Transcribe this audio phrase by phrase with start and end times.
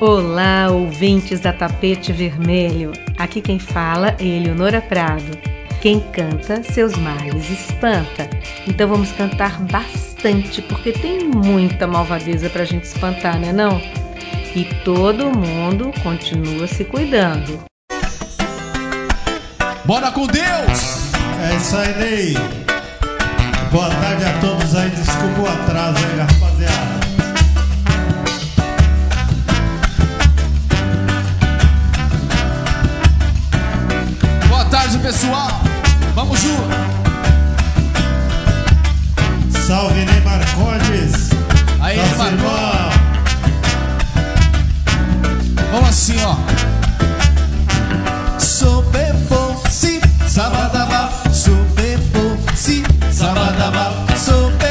[0.00, 2.90] Olá, ouvintes da Tapete Vermelho.
[3.18, 5.36] Aqui quem fala é Eleonora Prado.
[5.82, 8.30] Quem canta, seus males espanta.
[8.66, 13.78] Então vamos cantar bastante, porque tem muita malvadeza pra gente espantar, né não?
[14.56, 17.62] E todo mundo continua se cuidando.
[19.84, 21.12] Bora com Deus!
[21.46, 22.34] É isso aí, Ney.
[23.70, 26.79] Boa tarde a todos aí, desculpa o atraso aí, rapaziada.
[35.00, 35.50] pessoal.
[36.14, 36.68] Vamos junto.
[39.66, 41.30] Salve Neymar Condes.
[41.80, 42.90] Aí, Neymar.
[45.72, 46.36] Vamos assim, ó.
[48.38, 49.14] Super
[50.26, 51.10] Sabadaba.
[51.32, 51.98] Super
[53.10, 54.06] Sabadaba.
[54.16, 54.69] Super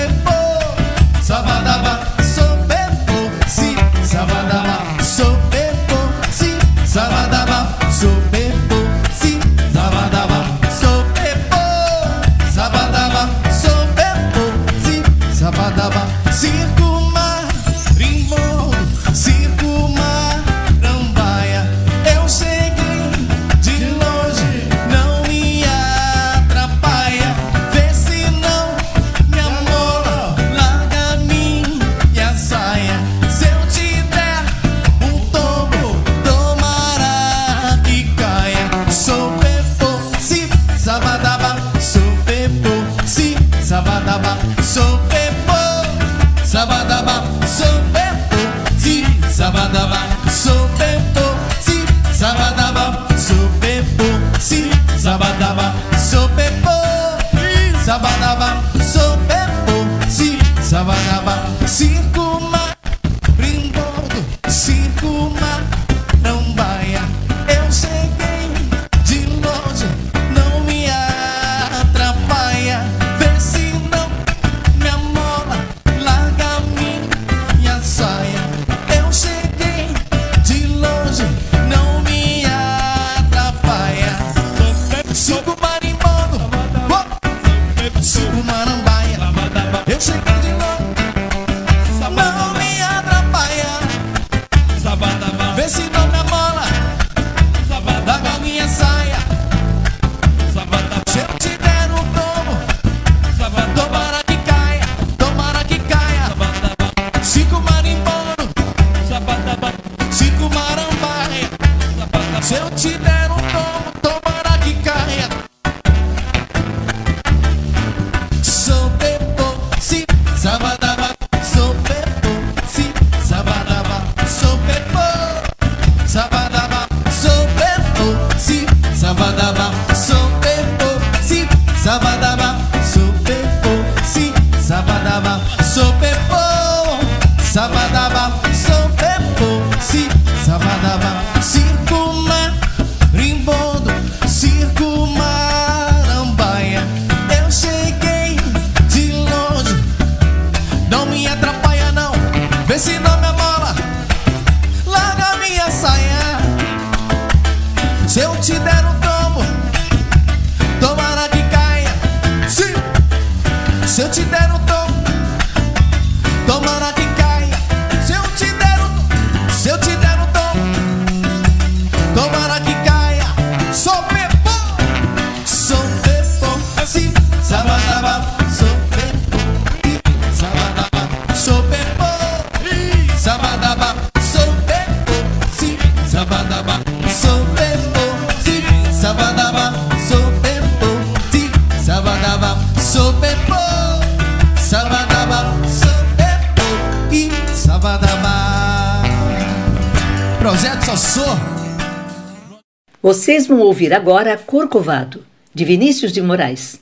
[203.70, 205.24] ouvir agora Corcovado,
[205.54, 206.80] de Vinícius de Moraes.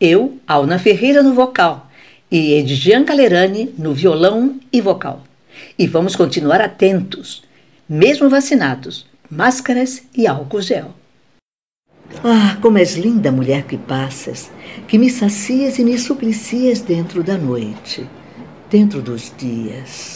[0.00, 1.90] Eu, Alna Ferreira, no vocal
[2.30, 5.22] e Edjan Calerani no violão e vocal.
[5.78, 7.42] E vamos continuar atentos,
[7.86, 10.94] mesmo vacinados, máscaras e álcool gel.
[12.24, 14.50] Ah, como és linda mulher que passas,
[14.88, 18.08] que me sacias e me suplicias dentro da noite,
[18.70, 20.09] dentro dos dias.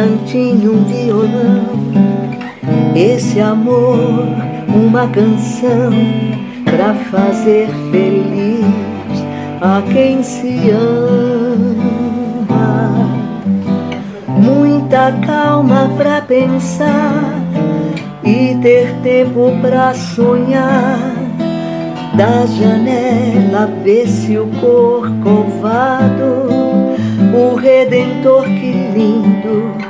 [0.00, 1.90] cantinho, um violão.
[2.96, 4.28] Esse amor,
[4.68, 5.92] uma canção
[6.64, 8.64] pra fazer feliz
[9.60, 11.70] a quem se ama.
[14.28, 17.22] Muita calma pra pensar
[18.24, 20.98] e ter tempo pra sonhar.
[22.14, 26.48] Da janela vê-se o corcovado,
[27.34, 29.89] o redentor que lindo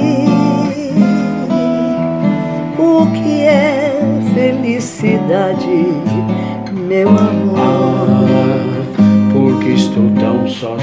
[3.01, 3.99] o que é
[4.33, 5.87] felicidade,
[6.87, 8.31] meu amor.
[9.33, 10.81] porque estou tão sozinho.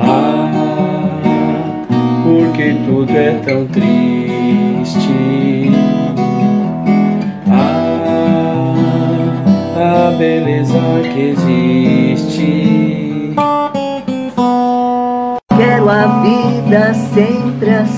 [0.00, 1.20] Ah,
[2.24, 5.08] porque tudo é tão triste.
[7.50, 8.74] Ah,
[10.06, 10.78] a beleza
[11.12, 12.68] que existe.
[15.56, 17.97] Quero a vida sempre assim,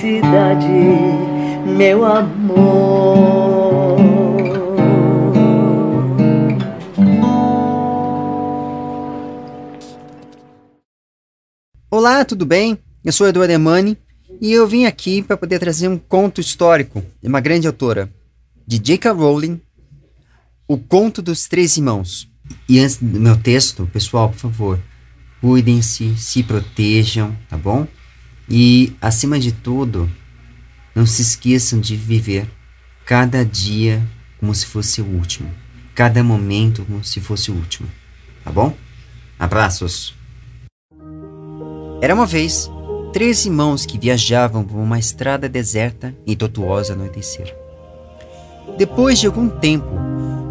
[0.00, 0.66] felicidade,
[1.76, 2.60] meu amor.
[11.90, 12.78] Olá, tudo bem?
[13.04, 13.98] Eu sou Eduardo Emani
[14.40, 18.10] e eu vim aqui para poder trazer um conto histórico de uma grande autora,
[18.66, 19.12] de J.K.
[19.12, 19.60] Rowling,
[20.66, 22.26] O Conto dos Três Irmãos.
[22.68, 24.80] E antes do meu texto, pessoal, por favor,
[25.40, 27.86] cuidem-se, se protejam, tá bom?
[28.50, 30.10] E, acima de tudo,
[30.92, 32.50] não se esqueçam de viver
[33.06, 34.02] cada dia
[34.40, 35.48] como se fosse o último,
[35.94, 37.88] cada momento como se fosse o último,
[38.42, 38.76] tá bom?
[39.38, 40.16] Abraços!
[42.02, 42.68] Era uma vez
[43.12, 47.54] três irmãos que viajavam por uma estrada deserta e tortuosa anoitecer.
[48.76, 49.90] Depois de algum tempo,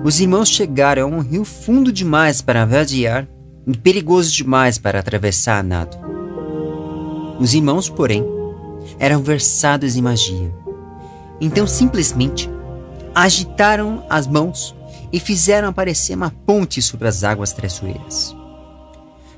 [0.05, 3.27] os irmãos chegaram a um rio fundo demais para vadear
[3.67, 6.19] e perigoso demais para atravessar a nado.
[7.39, 8.25] Os irmãos, porém,
[8.97, 10.53] eram versados em magia.
[11.39, 12.50] Então simplesmente
[13.15, 14.75] agitaram as mãos
[15.12, 18.36] e fizeram aparecer uma ponte sobre as águas traiçoeiras.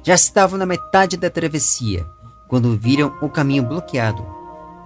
[0.04, 2.06] Já estavam na metade da travessia
[2.48, 4.26] quando viram o caminho bloqueado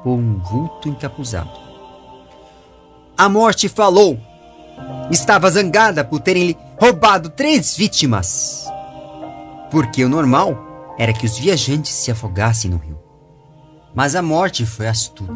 [0.03, 1.49] por um vulto encapuzado.
[3.17, 4.19] A morte falou.
[5.09, 8.65] Estava zangada por terem lhe roubado três vítimas.
[9.71, 12.94] Porque o normal era que os viajantes se afogassem no rio.
[13.95, 15.33] Mas a morte foi astuta.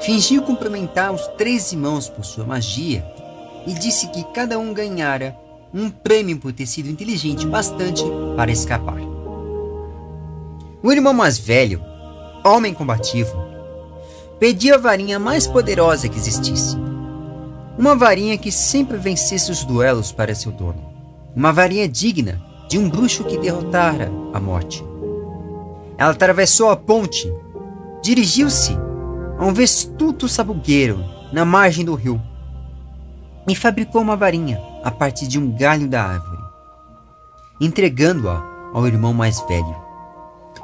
[0.00, 3.04] Fingiu cumprimentar os três irmãos por sua magia
[3.66, 5.36] e disse que cada um ganhara
[5.74, 8.02] um prêmio por ter sido inteligente bastante
[8.36, 9.00] para escapar.
[10.82, 11.82] O irmão mais velho,
[12.44, 13.36] homem combativo,
[14.38, 16.76] pediu a varinha mais poderosa que existisse.
[17.76, 20.80] Uma varinha que sempre vencesse os duelos para seu dono.
[21.34, 24.84] Uma varinha digna de um bruxo que derrotara a morte.
[25.96, 27.32] Ela atravessou a ponte,
[28.02, 28.76] dirigiu-se
[29.38, 32.20] a um vestuto sabugueiro na margem do rio
[33.46, 36.42] e fabricou uma varinha a partir de um galho da árvore,
[37.60, 39.76] entregando-a ao irmão mais velho.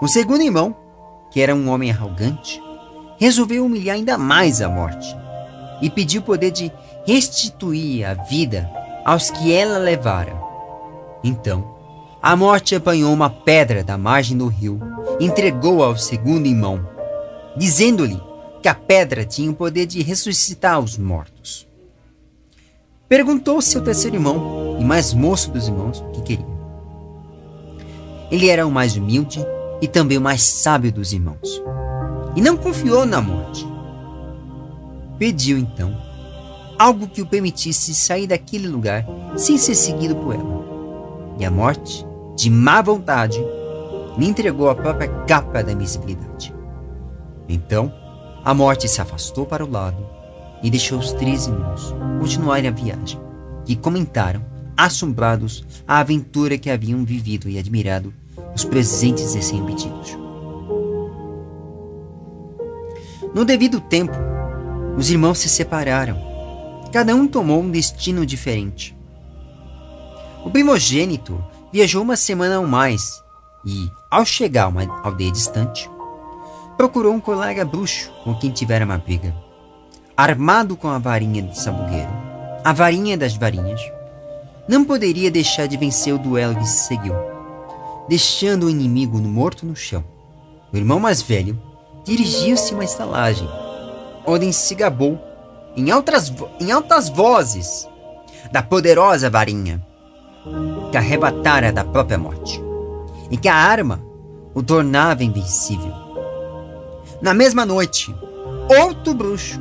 [0.01, 0.77] O segundo irmão,
[1.31, 2.63] que era um homem arrogante,
[3.19, 5.17] resolveu humilhar ainda mais a morte
[5.81, 6.71] e pediu o poder de
[7.07, 8.71] restituir a vida
[9.05, 10.35] aos que ela levara.
[11.23, 11.75] Então,
[12.23, 14.81] a morte apanhou uma pedra da margem do rio
[15.21, 16.87] e entregou ao segundo irmão,
[17.57, 18.21] dizendo-lhe
[18.63, 21.69] que a pedra tinha o poder de ressuscitar os mortos.
[23.09, 26.55] Perguntou seu terceiro irmão e mais moço dos irmãos o que queria.
[28.31, 29.45] Ele era o mais humilde
[29.81, 31.63] e também o mais sábio dos irmãos,
[32.35, 33.67] e não confiou na morte.
[35.19, 35.95] Pediu então
[36.79, 39.05] algo que o permitisse sair daquele lugar
[39.37, 40.65] sem ser seguido por ela.
[41.39, 43.39] E a morte, de má vontade,
[44.17, 46.54] lhe entregou a própria capa da invisibilidade.
[47.49, 47.93] Então,
[48.45, 50.07] a morte se afastou para o lado
[50.63, 53.21] e deixou os três irmãos continuarem a viagem,
[53.65, 54.45] que comentaram,
[54.77, 58.13] assombrados, a aventura que haviam vivido e admirado
[58.55, 60.17] os presentes recém-obtidos.
[63.35, 64.17] No devido tempo,
[64.97, 66.17] os irmãos se separaram.
[66.93, 68.97] Cada um tomou um destino diferente.
[70.45, 73.23] O primogênito viajou uma semana ou mais
[73.67, 75.91] e, ao chegar a uma aldeia distante,
[76.77, 79.35] procurou um colega bruxo com quem tivera uma briga.
[80.17, 82.11] Armado com a varinha de sabugueiro,
[82.65, 83.81] a varinha das varinhas,
[84.69, 87.15] não poderia deixar de vencer o duelo que se seguiu,
[88.09, 90.05] deixando o inimigo morto no chão.
[90.73, 91.61] O irmão mais velho
[92.05, 93.49] dirigiu-se a uma estalagem,
[94.27, 95.21] onde se gabou,
[95.77, 97.89] em altas, em altas vozes,
[98.53, 99.85] da poderosa varinha
[100.91, 102.63] que arrebatara da própria morte,
[103.31, 104.01] e que a arma
[104.55, 106.04] o tornava invencível.
[107.25, 108.15] Na mesma noite,
[108.69, 109.59] outro bruxo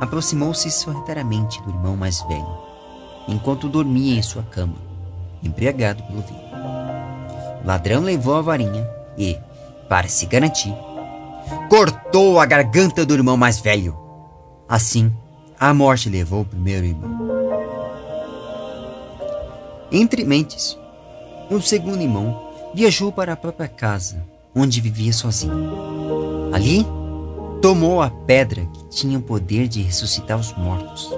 [0.00, 2.58] aproximou-se sorrateiramente do irmão mais velho,
[3.28, 4.76] enquanto dormia em sua cama,
[5.42, 6.40] embriagado pelo vinho.
[7.62, 8.88] O ladrão levou a varinha
[9.18, 9.36] e,
[9.90, 10.74] para se garantir,
[11.68, 13.94] cortou a garganta do irmão mais velho.
[14.66, 15.12] Assim,
[15.60, 17.10] a morte levou o primeiro irmão.
[19.92, 20.78] Entre mentes,
[21.50, 22.42] o segundo irmão
[22.74, 26.50] viajou para a própria casa, onde vivia sozinho.
[26.54, 26.86] Ali,
[27.62, 31.08] tomou a pedra que tinha o poder de ressuscitar os mortos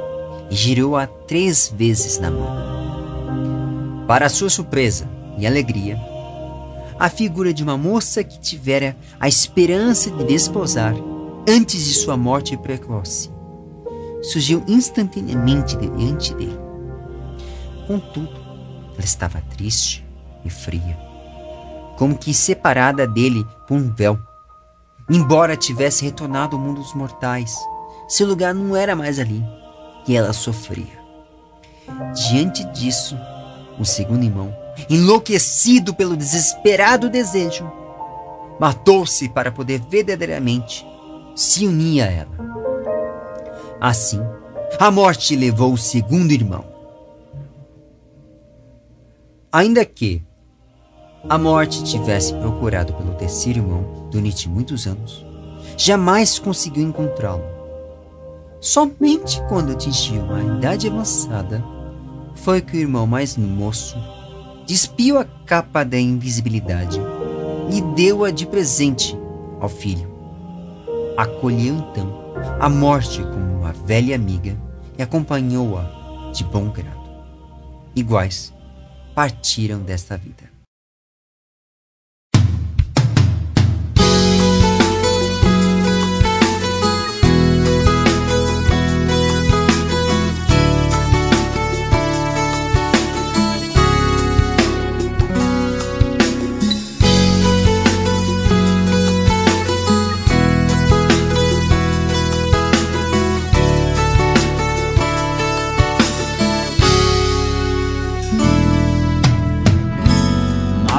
[0.51, 4.05] e girou-a três vezes na mão.
[4.07, 5.09] Para sua surpresa
[5.39, 5.99] e alegria,
[7.01, 10.95] a figura de uma moça que tivera a esperança de desposar
[11.49, 13.31] antes de sua morte precoce
[14.23, 16.59] surgiu instantaneamente diante dele.
[17.87, 18.39] Contudo,
[18.93, 20.07] ela estava triste
[20.45, 20.99] e fria,
[21.97, 24.19] como que separada dele por um véu.
[25.09, 27.55] Embora tivesse retornado ao mundo dos mortais,
[28.09, 29.45] seu lugar não era mais ali,
[30.09, 31.05] e ela sofria.
[32.15, 33.17] Diante disso,
[33.79, 34.55] o segundo irmão,
[34.89, 37.71] enlouquecido pelo desesperado desejo,
[38.59, 40.87] matou-se para poder verdadeiramente
[41.37, 42.55] se unir a ela.
[43.81, 44.21] Assim,
[44.79, 46.65] a morte levou o segundo irmão.
[49.53, 50.25] Ainda que
[51.29, 55.27] a morte tivesse procurado pelo terceiro irmão durante muitos anos,
[55.77, 57.43] jamais conseguiu encontrá-lo.
[58.61, 61.63] Somente quando atingiu a idade avançada
[62.37, 63.97] foi que o irmão mais moço
[64.67, 67.01] despiu a capa da invisibilidade
[67.71, 69.19] e deu-a de presente
[69.61, 70.09] ao filho.
[71.17, 72.25] Acolheu então
[72.61, 74.57] a morte como uma velha amiga
[74.97, 77.05] e acompanhou-a de bom grado.
[77.97, 78.53] Iguais
[79.15, 80.54] partiram desta vida.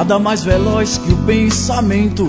[0.08, 2.28] Nada mais veloz que o pensamento.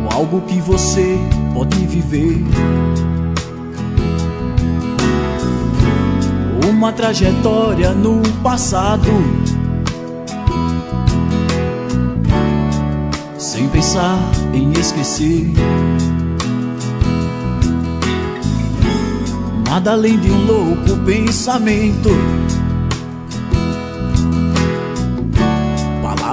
[0.00, 1.18] Ou algo que você
[1.52, 2.44] pode viver.
[6.70, 9.10] Uma trajetória no passado.
[13.36, 14.20] Sem pensar
[14.52, 15.52] em esquecer.
[19.68, 22.10] Nada além de um louco pensamento.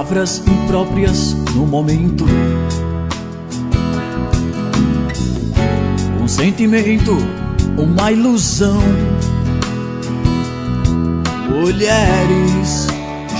[0.02, 2.24] Palavras impróprias no momento.
[6.20, 7.16] Um sentimento,
[7.78, 8.82] uma ilusão.
[11.48, 12.88] Mulheres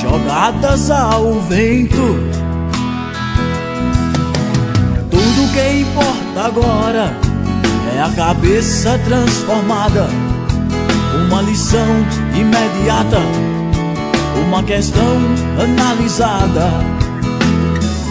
[0.01, 2.31] jogadas ao vento.
[5.11, 7.17] Tudo que importa agora
[7.97, 10.07] é a cabeça transformada.
[11.27, 11.89] Uma lição
[12.37, 13.52] imediata
[14.41, 15.19] uma questão
[15.61, 16.71] analisada.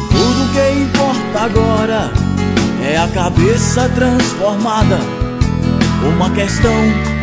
[0.09, 2.11] Tudo que importa agora
[2.83, 4.99] é a cabeça transformada.
[6.15, 6.73] Uma questão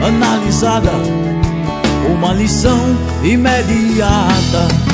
[0.06, 0.92] analisada,
[2.12, 2.78] uma lição
[3.22, 4.87] imediata.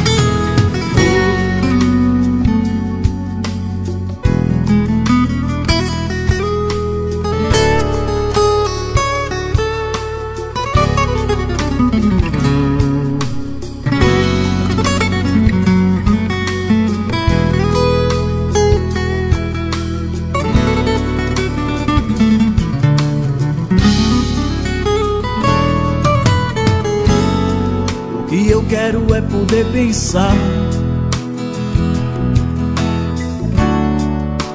[29.15, 30.35] É poder pensar.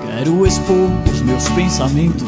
[0.06, 2.28] Quero expor os meus pensamentos.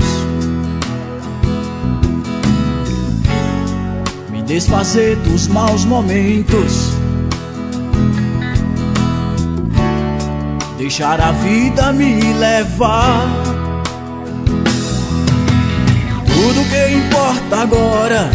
[4.32, 6.94] Me desfazer dos maus momentos.
[10.78, 13.28] Deixar a vida me levar.
[16.28, 18.32] Tudo que importa agora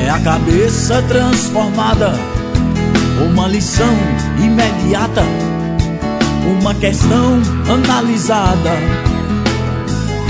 [0.00, 2.35] é a cabeça transformada.
[3.36, 3.94] Uma lição
[4.42, 5.22] imediata,
[6.58, 7.38] uma questão
[7.70, 8.70] analisada.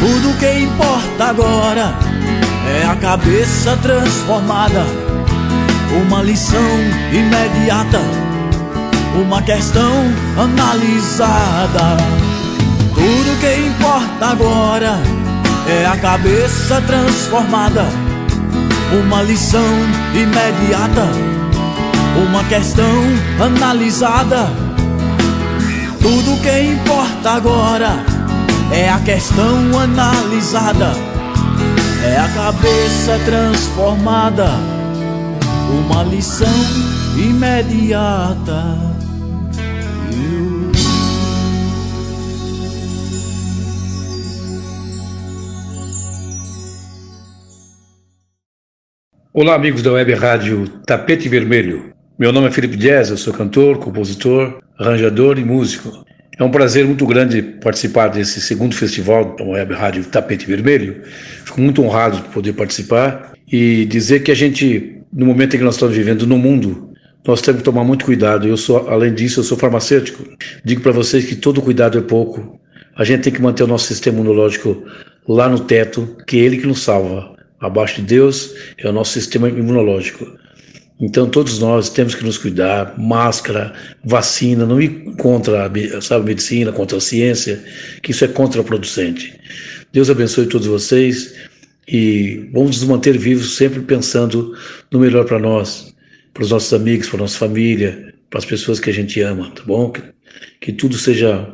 [0.01, 1.95] Tudo que importa agora
[2.69, 4.85] é a cabeça transformada.
[6.05, 6.61] Uma lição
[7.13, 8.01] imediata,
[9.25, 11.99] uma questão analisada.
[12.93, 14.99] Tudo que importa agora
[15.69, 17.87] é a cabeça transformada.
[19.01, 19.63] Uma lição
[20.13, 21.36] imediata,
[22.17, 23.03] uma questão
[23.41, 24.47] analisada.
[26.01, 27.91] Tudo que importa agora
[28.73, 30.93] é a questão analisada,
[32.05, 34.49] é a cabeça transformada,
[35.69, 36.49] uma lição
[37.17, 38.87] imediata.
[49.33, 51.96] Olá, amigos da web rádio Tapete Vermelho.
[52.19, 56.03] Meu nome é Felipe Dias, eu sou cantor, compositor, arranjador e músico.
[56.39, 61.03] É um prazer muito grande participar desse segundo festival da web rádio Tapete Vermelho.
[61.45, 65.65] Fico muito honrado de poder participar e dizer que a gente, no momento em que
[65.65, 66.91] nós estamos vivendo no mundo,
[67.27, 68.49] nós temos que tomar muito cuidado.
[68.49, 70.25] Eu sou, além disso, eu sou farmacêutico.
[70.65, 72.59] Digo para vocês que todo cuidado é pouco.
[72.97, 74.85] A gente tem que manter o nosso sistema imunológico
[75.29, 77.37] lá no teto, que é ele que nos salva.
[77.61, 80.27] Abaixo de Deus é o nosso sistema imunológico.
[80.99, 86.73] Então todos nós temos que nos cuidar, máscara, vacina, não ir contra sabe, a medicina,
[86.73, 87.63] contra a ciência,
[88.03, 89.39] que isso é contraproducente.
[89.93, 91.35] Deus abençoe todos vocês
[91.87, 94.57] e vamos nos manter vivos sempre pensando
[94.91, 95.95] no melhor para nós,
[96.33, 99.51] para os nossos amigos, para a nossa família, para as pessoas que a gente ama,
[99.51, 99.91] tá bom?
[99.91, 100.03] Que,
[100.61, 101.47] que tudo seja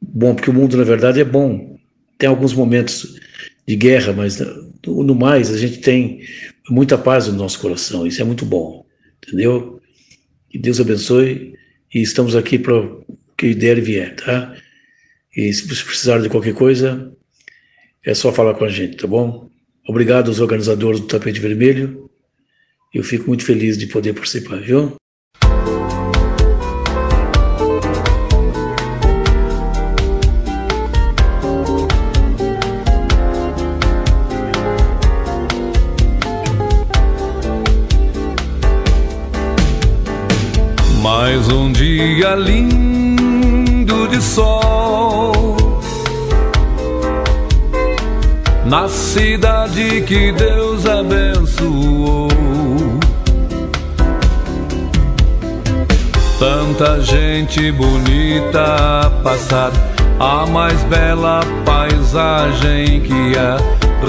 [0.00, 1.78] bom, porque o mundo na verdade é bom.
[2.16, 3.18] Tem alguns momentos
[3.66, 4.42] de guerra, mas
[4.86, 6.20] no mais a gente tem
[6.70, 8.77] muita paz no nosso coração, isso é muito bom,
[9.22, 9.80] entendeu?
[10.48, 11.54] Que Deus abençoe
[11.94, 12.74] e estamos aqui para
[13.36, 14.56] que der e vier, tá?
[15.36, 17.12] E se vocês precisarem de qualquer coisa,
[18.04, 19.48] é só falar com a gente, tá bom?
[19.86, 22.10] Obrigado aos organizadores do Tapete Vermelho.
[22.92, 24.96] Eu fico muito feliz de poder participar, viu?
[41.20, 45.56] Mais um dia lindo de sol
[48.64, 52.28] na cidade que Deus abençoou.
[56.38, 59.72] Tanta gente bonita a passar,
[60.20, 63.56] a mais bela paisagem que há.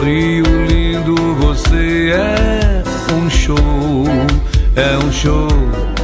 [0.05, 2.83] Rio lindo, você é
[3.15, 3.57] um show,
[4.75, 5.98] é um show.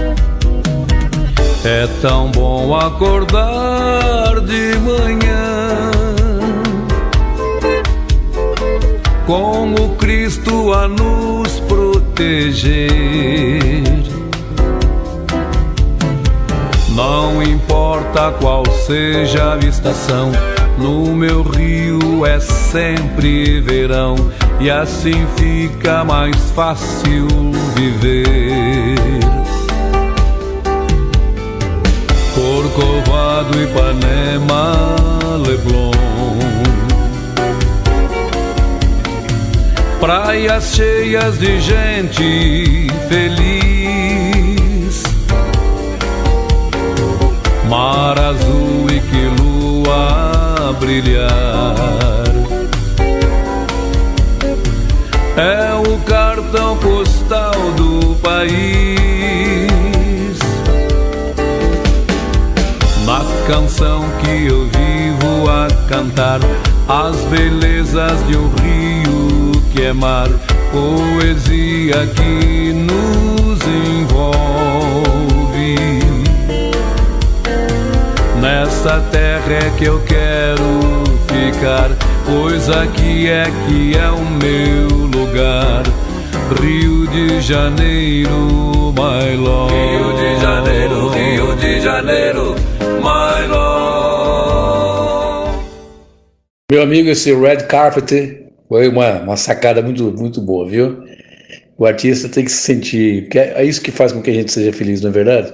[1.68, 5.92] É tão bom acordar de manhã
[9.26, 12.84] com o Cristo a nos proteger.
[16.90, 20.32] Não importa qual seja a estação,
[20.78, 24.16] no meu rio é sempre verão
[24.60, 27.28] e assim fica mais fácil
[27.74, 29.25] viver.
[32.76, 34.76] Corcovado, Ipanema,
[35.48, 35.92] Leblon.
[40.02, 45.04] Praias cheias de gente feliz.
[47.70, 52.26] Mar azul e que lua brilhar.
[55.38, 59.65] É o cartão postal do país.
[63.48, 66.40] Canção que eu vivo a cantar
[66.88, 70.28] as belezas de um rio que é mar,
[70.72, 74.96] poesia que nos envolve.
[78.42, 81.90] Nessa terra é que eu quero ficar,
[82.26, 85.84] pois aqui é que é o meu lugar.
[86.62, 89.74] Rio de Janeiro, my love.
[89.74, 92.56] Rio de Janeiro, Rio de Janeiro,
[93.06, 93.86] my love.
[96.72, 101.04] Meu amigo, esse Red Carpet foi uma, uma sacada muito, muito boa, viu?
[101.78, 103.30] O artista tem que se sentir.
[103.30, 105.54] que É é isso que faz com que a gente seja feliz, não é verdade?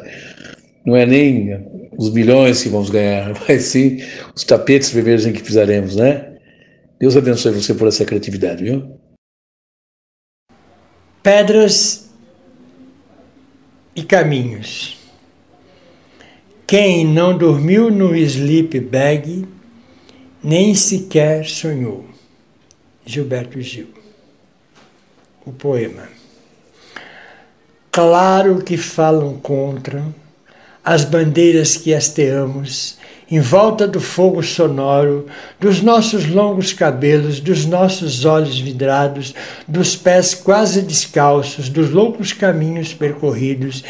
[0.85, 4.01] Não é nem os milhões que vamos ganhar, mas sim
[4.33, 6.37] os tapetes vermelhos em que pisaremos, né?
[6.99, 8.97] Deus abençoe você por essa criatividade, viu?
[11.21, 12.09] Pedras
[13.95, 15.00] e caminhos.
[16.71, 19.45] Quem não dormiu no sleep bag,
[20.41, 22.05] nem sequer sonhou.
[23.05, 23.89] Gilberto Gil.
[25.45, 26.03] O poema.
[27.91, 30.01] Claro que falam contra
[30.81, 32.97] as bandeiras que hasteamos
[33.29, 35.25] em volta do fogo sonoro,
[35.59, 39.35] dos nossos longos cabelos, dos nossos olhos vidrados,
[39.67, 43.83] dos pés quase descalços, dos loucos caminhos percorridos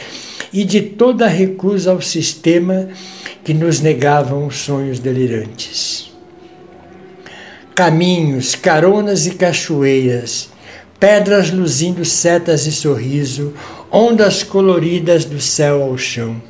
[0.52, 2.90] e de toda recusa ao sistema
[3.44, 6.12] que nos negavam os sonhos delirantes.
[7.74, 10.50] Caminhos, caronas e cachoeiras,
[11.00, 13.54] pedras luzindo setas e sorriso,
[13.92, 16.42] ondas coloridas do céu ao chão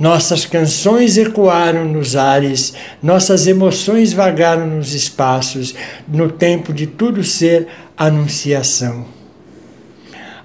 [0.00, 2.72] nossas canções ecoaram nos ares,
[3.02, 5.74] nossas emoções vagaram nos espaços,
[6.08, 9.19] no tempo de tudo ser anunciação.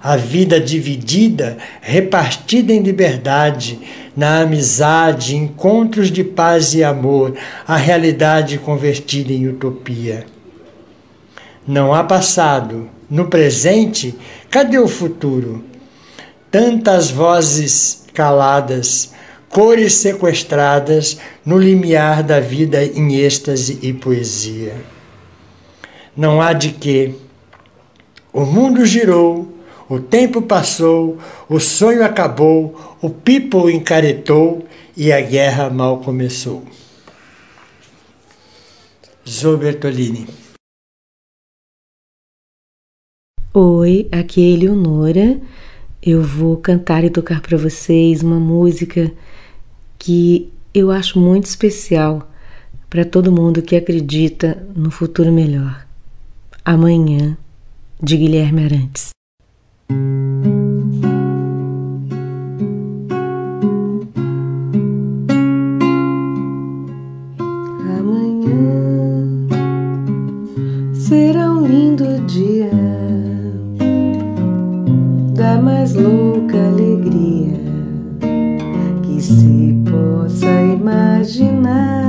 [0.06, 3.80] A vida dividida, repartida em liberdade,
[4.16, 7.34] na amizade, encontros de paz e amor,
[7.66, 10.24] a realidade convertida em utopia.
[11.66, 14.16] Não há passado, no presente,
[14.48, 15.64] cadê o futuro?
[16.52, 19.12] Tantas vozes caladas,
[19.48, 24.76] cores sequestradas no limiar da vida em êxtase e poesia.
[26.16, 27.12] Não há de que.
[28.32, 29.55] O mundo girou,
[29.88, 31.18] o tempo passou,
[31.48, 36.64] o sonho acabou, o people encaretou e a guerra mal começou.
[39.28, 40.26] Zoe Bertolini.
[43.52, 45.40] Oi, aqui é Eleonora.
[46.02, 49.10] Eu vou cantar e tocar para vocês uma música
[49.98, 52.30] que eu acho muito especial
[52.88, 55.86] para todo mundo que acredita no futuro melhor.
[56.64, 57.36] Amanhã,
[58.00, 59.15] de Guilherme Arantes.
[67.98, 68.58] Amanhã
[70.92, 72.70] será um lindo dia
[75.34, 77.60] da mais louca alegria
[79.02, 82.05] que se possa imaginar.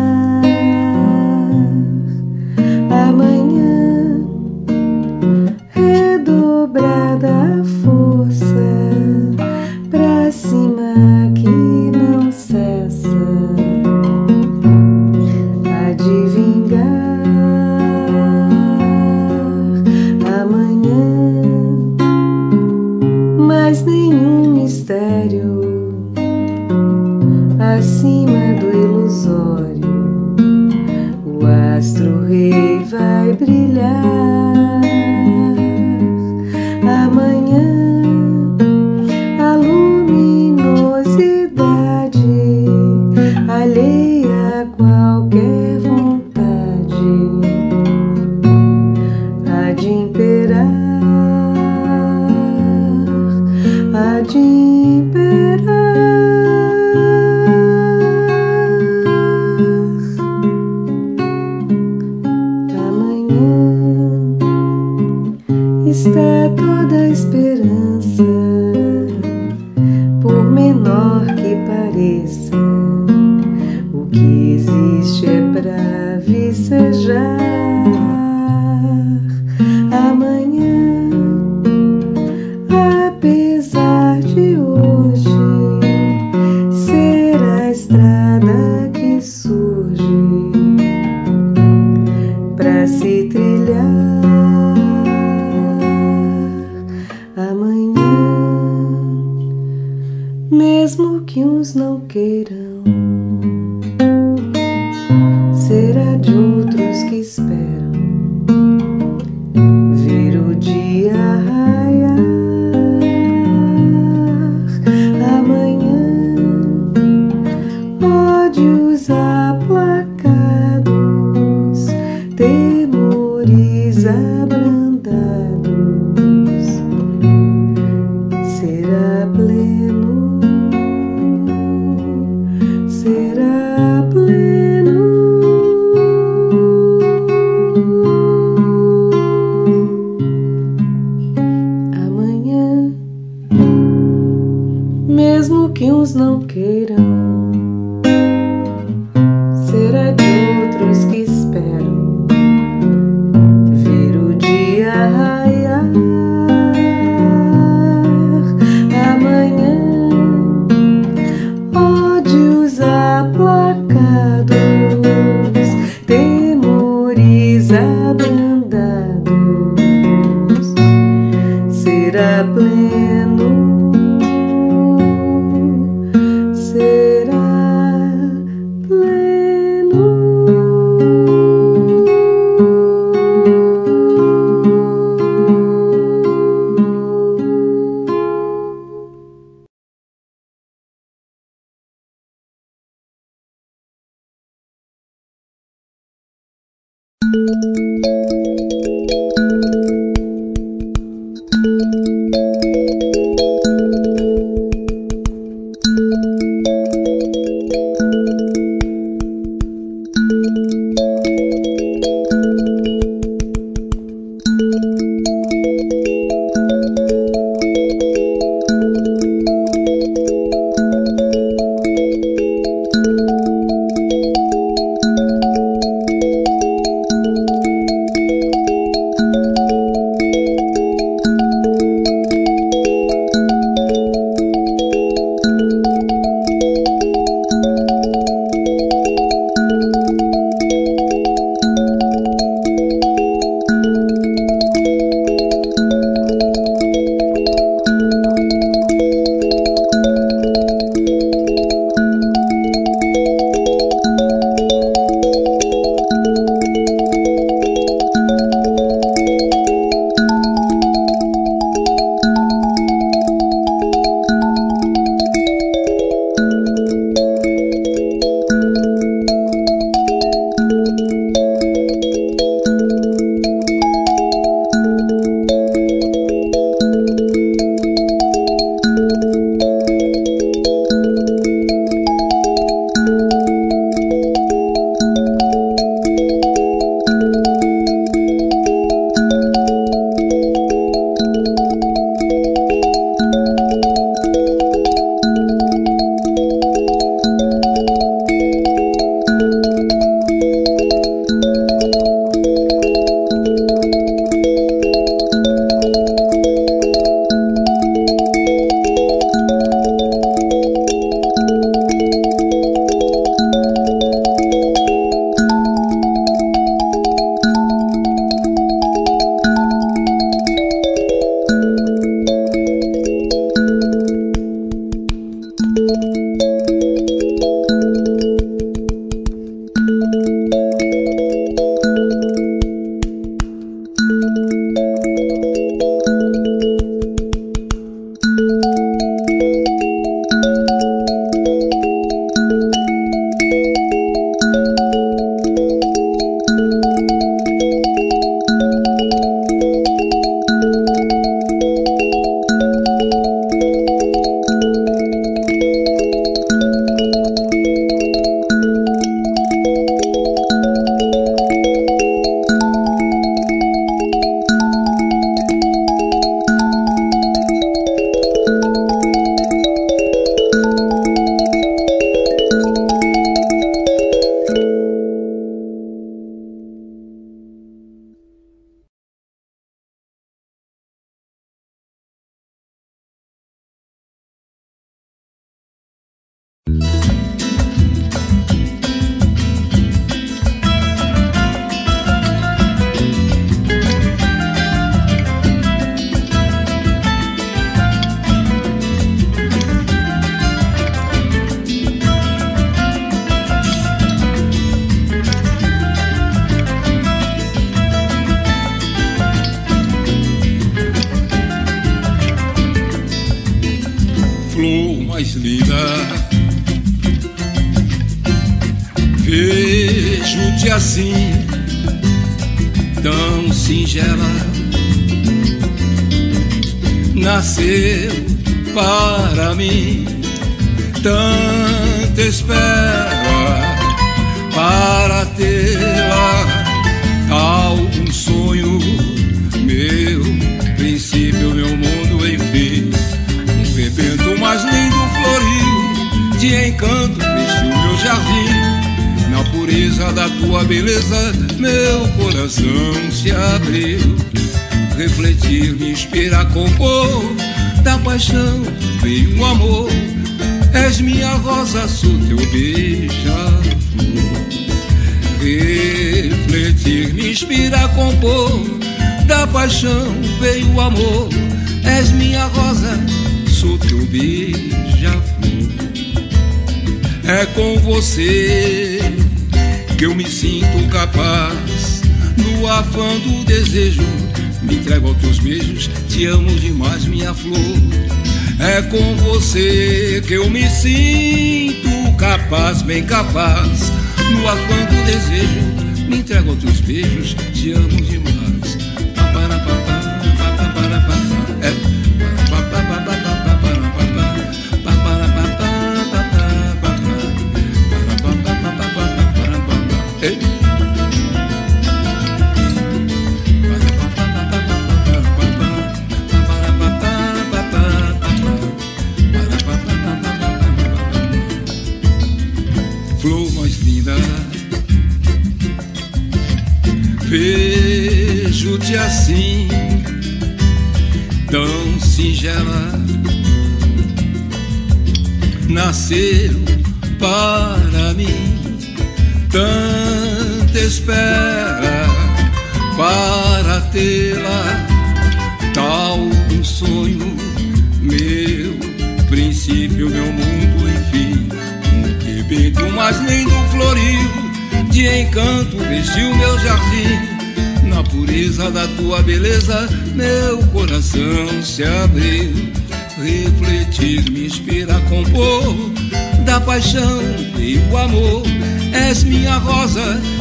[492.48, 493.92] capaz, bem capaz.
[494.32, 498.07] No afã do desejo, me entrega outros beijos, te amo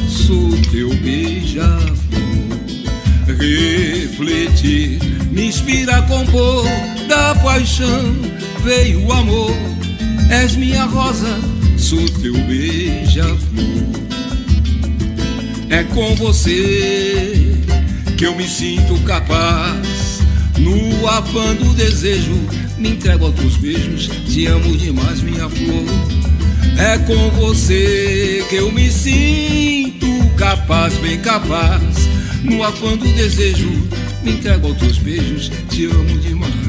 [0.09, 1.97] sou teu beija-flor.
[3.27, 6.65] Refletir me inspira a compor,
[7.07, 8.17] da paixão
[8.65, 9.53] veio o amor.
[10.31, 11.39] És minha rosa,
[11.77, 13.37] sou teu beija-flor.
[15.69, 17.55] É com você
[18.17, 20.23] que eu me sinto capaz.
[20.59, 22.33] No afã do desejo,
[22.79, 24.09] me entrego aos teus beijos.
[24.33, 26.26] Te amo demais, minha flor.
[26.79, 31.81] É com você que eu me sinto capaz, bem capaz.
[32.43, 33.71] No afã do desejo,
[34.23, 36.66] me entrego aos teus beijos, te amo demais.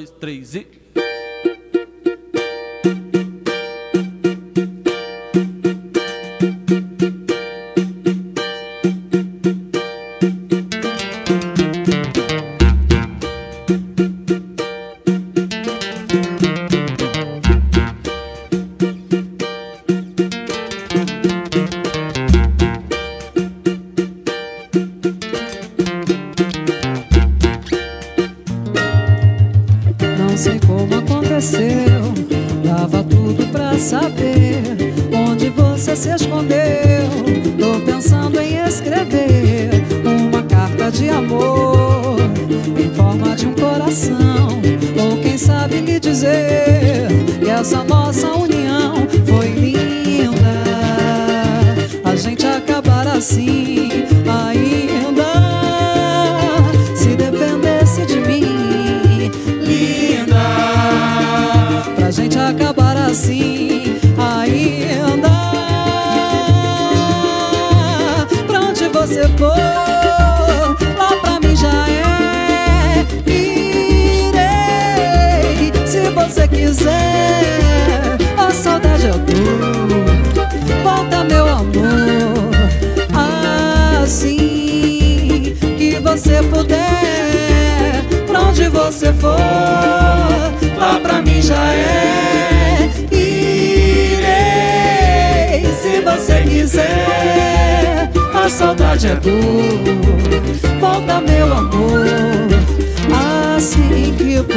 [0.00, 0.79] dois, três e.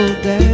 [0.03, 0.52] That.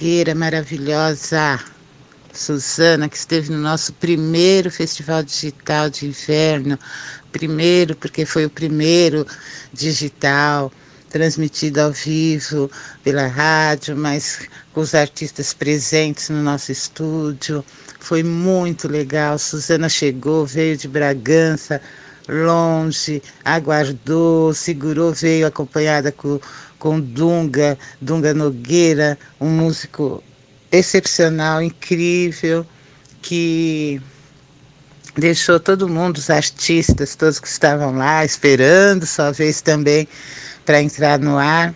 [0.00, 1.60] Suzana Nogueira, maravilhosa.
[2.32, 6.78] Suzana, que esteve no nosso primeiro Festival Digital de Inverno.
[7.30, 9.26] Primeiro, porque foi o primeiro
[9.72, 10.72] digital,
[11.10, 12.70] transmitido ao vivo
[13.04, 17.62] pela rádio, mas com os artistas presentes no nosso estúdio.
[17.98, 19.38] Foi muito legal.
[19.38, 21.78] Suzana chegou, veio de Bragança,
[22.26, 26.40] longe, aguardou, segurou, veio acompanhada com,
[26.80, 30.24] com Dunga, Dunga Nogueira, um músico
[30.72, 32.66] excepcional, incrível,
[33.22, 34.00] que
[35.14, 40.08] deixou todo mundo, os artistas, todos que estavam lá, esperando sua vez também
[40.64, 41.72] para entrar no ar.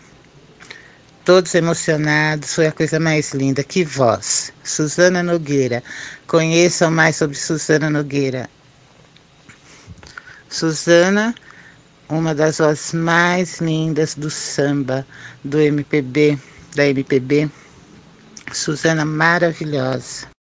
[1.24, 3.62] Todos emocionados, foi a coisa mais linda.
[3.62, 4.52] Que voz!
[4.62, 5.82] Suzana Nogueira.
[6.26, 8.48] Conheçam mais sobre Suzana Nogueira.
[10.50, 11.34] Suzana,
[12.08, 15.06] uma das vozes mais lindas do samba,
[15.42, 16.38] do MPB,
[16.74, 17.50] da MPB.
[18.52, 20.33] Suzana maravilhosa.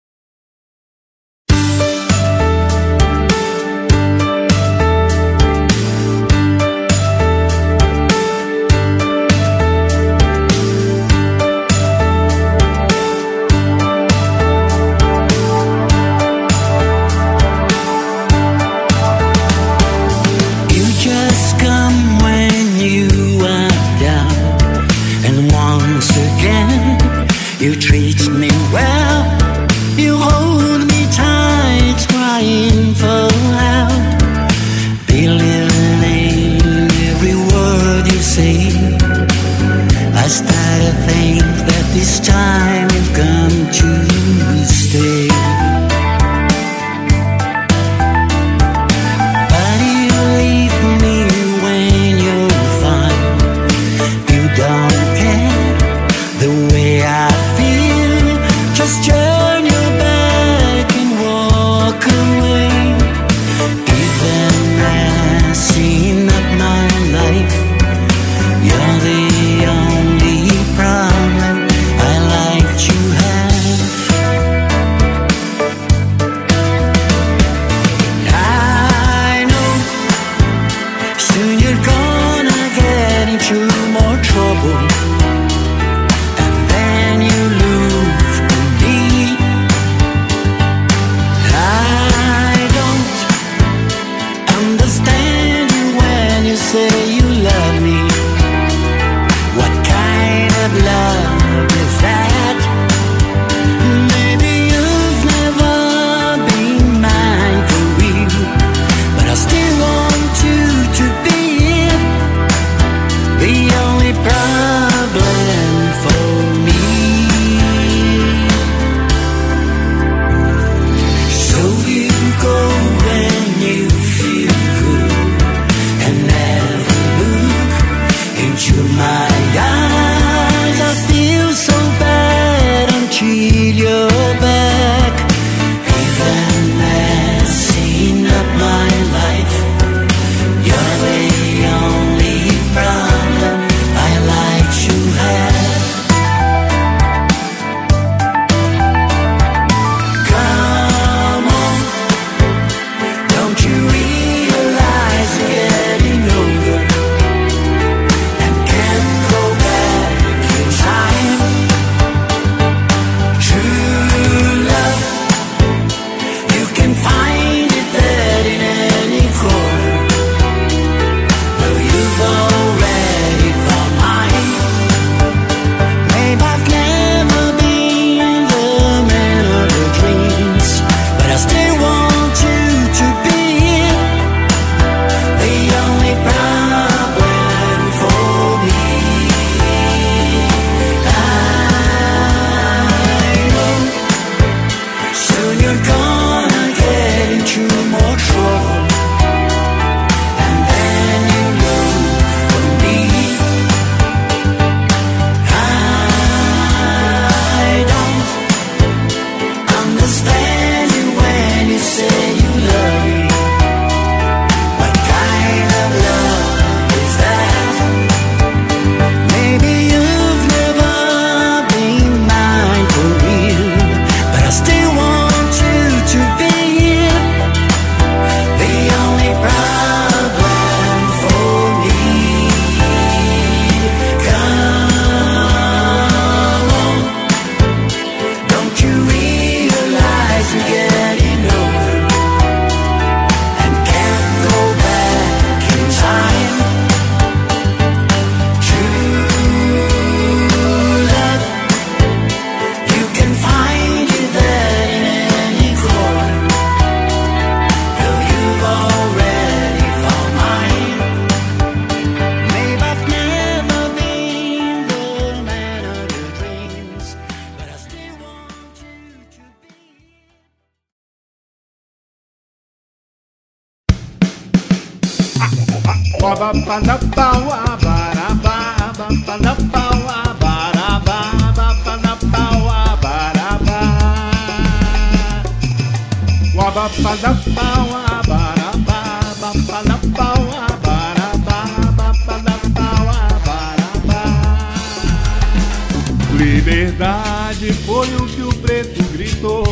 [296.36, 299.64] Liberdade foi o que o preto gritou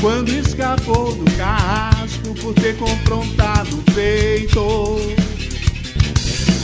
[0.00, 5.19] quando escapou do carrasco por ter confrontado o peito.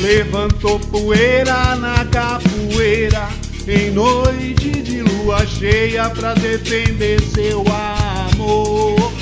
[0.00, 3.28] Levantou poeira na capoeira
[3.66, 9.12] em noite de lua cheia pra defender seu amor.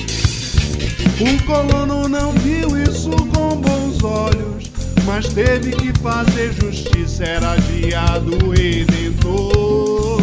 [1.20, 4.70] O colono não viu isso com bons olhos,
[5.05, 10.20] mas teve que fazer justiça, era dia do Redentor.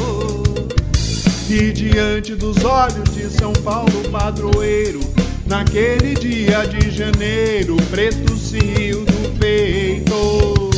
[1.49, 4.99] E diante dos olhos de São Paulo padroeiro,
[5.51, 10.69] naquele dia de janeiro, preto se riu do peito.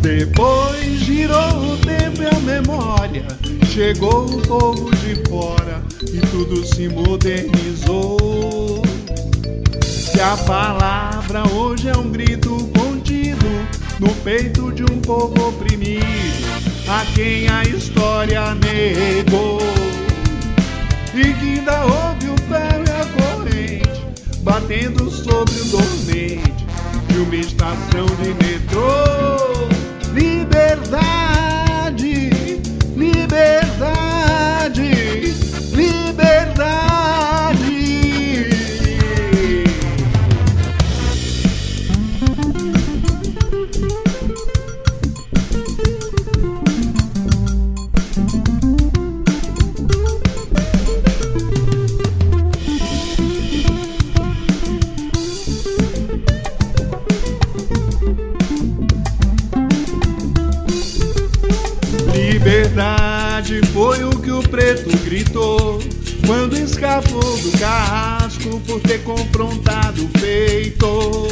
[0.00, 3.26] Depois girou o tempo e a memória,
[3.66, 8.82] chegou o povo de fora e tudo se modernizou.
[9.84, 13.46] Se a palavra hoje é um grito contido
[14.00, 16.02] no peito de um povo oprimido,
[16.88, 19.60] a quem a história negou.
[21.14, 22.31] E que ainda houve
[24.52, 26.66] batendo sobre o dormente
[27.08, 29.70] de uma estação de metrô.
[30.12, 31.48] Liberdade,
[32.94, 34.82] liberdade,
[35.74, 36.51] liberdade.
[63.52, 65.78] Liberdade foi o que o preto gritou
[66.26, 71.28] quando escapou do carrasco por ter confrontado o feito.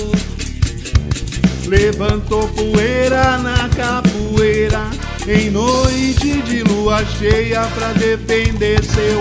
[1.67, 4.91] Levantou poeira na capoeira
[5.27, 9.21] em noite de lua cheia pra defender seu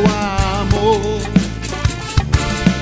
[0.60, 1.22] amor.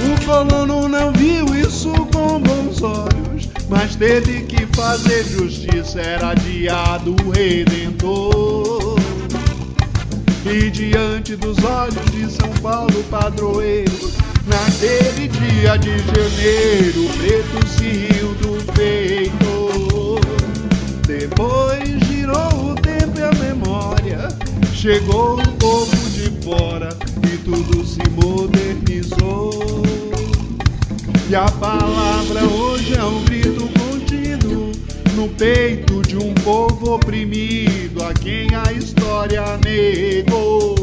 [0.03, 6.97] O colono não viu isso com bons olhos, mas teve que fazer justiça, era dia
[6.99, 8.96] do Redentor.
[10.45, 14.11] E diante dos olhos de São Paulo padroeiro,
[14.45, 20.19] naquele dia de janeiro, preto se riu do peito.
[21.05, 24.27] Depois girou o tempo e a memória,
[24.73, 26.89] chegou o povo de fora
[27.23, 29.83] e tudo se modernizou.
[31.29, 33.46] E a palavra hoje é um grito
[35.17, 40.75] no peito de um povo oprimido a quem a história negou.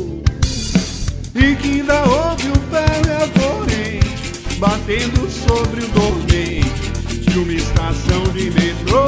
[1.36, 8.50] E que ainda houve o ferro corrente batendo sobre o dormente de uma estação de
[8.50, 9.04] metrô.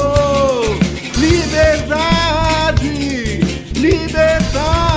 [1.17, 2.87] Liberdade,
[3.75, 4.96] liberdade,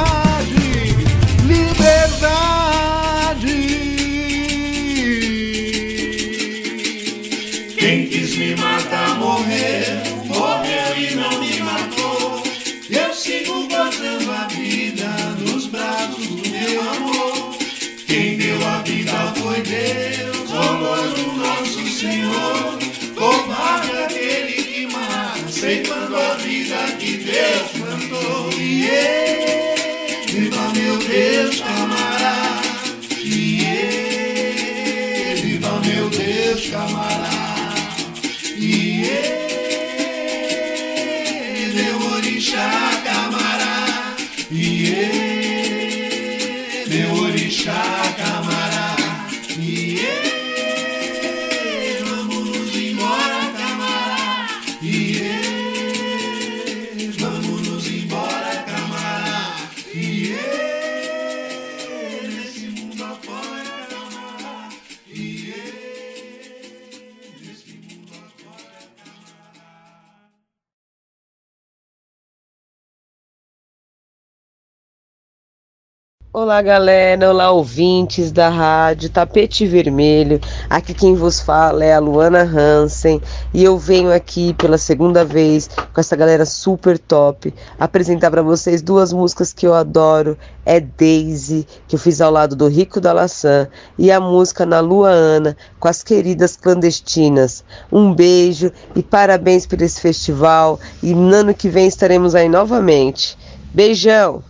[76.42, 77.28] Olá, galera.
[77.28, 80.40] Olá, ouvintes da rádio Tapete Vermelho.
[80.70, 83.20] Aqui quem vos fala é a Luana Hansen
[83.52, 88.80] e eu venho aqui pela segunda vez com essa galera super top apresentar para vocês
[88.80, 90.34] duas músicas que eu adoro.
[90.64, 93.68] É Daisy, que eu fiz ao lado do Rico da Laçã,
[93.98, 97.62] e a música Na Lua Ana, com as queridas clandestinas.
[97.92, 100.80] Um beijo e parabéns por esse festival.
[101.02, 103.36] E no ano que vem estaremos aí novamente.
[103.74, 104.49] Beijão!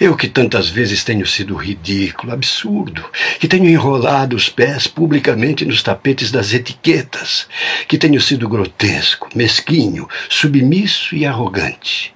[0.00, 3.04] Eu que tantas vezes tenho sido ridículo, absurdo,
[3.38, 7.46] que tenho enrolado os pés publicamente nos tapetes das etiquetas,
[7.86, 12.14] que tenho sido grotesco, mesquinho, submisso e arrogante,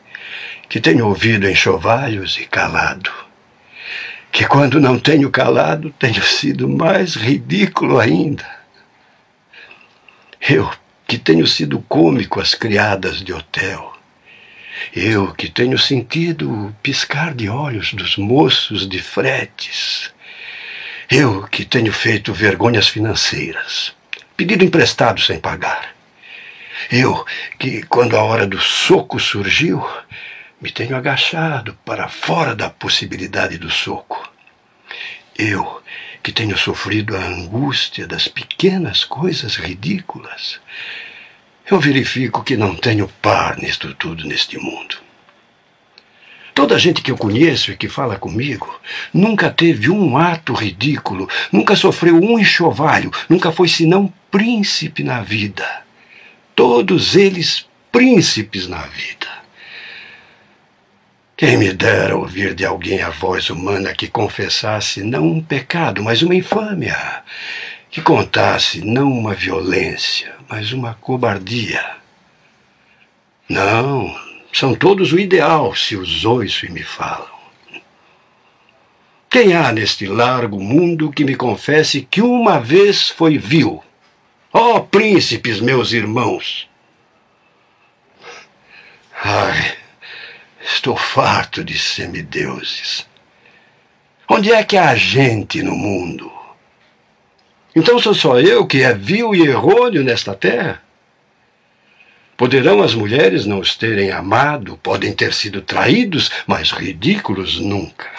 [0.69, 3.11] que tenho ouvido enxovalhos e calado,
[4.33, 8.49] que quando não tenho calado tenho sido mais ridículo ainda.
[10.41, 10.71] Eu
[11.07, 13.93] que tenho sido cômico às criadas de hotel,
[14.95, 20.13] Eu que tenho sentido o piscar de olhos dos moços de fretes.
[21.11, 23.95] Eu que tenho feito vergonhas financeiras,
[24.37, 25.95] pedido emprestado sem pagar.
[26.91, 27.25] Eu
[27.59, 29.85] que, quando a hora do soco surgiu,
[30.61, 34.31] me tenho agachado para fora da possibilidade do soco.
[35.39, 35.83] Eu
[36.23, 40.61] que tenho sofrido a angústia das pequenas coisas ridículas.
[41.71, 44.97] Eu verifico que não tenho par nisto tudo neste mundo.
[46.53, 48.81] Toda a gente que eu conheço e que fala comigo
[49.15, 55.67] nunca teve um ato ridículo, nunca sofreu um enxovalho, nunca foi senão príncipe na vida.
[56.57, 59.29] Todos eles príncipes na vida.
[61.37, 66.21] Quem me dera ouvir de alguém a voz humana que confessasse não um pecado, mas
[66.21, 67.23] uma infâmia,
[67.91, 71.85] que contasse não uma violência, mas uma cobardia.
[73.49, 74.15] Não,
[74.53, 77.41] são todos o ideal se os ouço e me falam.
[79.29, 83.83] Quem há neste largo mundo que me confesse que uma vez foi vil?
[84.53, 86.69] Ó oh, príncipes, meus irmãos!
[89.23, 89.77] Ai,
[90.61, 93.07] estou farto de semideuses.
[94.29, 96.40] Onde é que há gente no mundo?
[97.75, 100.83] Então sou só eu que é vil e errôneo nesta terra?
[102.37, 108.11] Poderão as mulheres não os terem amado, podem ter sido traídos, mas ridículos nunca.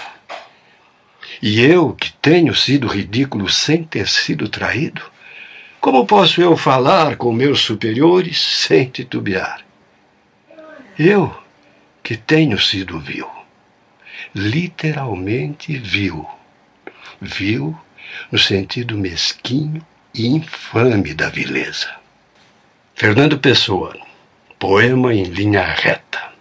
[1.41, 5.02] E eu, que tenho sido ridículo sem ter sido traído,
[5.80, 9.66] como posso eu falar com meus superiores sem titubear?
[10.99, 11.36] Eu,
[12.04, 13.28] que tenho sido vil,
[14.36, 16.30] literalmente vil,
[17.20, 17.76] vil
[18.32, 21.89] no sentido mesquinho e infame da vileza.
[22.95, 23.95] Fernando Pessoa,
[24.59, 26.32] poema em linha reta.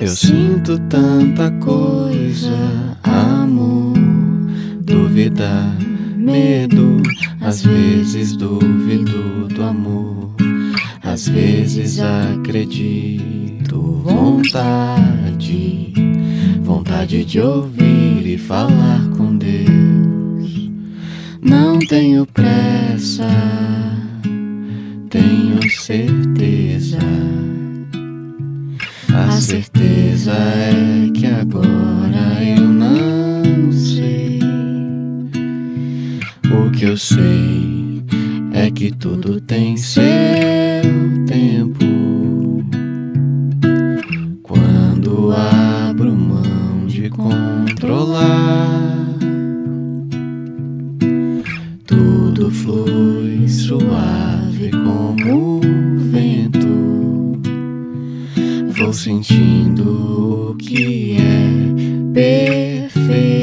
[0.00, 2.98] Eu sinto tanta coisa,
[5.20, 5.76] dúvida,
[6.16, 7.02] medo.
[7.40, 10.34] Às vezes duvido do amor,
[11.02, 13.80] às vezes acredito.
[14.04, 15.92] Vontade,
[16.62, 20.70] vontade de ouvir e falar com Deus.
[21.42, 23.28] Não tenho pressa,
[25.10, 26.98] tenho certeza.
[29.12, 32.19] A certeza é que agora
[36.80, 38.02] que eu sei
[38.54, 40.02] é que tudo tem seu
[41.26, 41.84] tempo.
[44.42, 48.24] Quando abro mão de controlar,
[51.84, 57.42] tudo flui suave como o vento.
[58.74, 63.39] Vou sentindo o que é perfeito.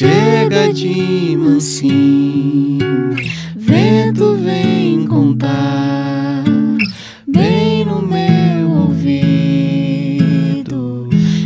[0.00, 3.10] Chega de mansinho,
[3.54, 6.42] vento vem contar
[7.28, 10.16] bem no meu ouvido.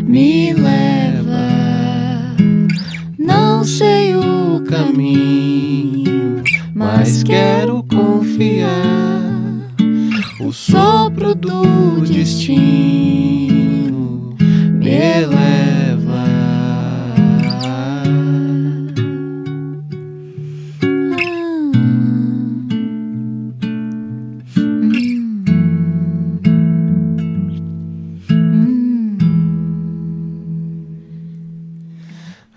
[0.07, 2.37] Me leva,
[3.19, 8.71] não sei o caminho, mas quero confiar
[10.39, 13.17] o sopro do destino
[14.79, 15.84] me eleva.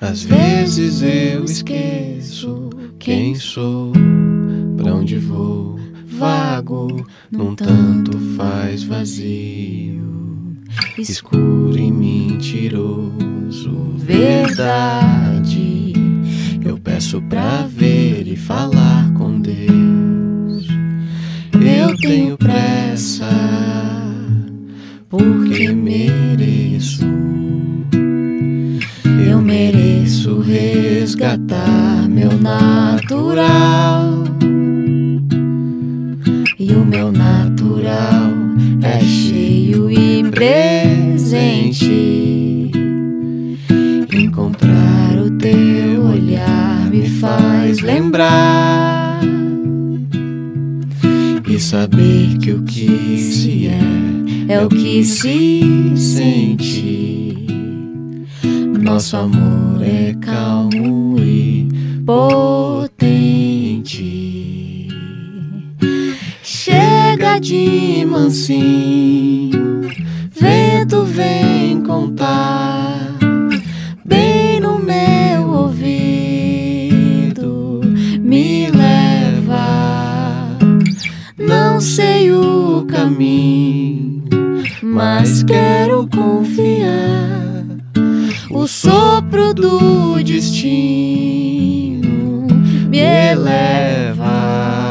[0.10, 3.92] Às vezes eu esqueço quem sou,
[4.78, 10.56] pra onde vou vago, num tanto faz vazio,
[10.98, 13.12] escuro e mentiroso,
[13.98, 15.92] verdade.
[16.64, 20.68] Eu peço pra ver e falar com Deus.
[21.54, 23.28] Eu tenho pressa,
[32.48, 34.24] natural.
[36.58, 38.32] E o meu natural
[38.82, 41.92] é cheio e presente.
[44.14, 49.20] Encontrar o teu olhar me faz lembrar.
[51.50, 57.34] E saber que o que se é é o que se sente.
[58.82, 61.07] Nosso amor é calmo
[62.08, 62.88] potente.
[66.42, 69.82] Chega de mansinho,
[70.32, 73.18] vento vem contar
[74.06, 75.82] bem no meu ouvido,
[78.22, 80.58] me leva.
[81.38, 84.24] Não sei o caminho,
[84.82, 87.27] mas quero confiar.
[88.88, 92.08] Sopro do destino
[92.90, 94.87] me eleva.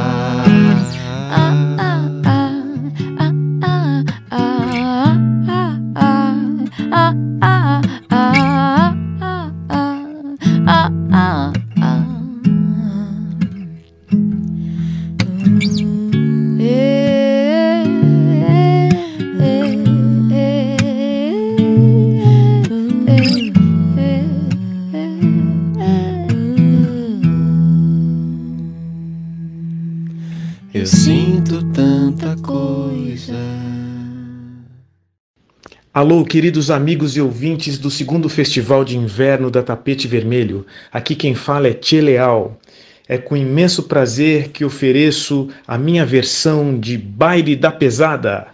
[35.96, 40.66] Alô, queridos amigos e ouvintes do segundo Festival de Inverno da Tapete Vermelho.
[40.92, 42.60] Aqui quem fala é Tchê Leal.
[43.08, 48.48] É com imenso prazer que ofereço a minha versão de Baile da Pesada.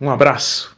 [0.00, 0.77] Um abraço.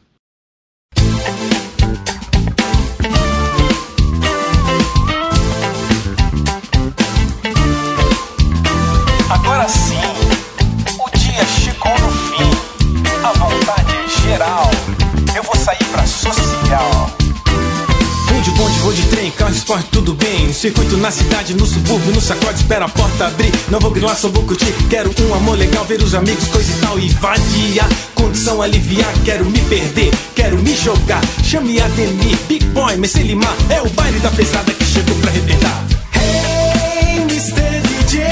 [18.61, 20.53] Bonde, vou de trem, carro, esporte, tudo bem.
[20.53, 23.51] Circuito na cidade, no subúrbio, no sacode, espera a porta abrir.
[23.69, 24.71] Não vou grilar, só vou curtir.
[24.89, 26.99] Quero um amor legal, ver os amigos, coisa e tal.
[26.99, 29.11] E vadiar, condição aliviar.
[29.25, 31.21] Quero me perder, quero me jogar.
[31.43, 33.55] Chame a Demi, Big Boy, Messi Limar.
[33.69, 35.83] É o baile da pesada que chegou pra arrebentar.
[36.15, 37.81] Hey, Mr.
[37.81, 38.25] DJ,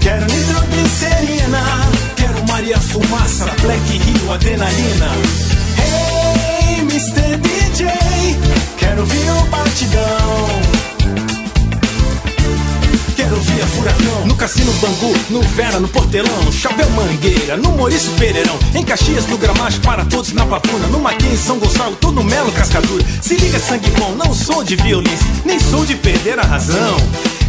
[0.00, 1.90] quero nitroglicerina.
[2.16, 5.51] Quero Maria Fumaça, Black Rio, adrenalina.
[9.02, 10.62] Quero ver o batidão.
[13.16, 14.26] Quero ver a furacão.
[14.26, 16.52] No cassino Bangu, no Vera, no Portelão.
[16.52, 18.58] Chapéu Mangueira, no Maurício Pereirão.
[18.74, 20.86] Em Caxias, no Gramacho, para todos na Pavuna.
[20.88, 23.04] No Maquin, São Gonçalo, tô no Melo Cascadura.
[23.20, 26.96] Se liga sangue bom, não sou de violência Nem sou de perder a razão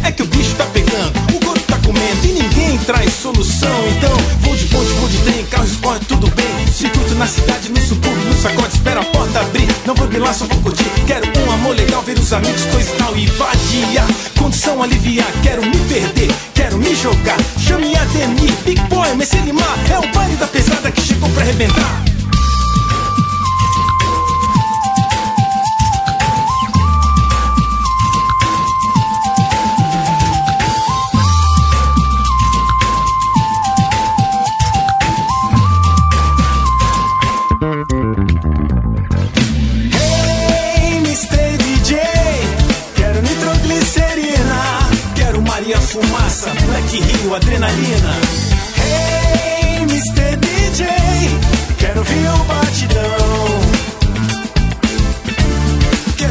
[0.04, 3.88] É que o bicho tá pegando, o gordo tá comendo E ninguém traz solução.
[3.96, 6.44] Então, vou de bonde, vou de trem, carro, esporte, tudo bem.
[6.72, 10.44] Circuito na cidade, no subúrbio, no sacode Espera a porta abrir, não vou grilar, só
[10.46, 10.84] vou curtir.
[11.06, 14.06] Quero um amor legal, ver os amigos, coisa e tal E vadiar,
[14.38, 17.38] condição aliviar Quero me perder, quero me jogar.
[17.58, 21.42] Chame a Demi, Big Boy, Messi Limar É o baile da pesada que chegou pra
[21.42, 22.13] arrebentar
[46.94, 48.43] Que Rio Adrenalina.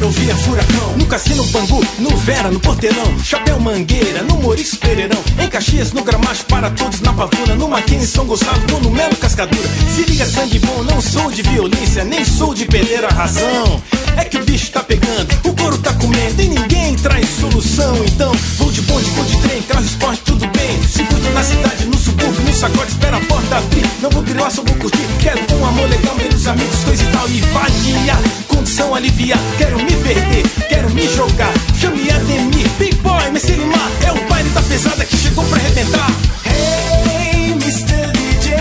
[0.04, 0.98] Quero ouvir furacão.
[0.98, 3.18] No cassino Bangu, no Vera, no Portelão.
[3.24, 5.18] Chapéu Mangueira, no Maurício Pereirão.
[5.42, 7.56] Em Caxias, no Gramacho, para todos na Pavuna.
[7.56, 9.70] No Maquin, São Gonçalo, no Melo Cascadura.
[9.96, 13.82] Se liga sangue bom, não sou de violência Nem sou de perder a razão.
[14.18, 17.96] É que o bicho tá pegando, o couro tá comendo E ninguém traz solução.
[18.06, 20.84] Então, vou de bonde, vou de trem, carro, esporte, tudo bem.
[20.84, 24.62] Circuito na cidade, no subúrbio, no sacode Espera a porta abrir, não vou grilar, só
[24.64, 25.08] vou curtir.
[25.22, 29.93] Quero um amor legal, meus amigos, coisa e tal E vadiar, condição aliviar Quero me
[29.98, 34.62] perder, quero me jogar Chame a Demi, Big Boy, Messi Limar É o baile da
[34.62, 36.12] pesada que chegou pra arrebentar
[36.46, 38.12] Hey, Mr.
[38.14, 38.54] DJ,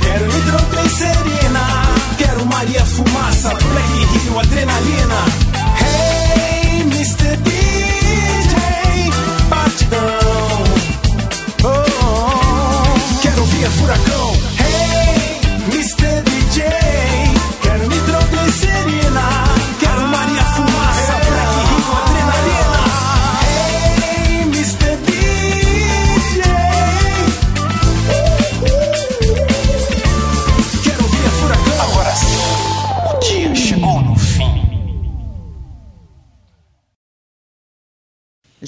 [0.00, 1.60] quero nitroglicerina.
[2.16, 5.43] Quero Maria Fumaça, Black Rio, adrenalina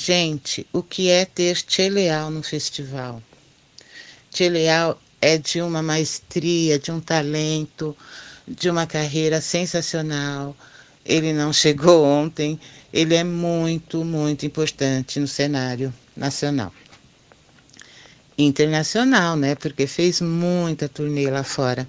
[0.07, 3.21] Gente, o que é ter Tchê Leal no festival?
[4.31, 7.97] Tchê Leal é de uma maestria, de um talento,
[8.47, 10.57] de uma carreira sensacional.
[11.05, 12.57] Ele não chegou ontem,
[12.93, 16.73] ele é muito, muito importante no cenário nacional.
[18.39, 19.57] Internacional, né?
[19.57, 21.89] Porque fez muita turnê lá fora.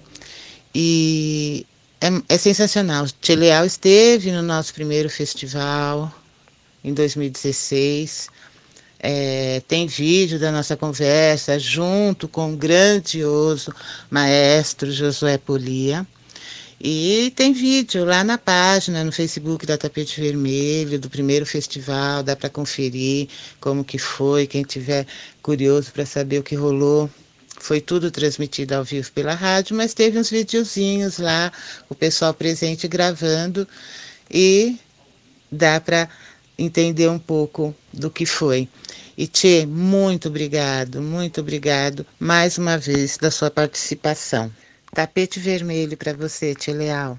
[0.74, 1.64] E
[2.00, 3.06] é, é sensacional.
[3.20, 6.12] Tchê Leal esteve no nosso primeiro festival
[6.88, 8.28] em 2016.
[9.00, 13.72] É, tem vídeo da nossa conversa junto com o grandioso
[14.10, 16.06] maestro Josué Polia.
[16.80, 22.36] E tem vídeo lá na página, no Facebook da Tapete Vermelho, do primeiro festival, dá
[22.36, 23.28] para conferir
[23.60, 25.04] como que foi, quem tiver
[25.42, 27.10] curioso para saber o que rolou.
[27.60, 31.52] Foi tudo transmitido ao vivo pela rádio, mas teve uns videozinhos lá,
[31.88, 33.66] o pessoal presente gravando
[34.30, 34.76] e
[35.50, 36.08] dá para
[36.58, 38.68] entender um pouco do que foi.
[39.16, 44.50] E Tchê, muito obrigado, muito obrigado mais uma vez da sua participação.
[44.92, 47.18] Tapete vermelho para você, Tchê Leal.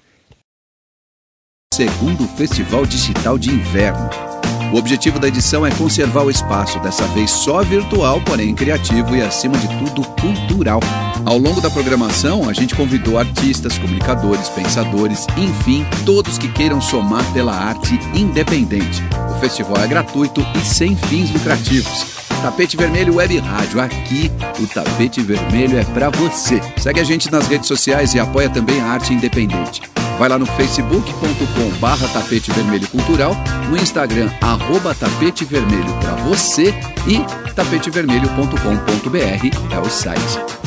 [1.74, 4.10] Segundo Festival Digital de Inverno.
[4.74, 9.22] O objetivo da edição é conservar o espaço, dessa vez só virtual, porém criativo e,
[9.22, 10.80] acima de tudo, cultural.
[11.26, 17.26] Ao longo da programação, a gente convidou artistas, comunicadores, pensadores, enfim, todos que queiram somar
[17.34, 19.02] pela arte independente.
[19.40, 22.08] O festival é gratuito e sem fins lucrativos.
[22.42, 23.80] Tapete Vermelho Web Rádio.
[23.80, 24.30] Aqui,
[24.60, 26.60] o Tapete Vermelho é pra você.
[26.76, 29.82] Segue a gente nas redes sociais e apoia também a arte independente.
[30.20, 33.34] Vai lá no facebook.com barra tapete vermelho cultural,
[33.70, 36.74] no Instagram arroba tapete vermelho pra você
[37.08, 37.24] e
[37.54, 40.59] tapetevermelho.com.br é o site.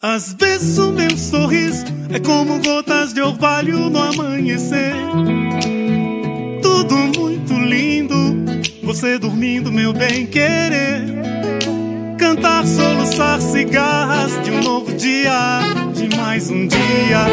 [0.00, 4.94] Às vezes o meu sorriso é como gotas de orvalho no amanhecer.
[6.62, 8.14] Tudo muito lindo,
[8.84, 11.02] você dormindo, meu bem querer.
[12.16, 17.26] Cantar, soluçar cigarras de um novo dia, de mais um dia.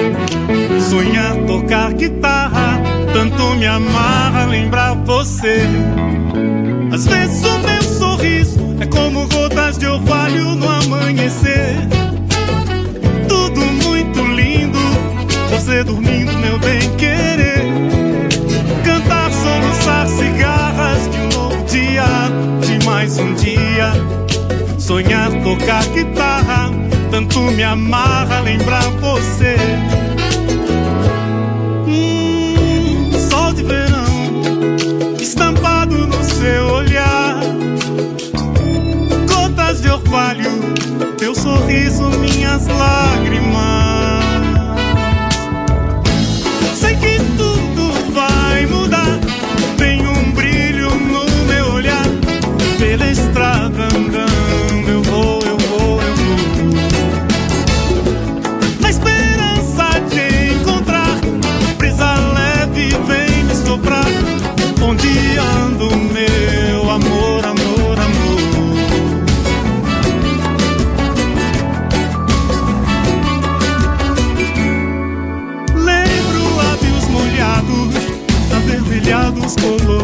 [0.89, 2.81] Sonhar, tocar guitarra,
[3.13, 5.61] tanto me amarra lembrar você.
[6.91, 12.04] Às vezes o meu sorriso é como gotas de orvalho no amanhecer.
[15.65, 17.65] Você dormindo, meu bem querer.
[18.85, 22.03] Cantar, soluçar cigarras de um novo dia,
[22.61, 23.91] de mais um dia.
[24.77, 26.69] Sonhar, tocar guitarra,
[27.09, 29.55] tanto me amarra lembrar você.
[31.87, 37.39] Hum, sol de verão, estampado no seu olhar.
[39.27, 40.51] Gotas de orvalho,
[41.17, 44.14] teu sorriso, minhas lágrimas.
[79.57, 79.94] Avermelhados,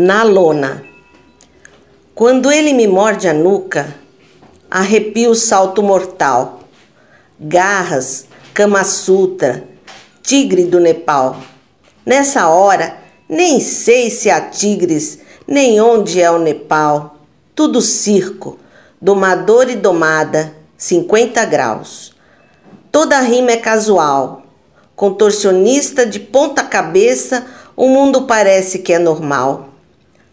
[0.00, 0.84] Na lona.
[2.14, 3.96] Quando ele me morde a nuca,
[4.70, 6.60] arrepio o salto mortal.
[7.40, 9.64] Garras Kama Sutra,
[10.22, 11.38] tigre do Nepal.
[12.06, 12.96] Nessa hora,
[13.28, 17.16] nem sei se há tigres, nem onde é o Nepal.
[17.52, 18.56] Tudo circo,
[19.02, 22.14] domador e domada, 50 graus.
[22.92, 24.44] Toda rima é casual,
[24.94, 27.44] contorcionista de ponta cabeça,
[27.74, 29.67] o mundo parece que é normal.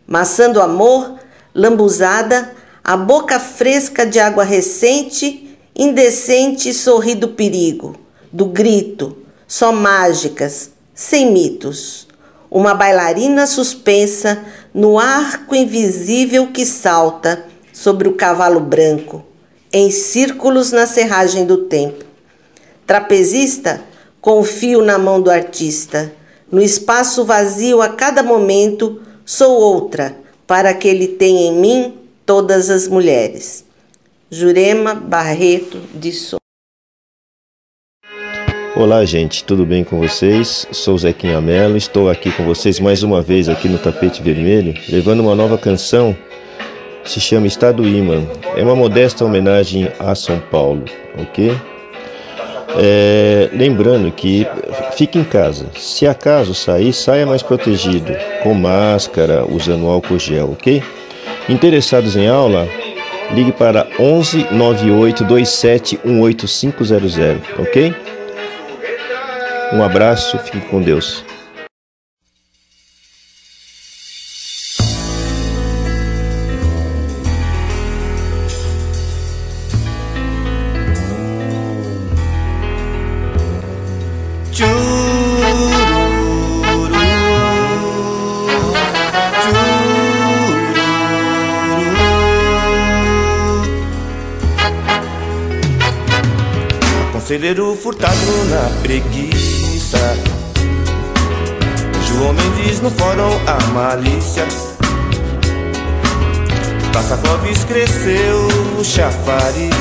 [0.07, 1.15] Maçã do amor,
[1.53, 2.53] lambuzada,
[2.83, 7.95] a boca fresca de água recente, indecente sorri do perigo,
[8.31, 12.07] do grito, só mágicas, sem mitos.
[12.51, 14.43] Uma bailarina suspensa
[14.73, 17.43] no arco invisível que salta
[17.73, 19.25] sobre o cavalo branco,
[19.73, 22.05] em círculos na serragem do tempo.
[22.85, 23.81] Trapezista,
[24.21, 26.13] confio na mão do artista.
[26.51, 30.15] No espaço vazio a cada momento, sou outra,
[30.45, 31.93] para que ele tenha em mim
[32.25, 33.65] todas as mulheres.
[34.29, 36.37] Jurema Barreto de Souza.
[38.75, 40.67] Olá, gente, tudo bem com vocês?
[40.71, 45.21] Sou Zequinha Mello, estou aqui com vocês mais uma vez aqui no Tapete Vermelho, levando
[45.21, 46.15] uma nova canção.
[47.03, 48.23] Se chama Estado Imã.
[48.55, 50.83] É uma modesta homenagem a São Paulo,
[51.17, 51.51] ok?
[52.77, 54.45] É, lembrando que
[54.95, 55.67] fique em casa.
[55.77, 58.11] Se acaso sair, saia mais protegido,
[58.43, 60.83] com máscara, usando álcool gel, ok?
[61.47, 62.67] Interessados em aula,
[63.33, 67.95] ligue para 11 98 27 18500, ok?
[69.73, 71.23] Um abraço, fique com Deus.
[97.45, 99.99] Conselheiro furtado na preguiça.
[102.07, 104.47] João Mendes no fórum a malícia.
[106.91, 108.47] Praça Clóvis cresceu
[108.79, 109.75] o chafariz.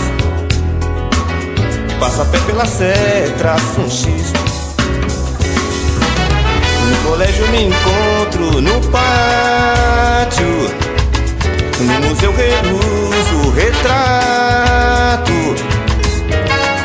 [1.98, 4.32] Passa pé pela sé, traço um X.
[6.90, 10.46] No colégio me encontro no pátio.
[11.80, 15.34] No museu reluzo o retrato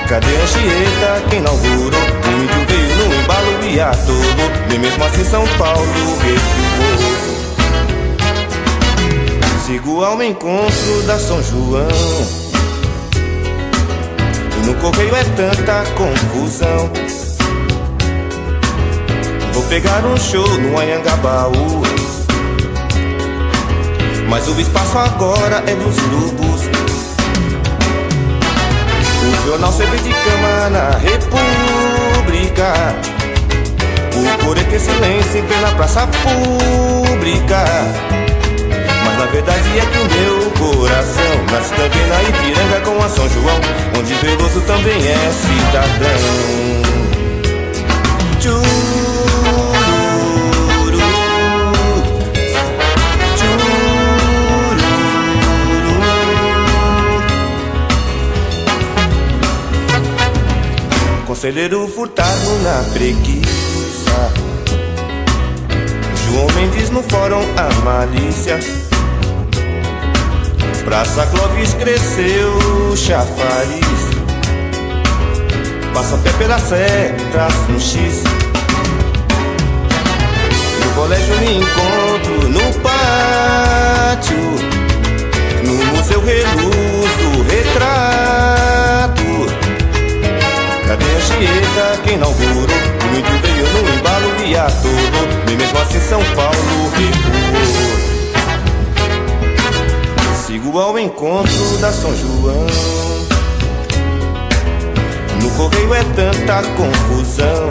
[0.09, 1.21] Cadê a Anchieta?
[1.29, 2.01] Que inaugurou?
[2.31, 5.85] Muito veio no embalo e a todo Nem mesmo assim São Paulo
[6.23, 7.29] recuou.
[9.67, 11.87] Sigo ao encontro da São João.
[14.57, 16.89] E no correio é tanta confusão.
[19.53, 21.83] Vou pegar um show no Anhangabaú.
[24.27, 26.58] Mas o espaço agora é dos grupos
[29.29, 32.73] o jornal serve de cama na República.
[34.15, 37.63] O coreto em silêncio em plena praça pública.
[39.05, 43.29] Mas na verdade é que o meu coração Nasce também na Ipiranga com a São
[43.29, 43.59] João
[43.97, 46.89] Onde Veloso também é cidadão
[61.49, 64.31] Conselheiro furtado na preguiça.
[66.27, 68.59] João Mendes no fórum a malícia.
[70.85, 73.83] Praça Clóvis cresceu chafariz.
[75.91, 78.23] Passa pé pela sé, traço um X
[80.85, 84.37] No colégio me encontro no pátio.
[85.65, 89.18] No museu reluzo retrato
[91.29, 92.67] Anchieta que inaugurou?
[93.11, 97.99] Muito veio no embalo e todo Nem mesmo assim São Paulo recuou.
[100.45, 102.65] Sigo ao encontro da São João.
[105.41, 107.69] No correio é tanta confusão.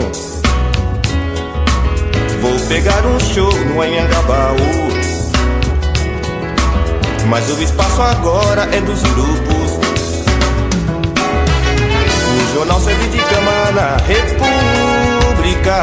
[2.41, 4.89] Vou pegar um show no Anhangabaú.
[7.27, 9.58] Mas o espaço agora é dos grupos
[12.39, 15.79] o jornal serve de cama na República.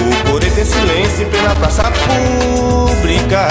[0.00, 3.48] O coreto em silêncio em praça pública.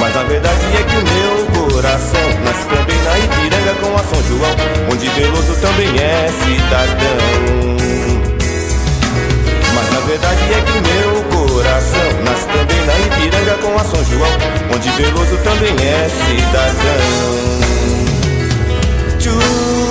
[0.00, 4.22] Mas a verdade é que o meu coração Nasce também na Ipiranga com a São
[4.28, 4.54] João
[4.92, 7.76] Onde Veloso também é cidadão.
[9.74, 14.04] Mas na verdade é que o meu coração Nasce também na Ipiranga com a São
[14.04, 14.32] João
[14.74, 17.38] Onde Veloso também é cidadão.
[19.18, 19.87] Tchau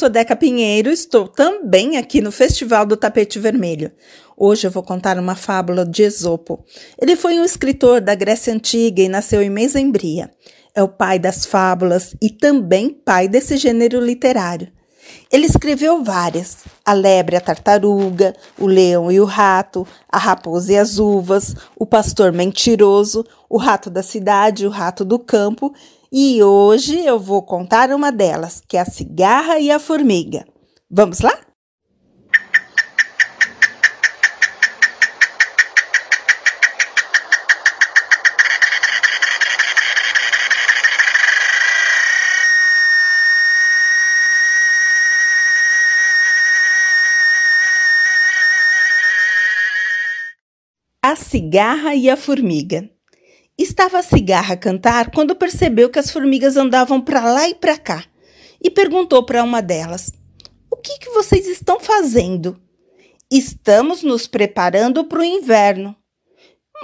[0.00, 3.92] sou Deca Pinheiro, estou também aqui no Festival do Tapete Vermelho.
[4.34, 6.64] Hoje eu vou contar uma fábula de Esopo.
[6.98, 10.30] Ele foi um escritor da Grécia Antiga e nasceu em Mesembria.
[10.74, 14.72] É o pai das fábulas e também pai desse gênero literário.
[15.30, 20.78] Ele escreveu várias: A Lebre, a Tartaruga, O Leão e o Rato, A Raposa e
[20.78, 25.74] as Uvas, O Pastor Mentiroso, O Rato da Cidade, O Rato do Campo
[26.12, 30.44] e hoje eu vou contar uma delas, que é a cigarra e a formiga.
[30.90, 31.38] Vamos lá?
[51.02, 52.88] A Cigarra e a Formiga
[53.62, 57.76] Estava a cigarra a cantar quando percebeu que as formigas andavam para lá e para
[57.76, 58.06] cá
[58.58, 60.10] e perguntou para uma delas:
[60.70, 62.58] O que, que vocês estão fazendo?
[63.30, 65.94] Estamos nos preparando para o inverno.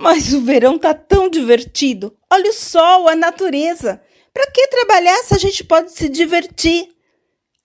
[0.00, 2.14] Mas o verão está tão divertido.
[2.30, 3.98] Olha o sol, a natureza.
[4.34, 6.90] Para que trabalhar se a gente pode se divertir?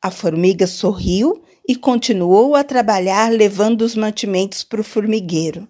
[0.01, 5.67] A formiga sorriu e continuou a trabalhar, levando os mantimentos para o formigueiro.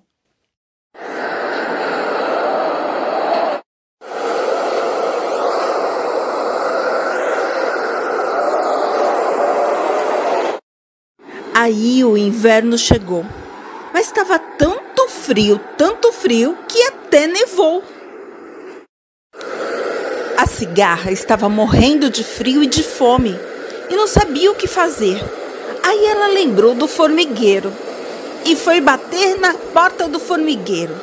[11.63, 13.23] Aí o inverno chegou,
[13.93, 17.83] mas estava tanto frio, tanto frio, que até nevou.
[20.35, 23.38] A cigarra estava morrendo de frio e de fome
[23.91, 25.21] e não sabia o que fazer.
[25.83, 27.71] Aí ela lembrou do formigueiro
[28.43, 30.95] e foi bater na porta do formigueiro.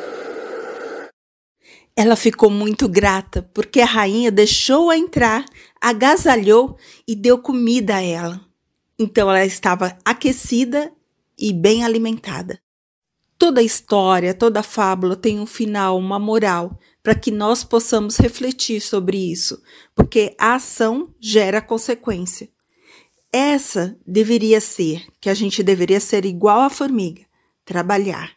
[1.96, 5.44] Ela ficou muito grata porque a rainha deixou-a entrar,
[5.80, 6.76] agasalhou
[7.06, 8.47] e deu comida a ela.
[8.98, 10.92] Então ela estava aquecida
[11.38, 12.60] e bem alimentada.
[13.38, 19.16] Toda história, toda fábula tem um final, uma moral, para que nós possamos refletir sobre
[19.16, 19.62] isso,
[19.94, 22.50] porque a ação gera consequência.
[23.32, 27.22] Essa deveria ser que a gente deveria ser igual à formiga,
[27.64, 28.32] trabalhar,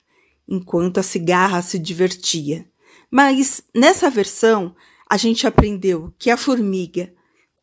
[0.47, 2.69] enquanto a cigarra se divertia.
[3.09, 4.75] Mas nessa versão,
[5.09, 7.11] a gente aprendeu que a formiga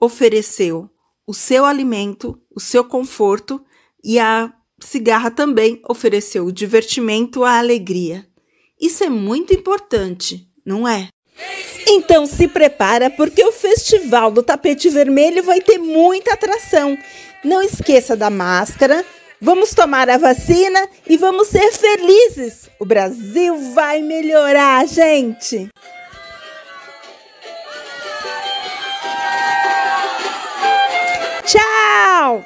[0.01, 0.91] ofereceu
[1.29, 3.63] o seu alimento, o seu conforto
[4.03, 4.51] e a
[4.81, 8.27] cigarra também ofereceu o divertimento, a alegria.
[8.81, 11.09] Isso é muito importante, não é?
[11.87, 16.97] Então se prepara porque o Festival do Tapete Vermelho vai ter muita atração.
[17.45, 19.05] Não esqueça da máscara.
[19.39, 22.71] Vamos tomar a vacina e vamos ser felizes.
[22.81, 25.69] O Brasil vai melhorar, gente.
[31.49, 32.45] Tchau!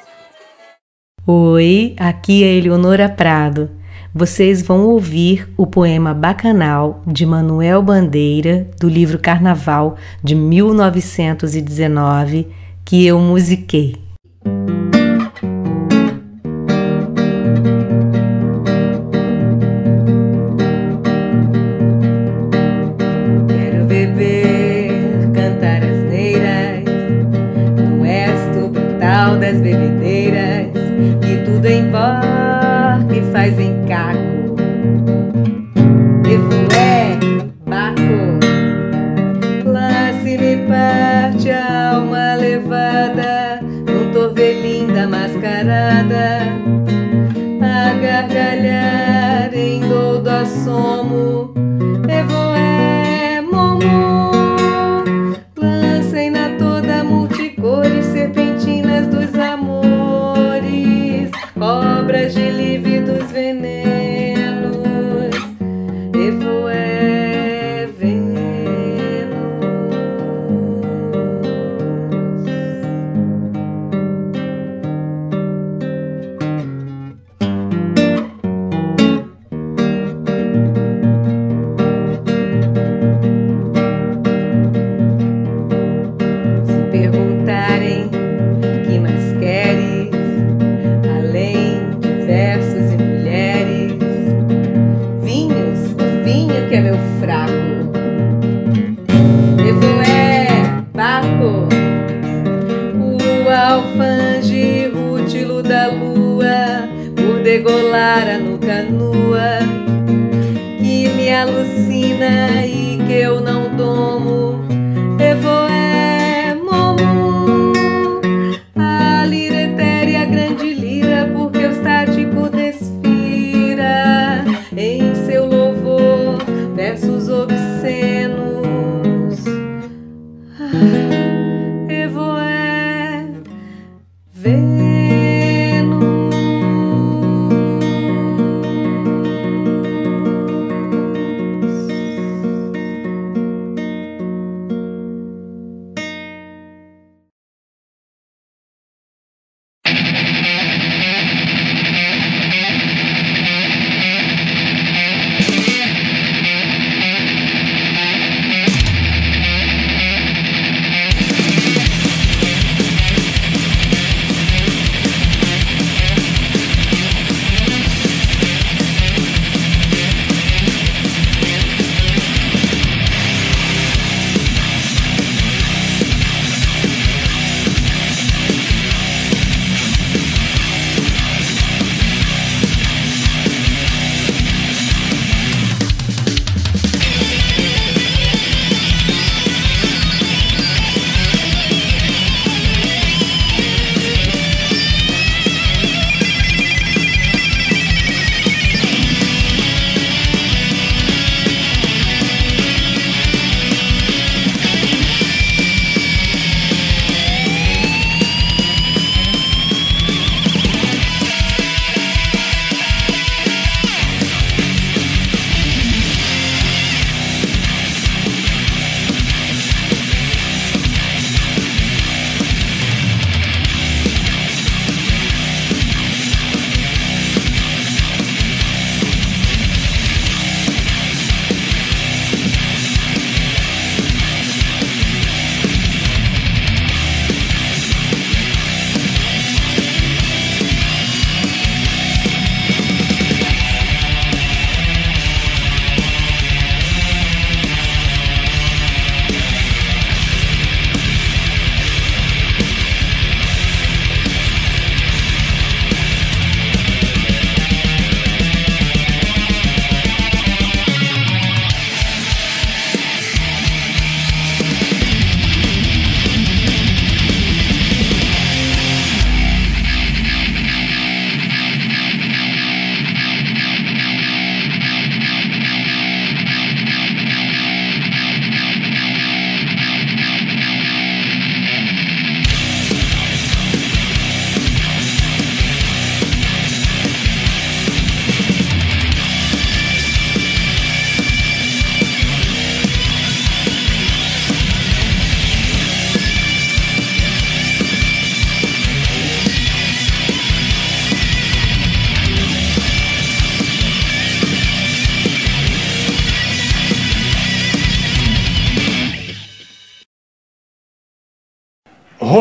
[1.27, 3.69] Oi, aqui é Eleonora Prado.
[4.15, 12.47] Vocês vão ouvir o poema Bacanal de Manuel Bandeira, do livro Carnaval de 1919,
[12.85, 13.97] que eu musiquei.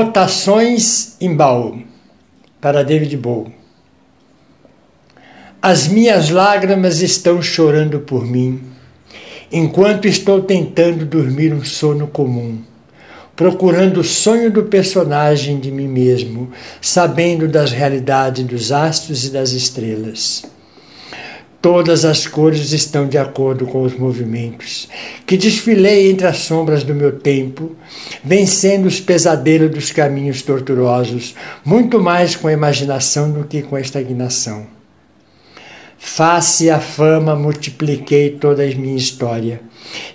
[0.02, 1.80] Rotações em baú,
[2.60, 3.54] para David Bowie.
[5.62, 8.60] As minhas lágrimas estão chorando por mim,
[9.52, 12.58] enquanto estou tentando dormir um sono comum,
[13.36, 16.50] procurando o sonho do personagem de mim mesmo,
[16.80, 20.42] sabendo das realidades dos astros e das estrelas.
[21.62, 24.88] Todas as cores estão de acordo com os movimentos,
[25.24, 27.70] que desfilei entre as sombras do meu tempo,
[28.24, 33.80] vencendo os pesadelos dos caminhos tortuosos, muito mais com a imaginação do que com a
[33.80, 34.66] estagnação.
[35.96, 39.60] Face a fama, multipliquei toda a minha história.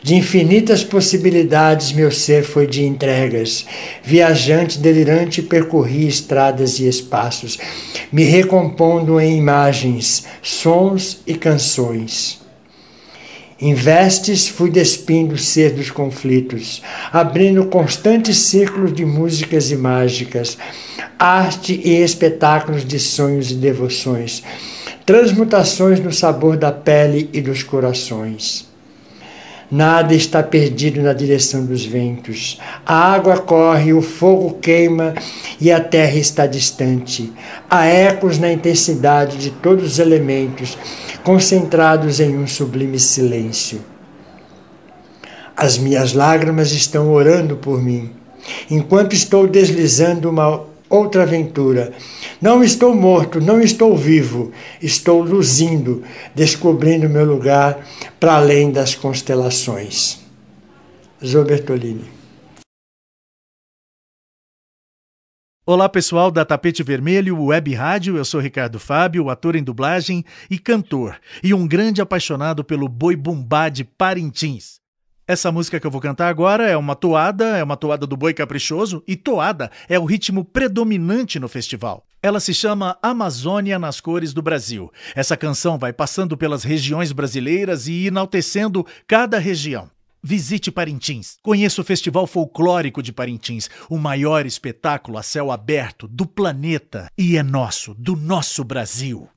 [0.02, 3.66] De infinitas possibilidades, meu ser foi de entregas.
[4.04, 7.58] Viajante, delirante, percorri estradas e espaços,
[8.12, 12.42] me recompondo em imagens, sons e canções.
[13.60, 16.82] Em vestes fui despindo o ser dos conflitos,
[17.12, 20.58] abrindo constantes círculos de músicas e mágicas,
[21.18, 24.44] arte e espetáculos de sonhos e devoções
[25.08, 28.68] transmutações no sabor da pele e dos corações.
[29.70, 32.58] Nada está perdido na direção dos ventos.
[32.86, 35.14] A água corre, o fogo queima
[35.60, 37.34] e a terra está distante.
[37.70, 40.78] Há ecos na intensidade de todos os elementos,
[41.22, 43.82] concentrados em um sublime silêncio.
[45.56, 48.12] As minhas lágrimas estão orando por mim,
[48.72, 51.94] enquanto estou deslizando uma outra aventura.
[52.42, 54.52] Não estou morto, não estou vivo,
[54.82, 56.04] estou luzindo,
[56.34, 57.86] descobrindo meu lugar
[58.20, 60.20] para além das constelações.
[61.24, 62.18] Zobertolini.
[65.70, 70.58] Olá pessoal da Tapete Vermelho, Web Rádio, eu sou Ricardo Fábio, ator em dublagem e
[70.58, 74.80] cantor, e um grande apaixonado pelo boi bumbá de Parintins.
[75.28, 78.34] Essa música que eu vou cantar agora é uma toada, é uma toada do Boi
[78.34, 82.06] Caprichoso, e toada é o ritmo predominante no festival.
[82.24, 84.90] Ela se chama Amazônia nas Cores do Brasil.
[85.14, 89.92] Essa canção vai passando pelas regiões brasileiras e enaltecendo cada região.
[90.24, 91.40] Visite Parintins.
[91.44, 97.12] Conheça o Festival Folclórico de Parintins, o maior espetáculo a céu aberto do planeta.
[97.18, 99.28] E é nosso, do nosso Brasil.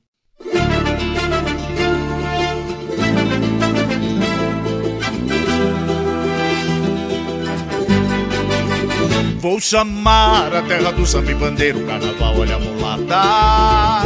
[9.41, 14.03] Vou chamar a terra do samba e bandeiro, carnaval, olha a mulata.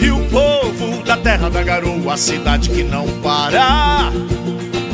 [0.00, 4.12] E o povo da terra da garoa, cidade que não para.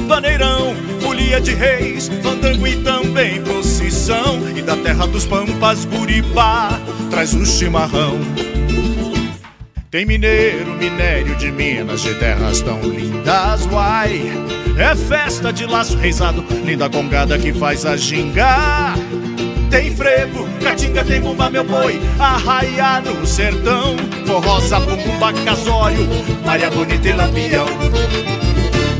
[0.06, 4.40] Vaneirão, folia de reis, fandango e também procissão.
[4.56, 6.81] E da terra dos pampas, Guribá,
[7.11, 8.19] traz o chimarrão.
[9.90, 14.32] Tem mineiro, minério de minas, de terras tão lindas, uai.
[14.78, 18.94] É festa de laço reizado, linda congada que faz a ginga.
[19.70, 23.97] Tem frevo, catinga, tem bumba, meu boi, arraia no sertão.
[24.27, 26.09] Forrosa, bumba, casório,
[26.45, 27.66] Maria Bonita e Lampião.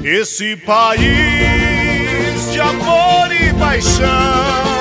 [0.03, 1.05] Esse país
[2.53, 4.74] de amor e paixão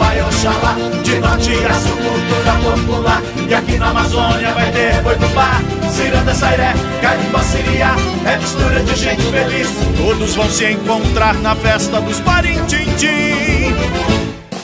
[0.00, 0.74] Pai Oxalá,
[1.04, 3.22] de norte a sul, cultura popular.
[3.46, 5.60] E aqui na Amazônia vai ter boi bumbá,
[5.90, 6.72] ciranda, sairé,
[7.02, 7.94] carimbó, siriá,
[8.24, 9.68] é mistura de gente feliz.
[9.98, 13.74] Todos vão se encontrar na festa dos Parintintim.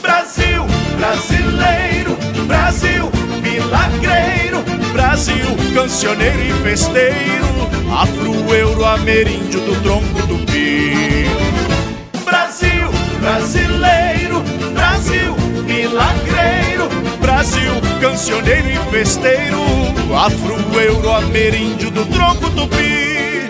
[0.01, 0.65] Brasil,
[0.97, 3.11] brasileiro, Brasil,
[3.43, 5.45] milagreiro, Brasil,
[5.75, 11.46] cancioneiro e festeiro, afro-euro, ameríndio do tronco do pi.
[13.27, 14.41] Brasil, brasileiro,
[14.73, 15.35] Brasil,
[15.65, 16.87] milagreiro,
[17.19, 19.59] Brasil, cancioneiro e festeiro,
[20.15, 23.49] afro-euro, ameríndio do tronco do pi.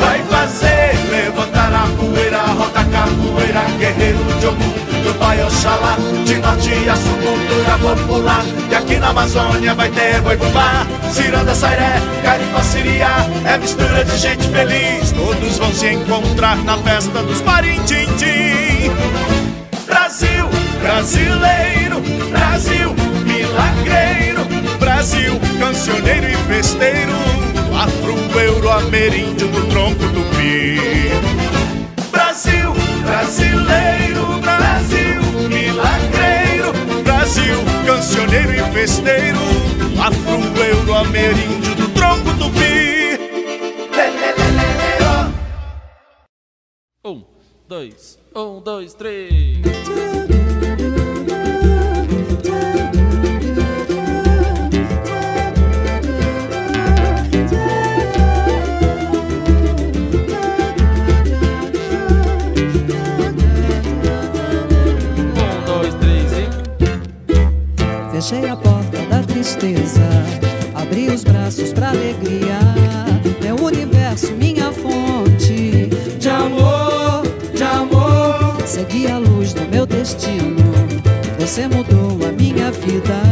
[0.00, 6.88] Vai fazer levantar a poeira, roda capoeira, guerreiro de Ogum, do Pai Oxalá, de norte
[6.88, 8.44] a sul, cultura popular.
[8.70, 14.16] E aqui na Amazônia vai ter boi bumbá, ciranda, sairé, carimbó, siriá, é mistura de
[14.16, 15.12] gente feliz.
[15.12, 18.90] Todos vão se encontrar na festa dos Parintintim.
[19.86, 20.46] Brasil,
[20.80, 22.00] brasileiro,
[22.30, 22.94] Brasil,
[23.24, 24.44] milagreiro,
[24.78, 27.12] Brasil, cancioneiro e festeiro,
[27.74, 31.27] afro-euro, ameríndio do tronco do pi.
[33.18, 39.38] Brasil, brasileiro, Brasil, milagreiro, Brasil, cancioneiro e festeiro,
[40.00, 43.18] afro-euro, ameríndio do tronco do pi.
[47.04, 47.24] Um,
[47.66, 50.37] dois, um, dois, três.
[69.38, 70.02] Tristeza.
[70.74, 72.58] Abri os braços pra alegria.
[73.42, 75.88] Meu universo, minha fonte
[76.18, 77.22] de amor,
[77.54, 78.58] de amor.
[78.66, 80.56] Segui a luz do meu destino.
[81.38, 83.22] Você mudou a minha vida.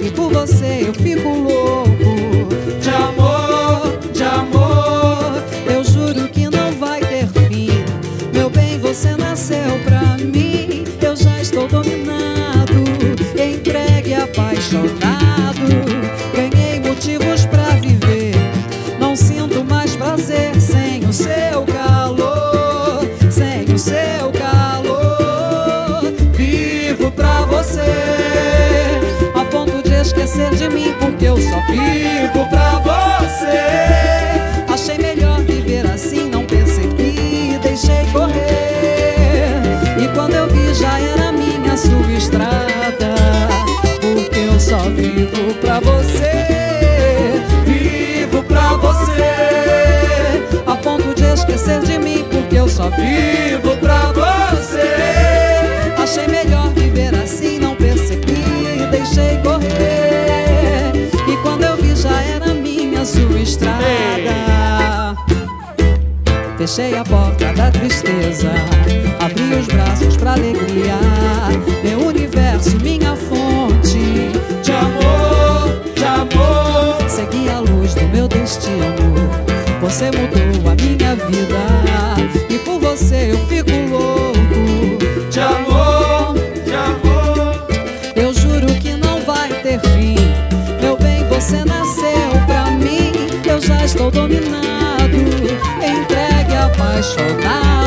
[0.00, 2.01] E por você eu fico louco.
[14.72, 15.60] Apaixonado.
[16.34, 18.34] Ganhei motivos pra viver.
[18.98, 26.02] Não sinto mais prazer sem o seu calor, sem o seu calor.
[26.32, 27.80] Vivo pra você,
[29.34, 34.11] a ponto de esquecer de mim, porque eu só vivo pra você.
[45.32, 47.42] Vivo pra você.
[47.64, 54.82] Vivo pra você, a ponto de esquecer de mim, porque eu só vivo pra você.
[55.96, 61.10] Achei melhor viver assim, não percebi, deixei correr.
[61.26, 63.82] E quando eu vi, já era minha sua estrada.
[66.58, 68.50] Fechei a porta da tristeza,
[69.18, 70.96] abri os braços pra alegria.
[71.82, 73.81] Meu universo, minha fonte
[78.12, 79.30] meu destino.
[79.80, 81.56] Você mudou a minha vida
[82.48, 85.30] e por você eu fico louco.
[85.30, 86.34] De amor,
[86.64, 87.66] de amor.
[88.14, 90.16] Eu juro que não vai ter fim.
[90.80, 93.12] Meu bem, você nasceu pra mim.
[93.44, 95.16] Eu já estou dominado,
[95.80, 97.81] entregue, apaixonado.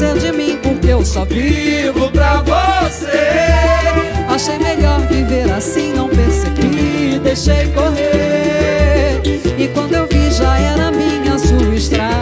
[0.00, 3.06] De mim, porque eu só vivo pra você.
[4.28, 9.20] Achei melhor viver assim, não percebi, deixei correr.
[9.58, 12.14] E quando eu vi, já era minha sua estrada,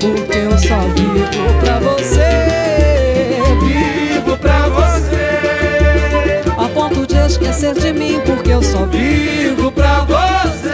[0.00, 3.38] porque eu só vivo pra você.
[3.60, 10.72] Vivo pra você, a ponto de esquecer de mim, porque eu só vivo pra você.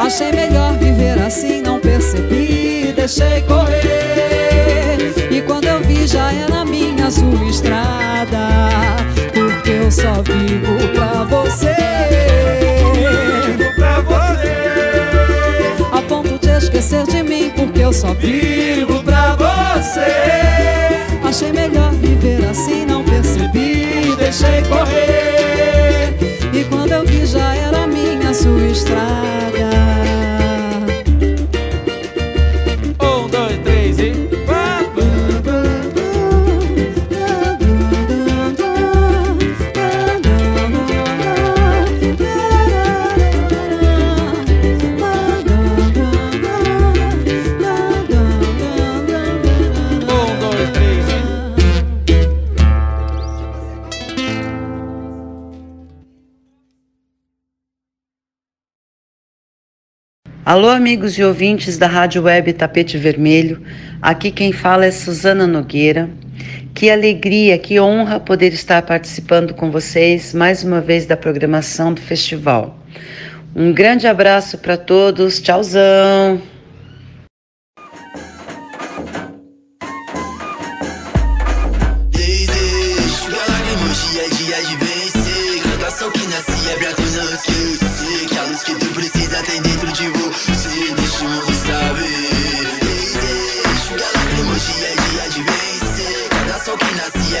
[0.00, 1.59] Achei melhor viver assim,
[3.00, 5.14] deixei correr.
[5.30, 8.48] E quando eu vi, já era minha sua estrada,
[9.32, 11.74] porque eu só vivo pra você.
[12.92, 14.54] Vivo pra você,
[15.92, 20.12] a ponto de esquecer de mim, porque eu só vivo pra você.
[21.24, 26.18] Achei melhor viver assim, não percebi, deixei correr.
[26.52, 29.49] E quando eu vi, já era minha sua estrada.
[60.60, 63.62] Alô, amigos e ouvintes da Rádio Web Tapete Vermelho.
[64.02, 66.10] Aqui quem fala é Suzana Nogueira.
[66.74, 72.00] Que alegria, que honra poder estar participando com vocês mais uma vez da programação do
[72.02, 72.78] festival.
[73.56, 75.40] Um grande abraço para todos.
[75.40, 76.42] Tchauzão.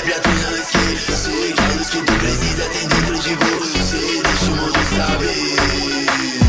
[0.08, 1.54] É pra esquecer.
[1.54, 4.22] Que luz que tu precisa tem dentro de você.
[4.22, 6.06] Deixa o mundo saber.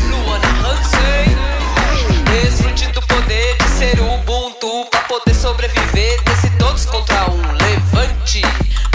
[0.08, 1.36] Luana Hansen
[2.24, 7.42] Desfrute do poder de ser Ubuntu Pra poder sobreviver desse todos contra um.
[7.52, 8.40] Levante,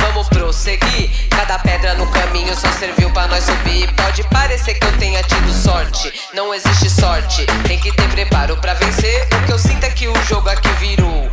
[0.02, 1.12] vamos prosseguir.
[1.30, 3.94] Cada pedra no caminho só serviu pra nós subir.
[3.94, 6.12] Pode parecer que eu tenha tido sorte.
[6.34, 9.28] Não existe sorte, tem que ter preparo pra vencer.
[9.34, 11.30] O que eu sinto é que o jogo aqui virou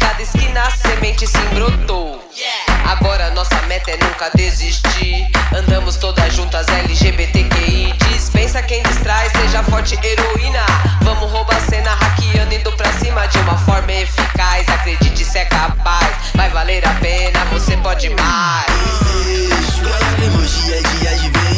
[0.00, 2.20] cada esquina a semente se embrotou
[2.90, 5.30] Agora nossa meta é nunca desistir.
[5.54, 10.64] Andamos todas juntas LGBTQI Dispensa quem distrai, seja forte heroína.
[11.02, 14.68] Vamos roubar cena hackeando indo pra cima de uma forma eficaz.
[14.68, 18.66] Acredite se é capaz, vai valer a pena, você pode mais.
[19.24, 21.49] Desejo, lágrimas, dia a dia de vencer.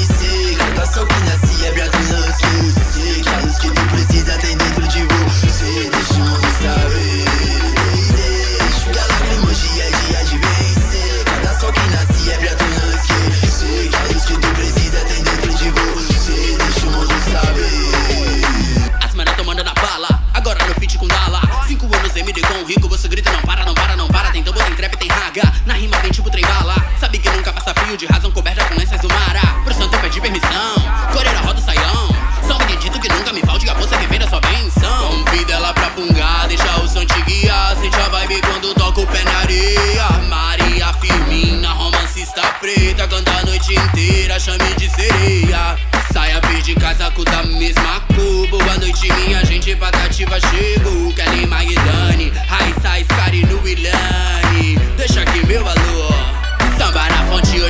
[28.03, 29.62] De razão coberta com lenças do mar.
[29.62, 30.74] Pro santo pedi permissão,
[31.12, 32.09] coreira roda o saião.
[32.45, 35.24] São bendito que nunca me falte a força que vem da sua benção.
[35.24, 37.77] Convida ela pra pungar, deixa o te guiar.
[37.77, 40.09] Sente a vibe quando toca o pé na areia.
[40.29, 45.79] Maria Firmina, romancista preta, canta a noite inteira, chame de sereia.
[46.12, 48.49] Saia verde, casaco da mesma cor.
[48.49, 51.12] Boa noite, minha gente, patativa chegou.
[51.15, 54.02] Kelly Magdani, Raissa, Scari no Ilane.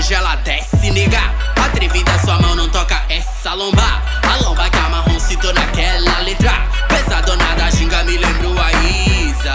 [0.03, 1.21] Hoje ela desce, nega.
[1.65, 4.03] Atrevida, sua mão não toca essa lomba.
[4.29, 6.53] A lomba que amarrom citou naquela letra.
[6.89, 9.55] Pesadona da xinga, me lembro a Isa.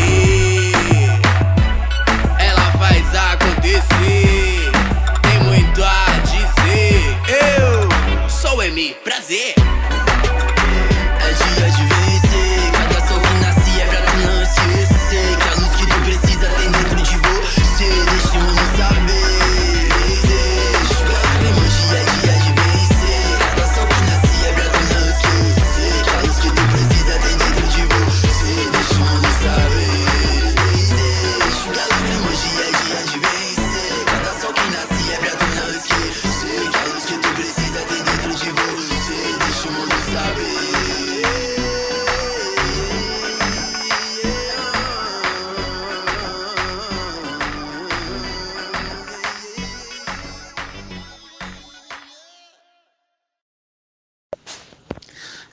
[0.00, 1.20] yeah.
[2.38, 4.72] Ela faz acontecer.
[5.22, 7.16] Tem muito a dizer.
[7.28, 9.65] Eu sou M, prazer.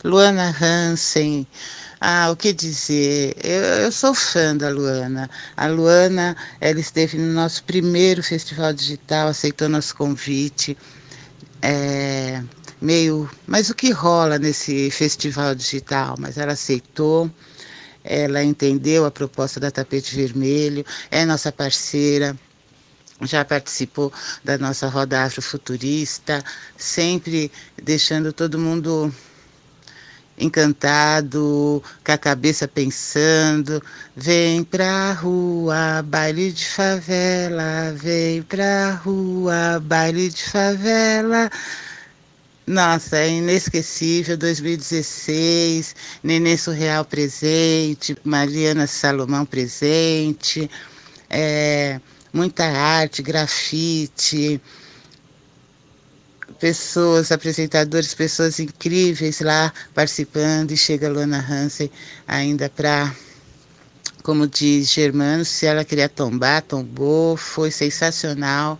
[0.03, 1.47] Luana Hansen.
[2.01, 3.35] Ah, o que dizer?
[3.41, 5.29] Eu, eu sou fã da Luana.
[5.55, 10.77] A Luana, ela esteve no nosso primeiro festival digital, aceitou nosso convite.
[11.61, 12.43] É,
[12.81, 16.15] meio, mas o que rola nesse festival digital?
[16.19, 17.31] Mas ela aceitou.
[18.03, 22.37] Ela entendeu a proposta da Tapete Vermelho, é nossa parceira,
[23.21, 24.11] já participou
[24.43, 26.43] da nossa roda afrofuturista,
[26.77, 27.49] sempre
[27.81, 29.09] deixando todo mundo
[30.37, 33.81] encantado, com a cabeça pensando.
[34.15, 41.49] Vem pra rua, baile de favela, vem pra rua, baile de favela.
[42.65, 50.69] Nossa, é inesquecível 2016, Nenê Surreal presente, Mariana Salomão presente,
[51.29, 51.99] é,
[52.31, 54.61] muita arte, grafite,
[56.63, 61.91] pessoas, apresentadores, pessoas incríveis lá participando e chega a Luana Hansen
[62.25, 63.13] ainda para,
[64.23, 68.79] como diz Germano, se ela queria tombar, tombou, foi sensacional.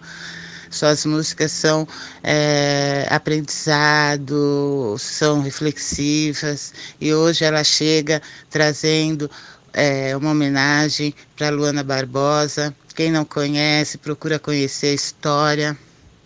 [0.72, 1.86] Suas músicas são
[2.24, 9.30] é, aprendizado, são reflexivas e hoje ela chega trazendo
[9.74, 12.74] é, uma homenagem para Luana Barbosa.
[12.96, 15.78] Quem não conhece, procura conhecer a história.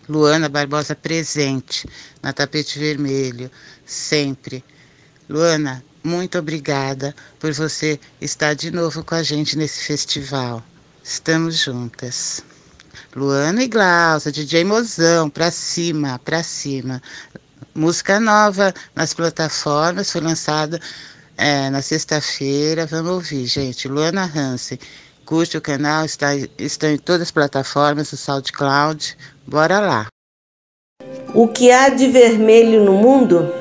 [0.07, 1.87] Luana Barbosa presente
[2.21, 3.51] na tapete vermelho,
[3.85, 4.63] sempre.
[5.29, 10.63] Luana, muito obrigada por você estar de novo com a gente nesse festival.
[11.03, 12.41] Estamos juntas.
[13.13, 17.01] Luana e Glaucia, DJ Mozão, pra cima, pra cima.
[17.75, 20.79] Música nova nas plataformas, foi lançada
[21.35, 22.85] é, na sexta-feira.
[22.85, 23.87] Vamos ouvir, gente.
[23.87, 24.79] Luana Hansen.
[25.27, 26.27] Curte o canal, está,
[26.57, 29.17] está em todas as plataformas, o SoundCloud.
[29.45, 30.07] Bora lá.
[31.35, 33.51] O que há de vermelho no mundo?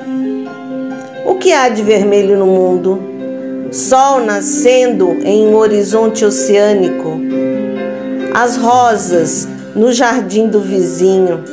[1.25, 3.67] O que há de vermelho no mundo?
[3.73, 7.19] Sol nascendo em um horizonte oceânico.
[8.33, 9.45] As rosas
[9.75, 11.43] no jardim do vizinho.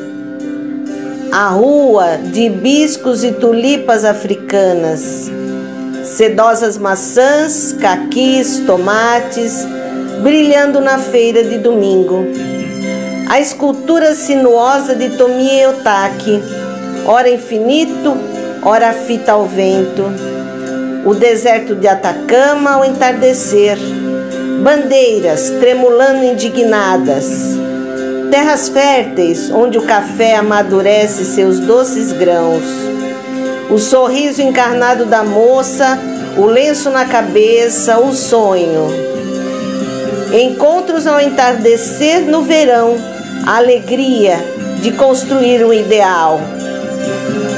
[1.33, 5.29] A rua de hibiscos e tulipas africanas.
[6.05, 9.67] Sedosas maçãs, caquis, tomates,
[10.23, 12.27] brilhando na feira de domingo.
[13.29, 16.43] A escultura sinuosa de Tomie Otaki,
[17.07, 18.17] ora infinito,
[18.63, 20.05] ora fita ao vento,
[21.05, 23.79] o deserto de Atacama ao entardecer,
[24.63, 27.59] bandeiras tremulando indignadas,
[28.31, 32.63] terras férteis onde o café amadurece seus doces grãos,
[33.71, 35.99] o sorriso encarnado da moça,
[36.37, 39.14] o lenço na cabeça, o sonho.
[40.37, 42.97] Encontros ao entardecer no verão,
[43.47, 44.37] a alegria
[44.83, 46.41] de construir um ideal.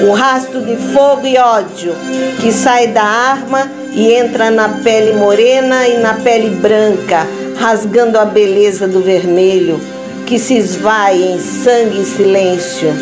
[0.07, 1.94] O rastro de fogo e ódio
[2.39, 7.27] que sai da arma e entra na pele morena e na pele branca,
[7.59, 9.81] rasgando a beleza do vermelho,
[10.27, 12.93] que se esvai em sangue e silêncio.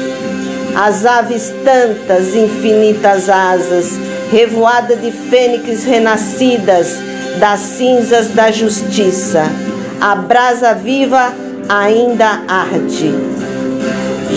[0.77, 3.99] As aves tantas infinitas asas,
[4.31, 6.99] revoada de fênix renascidas
[7.41, 9.64] das cinzas da justiça.
[10.01, 11.33] A brasa viva
[11.69, 13.13] ainda arde.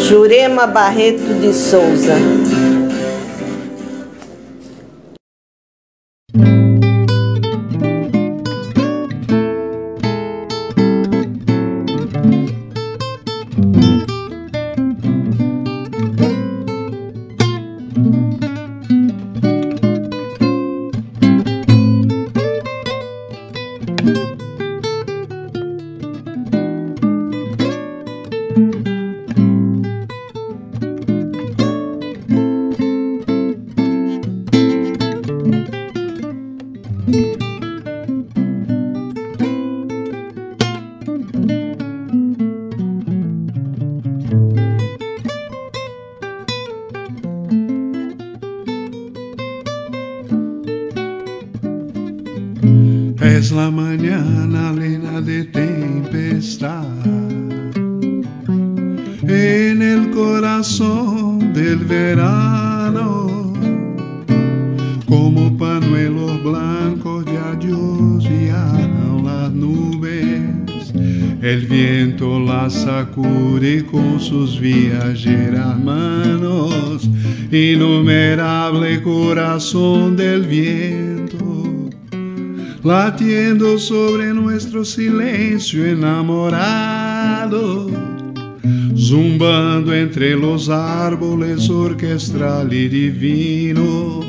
[0.07, 2.15] Jurema Barreto de Souza.
[82.87, 87.91] Latiendo sobre nuestro silencio enamorado,
[88.95, 94.21] zumbando entre los árboles orquestral y divino,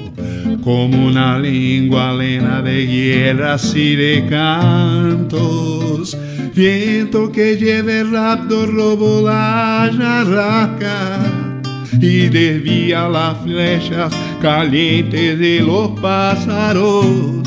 [0.65, 6.19] como una lengua llena de guerras y de cantos,
[6.53, 11.21] viento que lleve rapto robo la jarraca
[12.01, 14.13] y desvía las flechas
[14.43, 17.38] calientes de los pájaros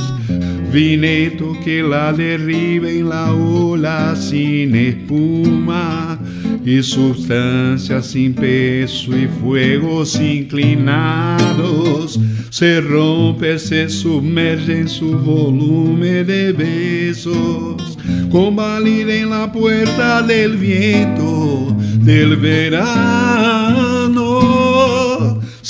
[0.71, 6.17] Vineto que la derriba en la ola sin espuma
[6.65, 12.17] y sustancias sin peso y fuegos inclinados.
[12.49, 17.97] Se rompe, se sumerge en su volumen de besos,
[18.31, 23.90] convalida en la puerta del viento del verano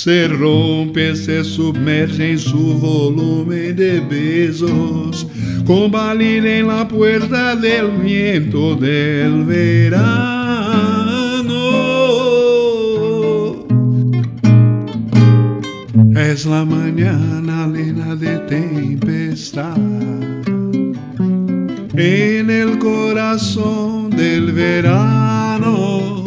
[0.03, 5.27] se rompe, se submerge en su volumen de besos,
[5.63, 10.71] convalida en la puerta del viento del verano.
[16.15, 19.77] Es la mañana llena de tempestad.
[21.93, 26.20] En el corazón del verano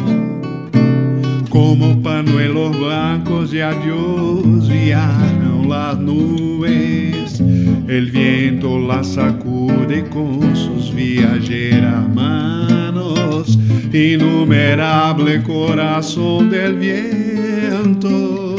[1.55, 7.39] como panuelos blancos de adiós viajan las nubes.
[7.87, 13.57] El viento la sacude con sus viajeras manos.
[13.93, 18.57] Innumerable corazón del viento,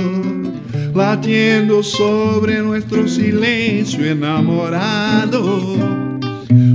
[0.94, 6.15] latiendo sobre nuestro silencio enamorado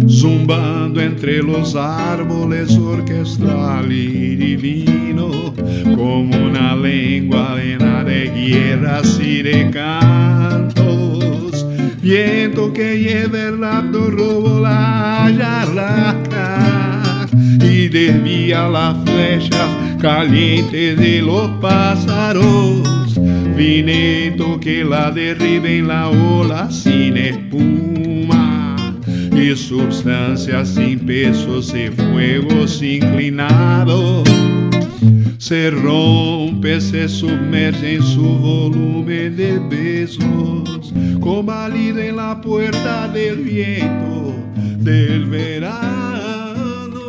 [0.07, 5.53] zumbando entre los árboles orquestral y divino,
[5.95, 11.65] como una lengua llena de guerras y de cantos.
[12.01, 17.27] Viento que lleva el rapto robo la yarraca
[17.63, 19.69] y desvía las flechas
[20.01, 23.17] calientes de los pájaros.
[23.55, 28.40] Vineto que la derriba en la ola sin espuma
[29.41, 34.29] y sustancias sin pesos y fuegos inclinados.
[35.39, 44.35] Se rompe, se sumerge en su volumen de besos, convalida en la puerta del viento
[44.77, 47.01] del verano.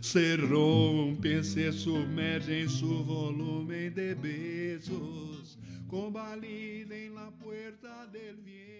[0.00, 8.73] Se rompe, se sumerge en su volumen de besos, convalida en la puerta del viento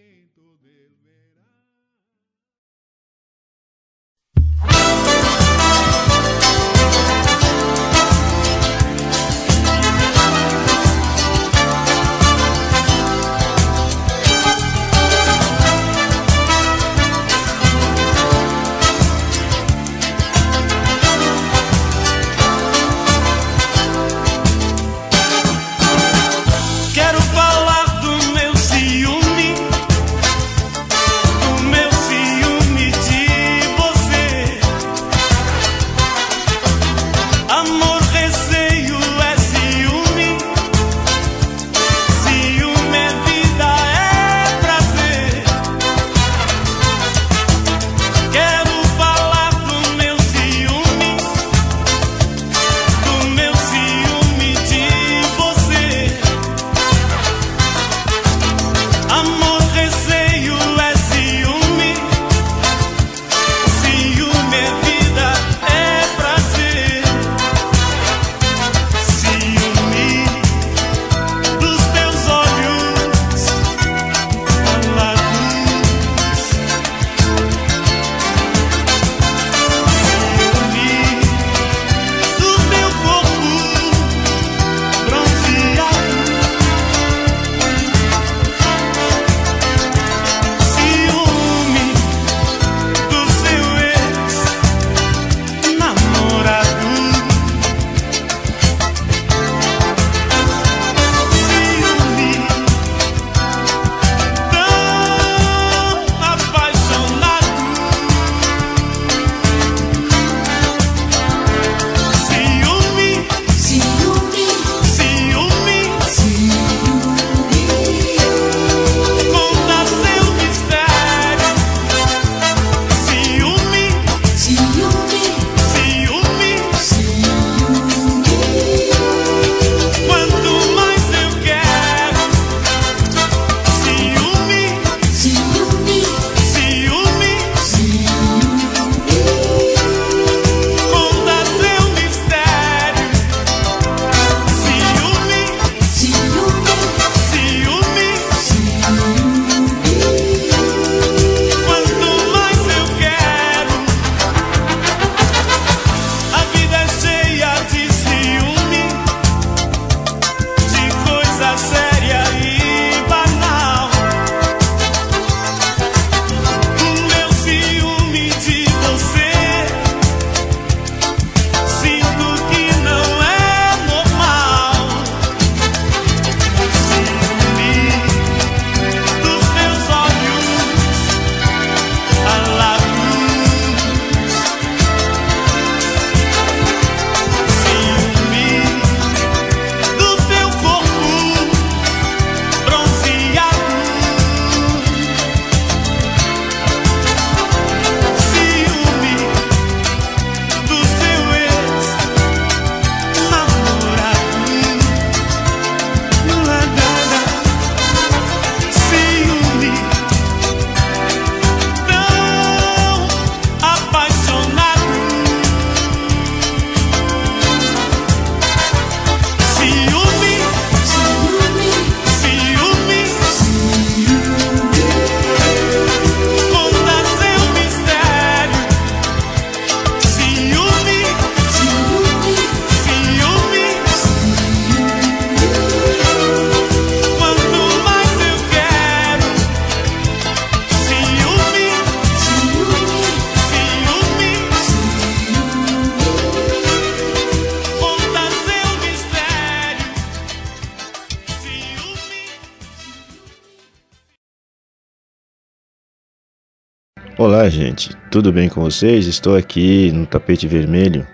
[257.50, 257.90] Gente.
[258.10, 259.06] Tudo bem com vocês?
[259.06, 261.06] Estou aqui no tapete vermelho.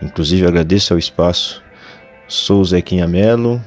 [0.00, 1.62] Inclusive agradeço ao espaço.
[2.28, 3.62] Sou Zequinha Melo,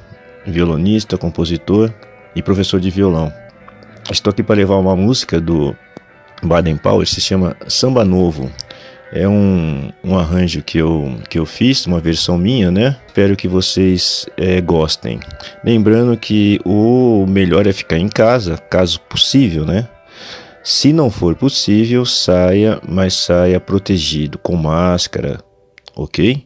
[0.45, 1.93] violonista, compositor
[2.35, 3.31] e professor de violão.
[4.11, 5.75] Estou aqui para levar uma música do
[6.41, 8.49] Baden Powell, se chama Samba Novo.
[9.11, 12.97] É um, um arranjo que eu, que eu fiz, uma versão minha, né?
[13.07, 15.19] Espero que vocês é, gostem.
[15.63, 19.87] Lembrando que o melhor é ficar em casa, caso possível, né?
[20.69, 25.39] Se não for possível, saia, mas saia protegido, com máscara,
[25.95, 26.45] ok?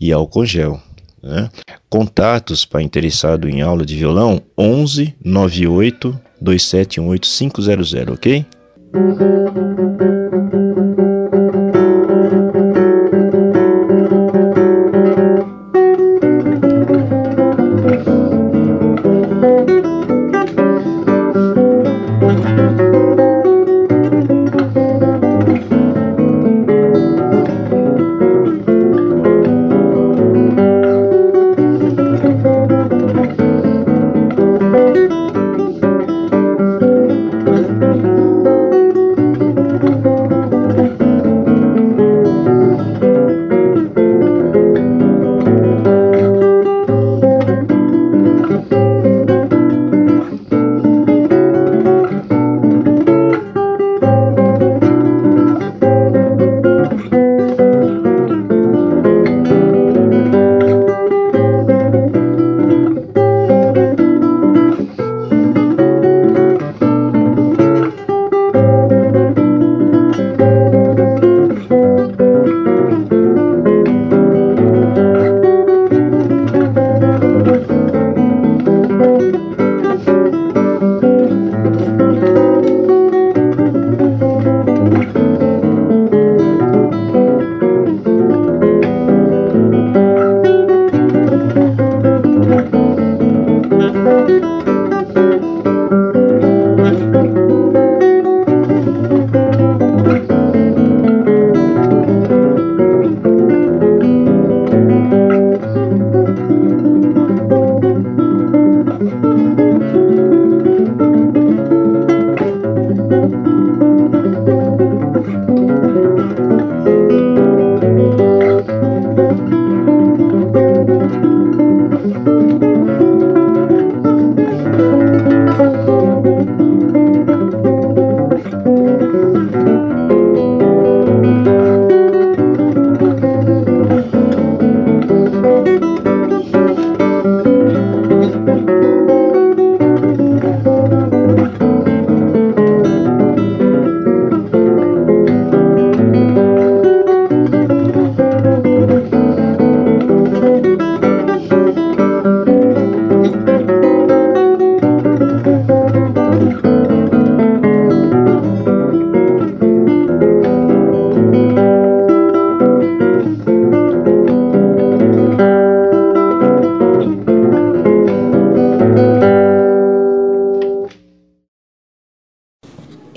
[0.00, 0.80] E álcool gel.
[1.20, 1.50] Né?
[1.88, 8.46] Contatos para interessado em aula de violão 11 98 2718 500, ok?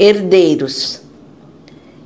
[0.06, 1.00] Herdeiros.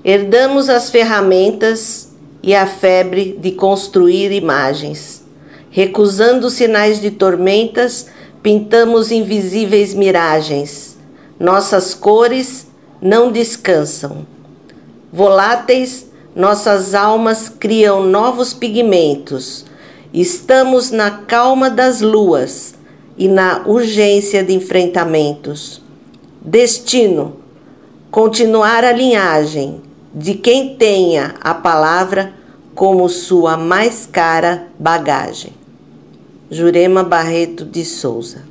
[0.06, 2.10] Herdamos as ferramentas
[2.44, 5.24] e a febre de construir imagens.
[5.72, 8.06] Recusando sinais de tormentas,
[8.44, 10.96] pintamos invisíveis miragens.
[11.40, 12.68] Nossas cores
[13.02, 14.28] não descansam.
[15.12, 16.06] Voláteis,
[16.36, 19.66] nossas almas criam novos pigmentos.
[20.14, 22.76] Estamos na calma das luas
[23.18, 25.82] e na urgência de enfrentamentos.
[26.40, 27.47] Destino
[28.12, 29.82] continuar a linhagem
[30.14, 32.34] de quem tenha a palavra
[32.74, 35.52] como sua mais cara bagagem.
[36.50, 38.44] Jurema Barreto de Souza.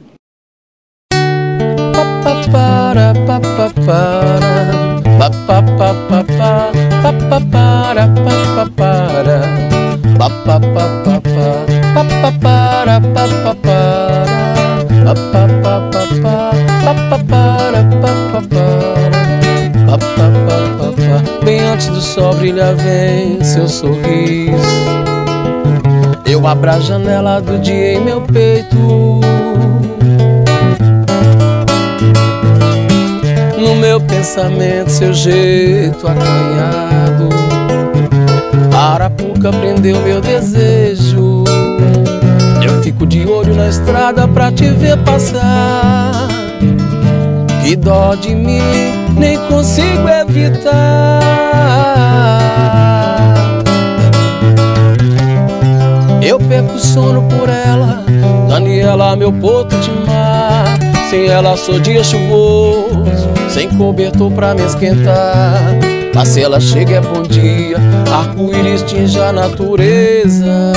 [21.76, 24.56] Antes do sol brilhar vem seu sorriso
[26.24, 29.20] eu abro a janela do dia em meu peito
[33.58, 37.28] no meu pensamento seu jeito acanhado.
[38.72, 41.42] Arapuca prendeu meu desejo.
[42.64, 46.28] Eu fico de olho na estrada pra te ver passar.
[47.66, 48.60] Que dó de mim,
[49.18, 51.20] nem consigo evitar.
[56.22, 58.04] Eu perco sono por ela,
[58.48, 60.78] Daniela, meu porto de mar.
[61.10, 65.60] Sem ela sou dia chuvoso, sem cobertor pra me esquentar.
[66.14, 67.78] Mas se ela chega é bom dia,
[68.12, 70.72] arco-íris tinge a natureza.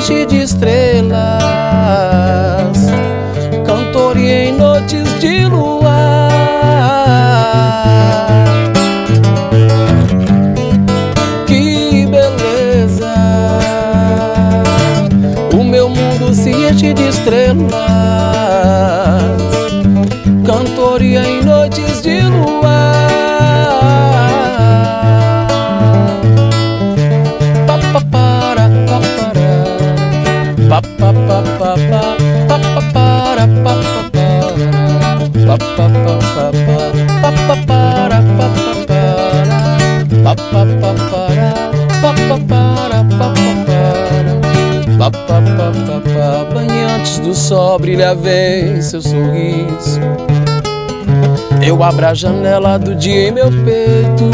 [0.00, 1.89] Enche de estrelas,
[47.30, 50.00] do sol brilha vem seu sorriso.
[51.64, 54.30] Eu abro a janela do dia em meu peito.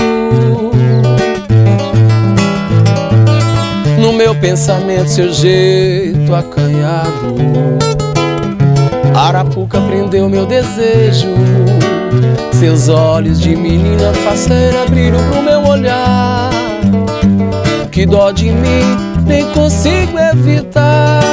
[4.01, 7.37] No meu pensamento, seu jeito acanhado.
[9.15, 11.29] Arapuca prendeu meu desejo.
[12.53, 16.49] Seus olhos de menina faceira brilham pro meu olhar.
[17.93, 18.97] Que dó de mim,
[19.27, 21.26] nem consigo evitar.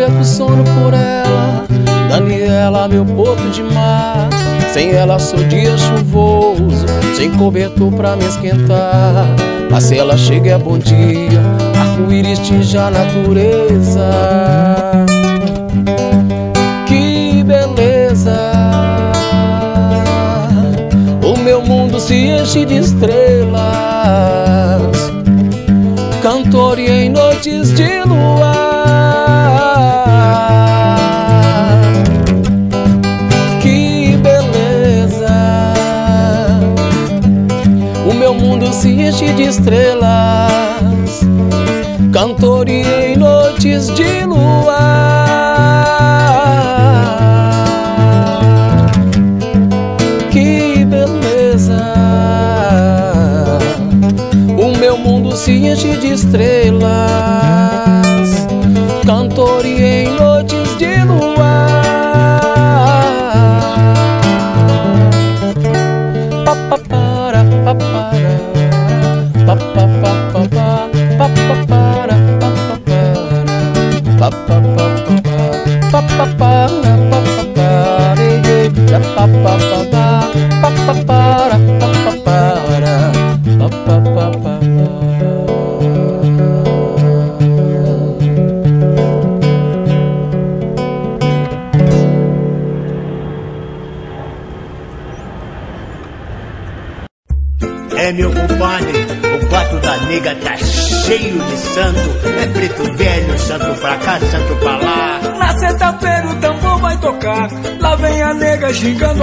[0.00, 1.66] Perco sono por ela,
[2.08, 4.30] Daniela, meu porto de mar.
[4.72, 9.26] Sem ela sou dia chuvoso, sem cobertor pra me esquentar.
[9.70, 11.42] Mas se ela chega é bom dia,
[11.78, 14.10] arco-íris tinge a natureza.
[16.86, 18.40] Que beleza!
[21.22, 23.60] O meu mundo se enche de estrelas,
[26.22, 27.89] cantoria em noites de
[39.50, 41.20] estrelas,
[42.12, 44.59] cantoria em noites de luar.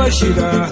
[0.07, 0.71] A girar.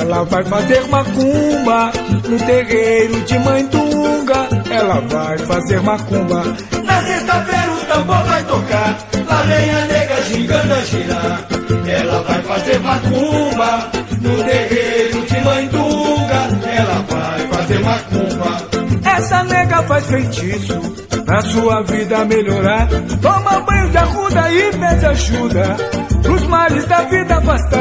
[0.00, 1.92] Ela vai fazer macumba
[2.28, 4.48] no terreiro de Mãe Dunga.
[4.70, 6.42] Ela vai fazer macumba.
[6.84, 8.98] Na sexta-feira o tambor vai tocar,
[9.28, 11.46] a nega xingando a girar.
[11.86, 13.90] Ela vai fazer macumba
[14.20, 16.70] no terreiro de Mãe Dunga.
[16.78, 18.80] Ela vai fazer macumba.
[19.16, 20.80] Essa nega faz feitiço
[21.26, 22.88] pra sua vida melhorar.
[23.20, 25.76] Toma banho de arruda e pede ajuda
[26.22, 27.79] pros males da vida afastar.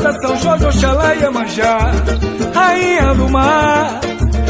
[0.00, 1.92] Exalta São Jorge, Oxalá e Iemanjá,
[2.54, 4.00] Rainha do Mar.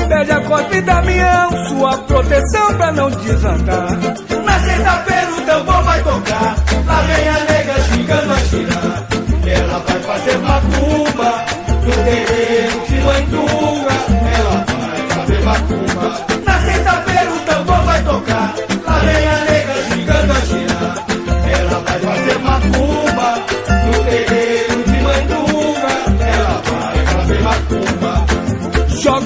[0.09, 3.90] Pede a Cosme e Damião sua proteção pra não desandar.
[4.44, 6.56] Na sexta-feira o tambor vai tocar,
[6.86, 9.06] lá vem a nega xingando a girar.
[9.44, 11.44] Ela vai fazer macumba
[11.85, 12.39] no terreiro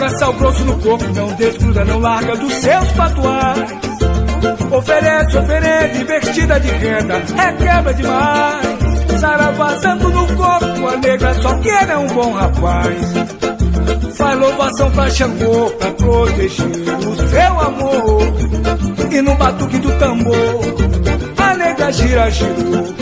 [0.05, 3.71] Joga sal grosso no corpo, não desgruda, não larga dos seus patuais.
[4.71, 9.19] Oferece oferenda investida de renda, requebra demais.
[9.19, 12.99] Saravá santo no corpo, a negra só quer é um bom rapaz.
[14.15, 18.23] Faz louvação pra Xangô pra proteger o seu amor.
[19.11, 20.61] E no batuque do tambor,
[21.39, 22.95] a nega gira, girou.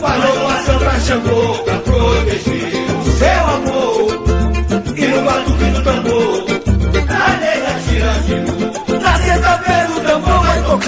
[0.00, 2.61] Faz louvação pra Xangô pra proteger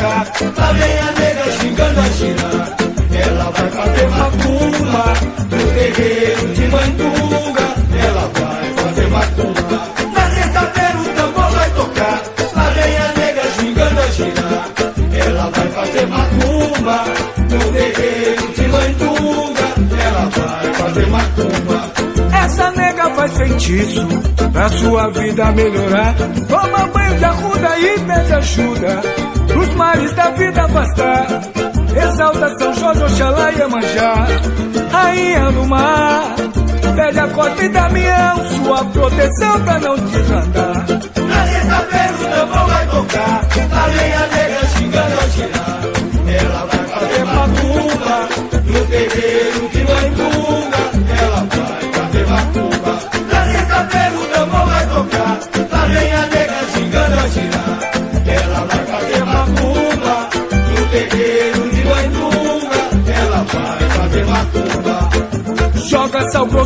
[0.04, 0.26] tocar,
[0.56, 2.76] lá vem a nega xingando a girar.
[3.26, 5.14] Ela vai fazer macumba
[5.50, 7.23] no terreiro de Manduga.
[23.44, 24.06] Feitiço
[24.52, 26.14] pra sua vida melhorar.
[26.48, 29.00] Toma banho de arruda e pede ajuda.
[29.60, 31.26] Os mares da vida afastar.
[31.96, 34.26] Exalta São Jorge, Oxalá e Iemanjá
[34.90, 36.34] Rainha do mar
[36.96, 40.93] Pede a cota e Damião Sua proteção pra não desandar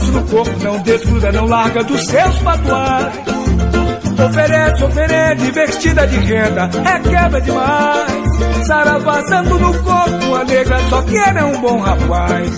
[0.06, 3.38] No corpo, não desgruda, não larga dos seus patuais
[4.18, 8.66] Oferece, oferece, vestida de renda, é quebra demais.
[8.66, 12.50] Saravá santo no corpo, a negra só quer é um bom rapaz.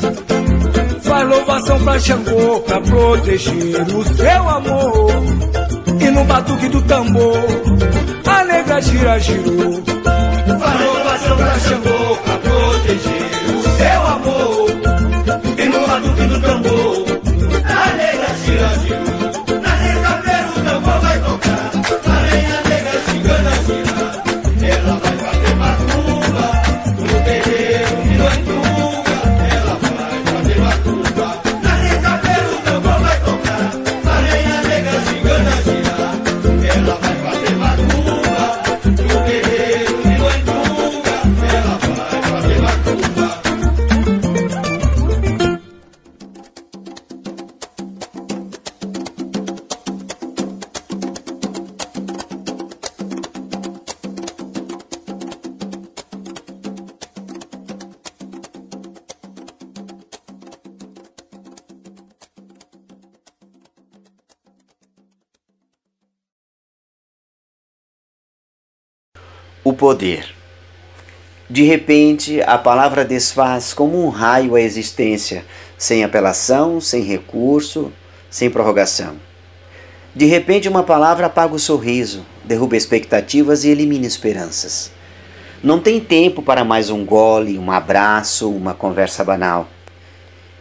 [1.03, 5.11] Faz louvação pra Xangô, pra proteger o seu amor.
[6.01, 7.45] E no batuque do tambor,
[8.27, 9.83] a negra gira, girou.
[10.61, 14.71] Faz louvação pra Xangô, pra proteger o seu amor.
[15.59, 16.80] E no batuque do tambor,
[69.91, 70.25] poder.
[71.49, 75.45] De repente, a palavra desfaz como um raio a existência,
[75.77, 77.93] sem apelação, sem recurso,
[78.31, 79.17] sem prorrogação.
[80.15, 84.93] De repente, uma palavra apaga o sorriso, derruba expectativas e elimina esperanças.
[85.61, 89.67] Não tem tempo para mais um gole, um abraço, uma conversa banal.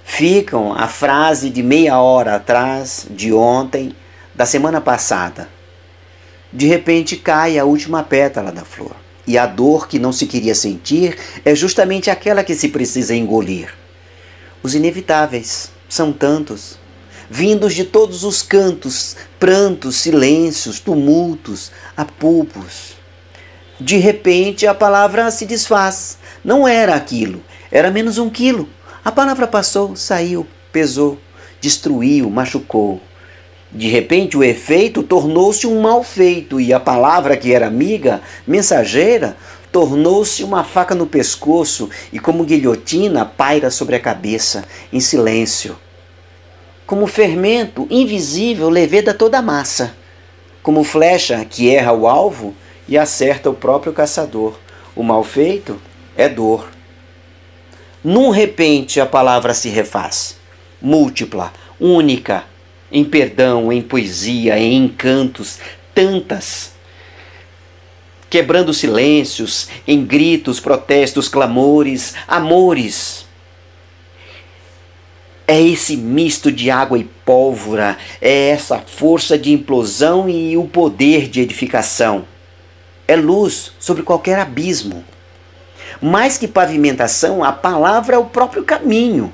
[0.04, 3.96] Ficam a frase de meia hora atrás, de ontem,
[4.34, 5.48] da semana passada.
[6.52, 8.96] De repente cai a última pétala da flor.
[9.30, 11.16] E a dor que não se queria sentir
[11.46, 13.72] é justamente aquela que se precisa engolir.
[14.64, 16.80] Os inevitáveis são tantos,
[17.30, 22.96] vindos de todos os cantos, prantos, silêncios, tumultos, apupos.
[23.80, 26.18] De repente a palavra se desfaz.
[26.44, 27.40] Não era aquilo,
[27.72, 28.68] era menos um quilo.
[29.06, 31.20] A palavra passou, saiu, pesou,
[31.62, 33.00] destruiu, machucou.
[33.72, 39.38] De repente, o efeito tornou-se um mal feito e a palavra que era amiga, mensageira,
[39.72, 45.78] tornou-se uma faca no pescoço e, como guilhotina, paira sobre a cabeça, em silêncio.
[46.88, 49.94] Como fermento invisível, leveda toda a massa.
[50.64, 52.56] Como flecha que erra o alvo
[52.88, 54.58] e acerta o próprio caçador.
[54.96, 55.80] O mal feito
[56.18, 56.68] é dor.
[58.04, 60.38] Num repente, a palavra se refaz,
[60.82, 62.44] múltipla, única,
[62.92, 65.60] em perdão, em poesia, em encantos,
[65.94, 66.74] tantas.
[68.30, 73.26] Quebrando silêncios, em gritos, protestos, clamores, amores.
[75.48, 81.28] É esse misto de água e pólvora, é essa força de implosão e o poder
[81.28, 82.26] de edificação.
[83.08, 85.04] É luz sobre qualquer abismo.
[86.00, 89.34] Mais que pavimentação, a palavra é o próprio caminho.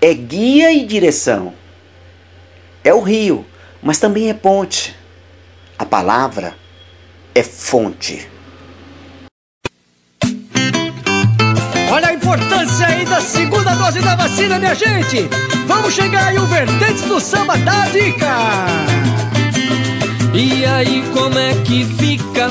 [0.00, 1.52] É guia e direção
[2.84, 3.46] é o rio,
[3.82, 4.94] mas também é ponte.
[5.78, 6.54] A palavra
[7.34, 8.28] é fonte.
[11.90, 15.28] Olha a importância aí da segunda dose da vacina, minha gente!
[15.66, 18.66] Vamos chegar aí o vertente do samba da dica!
[20.34, 22.48] E aí como é que fica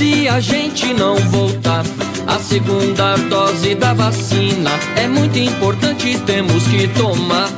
[0.00, 1.84] se a gente não voltar?
[2.26, 7.50] A segunda dose da vacina é muito importante, temos que tomar.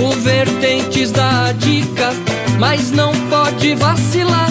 [0.00, 2.14] O vertentes da dica,
[2.56, 4.48] mas não pode vacilar.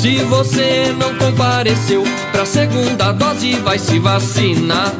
[0.00, 4.94] Se você não compareceu pra segunda dose, vai se vacinar.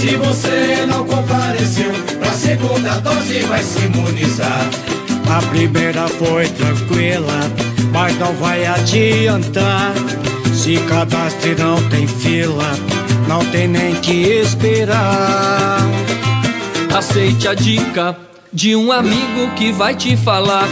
[0.00, 4.66] Se você não compareceu pra segunda dose, vai se imunizar.
[5.28, 7.38] A primeira foi tranquila,
[7.92, 9.92] mas não vai adiantar.
[10.58, 12.74] Se cadastre não tem fila,
[13.28, 15.78] não tem nem que esperar.
[16.92, 18.16] Aceite a dica
[18.52, 20.66] de um amigo que vai te falar.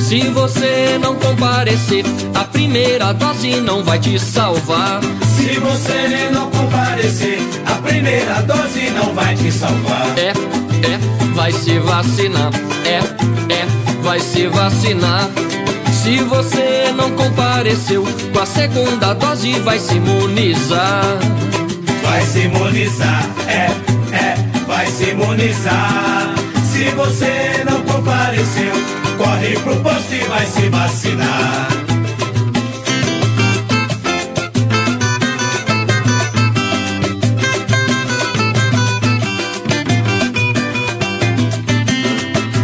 [0.00, 2.02] Se você não comparecer,
[2.34, 5.02] a primeira dose não vai te salvar.
[5.36, 10.18] Se você não comparecer, a primeira dose não vai te salvar.
[10.18, 12.50] É, é, vai se vacinar.
[12.86, 13.00] É,
[13.52, 13.66] é,
[14.02, 15.28] vai se vacinar.
[16.06, 21.02] Se você não compareceu, com a segunda dose vai se imunizar.
[22.00, 23.66] Vai se imunizar, é,
[24.14, 24.36] é,
[24.68, 26.32] vai se imunizar.
[26.70, 28.72] Se você não compareceu,
[29.18, 31.68] corre pro posto e vai se vacinar.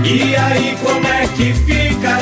[0.05, 2.21] E aí como é que fica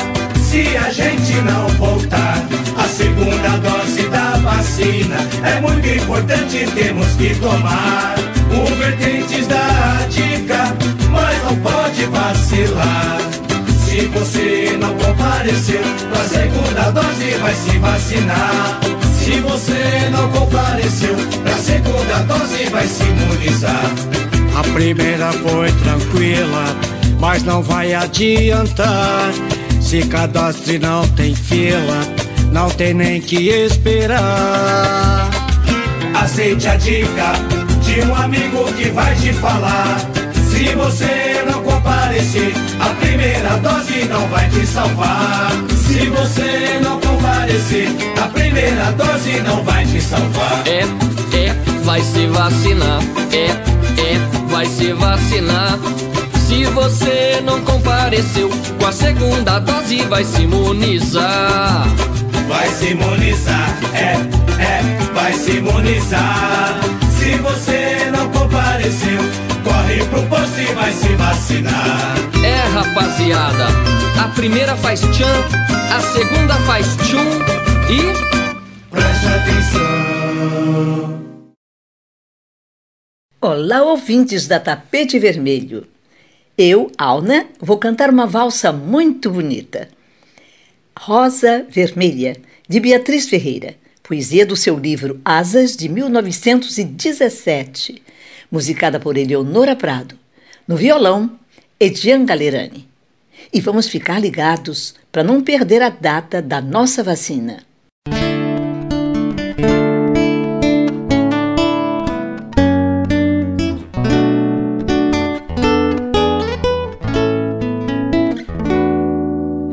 [0.51, 2.45] se a gente não voltar?
[2.77, 5.15] A segunda dose da vacina
[5.45, 8.15] é muito importante, temos que tomar.
[8.51, 10.75] O vertentes da dica,
[11.09, 13.17] mas não pode vacilar.
[13.85, 18.79] Se você não compareceu, a segunda dose vai se vacinar.
[19.23, 21.15] Se você não compareceu,
[21.45, 23.85] a segunda dose vai se imunizar.
[24.57, 26.65] A primeira foi tranquila,
[27.19, 29.31] mas não vai adiantar.
[29.81, 31.99] Se cadastre não tem fila,
[32.51, 35.29] não tem nem que esperar.
[36.15, 37.33] Aceite a dica
[37.81, 39.97] de um amigo que vai te falar.
[40.49, 45.51] Se você não comparecer, a primeira dose não vai te salvar.
[45.69, 47.89] Se você não comparecer,
[48.21, 50.63] a primeira dose não vai te salvar.
[50.67, 50.81] É,
[51.35, 51.53] é,
[51.83, 53.01] vai se vacinar.
[53.33, 53.47] É,
[54.01, 55.79] é, vai se vacinar.
[56.51, 61.87] Se você não compareceu, com a segunda dose vai se imunizar.
[62.45, 64.17] Vai se imunizar, é,
[64.61, 64.81] é,
[65.13, 66.77] vai se imunizar.
[67.17, 69.17] Se você não compareceu,
[69.63, 72.15] corre pro posto e vai se vacinar.
[72.43, 73.67] É, rapaziada,
[74.21, 75.33] a primeira faz tchan,
[75.89, 77.29] a segunda faz tchum
[77.89, 78.11] e.
[78.91, 81.21] Preste atenção.
[83.39, 85.90] Olá, ouvintes da Tapete Vermelho.
[86.63, 89.89] Eu, Alna, vou cantar uma valsa muito bonita.
[90.95, 92.37] Rosa Vermelha,
[92.69, 93.73] de Beatriz Ferreira,
[94.03, 98.03] poesia do seu livro Asas, de 1917,
[98.51, 100.15] musicada por Eleonora Prado.
[100.67, 101.31] No violão,
[101.79, 102.87] Edian Galerani.
[103.51, 107.63] E vamos ficar ligados para não perder a data da nossa vacina.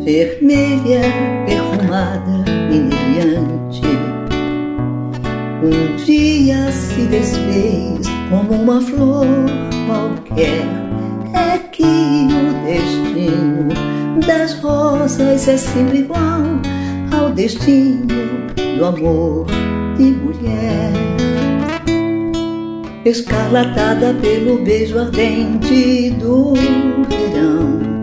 [0.08, 1.02] Vermelha,
[1.44, 3.82] perfumada, inebriante.
[5.62, 9.26] Um dia se desfez como uma flor
[9.86, 10.64] qualquer.
[11.34, 16.40] É que o destino das rosas é sempre igual
[17.12, 18.06] ao destino
[18.78, 19.46] do amor
[19.98, 20.90] de mulher.
[23.04, 27.97] Escarlatada pelo beijo ardente do verão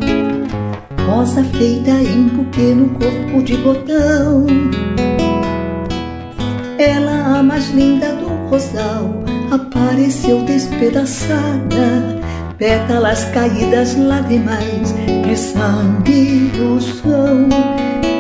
[1.05, 4.45] rosa feita em buquê no corpo de botão.
[6.77, 12.19] Ela, a mais linda do rosal, apareceu despedaçada,
[12.57, 14.93] pétalas caídas, lágrimas
[15.25, 17.47] de sangue no chão,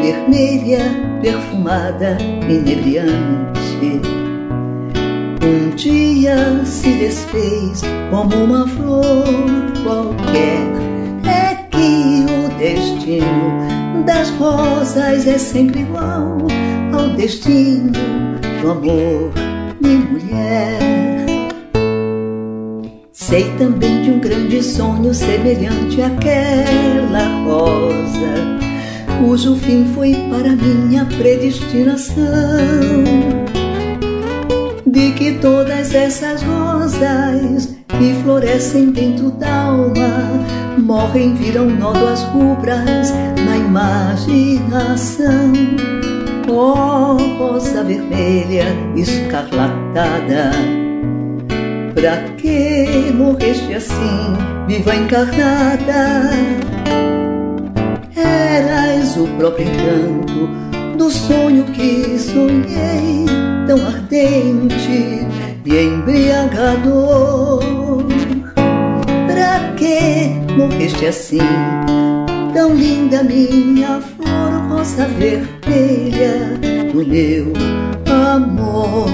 [0.01, 0.83] vermelha,
[1.21, 2.17] perfumada,
[2.47, 4.01] inebriante.
[5.43, 9.25] Um dia se desfez como uma flor
[9.83, 10.84] qualquer.
[12.65, 16.39] Que destino das rosas é sempre igual
[16.91, 17.91] ao destino
[18.59, 19.31] do amor
[19.79, 20.79] de mulher.
[23.11, 28.33] Sei também de um grande sonho semelhante àquela rosa,
[29.19, 32.15] cujo fim foi para minha predestinação.
[34.87, 43.13] De que todas essas rosas e florescem dentro da alma, morrem, viram nódoas rubras
[43.45, 45.53] na imaginação.
[46.47, 50.51] Oh, rosa vermelha escarlatada,
[51.93, 54.37] pra que morreste assim,
[54.67, 56.29] viva encarnada?
[58.15, 60.47] Eras o próprio encanto
[60.97, 63.25] do sonho que sonhei,
[63.67, 65.27] tão ardente
[65.65, 67.94] e embriagador.
[69.85, 71.37] Que morreste assim,
[72.55, 76.57] tão linda minha flor rosa vermelha
[76.91, 77.53] do meu
[78.11, 79.05] amor?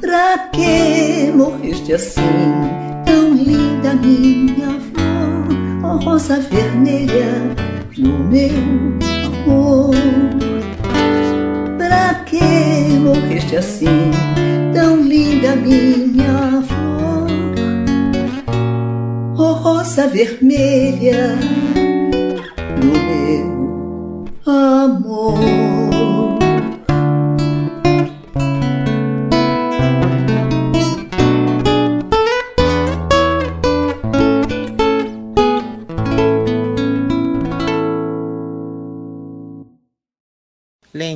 [0.00, 2.20] Pra que morreste assim,
[3.06, 4.67] tão linda minha
[5.88, 7.54] oh rosa vermelha
[7.96, 8.50] do meu
[9.26, 9.94] amor?
[11.78, 12.42] Pra que
[13.00, 14.10] morreste assim,
[14.74, 17.28] tão linda minha flor,
[19.38, 21.36] oh rosa vermelha
[22.80, 25.67] do meu amor?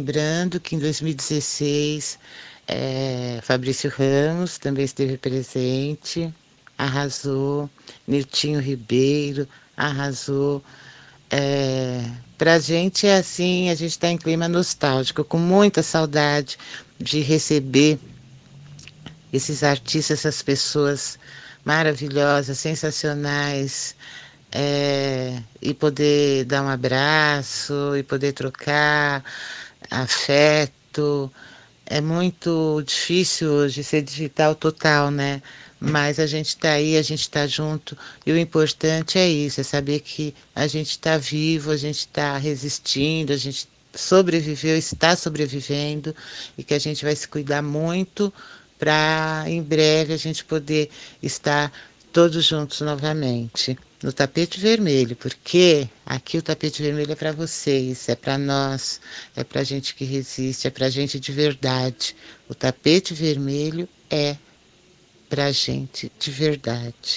[0.03, 2.19] Lembrando que em 2016
[2.66, 6.35] é, Fabrício Ramos também esteve presente,
[6.77, 7.70] arrasou,
[8.05, 9.47] Niltinho Ribeiro
[9.77, 10.61] arrasou.
[11.31, 12.05] É,
[12.37, 16.59] Para a gente é assim, a gente está em clima nostálgico, com muita saudade
[16.99, 17.97] de receber
[19.33, 21.16] esses artistas, essas pessoas
[21.65, 23.95] maravilhosas, sensacionais,
[24.51, 29.24] é, e poder dar um abraço, e poder trocar
[29.93, 31.31] afeto.
[31.86, 35.43] É muito difícil hoje ser digital total, né?
[35.78, 39.64] Mas a gente está aí, a gente está junto, e o importante é isso, é
[39.64, 46.14] saber que a gente está vivo, a gente está resistindo, a gente sobreviveu, está sobrevivendo,
[46.56, 48.32] e que a gente vai se cuidar muito
[48.78, 50.89] para em breve a gente poder
[51.20, 51.73] estar
[52.12, 58.16] todos juntos novamente no tapete vermelho, porque aqui o tapete vermelho é para vocês, é
[58.16, 59.01] para nós,
[59.37, 62.16] é para gente que resiste, é para gente de verdade.
[62.49, 64.37] O tapete vermelho é
[65.29, 67.16] para gente de verdade.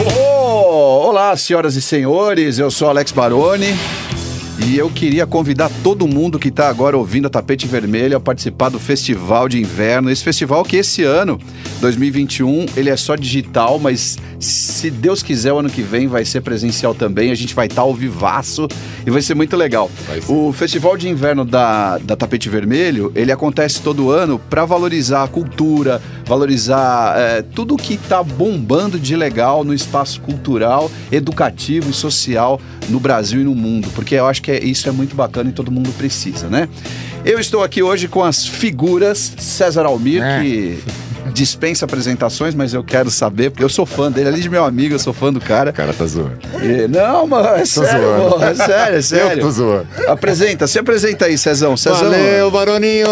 [0.00, 3.74] Oh, olá, senhoras e senhores, eu sou Alex Baroni.
[4.56, 8.68] E eu queria convidar todo mundo que está agora ouvindo a Tapete Vermelho a participar
[8.68, 10.08] do Festival de Inverno.
[10.08, 11.40] Esse festival que esse ano,
[11.80, 16.40] 2021, ele é só digital, mas se Deus quiser, o ano que vem vai ser
[16.40, 17.32] presencial também.
[17.32, 18.68] A gente vai estar ao vivaço
[19.04, 19.90] e vai ser muito legal.
[20.28, 25.28] O Festival de Inverno da, da Tapete Vermelho, ele acontece todo ano para valorizar a
[25.28, 32.60] cultura, valorizar é, tudo que está bombando de legal no espaço cultural, educativo e social
[32.88, 35.52] no Brasil e no mundo, porque eu acho que é- isso é muito bacana e
[35.52, 36.68] todo mundo precisa, né?
[37.24, 40.78] Eu estou aqui hoje com as figuras César Almir, que
[41.34, 44.94] dispensa apresentações, mas eu quero saber, porque eu sou fã dele, além de meu amigo,
[44.94, 45.70] eu sou fã do cara.
[45.70, 46.38] O cara tá zoando.
[46.88, 49.38] não, mano, é sério, pô, é sério, é sério.
[49.40, 49.86] Eu tô zoando.
[50.06, 51.76] Apresenta, se apresenta aí, Cezão.
[51.76, 52.04] Cezão.
[52.04, 53.06] Valeu, Baroninho!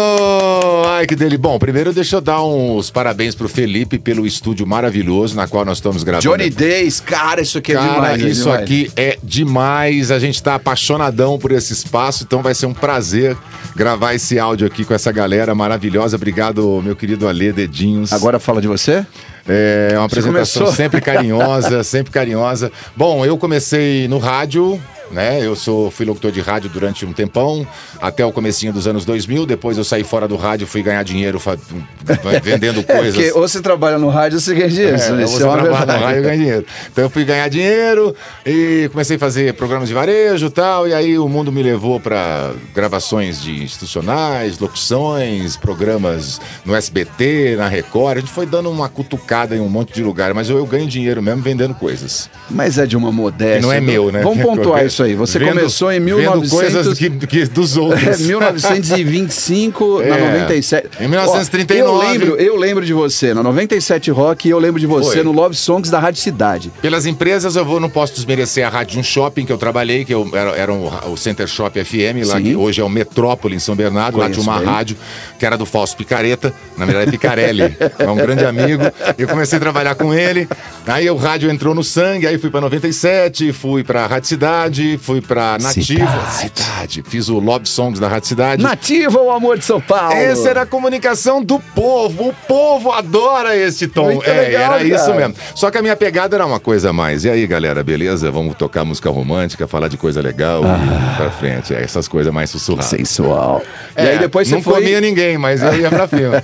[0.87, 1.37] Ai, que dele.
[1.37, 5.77] Bom, primeiro deixa eu dar uns parabéns pro Felipe pelo estúdio maravilhoso na qual nós
[5.79, 6.23] estamos gravando.
[6.29, 8.23] Johnny Days, cara, isso aqui é Cara, demais.
[8.23, 8.61] é isso demais.
[8.61, 10.11] aqui é demais.
[10.11, 13.35] A gente tá apaixonadão por esse espaço, então vai ser um prazer
[13.75, 16.15] gravar esse áudio aqui com essa galera maravilhosa.
[16.15, 18.12] Obrigado, meu querido Ale Dedinhos.
[18.13, 19.05] Agora fala de você?
[19.47, 20.71] É uma Você apresentação começou?
[20.75, 22.71] sempre carinhosa, sempre carinhosa.
[22.95, 24.79] Bom, eu comecei no rádio,
[25.11, 25.39] né?
[25.45, 27.65] Eu sou fui locutor de rádio durante um tempão,
[28.01, 29.45] até o comecinho dos anos 2000.
[29.45, 31.57] Depois eu saí fora do rádio, fui ganhar dinheiro fa-
[32.43, 33.15] vendendo É, coisas.
[33.15, 34.93] porque ou você trabalha no rádio ou você ganha dinheiro.
[34.93, 35.99] É, isso ou você é trabalha verdade.
[35.99, 36.65] no rádio ganha dinheiro.
[36.91, 38.15] Então eu fui ganhar dinheiro
[38.45, 40.87] e comecei a fazer programas de varejo e tal.
[40.87, 47.67] E aí o mundo me levou para gravações de institucionais, locuções, programas no SBT, na
[47.67, 48.17] Record.
[48.17, 50.87] A gente foi dando uma cutucada em um monte de lugar, mas eu, eu ganho
[50.87, 52.29] dinheiro mesmo vendendo coisas.
[52.49, 53.59] Mas é de uma modéstia.
[53.59, 54.21] E não é meu, né?
[54.21, 55.15] Vamos pontuar isso aí.
[55.15, 56.51] Você Vendo- começou em vendo 1900...
[56.51, 58.03] coisas que, que dos outros.
[58.13, 60.31] É, 1925, na É.
[60.31, 60.87] 97.
[60.99, 61.83] Em 1939.
[61.89, 65.13] Ó, eu, lembro, eu lembro de você, na 97 Rock, e eu lembro de você
[65.15, 65.23] Foi.
[65.23, 66.71] no Love Songs da Rádio Cidade.
[66.81, 70.13] Pelas empresas, eu vou, não posso desmerecer a Rádio Um Shopping, que eu trabalhei, que
[70.13, 72.43] eu, era, era um- o Center Shop FM, lá Sim.
[72.43, 74.17] que hoje é o Metrópole, em São Bernardo.
[74.17, 74.67] lá Conheço tinha uma bem.
[74.69, 74.97] rádio
[75.39, 78.83] que era do Fausto Picareta, na verdade é Picarelli, é um grande amigo.
[79.17, 80.47] Eu comecei a trabalhar com ele.
[80.87, 85.21] Aí o rádio entrou no sangue, aí fui pra 97, fui pra Rádio Cidade, fui
[85.21, 86.25] pra Nativa.
[86.31, 87.03] Cidade.
[87.07, 88.61] Fiz o Love Songs da Rádio Cidade.
[88.61, 90.13] Nativa o amor de São Paulo.
[90.13, 92.29] Essa era a comunicação do povo.
[92.29, 94.05] O povo adora esse tom.
[94.05, 95.15] Muito é, legal, era isso cara.
[95.15, 95.35] mesmo.
[95.55, 97.25] Só que a minha pegada era uma coisa a mais.
[97.25, 98.29] E aí, galera, beleza?
[98.31, 101.73] Vamos tocar música romântica, falar de coisa legal e pra frente.
[101.73, 102.89] É, essas coisas mais sussurradas.
[102.89, 103.61] Sensual.
[103.95, 104.75] É, e aí depois você não foi...
[104.75, 106.43] comia ninguém, mas eu ia pra cima.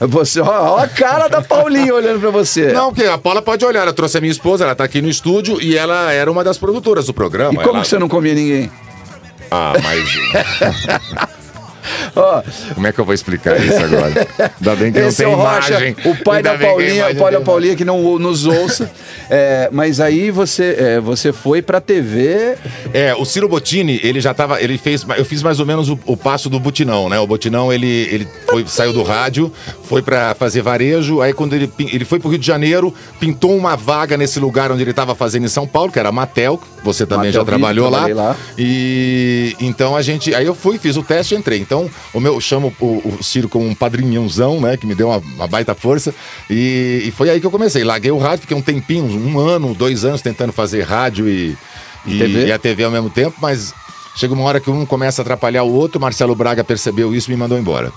[0.00, 2.72] Você, ó, ó a cara da Paulinha olhando pra você.
[2.72, 3.82] Não, porque a Paula pode olhar.
[3.82, 6.58] Ela trouxe a minha esposa, ela tá aqui no estúdio e ela era uma das
[6.58, 7.35] produtoras do programa.
[7.44, 8.70] E como Ela- que você não comia ninguém?
[9.50, 10.08] Ah, mas.
[12.74, 14.26] Como é que eu vou explicar isso agora?
[14.58, 15.96] Ainda bem que Esse não é tem o Rocha, imagem.
[16.04, 18.90] o pai Ainda da Paulinha, o pai da Paulinha que não nos ouça.
[19.28, 22.56] É, mas aí você, é, você foi pra TV.
[22.94, 24.60] É, o Ciro Bottini, ele já tava.
[24.60, 25.04] Ele fez.
[25.16, 27.18] Eu fiz mais ou menos o, o passo do Butinão, né?
[27.18, 29.52] O Butinão, ele, ele foi- saiu do rádio,
[29.84, 31.20] foi pra fazer varejo.
[31.20, 34.82] Aí, quando ele, ele foi pro Rio de Janeiro, pintou uma vaga nesse lugar onde
[34.82, 36.60] ele tava fazendo em São Paulo, que era a Matel.
[36.84, 38.28] Você também Matel já trabalhou Vídeo, lá.
[38.28, 38.36] lá.
[38.56, 40.34] E então a gente.
[40.34, 41.58] Aí eu fui, fiz o teste e entrei.
[41.58, 42.86] Então, o meu eu chamo o,
[43.18, 44.76] o Ciro como um padrinhãozão, né?
[44.76, 46.14] Que me deu uma, uma baita força.
[46.48, 47.84] E, e foi aí que eu comecei.
[47.84, 51.56] Larguei o rádio, fiquei um tempinho, um ano, dois anos tentando fazer rádio e,
[52.06, 52.46] e, TV?
[52.46, 53.74] e a TV ao mesmo tempo, mas
[54.16, 56.00] chega uma hora que um começa a atrapalhar o outro.
[56.00, 57.92] Marcelo Braga percebeu isso e me mandou embora.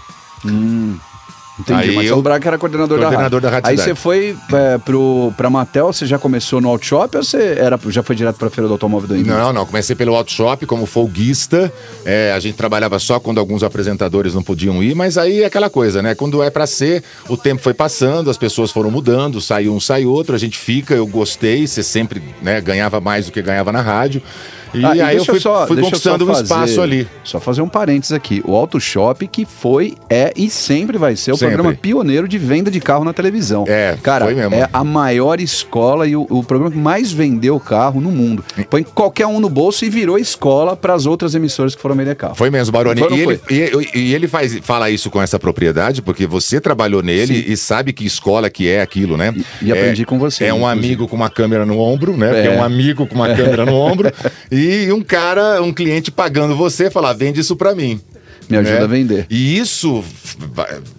[1.59, 1.79] Entendi.
[1.89, 3.67] Aí Marcelo eu- Braga era coordenador, Coordenador da da rádio.
[3.69, 7.55] Rádio Aí você foi é, pro, pra Matel, você já começou no Outshop ou você
[7.59, 9.33] era, já foi direto pra Feira do Automóvel do Emílio?
[9.33, 9.65] Não, não.
[9.65, 11.71] Comecei pelo Auto Shop como folguista.
[12.05, 15.69] É, a gente trabalhava só quando alguns apresentadores não podiam ir, mas aí é aquela
[15.69, 16.15] coisa, né?
[16.15, 20.05] Quando é pra ser, o tempo foi passando, as pessoas foram mudando, saiu um, sai
[20.05, 23.81] outro, a gente fica, eu gostei, você sempre né, ganhava mais do que ganhava na
[23.81, 24.21] rádio.
[24.73, 27.07] E Ah, aí eu deixa fui, só- fui eu conquistando só um fazer- espaço ali.
[27.23, 28.41] Só fazer um parênteses aqui.
[28.45, 31.55] O Auto Shop que foi, é e sempre vai ser o Sempre.
[31.55, 33.65] programa pioneiro de venda de carro na televisão.
[33.67, 34.53] É, Cara, foi mesmo.
[34.55, 38.43] é a maior escola e o, o programa que mais vendeu carro no mundo.
[38.69, 42.15] Põe qualquer um no bolso e virou escola para as outras emissoras que foram vender
[42.15, 42.35] carro.
[42.35, 43.01] Foi mesmo, Baroni.
[43.01, 43.17] Foi
[43.49, 47.45] E ele, e, e ele faz, fala isso com essa propriedade, porque você trabalhou nele
[47.47, 49.33] e sabe que escola que é aquilo, né?
[49.61, 50.85] e aprendi com você, É um inclusive.
[50.85, 52.27] amigo com uma câmera no ombro, né?
[52.33, 52.55] Porque É.
[52.55, 54.11] é um amigo com uma câmera no ombro.
[54.51, 54.58] E
[54.91, 58.01] um cara, um cliente pagando você, falar, vende isso pra mim.
[58.49, 58.83] Me ajuda né?
[58.83, 59.25] a vender.
[59.29, 60.03] E isso,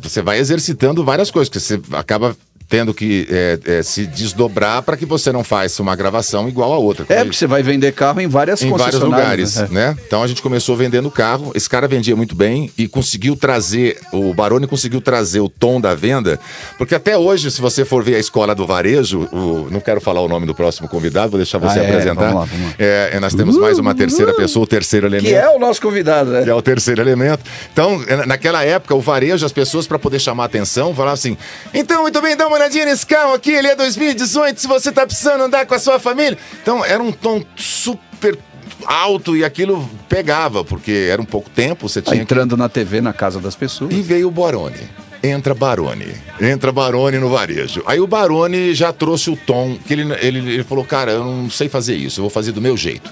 [0.01, 2.37] você vai exercitando várias coisas, que você acaba
[2.71, 6.79] tendo que é, é, se desdobrar para que você não faça uma gravação igual a
[6.79, 7.05] outra.
[7.09, 9.69] É, porque você vai vender carro em várias em vários lugares, né?
[9.71, 9.97] né?
[10.07, 11.51] Então a gente começou vendendo carro.
[11.55, 15.95] Esse cara vendia muito bem e conseguiu trazer, o Baroni conseguiu trazer o tom da
[15.97, 16.39] venda,
[16.79, 20.21] porque até hoje, se você for ver a escola do varejo, o- não quero falar
[20.21, 21.89] o nome do próximo convidado, vou deixar você Ah, é?
[21.89, 22.15] apresentar.
[22.31, 22.75] Vamos lá, vamos lá.
[22.79, 25.27] É, nós temos mais uma terceira pessoa, o terceiro elemento.
[25.29, 26.45] Que é o nosso convidado, né?
[26.45, 27.43] Que é o terceiro elemento.
[27.73, 31.37] Então, é, naquela época, o varejo, as pessoas, para poder chamar a atenção, falavam assim:
[31.75, 35.07] então, muito bem, dá uma olhadinha nesse carro aqui, ele é 2018, se você tá
[35.07, 36.39] precisando andar com a sua família.
[36.63, 38.39] Então, era um tom super
[38.87, 42.23] alto e aquilo pegava, porque era um pouco tempo, você tinha que...
[42.23, 43.93] entrando na TV, na casa das pessoas.
[43.93, 44.89] E veio o Baroni.
[45.23, 46.15] Entra Baroni.
[46.41, 47.83] Entra Baroni no varejo.
[47.87, 51.51] Aí o Baroni já trouxe o tom, que ele, ele, ele falou, cara, eu não
[51.51, 53.11] sei fazer isso, eu vou fazer do meu jeito.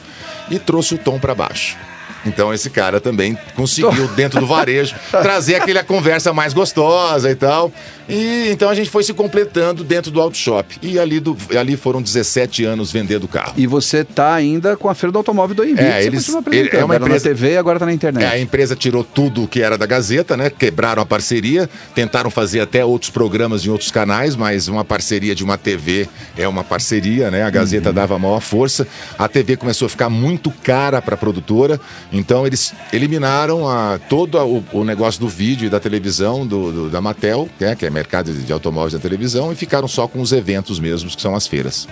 [0.50, 1.76] E trouxe o tom para baixo.
[2.24, 7.70] Então esse cara também conseguiu, dentro do varejo, trazer aquela conversa mais gostosa e tal.
[8.08, 10.78] E então a gente foi se completando dentro do auto shop.
[10.82, 13.52] E ali, do, ali foram 17 anos vendendo carro.
[13.56, 15.82] E você tá ainda com a Feira do Automóvel do Emílio.
[15.84, 18.24] É, eles- ele- é uma Era empresa- na TV e agora tá na internet.
[18.24, 20.48] É, a empresa tirou tudo o que era da Gazeta, né?
[20.50, 25.44] Quebraram a parceria, tentaram fazer até outros programas em outros canais, mas uma parceria de
[25.44, 27.42] uma TV é uma parceria, né?
[27.42, 27.52] A Uhum.
[27.52, 28.86] Gazeta dava a maior força.
[29.18, 31.78] A TV começou a ficar muito cara para a produtora,
[32.12, 36.72] então eles eliminaram a, todo a- o, o negócio do vídeo e da televisão do,
[36.72, 37.74] do- da Matel, né?
[37.76, 41.22] que é mercado de automóveis da televisão, e ficaram só com os eventos mesmos, que
[41.22, 41.88] são as feiras.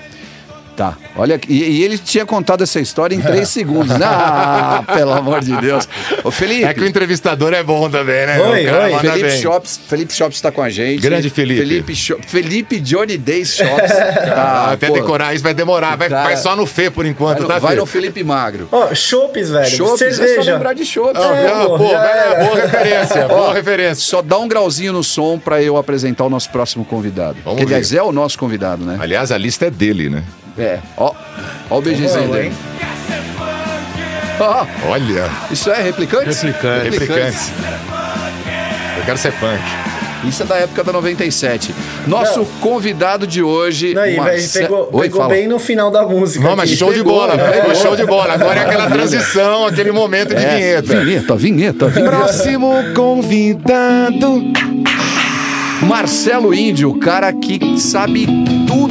[0.76, 3.96] Tá, olha, e, e ele tinha contado essa história em três segundos.
[3.98, 5.88] Ah, pelo amor de Deus.
[6.22, 6.64] Ô, Felipe.
[6.64, 8.38] É que o entrevistador é bom também, né?
[8.38, 8.98] Oi, oi.
[8.98, 9.40] Felipe bem.
[9.40, 11.00] Shops, Felipe Shops tá com a gente.
[11.00, 11.60] Grande Felipe.
[11.60, 11.94] Felipe,
[12.26, 13.92] Felipe Johnny Days Shops.
[14.36, 17.38] Ah, até pô, decorar isso vai demorar, vai, Cara, vai só no Fê por enquanto,
[17.38, 17.80] vai, tá, no, vai Fê?
[17.80, 18.68] no Felipe Magro.
[18.70, 19.66] Ó, chopes, velho.
[19.70, 20.52] Chopes, é só cerveja.
[20.52, 21.22] lembrar de chopes.
[21.22, 22.44] Ah, É, pô, era.
[22.44, 23.94] boa referência, boa referência.
[24.04, 27.38] Só dá um grauzinho no som pra eu apresentar o nosso próximo convidado.
[27.44, 27.98] Vamos que, aliás, ver.
[27.98, 28.98] é o nosso convidado, né?
[29.00, 30.22] Aliás, a lista é dele, né?
[30.58, 31.12] É, ó.
[31.70, 32.52] Ó o BGzinho dele.
[34.38, 35.30] Ó, Olha.
[35.50, 36.26] isso é replicante?
[36.26, 36.84] Replicante.
[36.90, 37.50] Replicantes.
[38.98, 39.60] Eu quero ser punk.
[40.24, 41.74] Isso é da época da 97.
[42.06, 43.94] Nosso convidado de hoje.
[43.94, 45.34] Não, e, velho, Marce- pegou, Oi, pegou fala.
[45.34, 46.44] bem no final da música.
[46.44, 47.48] Não, mas show de bola, né?
[47.50, 48.34] pegou show de bola.
[48.34, 51.00] Agora é aquela transição, aquele momento de É, vinheta.
[51.00, 52.10] Vinheta, vinheta, vinheta.
[52.10, 54.42] Próximo convidado.
[55.82, 58.26] Marcelo Índio, o cara que sabe
[58.66, 58.85] tudo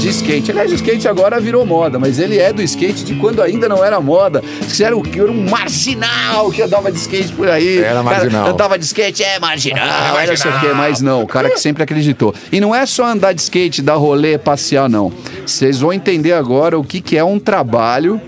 [0.00, 0.50] de skate.
[0.50, 3.84] Aliás, o skate agora virou moda, mas ele é do skate de quando ainda não
[3.84, 4.42] era moda.
[4.66, 7.78] Isso era, o- era um marginal que andava de skate por aí.
[7.78, 8.48] Era cara marginal.
[8.48, 9.86] Andava de skate, é marginal,
[10.18, 10.60] É era não sei o marginal.
[10.60, 12.34] quê, mas não, o cara que sempre acreditou.
[12.50, 15.12] E não é só andar de skate, dar rolê, passear, não.
[15.46, 18.20] Vocês vão entender agora o que, que é um trabalho.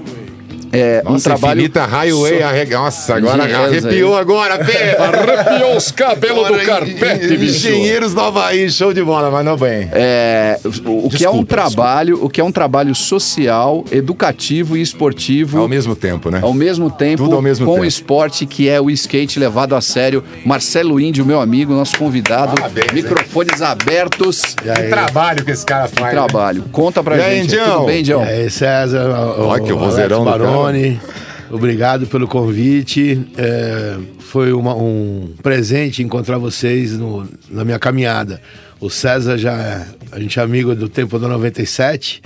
[0.73, 1.61] É, um Nossa, trabalho.
[1.61, 2.79] Infinita Highway so- arrega...
[2.79, 4.21] Nossa, agora Yes, arrepiou aí.
[4.21, 4.97] agora, Pê!
[4.99, 7.69] Arrepiou os cabelos do Agora, carpete, en- bicho.
[7.69, 9.89] Engenheiros do Havaí, show de bola, mas não bem.
[9.93, 14.77] É, o, o que é um Desculpa, trabalho, o que é um trabalho social, educativo
[14.77, 16.41] e esportivo Ao mesmo tempo, né?
[16.43, 17.85] ao mesmo tempo Tudo ao mesmo com tempo.
[17.85, 20.23] o esporte que é o skate levado a sério.
[20.45, 22.95] Marcelo Índio, meu amigo, nosso convidado, Parabéns, hein?
[22.95, 24.43] microfones abertos.
[24.55, 26.07] Que trabalho que esse cara faz.
[26.07, 26.11] né?
[26.11, 26.65] Trabalho.
[26.73, 27.45] Conta pra E aí, gente.
[27.55, 27.73] Indião?
[27.75, 28.25] Tudo bem, Indião?
[28.25, 30.31] E aí, César, o, Olha que o vozeirão do
[30.63, 31.01] Baroni,
[31.51, 33.27] obrigado pelo convite.
[33.37, 38.41] É, foi uma- um presente encontrar vocês no- na minha caminhada.
[38.81, 42.23] O César já, é- a gente é amigo do tempo do 97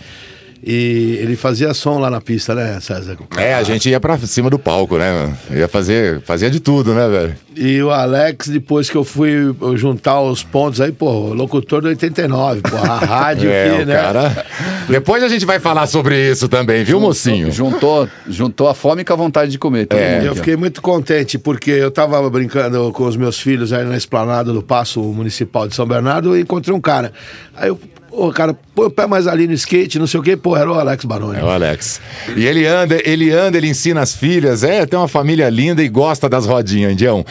[0.65, 3.17] e ele fazia som lá na pista, né, César?
[3.37, 5.33] É, a gente ia pra cima do palco, né?
[5.51, 7.35] Ia fazer, fazia de tudo, né, velho?
[7.57, 12.63] E o Alex, depois que eu fui juntar os pontos aí, pô, locutor do 89,
[12.63, 13.95] pô, a rádio é, aqui, o né?
[13.95, 14.47] cara.
[14.89, 17.51] Depois a gente vai falar sobre isso também, viu, mocinho?
[17.51, 19.87] Juntou, juntou a fome com a vontade de comer.
[19.87, 20.17] todo É.
[20.17, 23.97] mundo Eu fiquei muito contente porque eu tava brincando com os meus filhos aí na
[23.97, 27.13] esplanada do Paço Municipal de São Bernardo e encontrei um cara.
[27.57, 27.79] Aí eu,
[28.13, 30.71] pô, cara, põe o pé mais ali no skate, não sei o quê, pô, era
[30.71, 31.39] o Alex Baroni.
[31.39, 32.01] É o Alex.
[32.37, 34.63] E ele anda, ele anda, ele ensina as filhas.
[34.63, 37.25] É, tem uma família linda e gosta das rodinhas, Indião.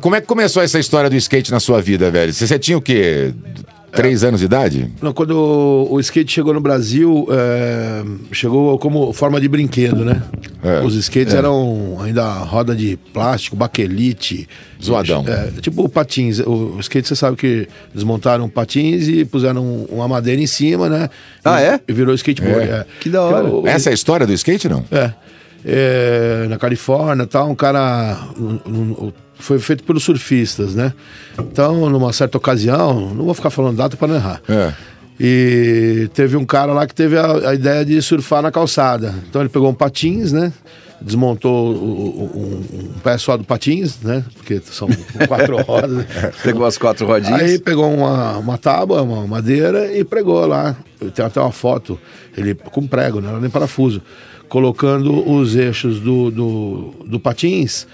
[0.00, 2.32] Como é que começou essa história do skate na sua vida, velho?
[2.32, 3.32] Você, você tinha o quê?
[3.92, 4.90] Três anos de idade?
[5.02, 8.02] Não, quando o, o skate chegou no Brasil, é,
[8.32, 10.22] chegou como forma de brinquedo, né?
[10.62, 11.38] É, Os skates é.
[11.38, 14.48] eram ainda roda de plástico, baquelite.
[14.82, 15.24] Zoadão.
[15.26, 16.38] É, tipo patins.
[16.38, 20.88] O, o skate, você sabe que desmontaram patins e puseram um- uma madeira em cima,
[20.88, 21.10] né?
[21.44, 21.80] Ah, E- é?
[21.88, 22.60] E virou skateboard.
[22.68, 22.72] É.
[22.72, 22.86] é.
[23.00, 23.68] Que da hora.
[23.68, 24.84] Essa é a história do skate, não?
[24.90, 25.12] é.
[25.64, 28.18] É, na Califórnia tal, um cara.
[28.38, 30.92] um- um- foi feito pelos surfistas, né?
[31.38, 34.42] Então, numa certa ocasião, não vou ficar falando data para não errar.
[34.48, 34.72] É.
[35.18, 39.14] E teve um cara lá que teve a, a ideia de surfar na calçada.
[39.28, 40.52] Então ele pegou um patins, né?
[41.00, 44.22] Desmontou o- um, um pé só do patins, né?
[44.36, 44.88] Porque são
[45.26, 45.90] quatro rodas.
[45.90, 46.06] né?
[46.42, 47.40] Pegou as quatro rodinhas.
[47.40, 50.76] Aí pegou uma, uma tábua, uma madeira e pregou lá.
[51.14, 51.98] Tem até uma foto,
[52.36, 54.02] ele com prego, não era nem parafuso,
[54.50, 57.86] colocando os eixos do, do, do patins,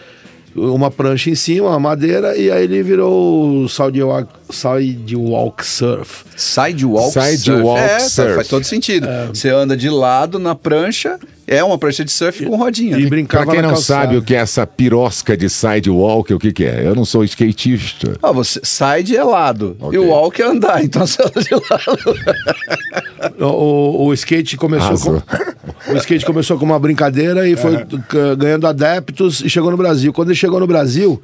[0.56, 6.24] uma prancha em cima, uma madeira, e aí ele virou o sidewalk, sidewalk surf.
[6.34, 7.94] Sidewalk Sidewalk surf.
[7.94, 8.34] É, surf.
[8.36, 9.06] faz todo sentido.
[9.28, 12.96] Você anda de lado na prancha, é uma prancha de surf com rodinha.
[12.98, 14.02] E brincava Pra quem não calçada.
[14.06, 16.86] sabe o que é essa pirosca de sidewalk, o que que é?
[16.86, 18.16] Eu não sou skatista.
[18.22, 19.94] Ah, você side é lado Ok.
[19.94, 22.16] e o walk é andar, então você anda de lado.
[23.40, 25.22] O, o- o skate começou com,
[25.88, 30.12] o skate começou com uma brincadeira e foi c- ganhando adeptos e chegou no Brasil.
[30.12, 31.22] Quando ele chegou no Brasil,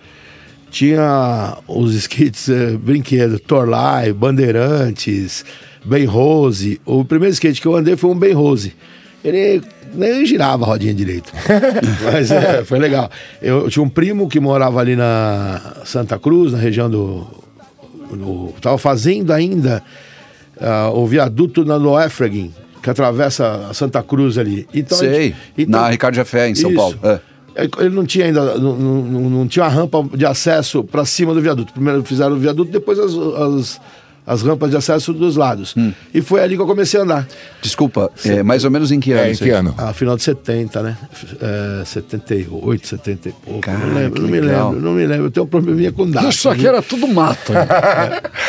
[0.71, 5.45] tinha os skates eh, brinquedos, Torlai, Bandeirantes,
[5.85, 6.81] Ben Rose.
[6.87, 8.75] O primeiro skate que eu andei foi um Ben Rose.
[9.25, 9.63] Ele
[9.95, 11.33] nem girava a rodinha direito.
[12.13, 13.11] Mas é, foi legal.
[13.41, 17.27] Eu, tinha um primo que morava ali na Santa Cruz, na região do.
[18.11, 19.83] do tava fazendo ainda
[20.61, 22.53] ah, o viaduto na Noefraguin,
[22.83, 24.67] que atravessa a Santa Cruz ali.
[24.75, 26.79] Então, Sei, gente- então- na Ricardo Jafé, em São Isso.
[26.79, 26.99] Paulo.
[27.03, 27.21] É.
[27.55, 31.05] É, Ele não tinha ainda, não, não, não- não tinha uma rampa de acesso para
[31.05, 31.73] cima do viaduto.
[31.73, 33.81] Primeiro fizeram o viaduto, depois as, as,
[34.27, 35.75] as rampas de acesso dos lados.
[35.77, 35.93] Hum.
[36.15, 37.29] E foi ali que eu comecei a andar.
[37.61, 39.23] Desculpa, é, mais ou menos em que ano?
[39.23, 39.75] É, em que ano?
[39.77, 40.97] A final de 70, né?
[41.41, 43.61] É, 78, 70 e pouco.
[43.61, 45.27] Cara, não lembro, que não me lembro, não me lembro.
[45.27, 46.29] Eu tenho um probleminha com data.
[46.29, 47.53] Isso aqui era tudo mato.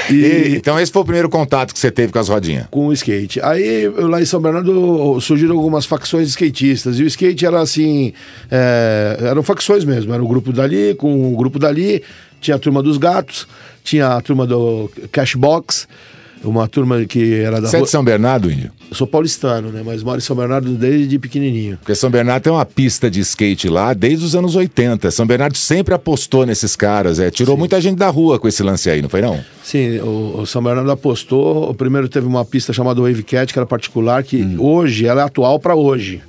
[0.10, 2.66] E- então esse foi o primeiro contato que você teve com as rodinhas.
[2.70, 3.40] com o skate.
[3.42, 7.00] Aí eu, lá em São Bernardo surgiram algumas facções de skatistas.
[7.00, 8.14] E o skate era assim.
[8.52, 10.14] é, eram facções mesmo.
[10.14, 12.04] Era o grupo dali com o grupo dali.
[12.44, 13.48] Tinha a turma dos gatos,
[13.84, 15.88] tinha a turma do Cashbox,
[16.44, 18.70] uma turma que era da Você é de São Bernardo, Índio?
[18.92, 19.82] Eu sou paulistano, né?
[19.84, 21.78] Mas moro em São Bernardo desde pequenininho.
[21.78, 25.10] Porque São Bernardo tem uma pista de skate lá desde os anos 80.
[25.10, 27.18] São Bernardo sempre apostou nesses caras.
[27.18, 29.40] É, tirou muita gente da rua com esse lance aí, não foi não?
[29.64, 31.70] Sim, o, o São Bernardo apostou.
[31.70, 34.58] O primeiro teve uma pista chamada Wave Cat, que era particular, que Hum.
[34.60, 36.22] hoje ela é atual para hoje.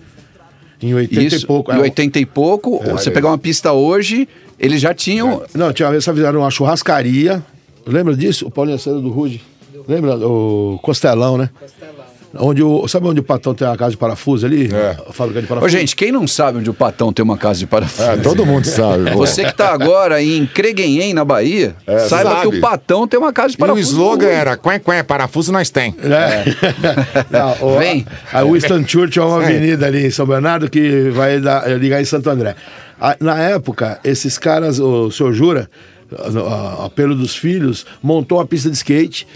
[0.81, 1.73] Em 80 Isso, e pouco.
[1.73, 4.29] em é, 80 e pouco, você pegar uma pista hoje,
[4.59, 5.43] eles já tinham.
[5.55, 7.43] Não, tinha uma vez que fizeram uma churrascaria.
[7.87, 8.47] Lembra disso?
[8.47, 9.41] O Paulinho Acedo do Rude.
[9.87, 10.17] Lembra?
[10.17, 11.51] O Costelão, né?
[12.37, 14.69] Onde o, sabe onde o Patão tem a casa de parafuso ali?
[15.09, 15.71] A fábrica de Ô, parafuso.
[15.71, 18.03] gente, quem não sabe onde o Patão tem uma casa de parafuso?
[18.11, 19.19] É, todo mundo sabe, pô.
[19.19, 22.41] Você que tá agora em Creguenhem, na Bahia, É, saiba sabe.
[22.51, 23.89] que o Patão tem uma casa de E o parafuso.
[23.93, 25.95] slogan era quen, quen, parafuso nós tem.
[26.03, 26.45] É.
[27.31, 28.05] Não, o- Vem.
[28.33, 29.47] A Winston Churchill é uma É.
[29.47, 32.57] avenida ali em São Bernardo que vai dar- ligar em Santo André.
[33.21, 35.71] Na época, esses caras, o senhor Jura,
[36.17, 36.39] a-
[36.83, 39.27] a- apelo dos filhos, montou uma pista de skate,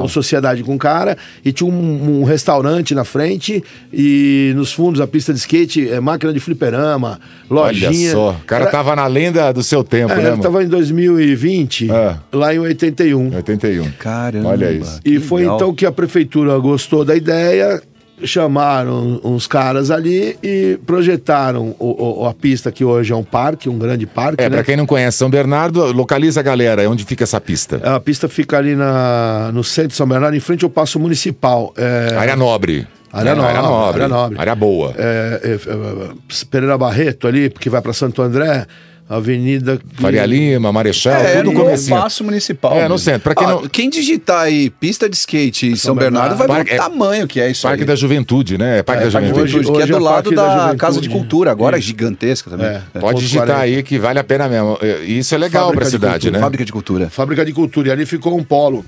[0.00, 3.62] uma sociedade com o cara, e tinha um, um restaurante na frente,
[3.92, 7.88] e nos fundos a pista de skate, é, máquina de fliperama, lojinha.
[7.90, 10.64] Olha só, o cara Era- tava na lenda do seu tempo, é, né, ele tava
[10.64, 11.88] em 2020,
[12.32, 13.34] lá em 81.
[13.36, 13.90] 81.
[13.98, 14.48] Caramba.
[14.48, 15.00] Olha isso.
[15.04, 15.56] E foi legal.
[15.56, 17.80] então que a prefeitura gostou da ideia,
[18.22, 23.68] chamaram uns caras ali e projetaram o- o- a pista que hoje é um parque,
[23.68, 24.42] um grande parque.
[24.42, 24.56] É, né?
[24.56, 26.88] pra quem não conhece São Bernardo, localiza a galera.
[26.88, 27.80] Onde fica essa pista?
[27.84, 31.72] A pista fica ali na, no centro de São Bernardo, em frente ao Paço Municipal.
[31.76, 32.86] É, Área nobre.
[33.12, 34.02] Área É, nobre, Área nobre.
[34.02, 34.38] área nobre.
[34.40, 34.92] Área boa.
[34.98, 36.10] é, é, é,
[36.50, 38.66] Pereira Barreto ali, porque vai para Santo André,
[39.08, 39.76] Avenida...
[39.78, 41.96] que- Faria Lima, Marechal, É, tudo no no comecinho.
[42.00, 42.74] Paço Municipal.
[42.74, 43.20] É, no centro.
[43.20, 46.70] Pra quem Ó, não- quem digitar aí pista de skate em São, Bernardo, vai ver
[46.70, 47.86] o é- tamanho que é isso Parque aí.
[47.86, 48.78] da Juventude, né?
[48.78, 49.50] É Parque É, da Juventude.
[49.50, 50.76] Juventude, que é Hoje do é o lado da, da.
[50.76, 51.88] Casa de Cultura, agora Isso.
[51.88, 52.66] gigantesca também.
[52.66, 52.82] É.
[52.94, 52.98] É.
[52.98, 53.62] Pode ponto digitar 40.
[53.62, 54.78] aí que vale a pena mesmo.
[55.06, 56.40] Isso é legal Fábrica pra de cidade, cultura, né?
[56.40, 57.10] Fábrica de Cultura.
[57.10, 57.88] Fábrica de Cultura.
[57.88, 58.84] E ali ficou um polo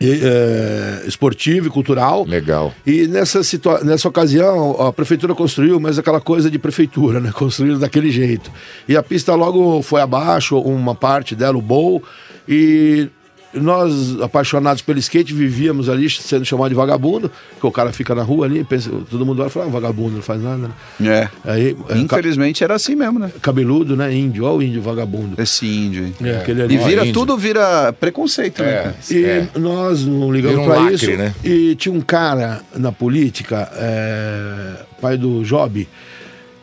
[0.00, 2.24] é, esportivo e cultural.
[2.26, 2.72] Legal.
[2.86, 7.30] E nessa, situa nessa ocasião, a prefeitura construiu, mas aquela coisa de prefeitura, né?
[7.36, 8.50] Construíram daquele jeito.
[8.88, 12.02] E a pista logo foi abaixo, uma parte dela, o bowl,
[12.48, 13.08] e
[13.52, 18.22] nós, apaixonados pelo skate, vivíamos ali sendo chamados de vagabundo, porque o cara fica na
[18.22, 20.70] rua ali, pensa, todo mundo olha e fala, ah, vagabundo, não faz nada, né?
[21.44, 21.50] É.
[21.50, 23.28] Aí, é, Infelizmente era assim mesmo, né?
[23.34, 24.14] ca- cabeludo, né?
[24.14, 25.40] Índio, olha o índio vagabundo.
[25.42, 26.28] Esse índio aí.
[26.30, 26.74] É, aquele ali.
[26.74, 27.12] E vira, índio.
[27.12, 28.72] tudo vira preconceito, né?
[28.72, 28.96] cara?
[29.10, 29.48] E É.
[29.58, 31.10] nós não ligamos um pra lacre, isso.
[31.16, 31.34] né?
[31.44, 35.88] E tinha um cara na política, é, pai do Job,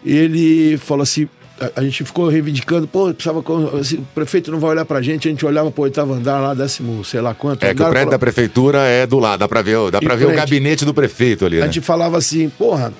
[0.05, 1.27] ele falou assim.
[1.59, 3.43] A, a gente ficou reivindicando, pô, precisava.
[3.79, 6.53] assim, o prefeito não vai olhar pra gente, a gente olhava pro oitavo andar lá,
[6.53, 7.63] décimo, sei lá quanto.
[7.63, 9.99] É que o prédio da falou- prefeitura é do lado, dá pra ver, o- dá
[9.99, 11.65] pra ver o gabinete do prefeito ali, A né?
[11.71, 12.93] gente falava assim, porra,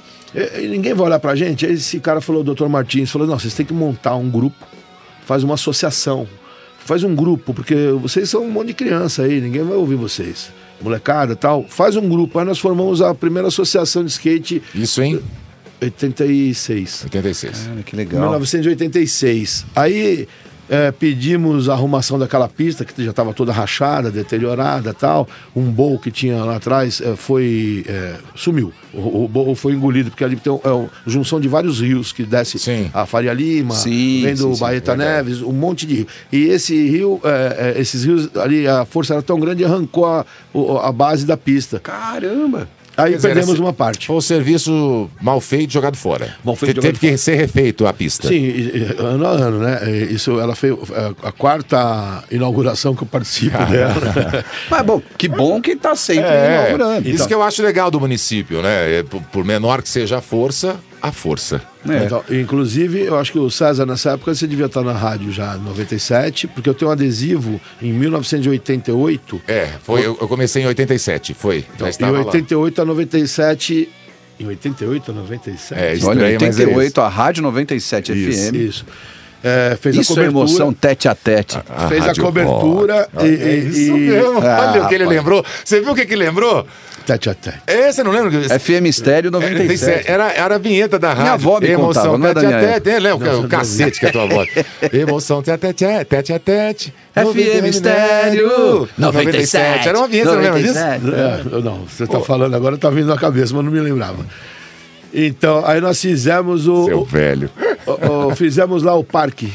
[0.69, 1.65] ninguém vai olhar pra gente.
[1.65, 4.65] Aí esse cara falou, o doutor Martins, falou, não, vocês têm que montar um grupo,
[5.25, 6.27] faz uma associação,
[6.79, 10.49] faz um grupo, porque vocês são um monte de criança aí, ninguém vai ouvir vocês.
[10.81, 12.37] Molecada e tal, faz um grupo.
[12.37, 14.61] Aí nós formamos a primeira associação de skate.
[14.75, 15.19] Isso em
[15.81, 17.03] 86.
[17.05, 17.57] 86.
[17.67, 19.65] Cara, que 1986.
[19.75, 20.27] Aí
[20.69, 25.27] é, pedimos a arrumação daquela pista que já estava toda rachada, deteriorada tal.
[25.55, 27.85] Um bowl que tinha lá atrás é, foi.
[27.87, 28.73] é, sumiu.
[28.93, 32.11] O, o bowl foi engolido, porque ali tem um- é uma junção de vários rios
[32.11, 32.57] que desce
[32.93, 34.95] a Faria Lima, Sim, vem do sim, sim, Baeta.
[34.97, 36.07] Neves, um monte de rio.
[36.31, 40.25] E esse rio, é, é, esses rios ali, a força era tão grande arrancou a,
[40.83, 41.79] a base da pista.
[41.79, 42.67] Caramba!
[42.97, 44.07] Aí dizer, perdemos era- uma parte.
[44.07, 46.35] Foi o serviço mal feito, jogado fora.
[46.43, 48.27] Mal feito, Teve que ser refeito a pista.
[48.27, 48.51] Sim,
[48.97, 49.79] ano a ano, né?
[50.09, 54.43] Isso, ela fez é, a quarta inauguração que eu participo dela.
[54.69, 57.07] Mas bom, que bom que tá sempre É, inaugurando.
[57.09, 58.99] isso que eu acho legal do município, né?
[58.99, 61.61] É, por, por menor que seja a força, a força.
[61.85, 65.55] Então, inclusive, eu acho que o César, nessa época, você devia estar na rádio já,
[65.55, 69.41] em 97, porque eu tenho um adesivo em 1988.
[69.47, 71.65] É, foi, eu, eu comecei em 87, foi.
[71.75, 72.25] Então, estava em lá.
[72.25, 73.89] 88 a 97.
[74.39, 75.79] Em 88 a 97?
[75.79, 78.55] É, Olha, estranho, mas é 88, a Rádio 97 Isso, FM.
[78.55, 78.85] isso.
[79.43, 80.39] É, fez Isso a é cobertura.
[80.49, 81.57] emoção tete a tete.
[81.87, 84.39] fez a cobertura e, É isso e- mesmo.
[84.41, 85.45] Ah, Olha o que ele lembrou.
[85.63, 86.67] Você viu o que que lembrou?
[87.07, 87.57] Tete a tete.
[87.65, 88.29] É, você não lembra?
[88.31, 90.11] que- FM Estéreo 97.
[90.11, 91.21] Era, era a vinheta da rádio.
[91.23, 92.89] Minha avó me Emoção contava, não é da tete a minha tete.
[92.89, 93.31] É, lembra?
[93.31, 94.49] Não, o não, cacete que é a tua voz.
[94.91, 96.93] Emoção tete a tete, tete tete.
[97.15, 99.87] FM Estéreo 97.
[99.87, 100.77] Era uma vinheta, você não lembra disso?
[100.79, 104.25] É, não, você está falando agora, tá vindo na cabeça, mas não me lembrava.
[105.13, 106.85] Então, aí nós fizemos o.
[106.85, 107.49] Seu velho.
[107.85, 109.51] o- o- fizemos lá o parque.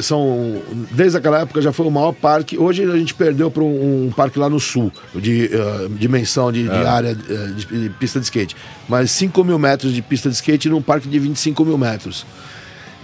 [0.00, 0.60] São,
[0.90, 2.56] desde aquela época já foi o maior parque.
[2.58, 6.64] Hoje a gente perdeu para um, um parque lá no sul, de eh, dimensão de,
[6.64, 6.92] de Ah.
[6.92, 8.56] área eh, de, de pista de skate.
[8.88, 12.24] Mas 5 mil metros de pista de skate num parque de 25 mil metros.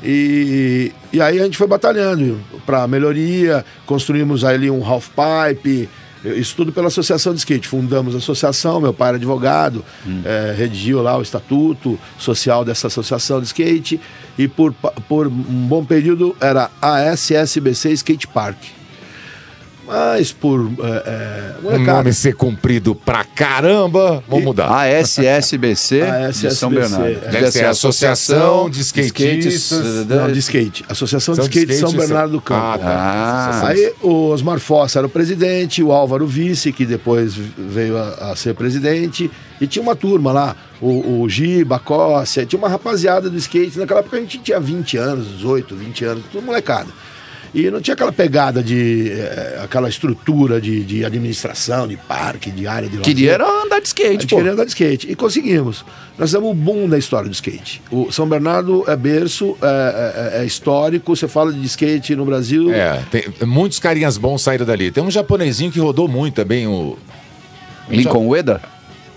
[0.03, 5.89] E, e aí a gente foi batalhando para melhoria, construímos ali um half pipe,
[6.25, 7.69] isso tudo pela associação de skate.
[7.69, 9.85] Fundamos a associação, meu pai era advogado,
[10.25, 14.01] eh, redigiu lá o estatuto social dessa associação de skate
[14.39, 14.73] e por,
[15.09, 18.57] por um bom período era a SSBC Skate Park.
[19.87, 20.71] Mas por.
[20.83, 24.69] É, é, Um nome ser cumprido pra caramba, vamos mudar.
[24.71, 27.21] ASSBC de São Bernardo.
[27.31, 30.07] Deve ser a Associação de Skatistas.
[30.07, 30.85] Não, de skate.
[30.89, 32.61] Associação de São Skate de São Bernardo do Campo.
[32.61, 32.89] Ah, tá.
[32.89, 33.69] Ah.
[33.69, 38.37] Aí o Osmar Fossa era o presidente, o Álvaro vice, que depois veio a, a
[38.37, 39.31] ser presidente.
[39.61, 43.79] E tinha uma turma lá, o, o Giba, a Cóssia, tinha uma rapaziada do skate.
[43.79, 46.89] Naquela época a gente tinha 20 anos, 18, 20 anos, tudo molecada.
[47.55, 49.11] E não tinha aquela pegada de.
[49.13, 53.15] eh, aquela estrutura de, de administração, de parque, de área de lazer.
[53.15, 54.37] Queria era andar de skate, A gente pô.
[54.37, 55.09] queria andar de skate.
[55.11, 55.85] E conseguimos.
[56.19, 57.81] Nós temos o boom da história do skate.
[57.93, 61.15] O São Bernardo é berço, é, é- é histórico.
[61.15, 62.73] Você fala de skate no Brasil.
[62.73, 64.91] É, tem muitos carinhas bons saíram dali.
[64.91, 66.99] Tem um japonesinho que rodou muito também, o.
[67.89, 68.61] Lincoln Ueda?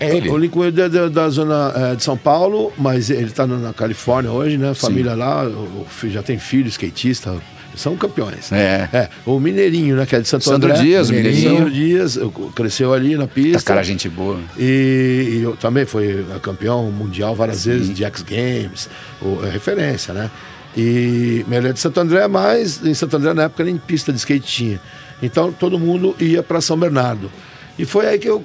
[0.00, 0.28] É ele.
[0.30, 4.56] O Lincoln é da, zona é, de São Paulo, mas ele está na Califórnia hoje,
[4.56, 4.72] né?
[4.74, 7.34] Família lá, o, o fi- já tem filho skatista.
[7.78, 8.50] São campeões.
[8.52, 9.08] É.
[9.24, 10.04] O Mineirinho, né?
[10.04, 10.82] Que é de Santo Sandro André.
[10.82, 11.56] Dias, o Mineirinho.
[11.56, 13.58] Sandro Dias, eu- cresceu ali na pista.
[13.58, 14.38] Tá cara, gente boa.
[14.58, 17.70] E, e eu também foi campeão mundial várias Sim.
[17.70, 18.88] vezes de X Games,
[19.22, 20.30] o, é referência, né?
[20.76, 24.18] E ele é de Santo André, mas em Santo André na época nem pista de
[24.18, 24.80] skate tinha.
[25.22, 27.30] Então todo mundo ia para São Bernardo.
[27.78, 28.44] E foi aí que eu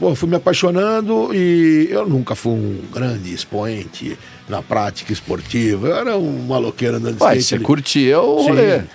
[0.00, 5.88] pô, fui me apaixonando e eu nunca fui um grande expoente na prática esportiva.
[5.88, 7.44] Eu era um maloqueiro andando de Ué, skate.
[7.48, 7.64] você ali.
[7.64, 8.80] curtia o rolê.
[8.80, 8.86] Sim,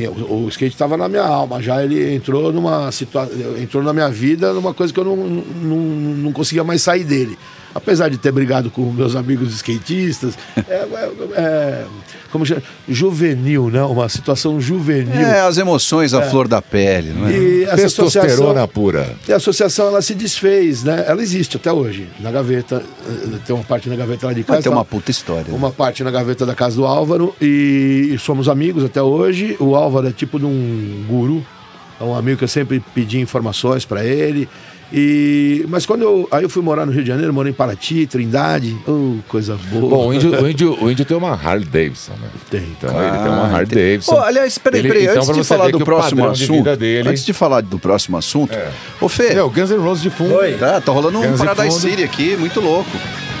[0.00, 1.62] sim o, o skate estava na minha alma.
[1.62, 5.76] Já ele entrou numa situação, entrou na minha vida numa coisa que eu não, não,
[5.76, 7.38] não conseguia mais sair dele.
[7.74, 10.34] Apesar de ter brigado com meus amigos skatistas,
[10.68, 11.86] é, é- é-
[12.38, 12.62] como chama?
[12.88, 13.82] Juvenil, né?
[13.82, 15.14] Uma situação juvenil.
[15.14, 16.30] É, as emoções à É.
[16.30, 17.32] flor da pele, não é?
[17.32, 19.14] E essa Testosterona pura.
[19.28, 21.04] E a associação ela se desfez, né?
[21.06, 22.82] Ela existe até hoje, na gaveta.
[23.08, 24.62] eh, Tem uma parte na gaveta lá de casa.
[24.62, 24.74] Ter tá?
[24.74, 25.54] uma puta história.
[25.54, 29.56] Uma parte na gaveta da casa do Álvaro e, e somos amigos até hoje.
[29.60, 31.44] O Álvaro é tipo de um guru,
[32.00, 34.48] é um amigo que eu sempre pedi informações para ele.
[34.92, 38.06] E, mas quando eu, aí eu fui morar no Rio de Janeiro, morei em Paraty,
[38.06, 39.88] Trindade, oh, coisa boa.
[39.90, 42.28] Bom, o índio, o, índio, o índio tem uma Harley Davidson, né?
[42.50, 42.62] Tem.
[42.78, 44.14] Então ele tem uma Harley Davidson.
[44.14, 46.76] Pô, aliás, peraí, Ele- peraí, então, antes pra de falar do próximo de assunto, vida
[46.76, 48.56] dele- antes de falar do próximo assunto,
[49.00, 50.34] ô Fê, É, o Guns N' Roses de fundo.
[50.58, 51.80] Tá, tá rolando um Guns N' Paradise.
[51.80, 52.90] City aqui, muito louco.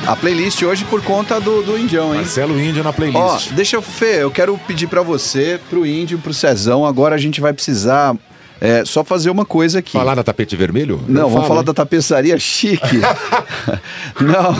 [0.06, 2.20] A playlist hoje por conta do, do Indião, hein?
[2.20, 3.50] Marcelo Índio na Ó, playlist.
[3.52, 7.40] deixa eu, Fê, eu quero pedir pra você, pro Índio, pro Cezão, agora a gente
[7.40, 8.14] vai precisar
[8.60, 9.92] é, só fazer uma coisa aqui.
[9.92, 11.02] Falar da tapete vermelho?
[11.06, 11.66] Não, Eu vamos falo, falar hein?
[11.66, 13.00] da tapeçaria chique.
[14.20, 14.56] Não,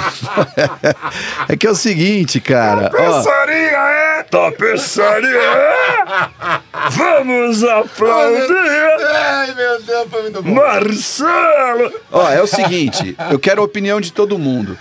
[1.49, 2.91] é que é o seguinte, cara.
[2.93, 4.23] ó, é?
[4.25, 6.05] Tapeçaria é?
[6.91, 8.55] Vamos aplaudir!
[9.15, 10.55] Ai, meu Deus, foi muito bom.
[10.55, 11.93] Marcelo!
[12.13, 14.77] Ó, é o seguinte, eu quero a opinião de todo mundo.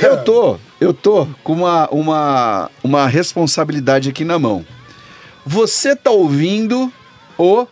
[0.00, 4.64] Eu tô, eu tô com uma, uma, uma responsabilidade aqui na mão.
[5.44, 6.90] Você tá ouvindo
[7.36, 7.66] o.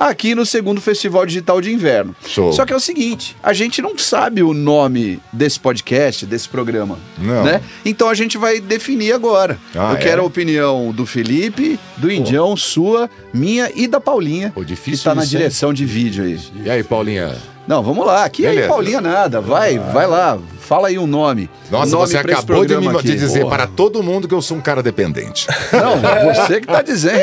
[0.00, 2.16] aqui no segundo Festival Digital de Inverno.
[2.26, 2.52] Show.
[2.52, 6.98] Só que é o seguinte, a gente não sabe o nome desse podcast, desse programa,
[7.18, 7.44] Não.
[7.44, 7.60] né?
[7.84, 9.58] Então a gente vai definir agora.
[9.74, 10.00] Ah, eu é?
[10.00, 15.14] quero a opinião do Felipe, do Indião, sua, minha e da Paulinha, que difícil tá
[15.14, 15.38] na isso, hein?
[15.38, 16.40] direção de vídeo aí.
[16.64, 17.36] E aí, Paulinha?
[17.70, 18.24] Não, vamos lá.
[18.24, 18.66] Aqui Beleza.
[18.66, 19.40] Paulinha, nada.
[19.40, 20.36] Vai, vai lá.
[20.58, 21.48] Fala aí um nome.
[21.70, 23.56] Nossa, nome você acabou de, me, de dizer Porra.
[23.58, 25.46] para todo mundo que eu sou um cara dependente.
[25.72, 27.20] Não, você que tá dizendo.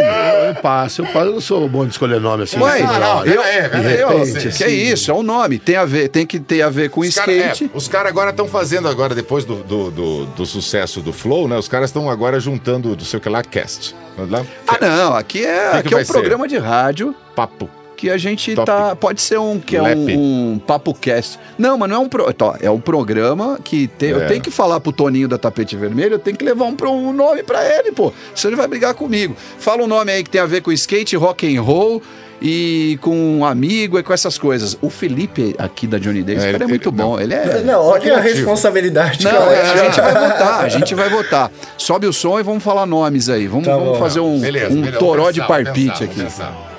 [0.48, 2.58] Eu passo, eu passo, eu não sou bom de escolher nome assim.
[2.59, 3.34] Ué, assim, não, né?
[3.35, 4.64] eu, é, De eu- repente, que assim.
[4.64, 5.59] é isso, é um nome.
[5.59, 7.66] Tem, a ver, tem que ter a ver com Os cara- skate.
[7.74, 11.48] é, os caras agora estão fazendo agora, depois do, do, do- do sucesso do Flow,
[11.50, 11.58] né?
[11.58, 13.93] Os caras estão agora juntando do sei o que lá, cast.
[14.17, 16.14] Lá, Ah, não, aqui é, que que aqui é vai um ser?
[16.14, 17.69] programa de rádio Papo.
[17.98, 18.66] Que a gente Top.
[18.66, 18.95] tá.
[18.95, 21.38] Pode ser um que é um, um papo cast.
[21.58, 24.26] Não, mas não é um pro, tó, é um programa que tem, eu É.
[24.27, 27.11] tenho que falar pro Toninho da Tapete Vermelho, eu tenho que levar um, pro- um
[27.11, 28.14] nome pra ele, pô.
[28.35, 29.35] Senão ele vai brigar comigo.
[29.59, 32.01] Fala um nome aí que tem a ver com skate, rock and roll
[32.40, 34.77] e com um amigo e com essas coisas.
[34.80, 37.19] O Felipe aqui da Johnny Davis, É, cara, é ele- muito bom.
[37.19, 39.24] Ele é Não, olha a responsabilidade.
[39.24, 39.51] Não, cara.
[39.53, 41.51] é, a gente vai votar, a gente vai votar.
[41.77, 43.48] Sobe o som e vamos falar nomes aí.
[43.48, 46.22] Vamos, Tá vamos fazer um, Beleza, um beleza, toró de pensar, vamos parpite aqui.
[46.22, 46.76] pensar.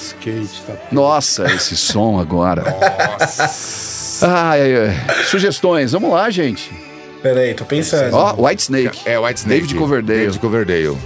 [0.00, 0.74] Skate, tá.
[0.92, 2.62] Nossa, esse som agora.
[3.20, 4.26] Nossa.
[4.26, 5.24] Ai, ai, ai.
[5.24, 6.70] Sugestões, vamos lá, gente.
[7.22, 8.14] Peraí, tô pensando.
[8.14, 9.00] Ó, White Snake.
[9.04, 9.60] É, White Snake.
[9.62, 10.18] David Coverdale.
[10.20, 10.98] David Coverdale.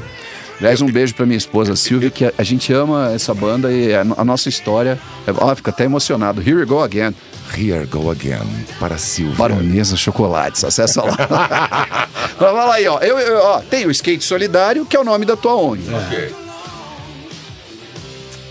[0.60, 3.92] Aliás, um beijo pra minha esposa Silvia, que a, a gente ama essa banda e
[3.94, 4.98] a, a nossa história.
[5.26, 6.40] É, ó, fica até emocionado.
[6.40, 7.14] Here we go again.
[7.56, 8.38] Here go again.
[8.78, 9.34] Para Silvia.
[9.36, 11.16] Baronesa Chocolates, acessa lá.
[12.38, 12.98] Mas vai lá aí, ó.
[13.00, 13.60] Eu, eu- ó.
[13.60, 15.82] Tem o Skate Solidário, que é o nome da tua ONG.
[15.92, 16.34] Ok.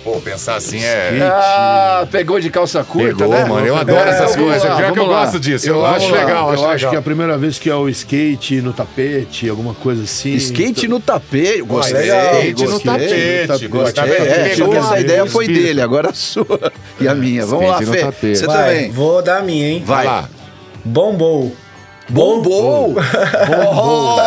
[0.04, 1.20] Pô, pensar assim é.
[1.22, 3.46] Ah, pegou de calça curta, Pegou, né?
[3.46, 5.22] mano, eu adoro essas vamos coisas, lá, pior que eu lá.
[5.26, 7.60] gosto disso, Eu eu acho acho legal, eu acho acho que é a primeira vez
[7.60, 10.34] que é o skate no tapete, alguma coisa assim.
[10.34, 12.02] Skate no tapete, gostei.
[12.02, 12.34] legal.
[12.34, 13.68] Skate no tapete, Gostei.
[13.68, 14.04] gostei.
[14.12, 15.66] É, essa ideia foi Espírito.
[15.68, 17.46] dele, agora a sua e a minha.
[17.46, 18.02] Vamos lá, Skate no Fê.
[18.02, 18.38] tapete.
[18.40, 18.92] Você Vai, também.
[18.92, 19.84] Vou dar a minha, hein?
[19.86, 20.06] Vai.
[20.08, 20.28] lá.
[20.84, 21.56] Bombou.
[22.12, 22.94] Bombou!
[23.48, 24.18] Bombou!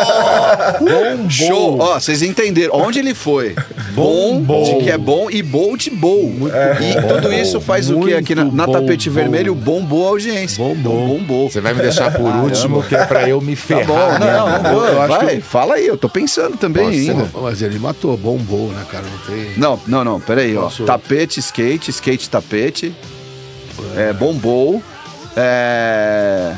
[1.30, 1.78] Show!
[1.80, 2.74] Ó, vocês entenderam.
[2.74, 3.54] Onde ele foi?
[3.94, 6.32] Bom, de que é bom, e Bolt Bowl.
[6.80, 9.14] E tudo isso faz o que aqui na, na Muito tapete bom.
[9.16, 9.54] vermelho?
[9.54, 10.62] Bombou a audiência.
[10.64, 11.06] Bombou.
[11.08, 11.50] bombou.
[11.50, 13.86] Você vai me deixar por último, que é pra eu me Tá ferrar.
[13.86, 14.32] bom, né?
[14.32, 17.28] não, não, Eu acho vai, que- fala aí, eu tô pensando também Nossa, ainda.
[17.42, 19.04] Mas ele matou, bombou, né, cara?
[19.04, 19.52] Não tem.
[19.56, 20.62] Não, não, não, peraí, ó.
[20.62, 20.84] Nossa.
[20.84, 22.94] Tapete, skate, skate, tapete.
[23.96, 24.82] É, bombou.
[25.36, 26.54] É.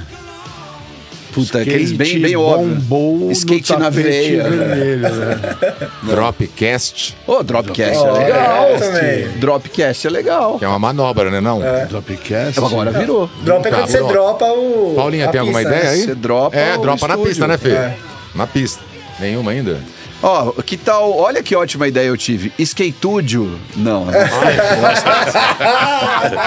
[1.36, 2.82] Puta, aqueles bem, bem óbvios.
[2.84, 4.42] bombou Skate no na veia.
[4.42, 5.38] vermelho, né?
[6.02, 8.66] Dropcast, Ô, Dropcast Ó, é legal.
[8.78, 9.28] também.
[9.38, 10.58] Dropcast é legal.
[10.58, 11.40] que é uma manobra, né?
[11.42, 11.60] Não?
[11.90, 12.58] Dropcast.
[12.58, 13.28] Agora virou.
[13.42, 14.94] Dropa é quando você dropa o.
[14.96, 15.90] Paulinha, a tem alguma pista, ideia né?
[15.94, 16.04] aí?
[16.04, 17.68] Você dropa É, o dropa na pista, né, Fê?
[17.72, 17.94] É.
[18.34, 18.82] Na pista.
[19.20, 19.78] Nenhuma ainda?
[20.22, 21.14] Ó, que tal?
[21.18, 22.50] Olha que ótima ideia eu tive.
[22.58, 23.60] Skatúdio.
[23.76, 24.12] Não, não.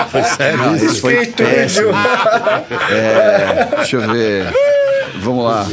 [0.09, 0.85] Foi sério isso?
[0.85, 1.89] isso foi péssimo.
[2.89, 4.47] É, deixa eu ver.
[5.19, 5.67] Vamos lá.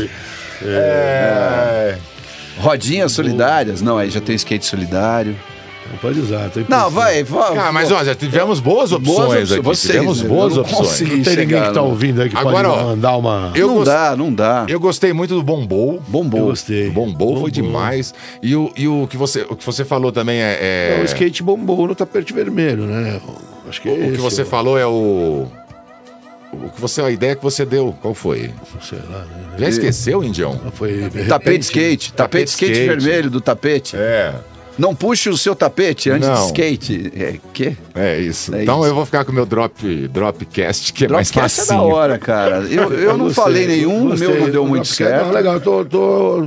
[0.63, 1.97] É.
[2.59, 3.83] Rodinhas solidárias?
[3.83, 5.37] Não, aí já tem skate solidário.
[5.89, 6.51] Não pode usar.
[6.51, 7.57] Tô Não, vai, vai.
[7.59, 9.61] Ah, mas ó, já tivemos boas opções Boas opções, aqui.
[9.63, 10.29] vocês, tivemos né?
[10.29, 11.01] boas opções.
[11.01, 13.53] Não tem ninguém chegar que tá no- ouvindo aí que Agora, pode ó, mandar uma.
[13.55, 14.65] Eu não gost- dá, não dá.
[14.69, 16.03] Eu gostei muito do Bombou.
[16.09, 16.41] Bombou.
[16.41, 16.91] Eu gostei.
[16.91, 18.13] Bombou foi demais.
[18.43, 20.59] E o, e o, que, você, o que você falou também é.
[20.61, 23.21] é- É, o skate bombou no tapete vermelho, né?
[23.69, 24.45] Acho que é o que esse, você ó.
[24.45, 25.47] falou é o.
[26.65, 28.51] O que você, a ideia que você deu, qual foi?
[28.83, 29.55] Sei lá, né?
[29.59, 30.59] Já esqueceu, Indião?
[30.75, 30.93] Foi.
[30.93, 32.13] de repente- Tapete skate.
[32.13, 32.89] Tapete Tapete skate, skate.
[33.05, 33.97] vermelho do tapete.
[33.97, 34.35] É.
[34.79, 36.47] Não puxe o seu tapete antes de Não.
[36.49, 37.13] skate.
[37.17, 37.75] É, quê?
[37.95, 38.55] É isso.
[38.55, 38.89] É então isso.
[38.89, 42.19] eu vou ficar com o meu drop, Dropcast, que é mais Dropcast é da hora,
[42.19, 42.57] cara.
[42.71, 45.25] Eu, eu não Gostei, falei nenhum, o meu não deu muito certo.
[45.27, 46.47] Não, legal, eu tô, tô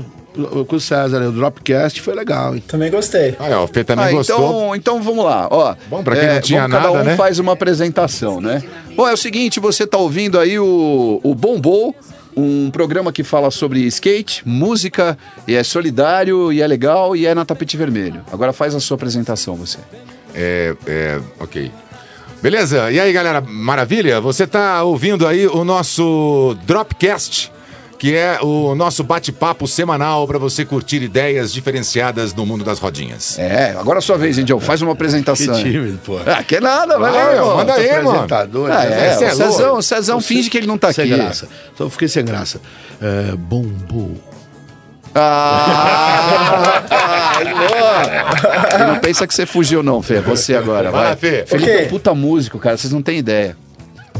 [0.68, 2.64] com o César, o Dropcast foi legal, hein?
[2.68, 3.36] Também gostei.
[3.40, 4.38] Ah, é, o Fê também Ah, gostou.
[4.38, 5.76] então, então vamos lá, ó.
[5.90, 7.16] Bom, pra quem não tinha vamos- cada nada, um né?
[7.16, 8.62] faz uma apresentação, né?
[8.96, 11.96] Bom, é o seguinte, você tá ouvindo aí o, o Bombou,
[12.38, 15.18] um programa que fala sobre skate, música,
[15.48, 18.22] e é solidário, e é legal, e é na tapete vermelho.
[18.32, 19.80] Agora faz a sua apresentação, você.
[20.34, 21.72] É, é, ok.
[22.42, 22.90] Beleza?
[22.92, 24.22] E aí, galera, maravilha?
[24.22, 27.52] Você tá ouvindo aí o nosso Dropcast,
[28.00, 33.38] que é o nosso bate-papo semanal para você curtir ideias diferenciadas no mundo das rodinhas.
[33.38, 35.54] É, agora é a sua vez, Indião, faz uma apresentação.
[35.56, 36.18] Que tímido, pô.
[36.26, 38.10] Ah, que nada, vai lá, meu, manda aí, mano.
[38.12, 41.14] Apresentador, Ah, é, é o Cezão, o Cezão finge que ele não tá sem aqui.
[41.14, 41.50] graça.
[41.74, 42.62] Então eu fiquei sem graça.
[43.02, 44.16] É, bombou.
[45.14, 46.84] Ah,
[48.72, 50.22] tá, não pensa que você fugiu, não, Fê.
[50.22, 51.16] Você agora, Vai vai.
[51.16, 51.44] Fê.
[51.46, 52.78] Felipe é um puta músico, cara.
[52.78, 53.58] Vocês não têm ideia.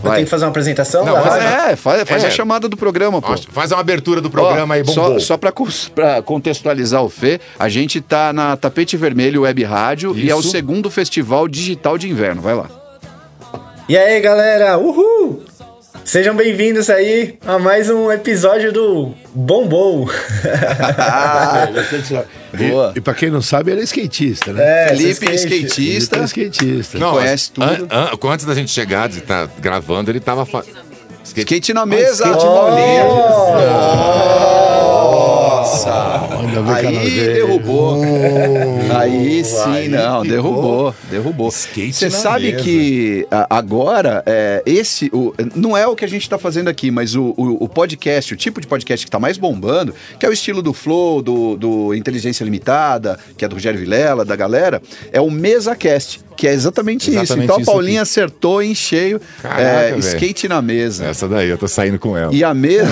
[0.02, 0.16] Eu Vai.
[0.16, 1.04] tenho que fazer uma apresentação?
[1.06, 2.28] Não, pra- Ah, é, faz, faz É.
[2.28, 3.36] a chamada do programa, pô.
[3.52, 5.20] Faz uma abertura do programa Ó, aí, só, bombou.
[5.20, 10.18] só pra, cons- pra contextualizar o Fê, a gente tá na Tapete Vermelho Web Rádio
[10.18, 10.52] e é o Isso.
[10.52, 12.42] segundo festival digital de inverno.
[12.42, 12.68] Vai lá.
[13.90, 14.78] E aí, galera?
[14.78, 15.44] Uhul!
[16.04, 20.10] Sejam bem-vindos aí a mais um episódio do Bombou.
[22.54, 22.92] Boa.
[22.96, 24.64] E, e pra quem não sabe, ele é skatista, né?
[24.64, 25.36] É, Felipe, skate.
[25.66, 26.16] skatista.
[26.16, 26.98] Ele é skatista.
[27.00, 27.88] Não, conhece an- tudo.
[27.92, 30.46] an- antes da gente chegar, de estar gravando, ele tava.
[30.46, 30.64] Fa...
[31.24, 33.04] Skate na mesa, skate de bolinha.
[33.04, 33.14] Ainda
[33.56, 34.69] bem
[35.84, 38.02] que ela Aí derrubou.
[38.98, 40.26] Aí sim, aí não, ficou.
[40.26, 41.52] derrubou, derrubou.
[41.52, 42.64] Você sabe mesa.
[42.64, 47.16] que agora, é, esse, o- não é o que a gente está fazendo aqui, mas
[47.16, 50.34] o, o- o podcast, o tipo de podcast que está mais bombando, que é o
[50.34, 55.22] estilo do Flow, do, do Inteligência Limitada, que é do Rogério Vilela, da galera, é
[55.22, 57.20] o MesaCast, que é exatamente, isso.
[57.20, 58.10] Exatamente Então a isso Paulinha aqui.
[58.10, 61.06] acertou em cheio, Caraca, é, skate na mesa.
[61.06, 62.34] Essa daí, eu tô saindo com ela.
[62.34, 62.88] E a mesa.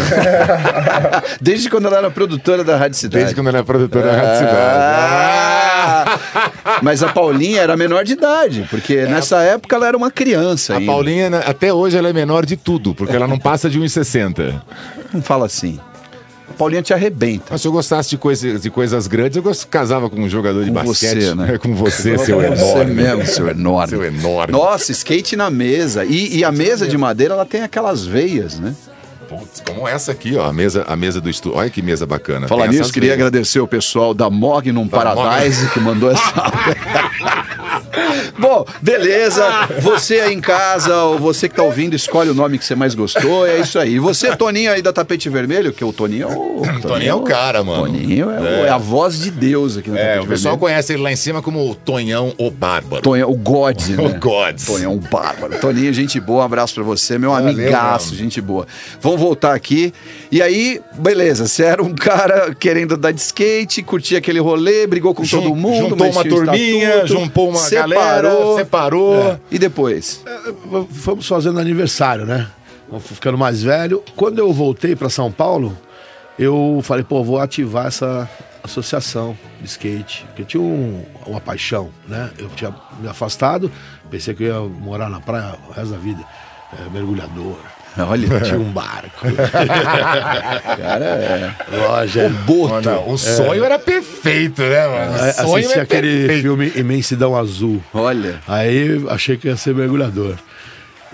[1.40, 3.24] Desde quando ela era produtora da Rádio Cidade.
[3.24, 6.19] Desde quando ela é produtora da Rádio Ah!
[6.82, 10.74] Mas a Paulinha era menor de idade, porque nessa época ela era uma criança.
[10.74, 10.92] A ainda.
[10.92, 14.61] Paulinha, né, até hoje, ela é menor de tudo, porque ela não passa de 1,60.
[15.14, 15.80] Não fala assim.
[16.58, 17.45] A Paulinha te arrebenta.
[17.52, 20.64] Mas se eu gostasse de, coisa, de coisas grandes, eu gost- casava com um jogador
[20.66, 21.22] de Com basquete.
[21.22, 21.58] você, né?
[21.60, 22.94] Com você, Com seu você enorme.
[22.95, 23.90] mesmo, seu enorme.
[23.90, 24.52] Seu enorme.
[24.53, 26.03] Nossa, skate na mesa.
[26.03, 28.74] E, e a mesa de madeira, ela tem aquelas veias, né?
[29.27, 31.57] Putz, como essa aqui, ó, a mesa, a mesa do estúdio.
[31.57, 32.47] Olha que mesa bacana.
[32.47, 36.22] Falar nisso, queria agradecer o pessoal da Magnum Da Paradise que mandou essa.
[38.39, 39.43] Bom, beleza.
[39.81, 42.93] Você aí em casa, ou você que tá ouvindo, escolhe o nome que você mais
[42.93, 43.45] gostou.
[43.47, 43.95] É isso aí.
[43.95, 46.81] E você, Toninho aí da Tapete Vermelho, que o Toninho é o.
[46.81, 47.83] Toninho é o cara, mano.
[47.85, 48.67] Toninho é, É.
[48.67, 50.59] é a voz de Deus aqui no É, o pessoal Vermelho.
[50.59, 53.01] conhece ele lá em cima como o Tonhão o Bárbaro.
[53.01, 54.03] Tonhão, o Gods, né?
[54.03, 54.65] O Gods.
[54.65, 55.57] Tonhão o Bárbaro.
[55.59, 58.17] Toninho, gente boa, um abraço pra você, meu Valeu, amigaço, mano.
[58.17, 58.67] gente boa.
[59.01, 59.94] Vamos voltar aqui.
[60.32, 65.14] E aí, beleza, você era um cara querendo andar de skate, curtia aquele rolê, brigou
[65.14, 65.90] com Jun- todo mundo.
[65.90, 69.16] juntou mas uma turminha, estatuto, juntou uma galera, separou.
[69.32, 69.40] É.
[69.52, 70.24] E depois?
[70.92, 72.48] Fomos fazendo aniversário, né?
[73.02, 74.02] Ficando mais velho.
[74.16, 75.78] Quando eu voltei para São Paulo,
[76.40, 78.30] eu falei, pô, vou ativar essa
[78.64, 80.24] associação de skate.
[80.28, 82.30] Porque eu tinha um- uma paixão, né?
[82.38, 83.72] Eu tinha me afastado,
[84.10, 86.24] pensei que eu ia morar na praia o resto da vida.
[86.74, 87.56] É, mergulhador.
[88.08, 88.42] Olha.
[88.42, 89.26] Tinha um barco.
[90.77, 91.51] Cara, é.
[91.77, 92.27] Loja.
[92.27, 92.90] O Boto.
[92.90, 95.11] Não, o sonho era perfeito, né, mano?
[95.14, 96.42] O É, sonho assisti é aquele perfeito.
[96.42, 97.82] filme Imensidão Azul.
[97.93, 98.35] Olha.
[98.48, 100.35] Aí achei que ia ser mergulhador.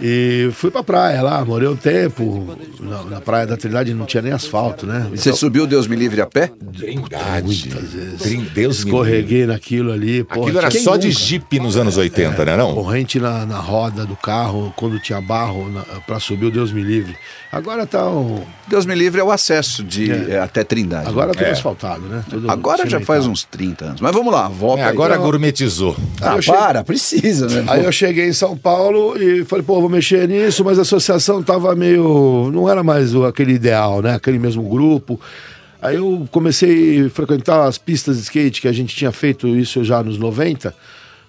[0.01, 2.57] E fui pra praia lá, morei um tempo.
[2.79, 5.07] Na, na praia da Trindade não tinha nem asfalto, né?
[5.11, 6.51] Você subiu Deus me livre a pé?
[6.77, 7.69] Trindade.
[8.19, 10.23] Trin- Deus me Escorreguei naquilo ali.
[10.23, 11.19] pô, Aquilo era só de nunca?
[11.19, 12.73] Jeep nos anos 80, né, não?
[12.73, 16.81] Corrente na, na roda do carro, quando tinha barro na, pra subir o Deus me
[16.81, 17.15] livre.
[17.51, 18.43] Agora tá o.
[18.67, 21.07] Deus me livre é o acesso de é, até Trindade.
[21.07, 21.51] Agora tudo É.
[21.51, 22.23] asfaltado, né?
[22.29, 24.01] Tudo Agora já faz uns 30 anos.
[24.01, 24.81] Mas vamos lá, volta.
[24.81, 24.89] É, aí.
[24.89, 25.95] agora Então- gourmetizou.
[26.21, 27.63] Ah, Aí eu cheguei- para, precisa, né?
[27.67, 31.43] Aí eu cheguei em São Paulo e falei, pô, vou mexer nisso, mas a associação
[31.43, 32.49] tava meio.
[32.53, 34.15] não era mais aquele ideal, né?
[34.15, 35.19] Aquele mesmo grupo.
[35.81, 39.83] Aí eu comecei a frequentar as pistas de skate, que a gente tinha feito isso
[39.83, 40.73] já nos 90,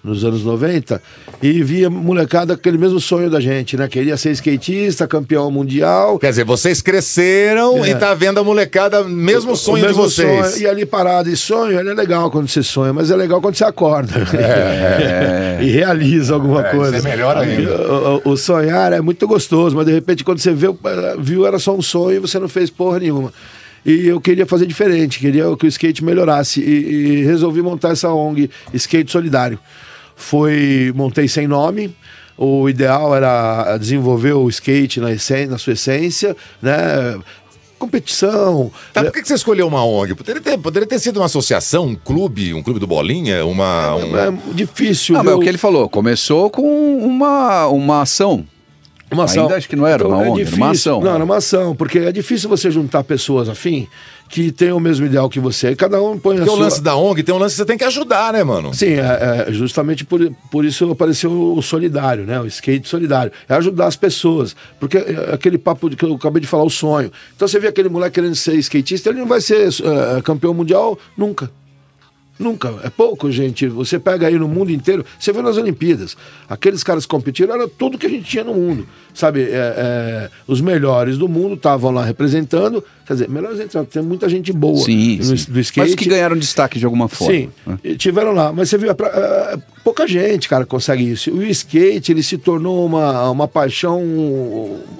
[0.05, 1.01] nos anos 90,
[1.41, 3.87] e via molecada com aquele mesmo sonho da gente, né?
[3.87, 6.19] Queria ser skatista, campeão mundial.
[6.19, 7.89] Quer dizer, vocês cresceram É.
[7.89, 10.51] e tá vendo a molecada, mesmo O sonho de mesmo vocês.
[10.51, 10.61] sonho.
[10.63, 13.55] E ali parado, e sonho, ele é legal quando você sonha, mas é legal quando
[13.55, 14.13] você acorda.
[14.37, 15.57] É.
[15.63, 16.97] e realiza alguma É, coisa.
[16.97, 17.75] isso é melhor ainda.
[17.91, 20.67] O, o- o sonhar é muito gostoso, mas de repente quando você vê,
[21.19, 23.33] viu, era só um sonho e você não fez porra nenhuma.
[23.85, 26.59] E eu queria fazer diferente, queria que o skate melhorasse.
[26.59, 29.59] E, e resolvi montar essa ONG Skate Solidário.
[30.15, 31.95] Foi, montei sem nome.
[32.37, 37.17] O ideal era desenvolver o skate na, essen- na sua essência, né?
[37.77, 38.71] Competição.
[38.93, 40.15] Tá, por que você escolheu uma ONG?
[40.15, 43.95] Poderia ter, poderia ter sido uma associação, um clube, um clube do Bolinha, uma.
[43.95, 45.13] um- É difícil.
[45.15, 45.39] Não, mas viu?
[45.39, 48.45] o que ele falou, começou com uma, uma ação.
[49.11, 49.43] Uma ação.
[49.43, 50.93] Ainda acho que não era Então, uma é ONG, era uma difícil.
[50.93, 51.01] ação.
[51.03, 53.87] Não, era uma ação, porque é difícil você juntar pessoas afim
[54.29, 55.71] que tenham o mesmo ideal que você.
[55.71, 56.63] E cada um põe a Porque o sua...
[56.63, 58.73] lance da ONG tem um lance que você tem que ajudar, né, mano?
[58.73, 60.19] Sim, é, é justamente por,
[60.51, 62.39] por isso apareceu o solidário, né?
[62.39, 63.31] O skate solidário.
[63.47, 64.55] É ajudar as pessoas.
[64.79, 67.11] Porque é aquele papo que eu acabei de falar, o sonho.
[67.35, 70.97] Então você vê aquele moleque querendo ser skatista, ele não vai ser é, campeão mundial
[71.17, 71.49] nunca.
[72.37, 72.73] Nunca.
[72.83, 73.67] É pouco, gente.
[73.67, 76.17] Você pega aí no mundo inteiro, você vê nas Olimpíadas.
[76.49, 78.85] Aqueles caras que competiram era tudo que a gente tinha no mundo.
[79.13, 82.83] Sabe, é, é, os melhores do mundo estavam lá representando.
[83.07, 85.51] Quer dizer, melhores entre tem muita gente boa Sim, no, sim.
[85.51, 85.91] do skate.
[85.91, 87.33] Mas que ganharam destaque de alguma forma.
[87.33, 87.77] Sim, né?
[87.97, 88.51] tiveram lá.
[88.51, 91.31] Mas você viu, é é, pouca gente, cara, consegue isso.
[91.31, 94.01] O skate, ele se tornou uma, uma paixão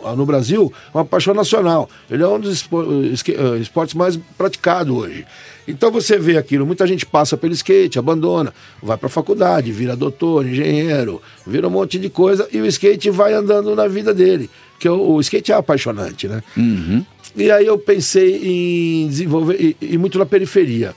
[0.06, 1.90] ah, no Brasil, uma paixão nacional.
[2.10, 5.26] Ele é um dos eh, esportes mais praticados hoje.
[5.68, 10.46] Então você vê aquilo, muita gente passa pelo skate, abandona, vai pra faculdade, vira doutor,
[10.46, 14.50] engenheiro, vira um monte de coisa e o skate vai andando na vida dele.
[14.80, 16.44] Que o, o skate é apaixonante, né?
[16.56, 17.04] Uhum.
[17.36, 20.94] E aí eu pensei em desenvolver, e, e muito na periferia.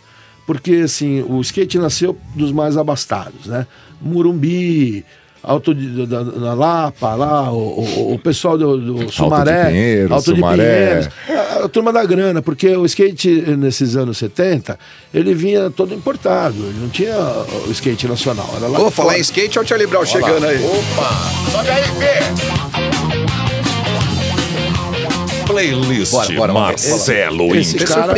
[0.46, 3.66] Porque, assim, o skate nasceu dos mais abastados, né?
[4.00, 5.04] Murumbi,
[5.42, 9.66] Alto de, da, na Lapa, lá, o, o, o pessoal do, do Sumaré.
[9.66, 10.86] Pinheiros, Alto de Sumaré.
[10.86, 11.08] Pinheiros.
[11.28, 14.78] A, a turma da grana, porque o skate nesses anos 70,
[15.14, 16.56] ele vinha todo importado.
[16.56, 17.16] Ele não tinha
[17.66, 18.48] o skate nacional.
[18.56, 19.18] Era lá Vou de falar fora.
[19.18, 20.58] em skate, olha o Charlie Brown chegando aí.
[20.64, 21.50] Opa!
[21.52, 22.67] Sobe aí, Fê!
[25.48, 27.88] Playlist Bora, bora, Marcelo esse, Índio.
[27.88, 28.14] cara,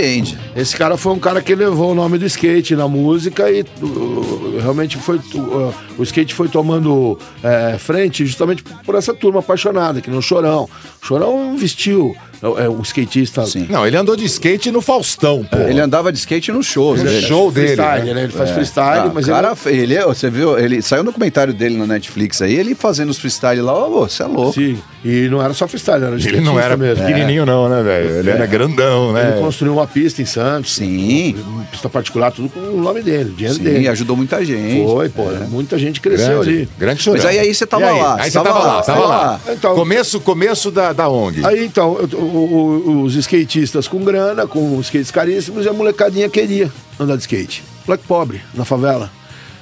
[0.56, 4.58] esse cara foi um cara que levou o nome do skate na música e uh,
[4.60, 10.10] realmente foi uh, o skate foi tomando eh, frente justamente por essa turma apaixonada, que
[10.10, 10.68] nem o Chorão.
[11.00, 13.44] O Chorão vestiu é, um skatista.
[13.68, 15.58] Não, ele andou de skate no Faustão, pô.
[15.58, 16.96] Ele andava de skate no show.
[16.96, 17.22] No dele.
[17.26, 18.22] show dele, freestyle, né?
[18.24, 21.10] Ele faz freestyle, Ah, mas o ele- cara, ele, é- você viu, ele saiu no
[21.10, 24.54] documentário dele na Netflix aí, ele fazendo os freestyle lá, ô, você é louco.
[24.54, 27.04] Sim, e não era só freestyle, era Ele não era mesmo.
[27.04, 28.10] pequenininho não, né, velho?
[28.20, 29.32] Ele era grandão, né?
[29.32, 30.74] Ele construiu uma pista em Santos.
[30.74, 31.34] Sim.
[31.46, 33.88] Uma pista particular, tudo com o nome dele, o dinheiro Sim, dele.
[33.88, 34.84] ajudou muita gente.
[34.86, 35.24] Foi, pô.
[35.50, 36.68] Muita gente cresceu Grande, ali.
[36.78, 37.18] grande chorão.
[37.22, 38.00] Mas aí, aí você tava aí?
[38.00, 38.16] lá.
[38.20, 39.40] Aí você tava lá, tava lá.
[39.50, 41.44] Então- começo, começo da, da ONG.
[41.44, 46.70] Aí então, eu- o- os skatistas com grana, com skates caríssimos, e a molecadinha queria
[46.98, 47.62] andar de skate.
[47.86, 49.10] Moleque pobre, na favela.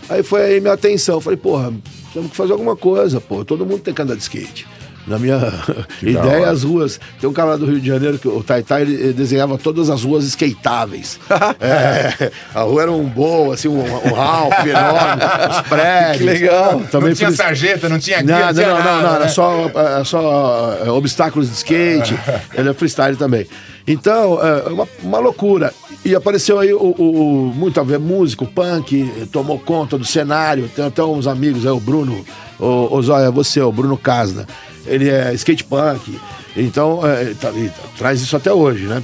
[0.08, 1.20] Aí foi aí minha atenção.
[1.20, 1.72] Falei, porra,
[2.12, 3.44] temos que fazer alguma coisa, pô.
[3.44, 4.66] Todo mundo tem que andar de skate.
[5.08, 5.52] Na minha
[6.02, 7.00] ideia, as ruas.
[7.20, 10.02] Tem um cara lá do Rio de Janeiro, que o Taitai, ele desenhava todas as
[10.04, 11.18] ruas skateáveis.
[11.60, 16.16] É, a rua era um bowl, assim, um, um Ralph enorme, os prédios.
[16.18, 16.82] Que legal.
[16.90, 19.14] Também não tinha isso- sarjeta, não tinha guia, não, não, tinha não, não, nada, não,
[19.16, 19.28] era né?
[19.28, 19.70] só,
[20.00, 22.18] é, só é, obstáculos de skate,
[22.54, 23.46] ele é freestyle também.
[23.86, 25.72] Então, é uma, uma loucura.
[26.04, 30.68] E apareceu aí o, o- o- muito a ver músico, punk, tomou conta do cenário.
[30.74, 32.24] Tem até uns amigos aí, o Bruno,
[32.58, 34.46] o, o Zóia, você, o Bruno Casna.
[34.86, 36.18] Ele é skate punk.
[36.57, 37.52] Então, é, tá-
[37.97, 39.02] traz isso até hoje, né?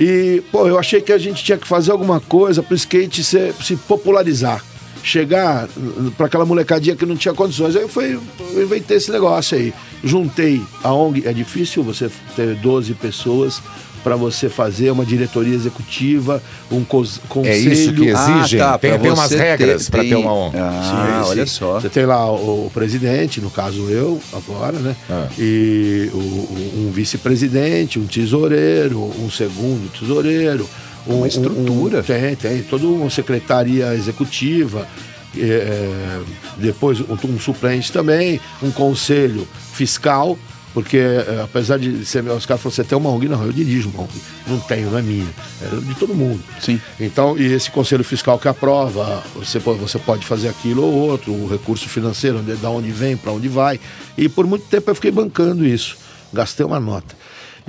[0.00, 3.52] E, pô, eu achei que a gente tinha que fazer alguma coisa pro skate se,
[3.62, 4.64] se popularizar.
[5.04, 5.68] Chegar
[6.16, 7.74] para aquela molecadinha que não tinha condições.
[7.76, 8.18] Aí fui,
[8.54, 9.74] eu inventei esse negócio aí.
[10.02, 11.26] Juntei a ONG.
[11.26, 13.60] É difícil você ter 12 pessoas
[14.02, 17.46] para você fazer uma diretoria executiva, um conselho.
[17.46, 18.60] É isso que exigem?
[18.60, 20.56] Ah, tá, Tem- tem umas regras pra ter uma ONG.
[20.58, 21.80] Ah, olha só.
[21.80, 24.96] Você tem lá o, o presidente, no caso eu, agora, né?
[25.38, 30.68] E o- um vice-presidente, um tesoureiro, um segundo tesoureiro.
[31.06, 31.98] Um, Uma estrutura.
[32.00, 32.62] um- tem, tem.
[32.62, 34.86] Toda uma secretaria executiva.
[35.34, 36.20] é,
[36.58, 40.36] depois um, um suplente também, um conselho fiscal,
[40.74, 43.28] porque é, apesar de ser, os caras falaram, você tem uma ONG?
[43.28, 44.12] Não, eu dirijo uma ONG.
[44.46, 45.26] Não tenho, não é minha.
[45.62, 46.42] É de todo mundo.
[46.60, 46.80] Sim.
[46.98, 51.46] Então, e esse conselho fiscal que aprova, você, você pode fazer aquilo ou outro, o
[51.48, 53.78] recurso financeiro, onde, da onde vem, para onde vai.
[54.16, 55.96] E por muito tempo eu fiquei bancando isso.
[56.32, 57.14] Gastei uma nota.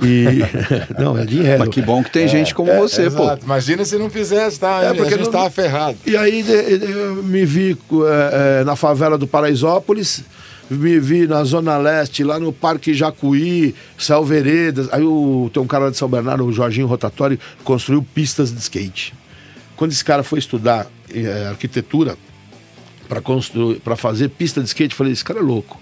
[0.02, 0.24] E.
[0.98, 1.58] não, é dinheiro.
[1.60, 3.22] Mas que bom que tem gente como você, pô.
[3.24, 3.44] Exato.
[3.44, 4.82] Imagina se não fizesse, tá?
[4.82, 5.96] É, a porque gente não- tava ferrado.
[6.06, 10.24] E aí de- de- eu me vi é, é, na favela do Paraisópolis,
[10.70, 14.88] me vi na Zona Leste, lá no Parque Jacuí, Céu Veredas.
[14.92, 19.14] Aí o, tem um cara de São Bernardo, o Jorginho Rotatório, construiu pistas de skate.
[19.76, 22.16] Quando esse cara foi estudar é, arquitetura
[23.08, 25.80] para construir, para fazer pista de skate, eu falei, esse cara é louco.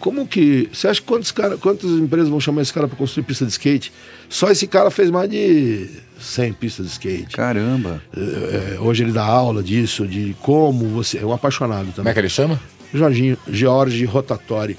[0.00, 0.68] Como que.
[0.72, 3.50] Você acha que quantos cara, quantas empresas vão chamar esse cara para construir pista de
[3.50, 3.92] skate?
[4.28, 7.34] Só esse cara fez mais de 100 pistas de skate.
[7.34, 8.00] Caramba.
[8.78, 11.18] hoje ele dá aula disso, de como você.
[11.18, 11.94] É um apaixonado também.
[11.96, 12.60] Como é que ele chama?
[12.92, 14.76] Jorginho, George Rotatori.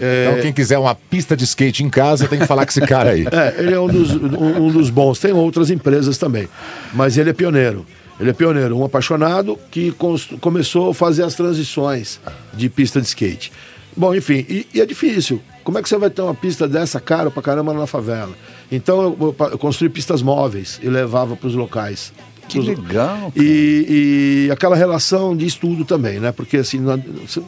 [0.00, 2.80] É, Então, quem quiser uma pista de skate em casa, tem que falar com esse
[2.80, 3.26] cara aí.
[3.32, 5.18] É, ele é um dos, um, um dos bons.
[5.18, 6.48] Tem outras empresas também.
[6.92, 7.86] Mas ele é pioneiro.
[8.20, 9.92] Ele é pioneiro, um apaixonado que
[10.40, 12.20] começou a fazer as transições
[12.54, 13.50] de pista de skate.
[13.96, 15.40] Bom, enfim, e, e é difícil.
[15.64, 18.32] Como é que você vai ter uma pista dessa cara pra caramba na favela?
[18.70, 22.12] Então eu, eu construí pistas móveis e levava para os locais.
[22.60, 23.32] Que legal.
[23.36, 26.32] E, e aquela relação de estudo também, né?
[26.32, 27.42] Porque assim, não- você-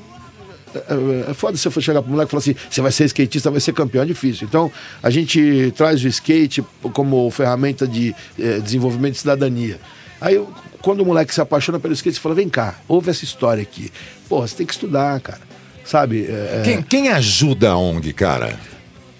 [0.74, 3.50] é, é foda se você chegar pro moleque e falar assim, você vai ser skatista,
[3.50, 4.46] vai ser campeão, é difícil.
[4.48, 4.70] Então,
[5.02, 9.78] a gente traz o skate como ferramenta de eh, desenvolvimento de cidadania.
[10.20, 10.42] Aí,
[10.82, 13.90] quando o moleque se apaixona pelo skate, você fala, vem cá, ouve essa história aqui.
[14.28, 15.40] Pô, você tem que estudar, cara.
[15.84, 16.24] Sabe?
[16.28, 18.58] É, é- Quem, quem ajuda a ONG, cara?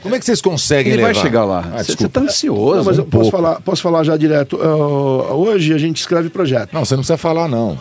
[0.04, 1.22] Como é que vocês conseguem Ele vai levar?
[1.22, 1.64] chegar lá.
[1.72, 2.02] Ah, Você- desculpa.
[2.02, 2.76] você tá ansioso.
[2.76, 3.36] Não, mas eu um posso pouco.
[3.36, 4.56] falar, posso falar já direto.
[4.62, 6.72] Ah, hoje a gente escreve projeto.
[6.72, 7.78] Não, você não precisa falar, não.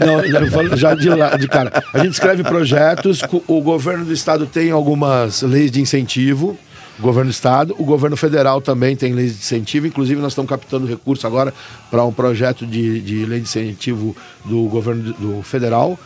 [0.00, 1.82] Não, eu falo já de, lá, de cara.
[1.92, 6.56] A gente escreve projetos, o governo do estado tem algumas leis de incentivo,
[6.98, 10.48] o governo do estado, o governo federal também tem leis de incentivo, inclusive nós estamos
[10.48, 11.52] captando recurso agora
[11.90, 15.98] para um projeto de, de lei de incentivo do governo do, federal,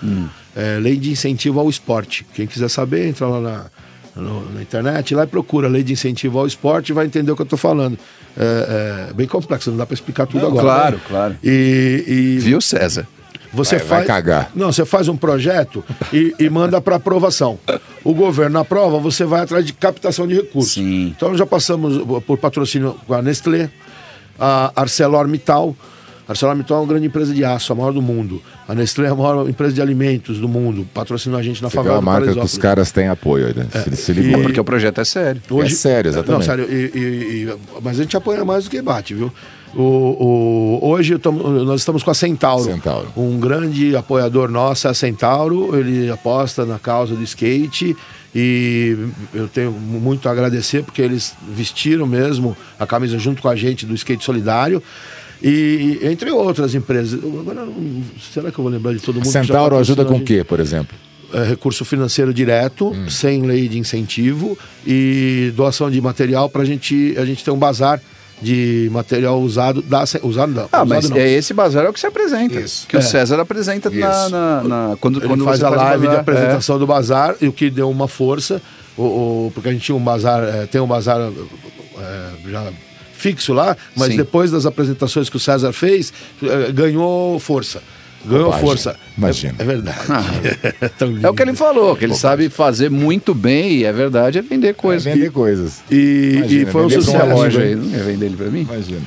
[0.56, 2.24] é, lei de incentivo ao esporte.
[2.34, 3.64] Quem quiser saber, entra lá na,
[4.16, 7.36] no- na internet, lá e procura lei de incentivo ao esporte e vai entender o
[7.36, 7.98] que eu estou falando.
[8.36, 10.62] É, é bem complexo, não dá para explicar tudo Não, agora.
[10.64, 11.02] claro, né?
[11.08, 11.36] claro.
[11.42, 13.06] E, e- Viu, César?
[13.52, 14.50] você Vai- vai faz, cagar.
[14.54, 15.82] Não, você faz um projeto
[16.12, 17.58] e, e manda para aprovação.
[18.04, 20.76] O governo aprova, você vai atrás de captação de recursos.
[20.78, 23.68] Então já passamos por patrocínio com a Nestlé,
[24.38, 25.74] a ArcelorMittal.
[26.30, 28.40] ArcelorMittal é uma grande empresa de aço, a maior do mundo.
[28.68, 30.86] A Nestlé é a maior empresa de alimentos do mundo.
[30.94, 33.66] Patrocinou a gente na Você favela uma do marca que os caras têm apoio, né?
[33.84, 34.40] Se, se ligou.
[34.40, 35.42] E- Porque o projeto é sério.
[35.62, 36.38] É sério, exatamente.
[36.38, 39.32] Não, sério, e- e- e- mas a gente apoia mais do que bate, viu?
[39.74, 42.64] O, o- hoje tamo- nós estamos com a Centauro.
[42.64, 43.08] Centauro.
[43.16, 47.96] Um grande apoiador nosso é a Centauro, ele aposta na causa do skate
[48.34, 48.96] e
[49.34, 53.86] eu tenho muito a agradecer porque eles vestiram mesmo a camisa junto com a gente
[53.86, 54.82] do skate solidário.
[55.42, 57.18] E entre outras empresas.
[57.22, 57.66] Agora,
[58.32, 59.24] será que eu vou lembrar de todo mundo?
[59.24, 60.96] que Centauro ajuda com a o quê, por exemplo?
[61.32, 63.08] é, recurso financeiro direto, Hum.
[63.08, 68.00] sem lei de incentivo e doação de material para gente, a gente ter um bazar
[68.42, 70.62] de material usado, da, usado não.
[70.72, 71.16] Ah, usado mas não.
[71.16, 72.60] é esse bazar é o que se apresenta.
[72.88, 73.02] Que o É.
[73.02, 74.30] César apresenta na, Isso.
[74.30, 76.20] na- na- quando, Ele quando faz a o live de bazar.
[76.20, 78.60] apresentação do bazar e o que deu uma força,
[78.96, 82.72] o, o- porque a gente tinha um bazar, é, tem um bazar é, já
[83.20, 84.16] fixo lá, mas Sim.
[84.16, 87.82] depois das apresentações que o César fez, é, ganhou força.
[88.24, 88.66] Ganhou Bobagem.
[88.66, 88.96] força.
[89.16, 89.54] Imagina.
[89.58, 89.98] É, é verdade.
[90.98, 91.26] Tão lindo.
[91.26, 94.42] É o que ele falou, que ele sabe fazer muito bem, e é verdade, é
[94.42, 95.04] vender coisas.
[95.12, 95.80] vender coisas.
[95.90, 97.26] E, Imagina, e foi um sucesso.
[97.26, 98.60] loja aí, não ia vender ele pra mim?
[98.60, 99.00] Imagina.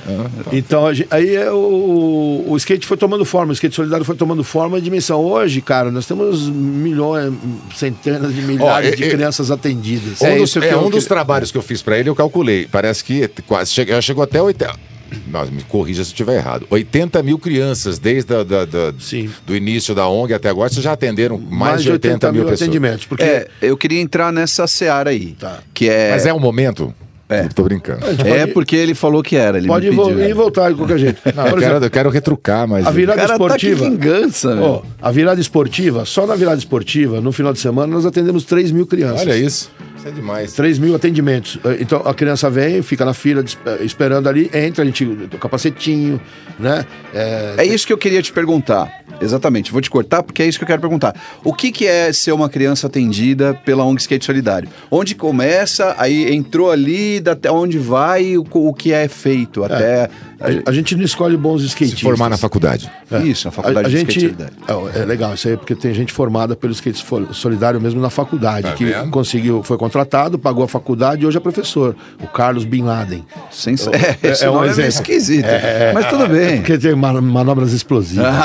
[0.51, 4.15] Então, a gen- aí é o, o skate foi tomando forma, o skate solidário foi
[4.15, 5.19] tomando forma e dimensão.
[5.21, 7.33] Hoje, cara, nós temos milhões,
[7.75, 10.21] centenas de milhares Ó, de crianças atendidas.
[10.21, 12.67] um dos, é, um dos trabalhos que eu fiz pra ele, eu calculei.
[12.71, 14.92] Parece que quase chegou, chegou até 80.
[15.27, 16.65] Não, me corrija se eu estiver errado.
[16.69, 18.93] 80 mil crianças, desde a, da, da-
[19.45, 22.69] do início da ONG até agora, vocês já atenderam mais, de 80, mil, pessoas.
[23.19, 25.35] É, eu queria entrar nessa seara aí.
[25.73, 26.11] Que é...
[26.11, 26.93] Mas é um momento?
[27.29, 27.43] É.
[27.47, 28.05] Tô brincando.
[28.25, 29.57] É porque ele falou que era.
[29.57, 30.19] Ele Pode me pediu.
[30.19, 31.21] ir e voltar de qualquer jeito.
[31.33, 32.85] Não, eu, quero, eu quero retrucar, mas.
[32.85, 33.89] A virada tá esportiva.
[33.89, 38.43] vingança, Ó, a virada esportiva, só na virada esportiva, no final de semana, nós atendemos
[38.43, 39.21] 3 mil crianças.
[39.21, 39.71] Olha isso.
[40.03, 40.51] Isso é demais.
[40.53, 41.57] 3 mil atendimentos.
[41.63, 45.37] Eh, Então a criança vem, fica na fila eh, esperando ali, entra, a gente, o
[45.37, 46.19] capacetinho,
[46.59, 46.85] né?
[47.13, 48.91] É, É isso que eu queria te perguntar.
[49.21, 49.71] Exatamente.
[49.71, 51.15] Vou te cortar porque é isso que eu quero perguntar.
[51.41, 54.67] O que, que é ser uma criança atendida pela ONG Skate Solidário?
[54.91, 60.09] Onde começa, aí entrou ali, até onde vai, o, o que é feito até...
[60.43, 61.99] A, a gente não escolhe bons skatistas.
[61.99, 62.91] Se formar na faculdade.
[63.23, 64.89] Isso, na faculdade a, a de gente, skate solidário.
[64.93, 68.67] é, é legal isso aí, porque tem gente formada pelo skate solidário mesmo na faculdade,
[68.67, 69.09] Tá que vendo?
[69.09, 71.95] conseguiu, foi contratado, pagou a faculdade e hoje é professor.
[72.21, 73.23] O Carlos Bin Laden.
[73.51, 75.47] Sens- é, esse nome é meio esquisito,
[75.93, 76.53] mas tudo bem.
[76.53, 78.25] É porque tem ma- manobras explosivas.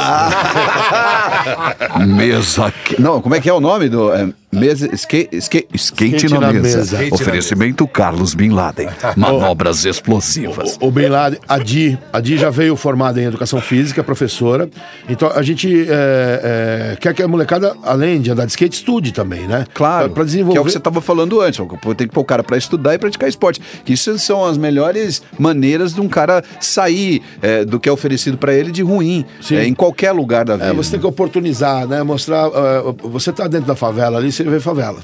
[2.06, 2.72] Mesa.
[2.98, 4.12] Não, como é que é o nome do.
[4.12, 4.88] é, mesa.
[4.94, 6.78] Skate, skate, skate, Skate na, na mesa.
[6.78, 6.96] mesa.
[6.96, 8.88] Skate na Oferecimento Carlos Bin Laden.
[9.16, 10.76] Manobras explosivas.
[10.80, 14.68] O Bin Laden, a Di, a Di já veio formada em educação física, professora.
[15.08, 19.12] Então a gente é, é, quer que a molecada, além de andar de skate, estude
[19.12, 19.66] também, né?
[19.74, 20.10] Claro.
[20.10, 20.52] Para desenvolver.
[20.52, 21.60] Que é o que você estava falando antes.
[21.96, 23.60] Tem que pôr o cara para estudar e praticar esporte.
[23.84, 28.38] Que Isso são as melhores maneiras de um cara sair é, do que é oferecido
[28.38, 29.24] para ele de ruim.
[29.50, 30.68] é, em qualquer lugar da vida.
[30.68, 31.06] É, você tem que
[31.38, 32.02] oportunizar, né?
[32.02, 32.48] Mostrar.
[32.48, 34.98] eh, você tá dentro da favela ali, você vê favela.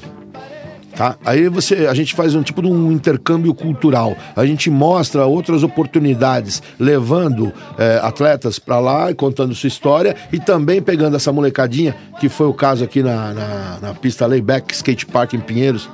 [0.95, 1.17] Tá?
[1.25, 4.15] Aí você, a gente faz um tipo de um intercâmbio cultural.
[4.33, 10.39] A gente mostra outras oportunidades, levando eh, atletas para lá e contando sua história e
[10.39, 15.05] também pegando essa molecadinha, que foi o caso aqui na, na, na pista Layback Skate
[15.05, 15.89] Park em Pinheiros,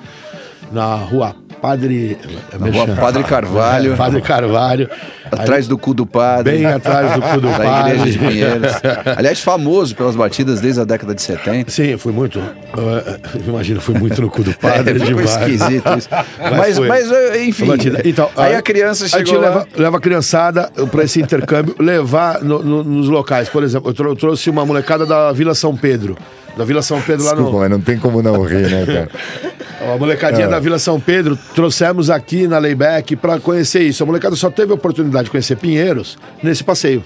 [0.71, 2.17] na rua Padre.
[2.59, 3.95] Na rua Padre Carvalho.
[3.95, 4.89] Padre Carvalho.
[5.31, 6.51] Atrás do cu do padre.
[6.57, 7.93] Bem atrás do cu do da padre.
[7.99, 8.71] igreja de Pinheiros.
[9.15, 11.71] Aliás, famoso pelas batidas desde a década de 70.
[11.71, 12.39] Sim, foi muito.
[12.39, 15.01] eh, Imagina, foi muito no cu do padre.
[15.01, 15.29] É, demais.
[15.29, 16.09] esquisito isso.
[16.57, 16.87] Mas- foi.
[16.87, 17.65] mas, eh, enfim.
[17.65, 18.01] Batida.
[18.03, 21.75] Então, Aí a criança A gente chegou lá- leva, leva a criançada para esse intercâmbio,
[21.79, 23.47] levar no- no- nos locais.
[23.47, 26.17] Por exemplo, eu, trou- eu trouxe uma molecada da Vila São Pedro.
[26.57, 27.59] Da Vila São Pedro lá Desculpa, no.
[27.59, 29.09] mas não tem como não rir, né, cara?
[29.81, 30.49] A molecadinha É.
[30.49, 34.03] da Vila São Pedro, trouxemos aqui na Layback para conhecer isso.
[34.03, 37.03] A molecada só teve a oportunidade de conhecer Pinheiros nesse passeio.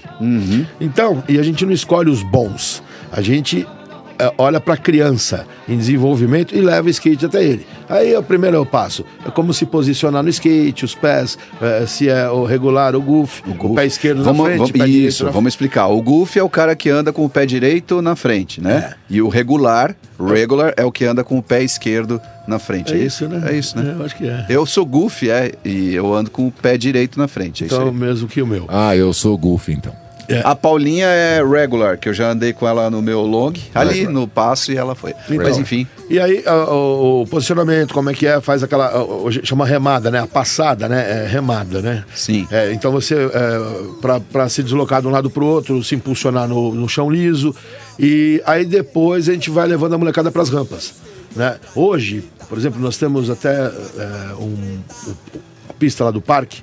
[0.80, 2.82] Então, e a gente não escolhe os bons.
[3.10, 3.66] A gente
[4.38, 7.66] olha para a criança em desenvolvimento e leva o skate até ele.
[7.88, 9.04] Aí é o primeiro passo.
[9.26, 13.42] É como se posicionar no skate, os pés, é, se é o regular, o goof,
[13.46, 15.86] o, pé esquerdo Vamos, na frente, vamos- isso, na vamos explicar.
[15.88, 18.94] O Goofy é o cara que anda com o pé direito na frente, né?
[19.08, 22.92] E o regular, regular, é o que anda com o pé esquerdo na frente.
[22.92, 23.50] É É, isso, né?
[23.50, 23.90] É isso, né?
[23.90, 24.46] É, eu acho que é.
[24.48, 27.64] Eu sou Goofy, é, e eu ando com o pé direito na frente.
[27.64, 28.64] É Então, mesmo que o meu.
[28.68, 30.05] Ah, eu sou Goofy, então.
[30.44, 34.26] A Paulinha é regular, que eu já andei com ela no meu long, ali no
[34.26, 35.14] passo, e ela foi.
[35.28, 35.86] Então, Mas enfim.
[36.08, 38.40] E aí, o, o posicionamento, como é que é?
[38.40, 38.92] Faz aquela.
[39.44, 40.20] chama remada, né?
[40.20, 41.24] A passada, né?
[41.24, 42.04] É remada, né?
[42.14, 42.46] Sim.
[42.50, 46.48] É, então você, é, para se deslocar de um lado para o outro, se impulsionar
[46.48, 47.54] no, no chão liso.
[47.98, 50.94] E aí depois a gente vai levando a molecada para as rampas.
[51.34, 51.56] Né?
[51.74, 54.78] Hoje, por exemplo, nós temos até é, um,
[55.68, 56.62] a pista lá do parque.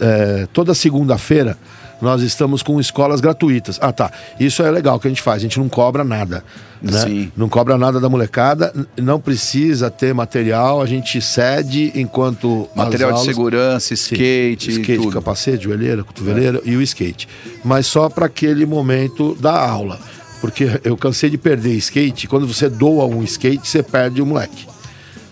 [0.00, 1.56] é, toda segunda-feira
[2.02, 3.78] nós estamos com escolas gratuitas.
[3.80, 4.10] Ah, tá.
[4.38, 5.36] Isso é legal que a gente faz.
[5.36, 6.44] A gente não cobra nada.
[6.82, 6.98] Né?
[7.00, 7.32] Sim.
[7.36, 8.74] Não cobra nada da molecada.
[8.96, 10.82] Não precisa ter material.
[10.82, 12.68] A gente cede enquanto.
[12.74, 13.94] Material de aulas- segurança, Sim.
[13.94, 15.12] skate, skate, tudo.
[15.12, 17.28] capacete, joelheira, cotoveleira e o skate.
[17.64, 19.98] Mas só para aquele momento da aula.
[20.40, 22.26] Porque eu cansei de perder skate.
[22.26, 24.66] Quando você doa um skate, você perde o moleque.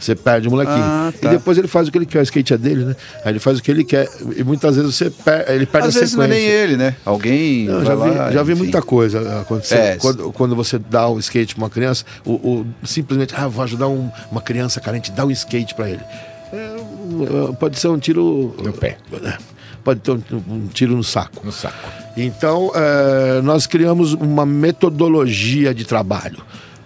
[0.00, 0.78] Você perde o molequinho.
[0.82, 1.28] Ah, tá.
[1.28, 2.96] E depois ele faz o que ele quer, o skate é dele, né?
[3.24, 4.08] Aí ele faz o que ele quer.
[4.36, 6.48] E muitas vezes você per ele perde Às a vezes não é sequência.
[6.48, 6.96] nem ele, né?
[7.04, 9.74] Alguém Não, vai já lá, vi, já vi muita coisa acontecer.
[9.74, 13.62] É, quando, quando você dá o skate pra uma criança, o, o- simplesmente, ah, vou
[13.62, 16.00] ajudar um- uma criança carente, dá um skate pra ele.
[16.52, 18.54] É, um- pode ser um tiro.
[18.62, 18.96] No pé.
[19.84, 21.44] Pode ter um, um tiro no saco.
[21.44, 21.76] No saco.
[22.16, 26.38] Então, é, nós criamos uma metodologia de trabalho.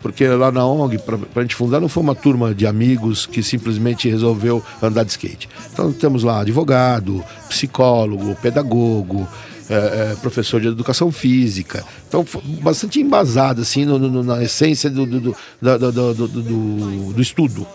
[0.04, 3.42] Porque lá na ONG, para a gente fundar, não foi uma turma de amigos que
[3.42, 5.48] simplesmente resolveu andar de skate.
[5.72, 9.26] Então temos lá advogado, psicólogo, pedagogo,
[9.70, 9.74] é,
[10.12, 11.82] é, professor de educação física.
[12.06, 12.22] Então,
[12.60, 17.66] bastante embasado, assim, no- no- na essência do, do, do, do, do, do- do estudo.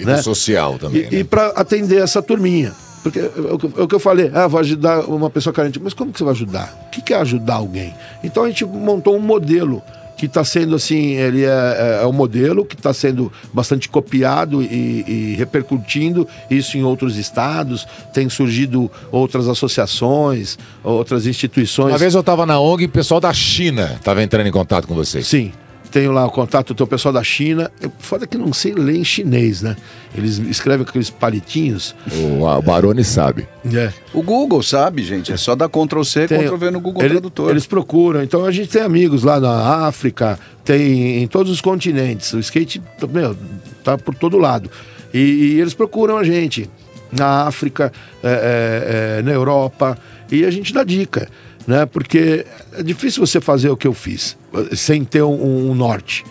[0.00, 2.72] E do social também, E, para atender essa turminha.
[3.02, 5.78] Porque é o que- é o que eu falei, ah, vou ajudar uma pessoa carente.
[5.78, 6.88] Mas como que você vai ajudar?
[6.88, 7.92] O que é ajudar alguém?
[8.24, 9.82] Então a gente montou um modelo
[10.16, 14.62] que está sendo assim, ele é, é, é um modelo que está sendo bastante copiado
[14.62, 17.86] e, e repercutindo isso em outros estados.
[18.12, 21.92] Tem surgido outras associações, outras instituições.
[21.92, 24.86] Uma vez eu tava na ONG e o pessoal da China tava entrando em contato
[24.86, 25.26] com vocês.
[25.26, 25.52] Sim.
[25.94, 27.70] Tenho lá o contato do pessoal da China.
[27.80, 29.76] Eu- Foda que não sei ler em chinês, né?
[30.12, 31.94] Eles escrevem com aqueles palitinhos.
[32.12, 33.46] O, o Baroni sabe.
[33.72, 33.92] É.
[34.12, 35.32] O Google sabe, gente.
[35.32, 37.48] É só dar Ctrl C, Tem- Ctrl V no Google ele- Tradutor.
[37.52, 38.24] Eles procuram.
[38.24, 42.32] Então a gente tem amigos lá na África, tem em todos os continentes.
[42.32, 43.36] O skate, meu,
[43.84, 44.68] tá por todo lado.
[45.14, 46.68] E, e eles procuram a gente
[47.12, 49.96] na África, é, é, é, na Europa,
[50.28, 51.28] e a gente dá dica,
[51.68, 51.86] né?
[51.86, 52.44] Porque
[52.76, 54.36] é difícil você fazer o que eu fiz
[54.74, 56.24] sem ter um, um norte.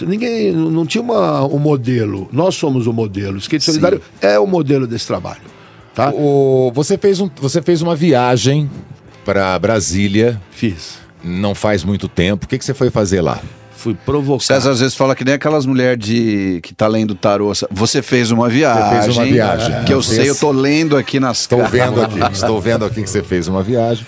[0.00, 2.28] Ninguém não tinha uma, um modelo.
[2.32, 3.34] Nós somos o modelo.
[3.34, 5.40] O skate solidário é o modelo desse trabalho.
[5.94, 6.10] Tá?
[6.10, 8.70] O, você, fez um, você fez uma viagem
[9.24, 10.40] para Brasília.
[10.50, 10.98] Fiz.
[11.22, 12.46] Não faz muito tempo.
[12.46, 13.40] O que, que você foi fazer lá?
[13.72, 14.44] Fui provocar.
[14.44, 17.52] César às vezes fala que nem aquelas mulheres de que tá lendo tarô.
[17.70, 18.82] Você fez uma viagem.
[18.82, 19.84] Você fez uma viagem.
[19.84, 23.10] Que eu sei, eu tô lendo aqui nas Estou vendo aqui, estou vendo aqui que
[23.10, 24.06] você fez uma viagem.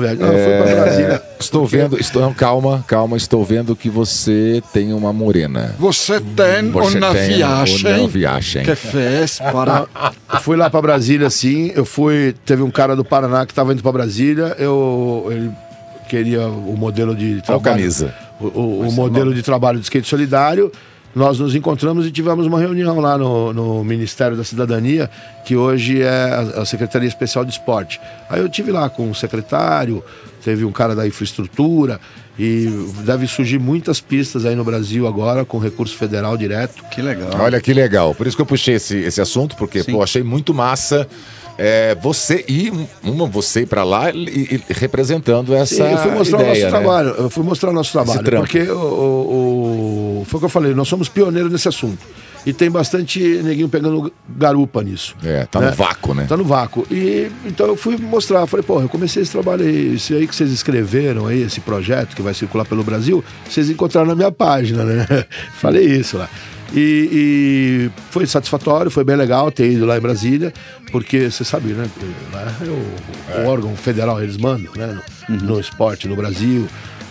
[0.00, 0.16] Viagem.
[0.18, 1.22] Não, foi pra Brasília.
[1.38, 5.74] Estou vendo, estou, calma, calma, estou vendo que você tem uma morena.
[5.78, 8.62] Você tem Você uma tem viagem uma viagem.
[8.64, 9.86] que fez para...
[10.32, 11.72] Eu fui lá pra Brasília, sim.
[11.74, 12.34] Eu fui.
[12.44, 14.54] Teve um cara do Paraná que tava indo pra Brasília.
[14.58, 15.26] Eu.
[15.30, 15.50] Ele
[16.08, 17.62] queria o modelo de trabalho.
[17.76, 18.14] camisa?
[18.40, 20.70] O, o- o modelo de trabalho de skate solidário.
[21.14, 25.10] Nós nos encontramos e tivemos uma reunião lá no, no Ministério da Cidadania,
[25.44, 28.00] que hoje é a, Secretaria Especial de Esporte.
[28.28, 30.04] Aí eu tive lá com o secretário,
[30.44, 32.00] teve um cara da infraestrutura
[32.38, 32.68] e
[33.04, 36.84] deve surgir muitas pistas aí no Brasil agora com recurso federal direto.
[36.90, 37.30] Que legal.
[37.40, 38.14] Olha que legal.
[38.14, 41.08] Por isso que eu puxei esse, esse assunto, porque pô, achei muito massa
[41.62, 42.72] é, você ir,
[43.02, 44.16] uma você ir pra lá e,
[44.56, 46.70] e- representando essa Sim, eu fui mostrar o ideia, nosso né?
[46.70, 47.08] trabalho.
[47.10, 48.22] Eu fui mostrar o nosso trabalho.
[48.24, 51.98] Porque o, o- o- foi o que eu falei, nós somos pioneiros nesse assunto.
[52.46, 55.14] E tem bastante neguinho pegando garupa nisso.
[55.22, 56.24] É, tá no vácuo, né?
[56.26, 56.86] Tá no vácuo.
[56.90, 60.34] E então eu fui mostrar, falei, pô, eu comecei esse trabalho aí, esse aí que
[60.34, 64.82] vocês escreveram aí, esse projeto que vai circular pelo Brasil, vocês encontraram na minha página,
[64.84, 65.06] né?
[65.60, 66.30] falei isso lá.
[66.72, 70.52] E, e foi satisfatório, foi bem legal ter ido lá em Brasília,
[70.92, 71.88] porque você sabe, né?
[72.32, 74.98] Lá é o, o órgão federal, eles mandam, né?
[75.28, 76.68] No, no esporte no Brasil.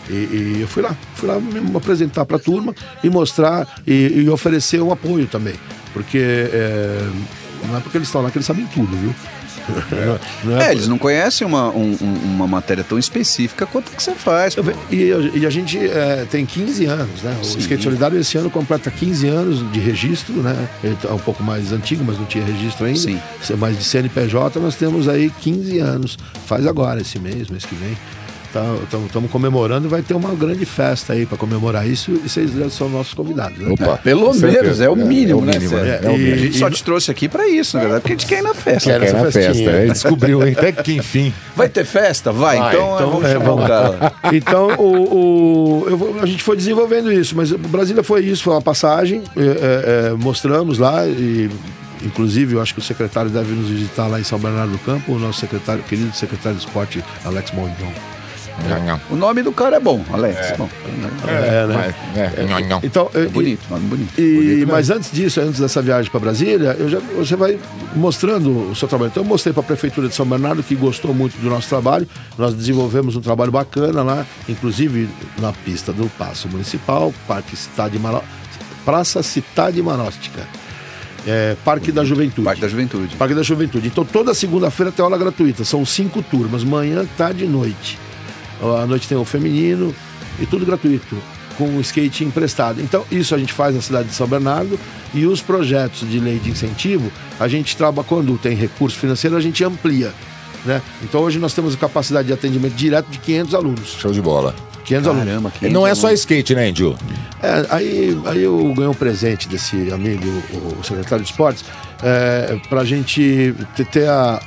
[0.10, 2.74] E, e eu fui lá, fui lá me apresentar para a turma
[3.04, 5.56] e mostrar e, e oferecer um apoio também.
[5.94, 7.10] Porque é,
[7.68, 9.14] não é porque eles estão lá que eles sabem tudo, viu?
[9.92, 10.20] Não-
[10.56, 14.12] não É, eles não conhecem uma, um- um- uma matéria tão específica quanto que você
[14.14, 14.56] faz.
[14.56, 14.62] pô.
[14.92, 17.38] E, e a gente é, tem 15 anos, né?
[17.42, 17.60] O Sim.
[17.60, 20.68] Skate Solidário esse ano completa 15 anos de registro, né?
[20.84, 23.00] Ele é um pouco mais antigo, mas não tinha registro ainda.
[23.00, 23.20] Sim.
[23.58, 26.18] Mas de CNPJ nós temos aí 15 anos.
[26.46, 27.98] Faz agora, esse mês, mês que vem.
[29.06, 32.90] Estamos comemorando e vai ter uma grande festa aí para comemorar isso e vocês são
[32.90, 33.58] nossos convidados.
[33.58, 33.72] Né?
[33.72, 35.54] Opa, pelo menos, é o mínimo, né?
[35.54, 35.78] Sérgio?
[35.78, 38.26] É, a gente e- só te trouxe aqui pra isso, na verdade, porque a gente
[38.28, 38.90] quer ir na festa.
[38.92, 39.72] Quer Quer na festinha.
[39.72, 39.94] festa.
[39.94, 40.56] Descobriu hein?
[40.58, 41.34] até que enfim.
[41.56, 42.32] Vai ter festa?
[42.32, 44.14] Vai, Vai, então, Então, vamos é, vamos lá.
[44.34, 48.62] Então, o, o- vou- a gente foi desenvolvendo isso, mas Brasília foi isso, foi uma
[48.62, 51.50] passagem, é, é, é, mostramos lá e.
[52.02, 55.12] Inclusive, eu acho que o secretário deve nos visitar lá em São Bernardo do Campo,
[55.12, 57.92] o nosso secretário, querido secretário de esporte, Alex Mondon.
[59.10, 60.54] O nome do cara é bom, Alex.
[60.58, 60.70] Bom,
[61.28, 61.94] É, né?
[62.38, 62.80] É, nhon, nhon.
[62.84, 64.20] Então, é e- bonito, nome bonito.
[64.20, 67.58] E, mas antes disso, antes dessa viagem para Brasília, eu já, você vai
[67.96, 69.10] mostrando o seu trabalho.
[69.12, 72.08] Então, eu mostrei para a Prefeitura de São Bernardo que gostou muito do nosso trabalho.
[72.38, 78.22] Nós desenvolvemos um trabalho bacana lá, inclusive na pista do Paço Municipal, Parque Cidade Maro...
[78.86, 80.42] Praça Cidade Maróstica.
[81.28, 82.46] É, Parque da Juventude.
[82.46, 83.16] Parque da Juventude.
[83.16, 83.88] Parque da Juventude.
[83.88, 85.64] Então, toda segunda-feira tem aula gratuita.
[85.66, 88.00] São cinco turmas, manhã, tarde e noite.
[88.62, 89.94] À noite tem o feminino
[90.40, 91.16] e tudo gratuito,
[91.58, 92.82] com o skate emprestado.
[92.82, 94.80] Então, isso a gente faz na cidade de São Bernardo
[95.14, 99.42] e os projetos de lei de incentivo, a gente trabalha, quando tem recurso financeiro, a
[99.42, 100.14] gente amplia.
[100.66, 100.82] Né?
[101.04, 103.98] Então, hoje nós temos capacidade de atendimento direto de 500 alunos.
[104.00, 104.54] Show de bola.
[104.86, 105.54] 500 Caramba, alunos.
[105.54, 106.98] que Não é só skate, né, Índio?
[107.42, 110.26] É, aí, aí eu ganhei um presente desse amigo,
[110.80, 111.64] o, secretário de esportes,
[112.04, 114.42] é, pra gente ter, ter a,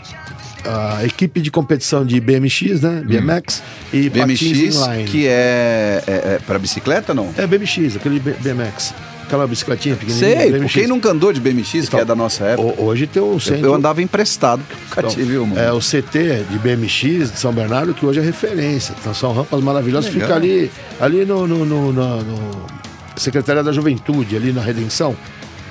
[0.65, 3.03] a equipe de competição de BMX, né?
[3.05, 7.33] BMX e patins BMX, que é, é, é para bicicleta, não?
[7.37, 8.95] É BMX, aquele BMX.
[9.25, 10.37] aquela bicicletinha pequenininha.
[10.41, 10.73] Sei, BMX.
[10.73, 12.81] quem nunca andou de BMX, que é da nossa época?
[12.81, 13.67] Ho- Hoje tem um centro.
[13.67, 15.59] Eu andava emprestado, nunca tive uma.
[15.59, 18.95] É o CT de BMX de São Bernardo, que hoje é referência.
[19.01, 20.13] Então são rampas maravilhosas.
[20.13, 20.29] Legal.
[20.29, 22.67] Fica ali, ali no, no, no- no
[23.17, 25.15] Secretaria da Juventude, ali na Redenção,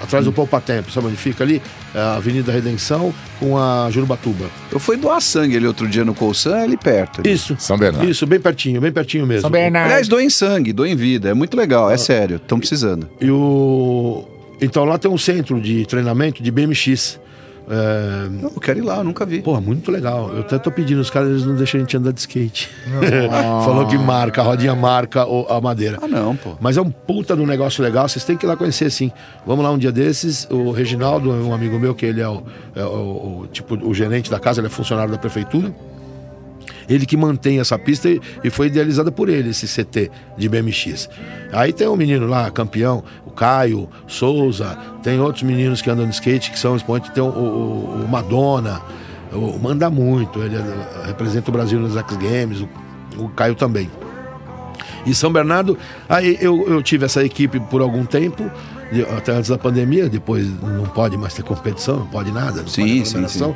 [0.01, 0.91] atrás do Poupa Tempo.
[0.91, 1.61] Sabe onde fica ali?
[1.93, 4.45] É a Avenida Redenção com a Jurubatuba.
[4.71, 7.21] Eu fui doar sangue ali outro dia no Colsan, ali perto.
[7.21, 7.31] ali.
[7.31, 7.55] Isso.
[7.59, 8.09] São Bernardo.
[8.09, 9.49] Isso, bem pertinho, bem pertinho mesmo.
[9.55, 11.29] Aliás, doem sangue, doem vida.
[11.29, 11.93] É muito legal, Ah.
[11.93, 12.37] é sério.
[12.37, 13.09] Estão precisando.
[13.19, 14.25] E o.
[14.61, 17.19] Então lá tem um centro de treinamento de BMX.
[17.69, 18.27] É...
[18.43, 19.41] Eu quero ir lá, eu nunca vi.
[19.41, 20.29] Pô, muito legal.
[20.33, 22.69] Eu até tô pedindo, os caras eles não deixam a gente andar de skate.
[23.65, 25.97] Falou que marca, a rodinha marca a madeira.
[26.01, 26.51] Ah, não, pô.
[26.59, 29.11] Mas é um puta de um negócio legal, vocês têm que ir lá conhecer sim.
[29.45, 30.47] Vamos lá um dia desses.
[30.49, 32.43] O Reginaldo um amigo meu, que ele é o,
[32.75, 35.73] é o- o- tipo o gerente da casa, ele é funcionário da prefeitura.
[36.89, 41.09] Ele que mantém essa pista e, e foi idealizada por ele, esse CT de BMX.
[41.51, 46.13] Aí tem um menino lá, campeão, o Caio Souza, tem outros meninos que andam de
[46.13, 48.81] skate que são expoentes, tem o, o- o Madonna,
[49.31, 52.69] o Manda Muito, ele é- representa o Brasil nos X Games, o,
[53.23, 53.89] o Caio também.
[55.05, 55.77] Em São Bernardo,
[56.07, 58.49] aí eu, eu tive essa equipe por algum tempo,
[59.17, 62.97] até antes da pandemia, depois não pode mais ter competição, não pode nada, não Sim,
[62.99, 63.53] pode sim, sim,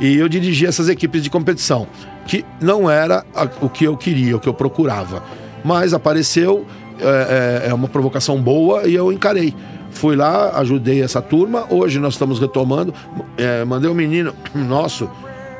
[0.00, 1.86] E eu dirigi essas equipes de competição,
[2.26, 3.24] que não era
[3.60, 5.22] o que eu queria, o que eu procurava.
[5.64, 6.66] Mas apareceu,
[7.00, 9.54] é, é- é uma provocação boa e eu encarei.
[9.90, 11.66] Fui lá, ajudei essa turma.
[11.70, 12.92] Hoje nós estamos retomando.
[13.36, 15.08] É, mandei um menino nosso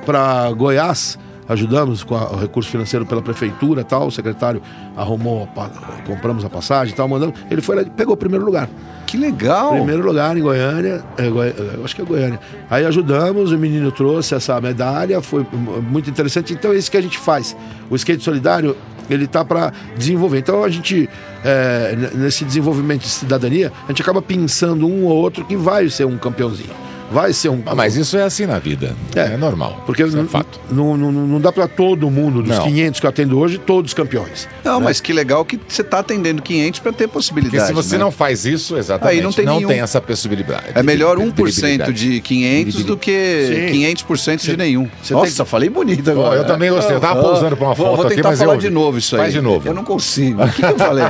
[0.05, 1.19] para Goiás.
[1.49, 4.07] Ajudamos com a- o recurso financeiro pela prefeitura tal.
[4.07, 4.63] O secretário
[4.97, 5.71] arrumou, pa-
[6.07, 7.35] compramos a passagem e tal, mandamos.
[7.51, 8.69] Ele foi lá e pegou o primeiro lugar.
[9.07, 9.73] Que legal!
[9.75, 12.41] Primeiro lugar em Goiânia, é, Goi- eu acho que é Goiânia.
[12.71, 15.47] Aí ajudamos, o menino trouxe essa medalha, foi
[15.89, 16.53] muito interessante.
[16.53, 17.55] Então é isso que a gente faz.
[17.91, 18.75] O skate solidário,
[19.11, 20.39] ele tá para desenvolver.
[20.39, 21.09] Então a gente,
[21.45, 26.07] é, nesse desenvolvimento de cidadania, a gente acaba pensando um ou outro que vai ser
[26.07, 26.71] um campeãozinho.
[27.15, 27.63] Vai ser um.
[27.65, 28.95] Ah, mas isso é assim na vida.
[29.15, 29.81] É, normal.
[29.87, 30.59] Porque Isso é fato.
[30.69, 32.65] não, não, não dá para todo mundo, dos Não.
[32.65, 34.49] 500 que eu atendo hoje, todos campeões.
[34.65, 37.67] Não, mas que legal que você tá atendendo 500 para ter Porque possibilidade.
[37.69, 38.03] se você né?
[38.03, 39.69] não faz isso, exatamente, Aí não tem nenhum.
[39.69, 40.65] tem essa possibilidade.
[40.75, 43.73] É melhor de- 1% de 500 do que Sim.
[43.79, 44.89] 500% de nenhum.
[45.01, 46.35] você Nossa, falei bonito agora.
[46.41, 46.97] eu também gostei.
[46.97, 48.99] Eu tava Ah, pausando pra uma foto Vou aqui, tentar mas falar eu- de novo
[48.99, 49.21] isso aí.
[49.23, 49.69] Faz de novo.
[49.69, 50.43] Eu não consigo.
[50.43, 51.05] O que, que eu falei?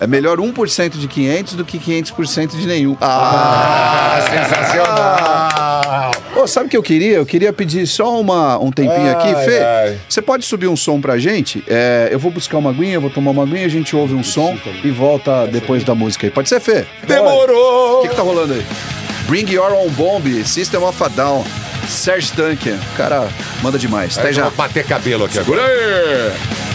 [0.00, 2.96] É melhor 1% de 500 do que 500% de nenhum.
[3.00, 5.47] Ah, sensacional!
[6.36, 7.16] Ô, sabe o que eu queria?
[7.16, 9.28] Eu queria pedir só uma, um tempinho aqui.
[9.34, 9.98] Ai, Fê, ai.
[10.08, 11.62] você pode subir um som pra gente?
[11.66, 14.56] É, eu vou buscar uma aguinha, vou tomar uma aguinha, a gente ouve um som
[14.84, 16.30] e volta depois da música aí.
[16.30, 16.84] Pode ser, Fê?
[17.06, 17.98] Demorou!
[17.98, 18.64] O que, que tá rolando aí?
[19.26, 21.44] Bring Your Own Bomb, System of a Down,
[21.88, 22.78] Serge Tankian.
[22.96, 23.28] Cara
[23.62, 24.16] manda demais.
[24.18, 24.44] Até já.
[24.44, 25.62] Vou bater cabelo aqui agora.
[25.62, 26.67] aí!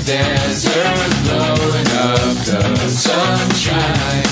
[0.00, 4.22] The desert, blowing up the sunshine.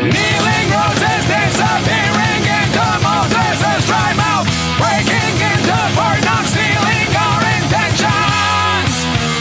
[0.00, 4.48] Kneeling roses disappearing into Moses' dry mouth,
[4.80, 8.92] breaking into Fort Knox, stealing our intentions.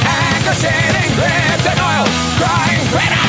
[0.04, 3.24] Anger sitting gripped in oil, crying freedom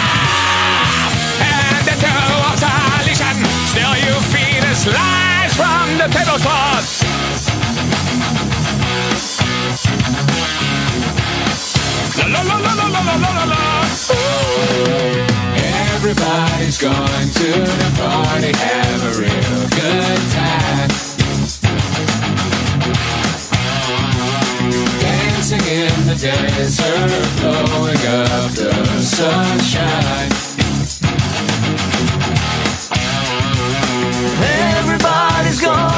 [1.39, 2.15] and into
[2.51, 3.47] obsolescence.
[3.71, 6.88] Still you feed us lies from the tablecloth.
[12.19, 13.59] La la la la la la la la la.
[15.95, 17.49] Everybody's going to
[17.81, 20.91] the party, have a real good time.
[25.01, 30.33] Dancing in the desert, blowing up the sunshine.
[34.79, 35.98] Everybody's going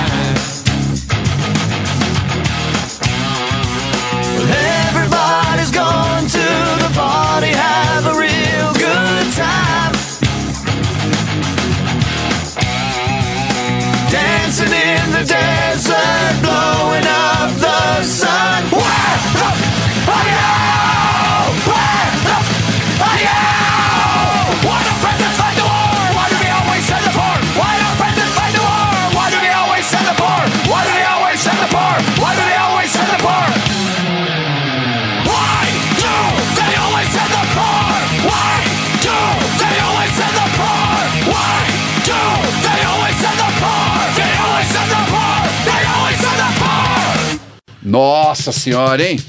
[48.43, 49.19] Nossa senhora, hein?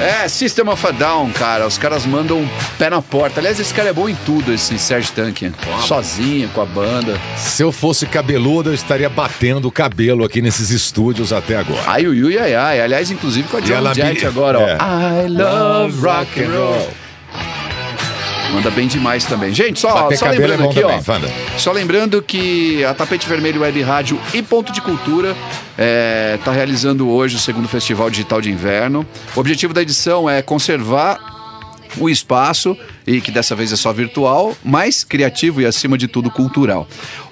[0.00, 1.66] É, System of a Down, cara.
[1.66, 3.40] Os caras mandam um pé na porta.
[3.40, 5.52] Aliás, esse cara é bom em tudo, esse Serge Tankian.
[5.84, 7.18] Sozinho, com a banda.
[7.36, 11.82] Se eu fosse cabeludo, eu estaria batendo o cabelo aqui nesses estúdios até agora.
[11.88, 12.80] Ai, ui, ui, ai, ai.
[12.80, 14.68] Aliás, inclusive com a Joan Jett me- agora, ó.
[14.68, 15.24] É.
[15.24, 16.88] I love rock and roll.
[18.52, 19.52] Manda bem demais também.
[19.52, 21.02] Gente, só, só lembrando é aqui, também, ó.
[21.02, 21.28] Fanda.
[21.58, 25.36] Só lembrando que a Tapete Vermelho Web Rádio e Ponto de Cultura
[26.34, 29.06] está realizando hoje o segundo Festival Digital de Inverno.
[29.36, 31.18] O objetivo da edição é conservar
[31.98, 32.76] o espaço,
[33.08, 36.86] e que dessa vez é só virtual, mas criativo e, acima de tudo, cultural.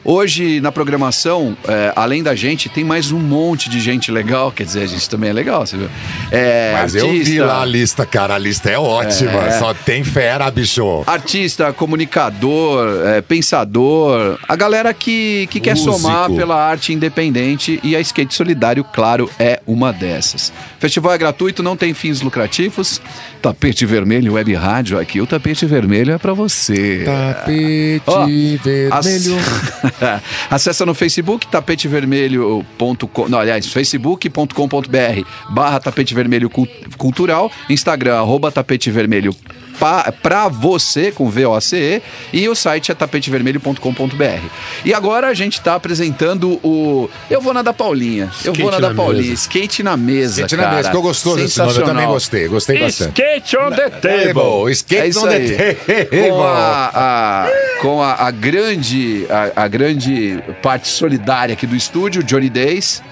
[0.09, 4.53] Hoje, na programação, é, além da gente, tem mais um monte de gente legal.
[4.53, 5.89] Quer dizer, a gente também é legal, você viu?
[6.31, 8.35] É, Mas eu vi artista- lá a lista, cara.
[8.37, 9.49] A lista é ótima.
[9.49, 9.59] É.
[9.59, 11.03] Só tem fera, bicho.
[11.09, 18.01] Artista, comunicador, é, pensador, a galera que, que quer somar pela arte independente e a
[18.01, 20.53] Skate Solidário, claro, é uma dessas.
[20.79, 23.01] Festival é gratuito, não tem fins lucrativos.
[23.43, 27.03] Tapete Vermelho Web Rádio, aqui o tapete vermelho é pra você.
[27.05, 28.91] Tapete Ó, vermelho.
[28.91, 33.29] Ac- Acessa no Facebook, tapetevermelho.com.
[33.29, 39.35] Não, aliás, facebook.com.br barra tapete vermelho Cul- cultural, Instagram, arroba tapete vermelho
[39.79, 44.47] pa- pra você, com V-O-C-E, e o site é tapetevermelho.com.br.
[44.85, 47.09] E agora a gente tá apresentando o.
[47.31, 48.25] Eu vou na da Paulinha.
[48.45, 49.23] Eu Skate vou na da na Paulinha.
[49.23, 49.35] mesa.
[49.35, 50.33] Skate na mesa.
[50.43, 50.77] Skate na cara.
[50.77, 53.21] mesa, ficou gostoso esse nome, eu também gostei, gostei bastante.
[53.21, 54.73] Skate on the table.
[54.73, 56.31] Skate é on the table.
[56.31, 57.49] Com a, a-
[57.81, 63.03] com a, a grande, a, a grande parte solidária aqui do estúdio, Johnny Days.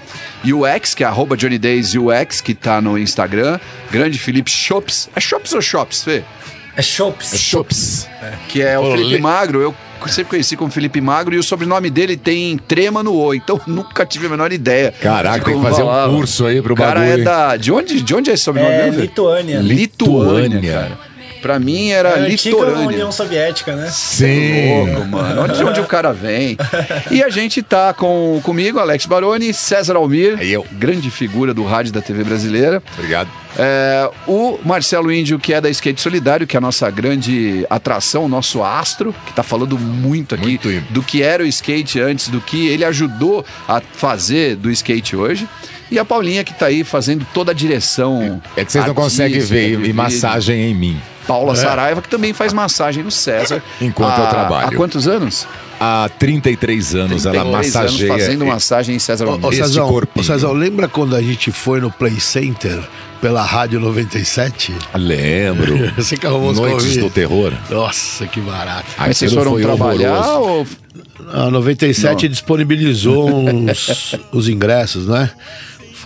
[0.43, 3.59] UX, que é arroba Johnny Days UX, que tá no Instagram.
[3.91, 5.09] Grande Felipe Shops.
[5.15, 6.23] É Shops ou Shops, Fê?
[6.77, 7.33] É Shops.
[7.33, 8.09] É Shops.
[8.49, 8.91] Que é o.
[8.91, 9.61] Felipe Magro.
[9.61, 9.75] Eu
[10.07, 14.05] sempre conheci como Felipe Magro e o sobrenome dele tem trema no O, então nunca
[14.05, 14.93] tive a menor ideia.
[15.01, 17.21] Caraca, de tem que fazer um curso aí pro O cara bagulho.
[17.21, 17.57] é da.
[17.57, 18.73] De onde, de onde é esse sobrenome?
[18.73, 18.89] É?
[18.89, 19.59] Lituânia.
[19.59, 20.73] Lituânia, Lituânia.
[20.73, 21.14] cara.
[21.45, 22.87] Pra mim era É litorânea.
[22.87, 23.87] União Soviética, né?
[23.91, 24.83] Sim.
[24.83, 25.43] Louco, mano.
[25.43, 26.57] Onde, onde o cara vem?
[27.11, 30.39] E a gente tá com, comigo, Alex Baroni, César Almir,
[30.71, 32.81] grande figura do rádio da TV brasileira.
[32.97, 33.29] Obrigado.
[33.57, 38.25] É, o Marcelo Índio, que é da Skate Solidário, que é a nossa grande atração,
[38.25, 40.59] o nosso astro, que tá falando muito aqui
[40.89, 45.47] do que era o skate antes, do que ele ajudou a fazer do skate hoje.
[45.91, 48.41] E a Paulinha, que tá aí fazendo toda a direção.
[48.57, 51.01] É que vocês não conseguem ver e massagem em mim.
[51.27, 51.55] Paula É.
[51.55, 53.61] Saraiva, que também faz massagem no César.
[53.81, 54.67] Enquanto eu Há- trabalho.
[54.67, 55.47] Há quantos anos?
[55.79, 58.13] Há 33 anos ela 33 anos massageia.
[58.13, 62.79] fazendo massagem em César Ô, ô, Cezão, lembra quando a gente foi no Play Center
[63.19, 64.73] pela Rádio 97?
[64.93, 65.91] Lembro.
[65.97, 67.51] Você que arrumou os Noites do terror.
[67.69, 68.85] Nossa, que barato.
[68.97, 70.65] Mas vocês foram trabalhar ou...
[71.33, 72.29] A 97 Não.
[72.31, 75.29] disponibilizou uns, os ingressos, né?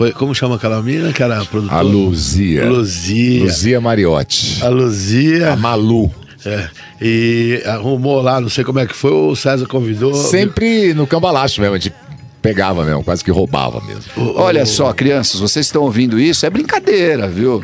[0.00, 1.78] Foi, como chama aquela mina que era produtora?
[1.78, 2.66] A Luzia.
[2.66, 3.42] Luzia.
[3.42, 4.64] Luzia Mariotti.
[4.64, 5.52] A Luzia.
[5.52, 6.10] A Malu.
[6.42, 6.70] É.
[7.02, 10.14] E arrumou lá, não sei como é que foi, o César convidou.
[10.14, 11.94] Sempre no cambalacho mesmo, a gente
[12.40, 14.02] pegava mesmo, quase que roubava mesmo.
[14.36, 16.46] Olha só, crianças, vocês estão ouvindo isso?
[16.46, 17.62] É brincadeira, viu?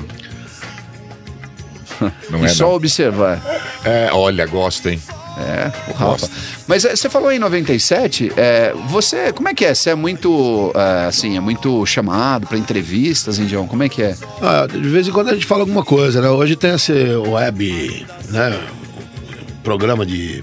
[2.28, 2.74] Não é, só não.
[2.74, 3.40] observar.
[3.82, 5.00] É, olha, gosto, hein?
[5.36, 6.28] É, o Rafa.
[6.66, 9.74] Mas é, você falou em 97, é, você, como é que é?
[9.74, 13.66] Você é muito, é, assim, é muito chamado para entrevistas, Indião?
[13.66, 14.16] Como é que é?
[14.40, 16.28] Ah, de vez em quando a gente fala alguma coisa, né?
[16.30, 18.58] Hoje tem esse web, né?
[19.62, 20.42] Programa de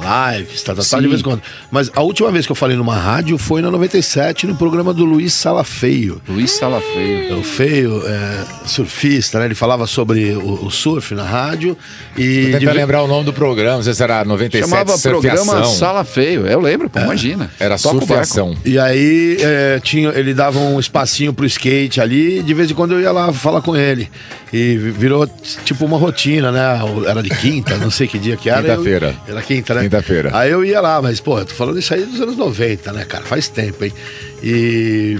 [0.00, 1.42] lives, tá, tá, tá, de vez em quando.
[1.70, 5.04] Mas a última vez que eu falei numa rádio foi na 97, no programa do
[5.04, 6.20] Luiz Salafeio.
[6.28, 7.38] Luiz Salafeio.
[7.38, 9.46] O Feio, é, surfista, né?
[9.46, 11.76] Ele falava sobre o, o surf na rádio
[12.16, 12.42] e...
[12.42, 15.44] Tô de tentando lembrar o nome do programa, não sei se era 97 Chamava programa
[15.44, 15.74] Surfiação.
[15.74, 17.50] Sala Feio, eu lembro, pô, imagina.
[17.58, 18.56] Era surfiação.
[18.64, 22.74] E aí é, tinha, ele dava um espacinho pro skate ali, e de vez em
[22.74, 24.10] quando eu ia lá falar com ele.
[24.52, 25.28] E virou
[25.64, 26.60] tipo uma rotina, né?
[27.06, 28.62] Era de quinta, não sei que dia que era.
[28.62, 29.14] Quinta-feira.
[29.28, 29.82] Era quinta, né?
[29.90, 30.30] Quinta-feira.
[30.32, 33.04] Aí eu ia lá, mas, pô, eu tô falando isso aí dos anos 90, né,
[33.04, 33.24] cara?
[33.24, 33.92] Faz tempo, hein?
[34.40, 35.18] E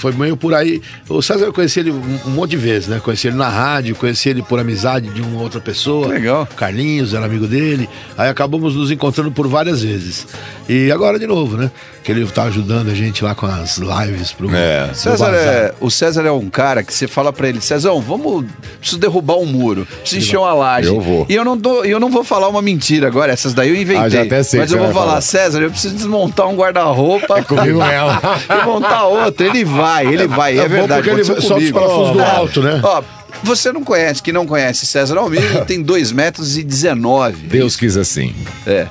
[0.00, 0.80] foi meio por aí.
[1.08, 3.00] O César eu conheci ele um, um monte de vezes, né?
[3.00, 6.08] Conheci ele na rádio, conheci ele por amizade de uma outra pessoa.
[6.08, 6.48] Legal.
[6.56, 7.88] Carlinhos era amigo dele.
[8.16, 10.26] Aí acabamos nos encontrando por várias vezes.
[10.68, 11.70] E agora de novo, né?
[12.02, 14.54] Que ele tá ajudando a gente lá com as lives pro.
[14.54, 14.86] É.
[14.86, 18.46] pro César é, o César é um cara que você fala pra ele, Cezão, vamos,
[18.78, 20.88] preciso derrubar um muro, preciso encher uma laje.
[20.88, 21.26] Eu vou.
[21.28, 24.02] E eu não, dou, eu não vou falar uma mentira agora, essas daí eu inventei.
[24.02, 25.20] Ah, já até sei mas que eu vou falar, falar.
[25.20, 27.38] César, eu preciso desmontar um guarda-roupa.
[27.38, 28.20] É comigo mesmo.
[28.62, 29.44] e montar outro.
[29.44, 31.02] Ele vai, ele vai, é, É verdade.
[31.08, 32.30] porque ele solta os parafusos do É.
[32.36, 32.80] alto, né?
[32.82, 33.02] Ó,
[33.42, 37.46] você não conhece, que não conhece César ele tem 2 metros e 19.
[37.48, 38.34] Deus quis assim.
[38.66, 38.86] É.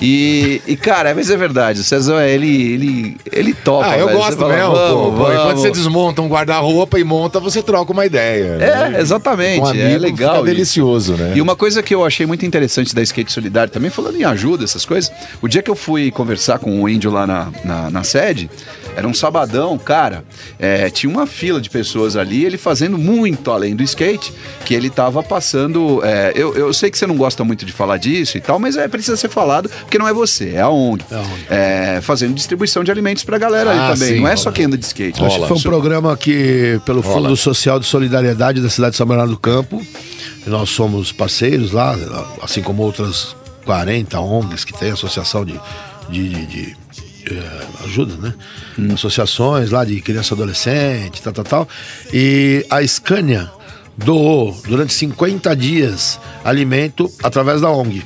[0.00, 3.84] E, e, cara, mas é verdade, o César, ele, ele, ele topa.
[3.90, 4.18] Ah, eu velho.
[4.18, 5.24] gosto fala, mesmo, vamos, pô.
[5.24, 5.32] pô.
[5.32, 5.60] E Quando vamos.
[5.60, 8.58] você desmonta um guarda-roupa e monta, você troca uma ideia.
[8.94, 9.58] É, exatamente.
[9.60, 10.34] Com um é amigo legal.
[10.36, 11.32] fica delicioso, né?
[11.34, 14.62] E uma coisa que eu achei muito interessante da Skate Solidário, também falando em ajuda,
[14.62, 15.10] essas coisas,
[15.42, 18.48] o dia que eu fui conversar com o índio lá na, na, na sede,
[18.98, 20.24] era um sabadão, cara,
[20.58, 24.32] é, tinha uma fila de pessoas ali, ele fazendo muito além do skate,
[24.64, 26.00] que ele tava passando.
[26.04, 28.76] é, eu, eu sei que você não gosta muito de falar disso e tal, mas
[28.76, 31.04] é precisa ser falado, porque não é você, é a ONG.
[31.48, 34.14] É, fazendo distribuição de alimentos pra galera Ah, ali também.
[34.14, 34.36] sim, não é rola.
[34.36, 35.24] só quem anda de skate.
[35.24, 37.22] Acho que foi um programa que, pelo Rola.
[37.28, 39.80] Fundo Social de Solidariedade da cidade de São Bernardo do Campo,
[40.46, 41.96] e nós somos parceiros lá,
[42.42, 45.60] assim como outras 40 ONGs que tem associação de,
[46.08, 46.76] de, de- de,
[47.84, 48.34] ajuda, né?
[48.94, 51.68] Associações lá de criança e adolescente, tal, tal, tal.
[52.12, 53.50] E a Scania
[53.96, 58.02] doou durante 50 dias alimento através da ONG.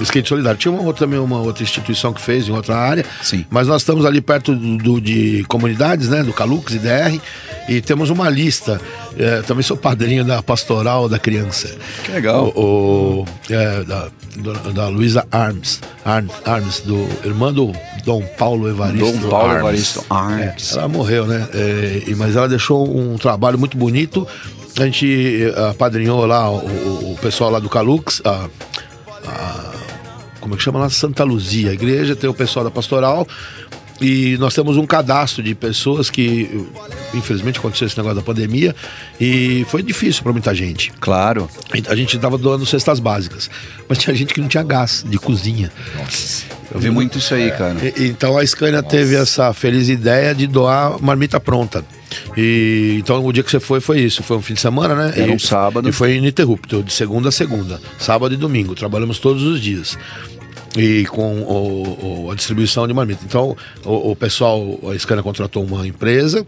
[0.00, 0.58] Skate Solidário.
[0.58, 3.04] Tinha uma outra, também uma outra instituição que fez em outra área.
[3.22, 3.44] Sim.
[3.48, 6.22] Mas nós estamos ali perto do, do- de comunidades, né?
[6.24, 7.20] Do Calux, IDR,
[7.68, 8.80] e temos uma lista.
[9.18, 11.74] É, também sou padrinho da Pastoral da Criança.
[12.04, 12.48] Que legal.
[12.56, 14.08] O, o- é, da,
[14.74, 17.72] da Luísa Arms, Arms, Arms, do irmã do
[18.04, 19.18] Dom Paulo Evaristo.
[19.18, 19.60] Dom Paulo Arms.
[19.60, 20.72] Evaristo Arms.
[20.74, 21.48] É, ela morreu, né?
[21.54, 24.26] É, mas ela deixou um trabalho muito bonito.
[24.78, 28.48] A gente eh, apadrinhou lá o, o- o pessoal lá do Calux, a-
[29.26, 29.72] a-
[30.40, 30.90] como é que chama lá?
[30.90, 31.70] Santa Luzia.
[31.70, 33.26] A igreja tem o pessoal da pastoral.
[34.00, 36.66] E nós temos um cadastro de pessoas que,
[37.14, 38.74] infelizmente, aconteceu esse negócio da pandemia
[39.20, 40.92] e foi difícil para muita gente.
[41.00, 41.48] Claro.
[41.88, 43.48] A gente estava doando cestas básicas,
[43.88, 45.70] mas tinha gente que não tinha gás de cozinha.
[46.74, 47.76] Eu vi muito isso aí, cara.
[47.96, 51.84] E- Então a Scania teve essa feliz ideia de doar marmita pronta.
[52.36, 55.12] E então o dia que você foi foi isso, foi um fim de semana, né?
[55.16, 55.88] Era E- um sábado.
[55.88, 58.74] E foi ininterrupto, de segunda a segunda, sábado e domingo.
[58.74, 59.96] Trabalhamos todos os dias.
[60.76, 63.24] E com o- o- a distribuição de marmita.
[63.24, 64.60] Então, o, o pessoal,
[64.92, 66.44] a Scania contratou uma empresa,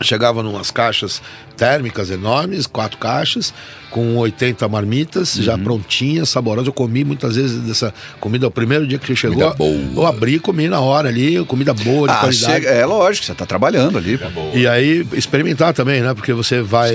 [0.00, 1.20] chegava numas caixas
[1.56, 3.52] térmicas enormes, quatro caixas,
[3.90, 6.66] com 80 marmitas, já prontinhas, saborosas.
[6.66, 10.02] Eu comi muitas vezes dessa comida, o primeiro dia que chegou, Comida boa.
[10.02, 12.52] eu abri e comi na hora ali, comida boa, de Ah, qualidade.
[12.54, 14.18] chega- é lógico, você tá trabalhando ali.
[14.18, 14.50] pô.
[14.52, 16.12] E aí, experimentar também, né?
[16.12, 16.90] Porque você vai.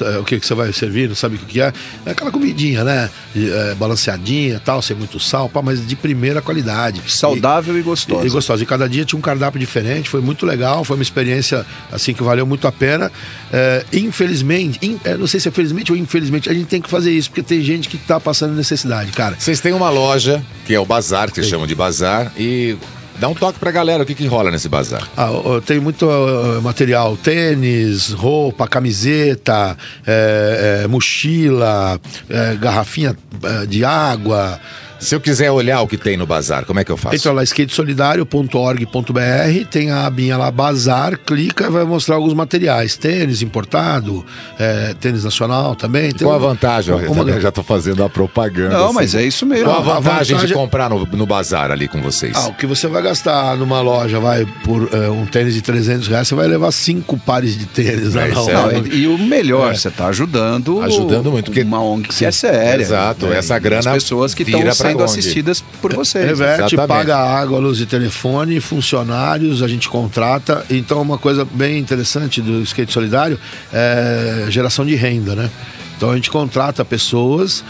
[0.00, 1.72] é, O que, que você vai servir, não sabe o que, é.
[2.04, 3.08] É aquela comidinha, né?
[3.34, 7.00] E, é, balanceadinha tal, sem muito sal, pá, mas de primeira qualidade.
[7.08, 8.26] Saudável e, gostosa.
[8.26, 8.62] E, gostosa.
[8.62, 12.22] E cada dia tinha um cardápio diferente, foi muito legal, foi uma experiência assim que
[12.22, 13.10] valeu muito a pena.
[13.50, 16.88] É, infelizmente, in- é, não sei se é felizmente ou infelizmente, a gente tem que
[16.90, 19.36] fazer isso, porque tem gente que tá passando necessidade, cara.
[19.38, 22.76] Vocês têm uma loja, que é o Bazar, que vocês chamam de Bazar, e
[23.18, 25.08] dá um toque pra galera, o que, que rola nesse bazar?
[25.16, 25.28] Ah,
[25.64, 34.58] tem muito ah, material, tênis, roupa, camiseta, é, é, mochila, é, garrafinha é, de água,
[35.02, 37.16] Se eu quiser olhar o que tem no bazar, como é que eu faço?
[37.16, 42.96] Entra lá, skatesolidario.org.br, tem a abinha lá, bazar, clica e vai mostrar alguns materiais.
[42.96, 44.24] Tênis importado,
[44.58, 46.10] é, tênis nacional também.
[46.12, 46.94] Tem Qual a vantagem?
[46.94, 48.76] Eu já tô fazendo a propaganda.
[48.78, 49.64] Não, mas é isso mesmo.
[49.66, 52.32] Qual a A vantagem, de vantagem- comprar no, no bazar ali com vocês?
[52.36, 56.08] Ah, o que você vai gastar numa loja, vai, por é, um tênis de 300
[56.08, 58.72] reais, você vai levar cinco pares de tênis lá É, é- hora.
[58.80, 59.74] Não, e, e o melhor, É.
[59.74, 62.82] você está ajudando Ajudando muito, porque- uma ONG que é séria.
[62.82, 63.38] Exato, né?
[63.38, 66.24] essa grana As pessoas que vira estão sendo assistidas por vocês.
[66.24, 66.86] Reverte, Exatamente.
[66.86, 70.64] paga água, luz e telefone, funcionários, a gente contrata.
[70.70, 73.38] Então, uma coisa bem interessante do skate solidário
[73.72, 75.50] é geração de renda, né?
[75.96, 77.64] Então, a gente contrata pessoas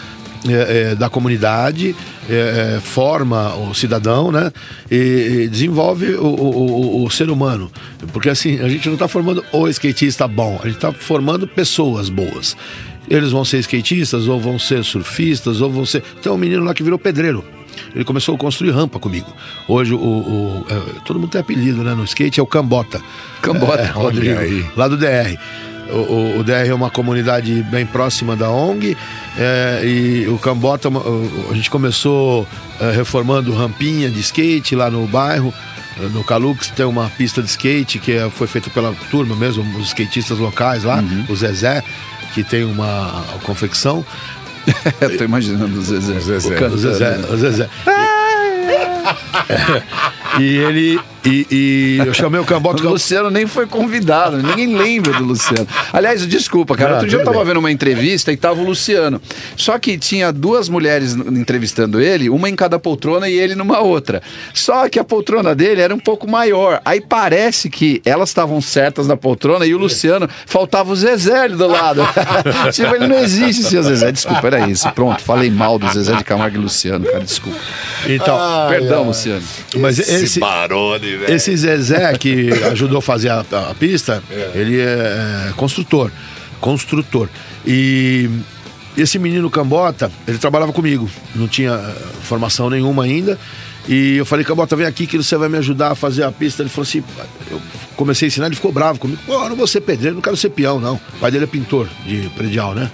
[0.48, 1.94] é, é, da comunidade,
[2.28, 4.52] é, é, forma o cidadão, né?
[4.90, 4.96] E,
[5.44, 7.70] e desenvolve o, o- o- o ser humano.
[8.12, 12.08] Porque, assim, a gente não está formando o skatista bom, a gente está formando pessoas
[12.08, 12.56] boas.
[13.08, 16.02] Eles vão ser skatistas, ou vão ser surfistas, ou vão ser.
[16.22, 17.44] Tem um menino lá que virou pedreiro.
[17.94, 19.26] Ele começou a construir rampa comigo.
[19.66, 21.94] Hoje o, o- é, todo mundo tem apelido, né?
[21.94, 23.00] No skate é o Cambota.
[23.40, 25.36] Cambota, É, Rodrigo, lá do DR.
[25.92, 28.96] O, o- o DR é uma comunidade bem próxima da ONG
[29.38, 32.46] é, e o Cambota, o- a gente começou
[32.80, 35.52] é, reformando rampinha de skate lá no bairro.
[36.12, 39.88] No Calux tem uma pista de skate que é- foi feita pela turma mesmo, os
[39.88, 41.82] skatistas locais lá, o Zezé,
[42.34, 44.04] que tem uma confecção.
[45.18, 46.18] Tô imaginando o Zezé.
[46.20, 46.48] Zezé.
[46.48, 47.68] O cantando, O Zezé, o Zezé.
[50.38, 51.00] E ele.
[51.24, 52.84] E, e eu chamei o Cambota.
[52.84, 55.66] O Luciano nem foi convidado, ninguém lembra do Luciano.
[55.92, 56.90] Aliás, desculpa, cara.
[56.90, 57.46] Ah, Outro dia eu tava bem.
[57.46, 59.20] vendo uma entrevista e tava o Luciano.
[59.56, 64.20] Só que tinha duas mulheres entrevistando ele, uma em cada poltrona e ele numa outra.
[64.52, 66.80] Só que a poltrona dele era um pouco maior.
[66.84, 71.54] Aí parece que elas estavam certas na poltrona e o Luciano faltava o Zezé ali
[71.54, 72.02] do lado.
[72.72, 74.10] tipo, ele não existe, seu Zezé.
[74.10, 74.90] Desculpa, era isso.
[74.90, 77.20] Pronto, falei mal do Zezé de Camargo e Luciano, cara.
[77.20, 77.58] Desculpa.
[78.08, 78.36] Então,
[78.68, 79.42] Perdão, Luciano.
[79.76, 81.34] Mas Esse, barone, velho.
[81.34, 84.22] esse Zezé que ajudou a fazer a, a pista,
[84.54, 86.10] ele é, é construtor.
[86.60, 87.28] Construtor.
[87.66, 88.28] E
[88.96, 91.08] esse menino Cambota, ele trabalhava comigo.
[91.34, 93.38] Não tinha eh, formação nenhuma ainda.
[93.88, 96.62] E eu falei, Cambota, vem aqui que você vai me ajudar a fazer a pista.
[96.62, 97.02] Ele falou assim,
[97.50, 97.60] eu
[97.96, 99.20] comecei a ensinar, ele ficou bravo comigo.
[99.26, 100.94] Pô, eu não vou ser pedreiro, não quero ser peão, não.
[100.94, 102.90] O pai dele é pintor de predial, né?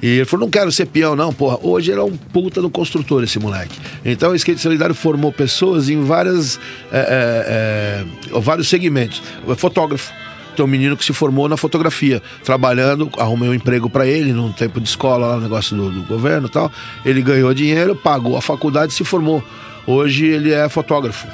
[0.00, 1.58] E ele falou, não quero ser peão, não, porra.
[1.62, 3.78] Hoje ele é um puta do construtor, esse moleque.
[4.04, 6.58] Então o Skate Solidário formou pessoas em várias,
[6.90, 9.22] é, é, é, vários segmentos.
[9.56, 10.12] Fotógrafo.
[10.56, 14.52] Tem um menino que se formou na fotografia, trabalhando, arrumei um emprego para ele num
[14.52, 16.70] tempo de escola, lá negócio do, do governo e tal.
[17.06, 19.42] Ele ganhou dinheiro, pagou a faculdade e se formou.
[19.86, 21.26] Hoje ele é fotógrafo.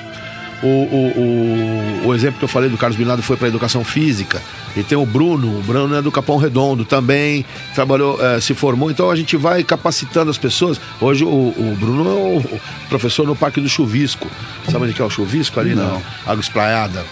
[0.63, 4.43] O, o, o, o exemplo que eu falei do Carlos Binado foi para educação física.
[4.77, 7.45] E tem o Bruno, o Bruno é do Capão Redondo também,
[7.75, 8.91] trabalhou, eh, se formou.
[8.91, 10.81] Então a gente vai capacitando as pessoas.
[11.01, 14.29] Hoje o, o Bruno é o, professor no Parque do Chuvisco.
[14.71, 15.61] Sabe onde que é o Chuvisco?
[15.61, 15.95] Ali Não.
[15.95, 17.05] na Água Espraiada.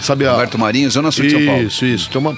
[0.00, 0.32] Sabe a...
[0.32, 1.62] Alberto Marinho, Zona Sul de São Paulo.
[1.62, 2.10] Isso, isso.
[2.10, 2.36] Tem uma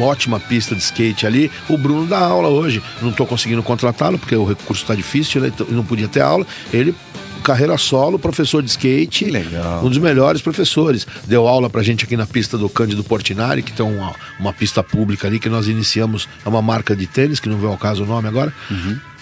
[0.00, 1.50] ótima pista de skate ali.
[1.68, 2.82] O Bruno dá aula hoje.
[3.00, 5.48] Não estou conseguindo contratá-lo porque o recurso está difícil, né?
[5.48, 6.46] Então, não podia ter aula.
[6.72, 6.94] Ele
[7.42, 9.24] carreira solo, professor de skate.
[9.24, 9.84] Que legal.
[9.84, 11.06] Um dos melhores professores.
[11.26, 14.82] Deu aula pra gente aqui na pista do Cândido Portinari, que tem uma, uma pista
[14.82, 16.28] pública ali que nós iniciamos.
[16.44, 18.52] É uma marca de tênis, que não vem ao caso o nome agora.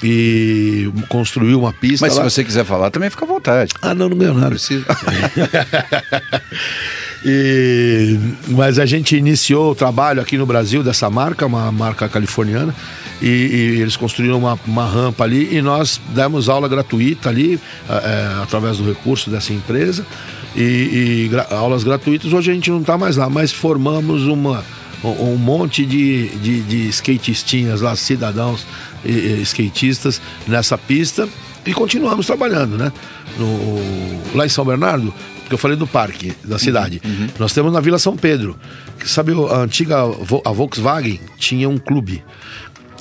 [0.03, 2.07] E construiu uma pista.
[2.07, 2.25] Mas lá.
[2.25, 3.73] se você quiser falar, também fica à vontade.
[3.81, 4.51] Ah, não, não ganhou nada.
[4.51, 4.85] Precisa.
[7.25, 12.75] E- mas a gente iniciou o trabalho aqui no Brasil dessa marca, uma marca californiana,
[13.23, 18.29] e, e eles construíram uma, uma rampa ali e nós demos aula gratuita ali, eh,
[18.43, 20.05] através do recurso dessa empresa,
[20.55, 20.63] e,
[21.25, 22.33] e gra- aulas gratuitas.
[22.33, 24.63] Hoje a gente não está mais lá, mas formamos uma,
[25.03, 28.67] um um monte de, de, de skatistinhas lá, cidadãos
[29.05, 31.29] e, e skatistas nessa pista
[31.67, 32.93] e continuamos trabalhando, né?
[33.39, 35.13] No- lá em São Bernardo,
[35.45, 37.01] porque eu falei do parque da cidade.
[37.39, 38.59] Nós temos na Vila São Pedro,
[38.99, 42.25] que sabe a antiga a Volkswagen tinha um clube.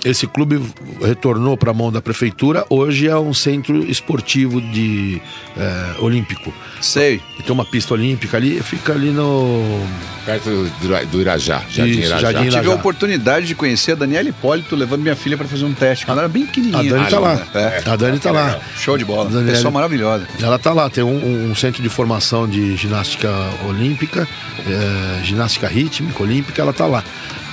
[0.03, 0.61] Esse clube
[1.01, 2.65] retornou para a mão da prefeitura.
[2.69, 5.21] Hoje é um centro esportivo de
[5.57, 6.53] eh, olímpico.
[6.81, 7.21] Sei.
[7.39, 9.81] E tem uma pista olímpica ali, fica ali no
[10.25, 12.19] Perto do, Ira- do Irajá, Jardim Isso, Irajá.
[12.33, 12.75] Jardim Tive a Irajá.
[12.75, 16.03] oportunidade de conhecer a Daniela Hipólito levando minha filha para fazer um teste.
[16.09, 16.79] Ela era bem pequenininha.
[16.79, 17.47] A Dani tá lá.
[17.55, 17.83] É.
[17.89, 18.59] A Dani tá lá.
[18.77, 19.29] Show de bola.
[19.29, 20.27] Daniela- Pessoa maravilhosa.
[20.41, 23.29] Ela tá lá, tem um, um centro de formação de ginástica
[23.69, 24.27] olímpica,
[24.67, 27.01] eh, ginástica rítmica olímpica, ela tá lá.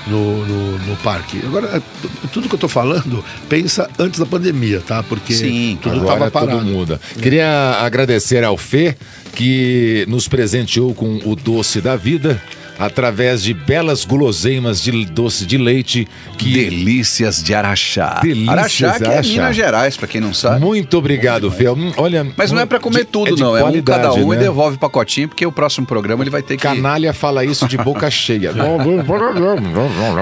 [0.06, 1.40] No, no, no parque.
[1.44, 1.82] Agora, é,
[2.32, 5.02] tudo que eu tô falando, pensa antes da pandemia, tá?
[5.02, 6.58] Porque Sim, tudo Agora tava parado.
[6.60, 7.00] tudo muda.
[7.20, 8.96] Queria agradecer ao Fê,
[9.34, 12.40] que nos presenteou com o doce da vida.
[12.80, 18.20] Através de belas guloseimas de doce de leite que Delícias de Araxá.
[18.22, 19.28] Delícias Araxá que é Araxá.
[19.32, 20.60] Minas Gerais, pra quem não sabe.
[20.64, 21.74] Muito obrigado, Fel.
[21.74, 23.56] Hum, Olha, Mas não é pra comer de- tudo, de não.
[23.56, 24.42] É um cada um e né?
[24.42, 26.62] devolve o pacotinho, porque o próximo programa ele vai ter que.
[26.62, 28.52] Canalha fala isso de boca cheia.
[28.52, 28.78] Não,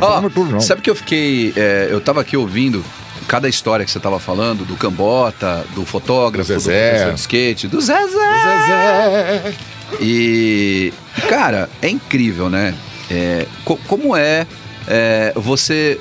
[0.00, 1.52] Ó, sabe que eu fiquei.
[1.56, 2.84] é, eu tava aqui ouvindo
[3.28, 7.10] cada história que você tava falando, do Cambota, do fotógrafo, Do do, Zezé.
[7.12, 9.54] de skate, do Zezé.
[10.00, 10.92] E,
[11.28, 12.75] cara, é incrível, né?
[13.10, 14.47] É, co- como é,
[14.86, 15.99] é, você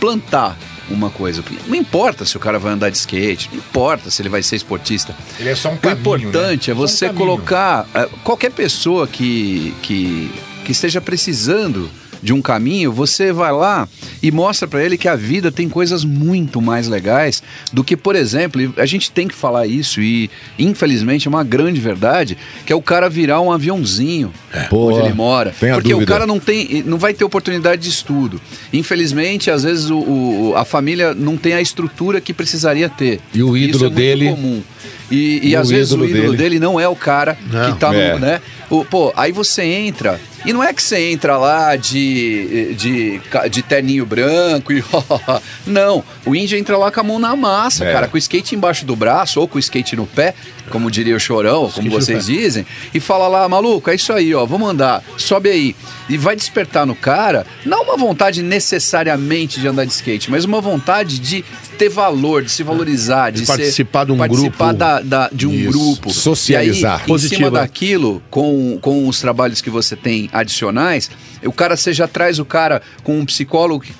[0.00, 0.56] plantar
[0.88, 1.42] uma coisa.
[1.66, 4.56] Não importa se o cara vai andar de skate, não importa se ele vai ser
[4.56, 5.14] esportista.
[5.38, 6.72] Ele é só um O caminho, importante né?
[6.72, 7.24] é um você caminho.
[7.26, 10.30] colocar é, qualquer pessoa que, que,
[10.64, 11.90] que esteja precisando
[12.22, 13.88] de um caminho, você vai lá
[14.22, 18.16] e mostra pra ele que a vida tem coisas muito mais legais do que, por
[18.16, 22.76] exemplo, a gente tem que falar isso e infelizmente é uma grande verdade, que é
[22.76, 24.32] o cara virar um aviãozinho
[24.70, 24.92] Boa.
[24.94, 28.40] onde ele mora, porque o cara não tem, não vai ter oportunidade de estudo.
[28.72, 33.20] Infelizmente, às vezes o, o- a família não tem a estrutura que precisaria ter.
[33.34, 34.62] E o Isso ídolo é muito dele- comum.
[35.10, 37.38] E, e E o às vezes o ídolo ídolo dele- dele não é o cara
[37.50, 37.72] Não.
[37.72, 38.12] que tá É.
[38.14, 38.40] no, né?
[38.68, 43.62] O, pô, aí você entra, e não é que você entra lá de, de, de
[43.62, 44.82] terninho branco e.
[45.66, 47.92] não, o índio entra lá com a mão na massa, É.
[47.92, 50.34] cara, com o skate embaixo do braço ou com o skate no pé,
[50.70, 54.44] como diria o chorão, como vocês dizem, e fala lá, maluco, é isso aí, ó,
[54.46, 55.76] vamos andar, sobe aí.
[56.08, 60.60] E vai despertar no cara, não uma vontade necessariamente de andar de skate, mas uma
[60.60, 61.44] vontade de
[61.76, 64.78] ter valor, de se valorizar, de, De ser- participar de um participar grupo.
[64.78, 65.70] da, da- de um Isso.
[65.70, 66.10] grupo.
[66.12, 66.98] Socializar.
[66.98, 67.36] E aí, em Positiva.
[67.38, 71.10] cima daquilo, com, com os trabalhos que você tem adicionais,
[71.44, 73.92] o cara, você já traz o cara com um psicólogo que-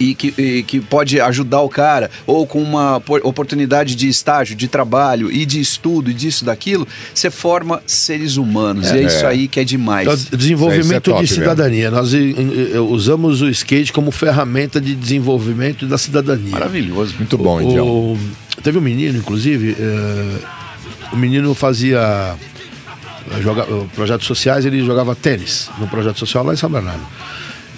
[0.00, 4.56] e que, e que pode ajudar o cara, ou com uma por- oportunidade de estágio,
[4.56, 8.88] de trabalho e de estudo e disso, daquilo, você forma seres humanos.
[8.90, 9.06] e é É.
[9.06, 10.08] isso aí que é demais.
[10.24, 11.90] Então, desenvolvimento é top, de cidadania.
[11.90, 12.18] Nós eh,
[12.74, 16.50] eh, usamos o skate como ferramenta de desenvolvimento da cidadania.
[16.50, 17.14] Maravilhoso.
[17.18, 17.86] Muito bom, Indião.
[17.86, 18.18] O-
[18.62, 20.38] teve um menino, inclusive, eh,
[21.12, 22.34] o menino fazia
[23.32, 27.02] eh, joga, eh, projetos sociais, ele jogava tênis no projeto social lá em São Bernardo.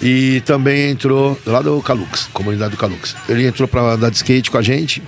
[0.03, 3.15] E também entrou lá do Calux, comunidade do Calux.
[3.29, 5.01] Ele entrou para andar de skate com a gente.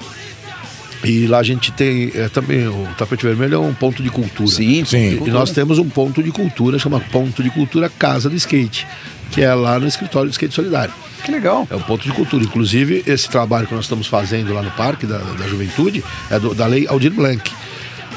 [1.03, 4.49] E lá a gente tem eh, também o tapete vermelho é um ponto de cultura.
[4.49, 5.22] Sim, Sim.
[5.25, 8.88] E nós temos um ponto de cultura, chama Ponto de Cultura Casa do Skate,
[9.32, 10.93] que é lá no escritório do Skate Solidário.
[11.24, 11.67] Que legal.
[11.69, 12.43] É um ponto de cultura.
[12.43, 16.56] Inclusive, esse trabalho que nós estamos fazendo lá no Parque da, da Juventude é do-
[16.56, 17.51] da Lei Aldir Blanc.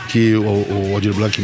[0.09, 1.39] Que o, o Aldir Blanc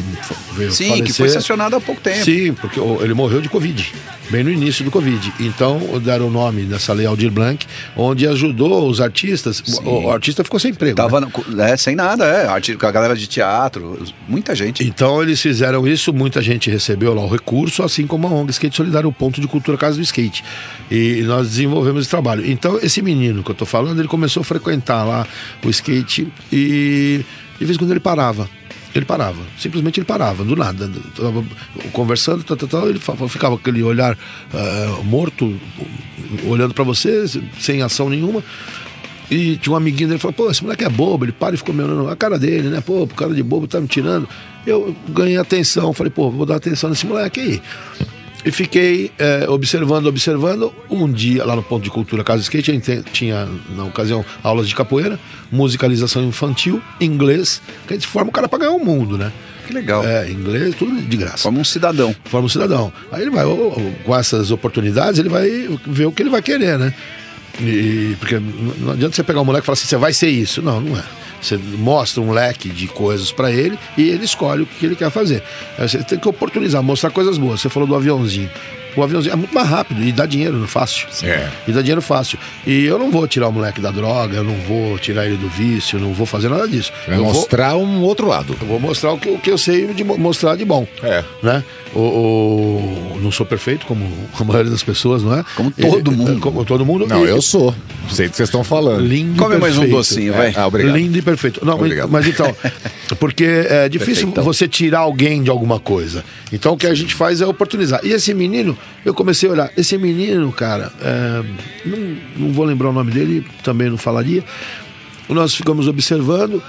[0.55, 1.05] veio Sim, falecer.
[1.07, 2.25] que foi sancionado há pouco tempo.
[2.25, 3.93] Sim, porque ele morreu de Covid,
[4.31, 5.33] bem no início do Covid.
[5.39, 9.63] Então, deram o nome dessa lei Aldir Blanc, onde ajudou os artistas.
[9.85, 10.97] O, o artista ficou sem emprego.
[10.97, 11.29] Tava né?
[11.47, 12.47] no- é, sem nada, é.
[12.49, 14.83] A galera de teatro, muita gente.
[14.83, 18.77] Então eles fizeram isso, muita gente recebeu lá o recurso, assim como a ONG Skate
[18.77, 20.43] Solidário, o ponto de cultura Casa do Skate.
[20.91, 22.51] E nós desenvolvemos esse trabalho.
[22.51, 25.27] Então esse menino que eu tô falando, ele começou a frequentar lá
[25.63, 27.21] o skate e
[27.59, 28.49] de vez em quando ele parava.
[28.95, 30.89] Ele parava, simplesmente ele parava, do nada.
[31.17, 31.45] Tava
[31.93, 34.17] conversando, tal, tal, tal, ele ficava aquele olhar
[34.53, 35.59] ah, morto,
[36.47, 37.25] olhando pra você,
[37.59, 38.43] sem ação nenhuma.
[39.31, 41.59] E tinha um amiguinho dele que falou, pô, esse moleque é bobo, ele para e
[41.59, 42.81] ficou me olhando a cara dele, né?
[42.81, 44.29] Pô, cara de bobo tá me tirando.
[44.65, 47.63] Eu ganhei atenção, falei, pô, vou dar atenção nesse moleque aí.
[48.45, 50.73] E fiquei eh, observando, observando.
[50.91, 54.69] Um dia, lá no Ponto de Cultura Casa Skate, a gente tinha, na ocasião, aulas
[54.69, 55.19] de capoeira,
[55.51, 59.33] musicalização infantil, inglês, que a gente forma o cara pra ganhar o mundo, né?
[59.67, 60.07] Que legal.
[60.07, 61.39] É, inglês, tudo de graça.
[61.39, 62.15] Forma um cidadão.
[62.25, 62.93] Forma um cidadão.
[63.11, 63.45] Aí ele vai,
[64.05, 65.49] com essas oportunidades, ele vai
[65.87, 66.93] ver o que ele vai querer, né?
[67.61, 70.61] E, porque não adianta você pegar um moleque e falar assim, você vai ser isso.
[70.61, 71.03] Não, não é.
[71.45, 75.11] Você mostra um leque de coisas pra ele e ele escolhe o que ele quer
[75.11, 75.43] fazer.
[75.79, 77.61] Aí Você tem que oportunizar, mostrar coisas boas.
[77.61, 78.51] Você falou do aviãozinho.
[78.97, 81.07] O aviãozinho é muito mais rápido e dá dinheiro no fácil.
[81.23, 81.49] É.
[81.67, 82.39] E dá dinheiro fácil.
[82.67, 85.49] E eu não vou tirar o moleque da droga, eu não vou tirar ele do
[85.49, 86.93] vício, eu não vou fazer nada disso.
[87.07, 88.57] Vai eu vou- mostrar um outro lado.
[88.61, 90.87] eu vou mostrar o que, o que eu sei de mo- mostrar de bom.
[91.03, 91.25] É.
[91.43, 91.65] Né?
[91.95, 94.07] O, o- não sou perfeito, como
[94.39, 95.45] a maioria das pessoas, não é?
[95.57, 96.41] Como todo E- mundo.
[96.41, 97.07] Como todo mundo.
[97.07, 97.75] Não, E- eu sou.
[98.11, 99.01] Sei do que vocês estão falando.
[99.05, 99.97] Lindo Come e mais um perfeito.
[99.97, 100.53] docinho, vai.
[100.55, 100.97] Ah, obrigado.
[100.97, 101.65] Lindo e perfeito.
[101.65, 102.11] Não, Obrigado.
[102.11, 102.55] mas então,
[103.19, 104.45] porque é difícil Perfeitão.
[104.45, 106.23] você tirar alguém de alguma coisa.
[106.53, 108.01] Então o que a gente faz é oportunizar.
[108.05, 111.43] E esse menino, eu comecei a olhar, esse menino, cara, é,
[111.85, 114.43] não, não vou lembrar o nome dele, também não falaria.
[115.29, 116.63] Nós ficamos observando.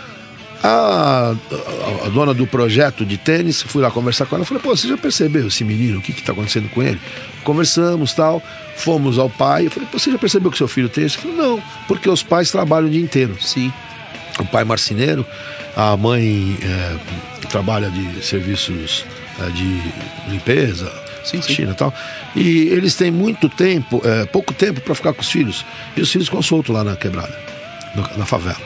[0.64, 4.76] A, a- a dona do projeto de tênis, fui lá conversar com ela, falei, pô,
[4.76, 7.00] você já percebeu esse menino, o que que tá acontecendo com ele?
[7.44, 8.42] Conversamos, tal,
[8.76, 11.20] fomos ao pai, eu falei, pô, você já percebeu que seu filho tem isso?
[11.20, 13.36] Falou, não, porque os pais trabalham o dia inteiro.
[13.40, 13.72] Sim.
[14.40, 15.24] O pai marceneiro,
[15.76, 16.96] a mãe é,
[17.50, 19.06] trabalha de serviços
[19.46, 19.82] é, de
[20.32, 20.92] limpeza,
[21.26, 21.94] sim, China e tal.
[22.36, 25.66] E eles têm muito tempo, é, pouco tempo para ficar com os filhos.
[25.98, 27.36] E os filhos ficam soltos lá na quebrada,
[28.18, 28.58] na favela.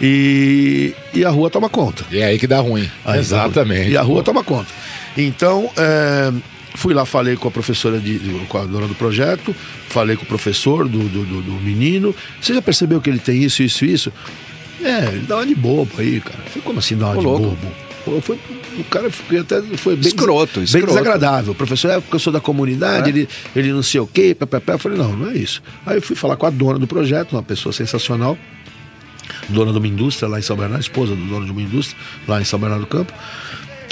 [0.00, 2.04] E, e a rua toma conta.
[2.10, 2.88] E é aí que dá ruim.
[3.04, 3.90] Aí, Exatamente.
[3.90, 4.68] E a rua toma conta.
[5.16, 6.32] Então, é,
[6.76, 8.18] fui lá, falei com a professora, de,
[8.48, 9.54] com a dona do projeto,
[9.88, 12.14] falei com o professor do, do, do- do menino.
[12.40, 14.12] Você já percebeu que ele tem isso, isso, isso?
[14.82, 16.38] É, ele dá uma de bobo aí, cara.
[16.46, 17.42] Falei, como assim dá uma Ô, de louco.
[18.04, 18.20] bobo?
[18.22, 18.38] Foi,
[18.80, 20.86] o cara foi até foi bem, Escroto, bem escroto.
[20.88, 21.52] desagradável.
[21.52, 23.12] O professor, é porque eu sou da comunidade, É?
[23.12, 24.74] ele, ele não sei o quê, papapá.
[24.74, 25.62] Eu falei, não, não é isso.
[25.86, 28.36] Aí eu fui falar com a dona do projeto, uma pessoa sensacional
[29.50, 32.40] dona de uma indústria lá em São Bernardo, esposa do dono de uma indústria lá
[32.40, 33.12] em São Bernardo do Campo.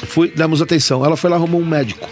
[0.06, 1.05] Fui, demos atenção.
[1.05, 2.08] Ela foi lá arrumou um médico,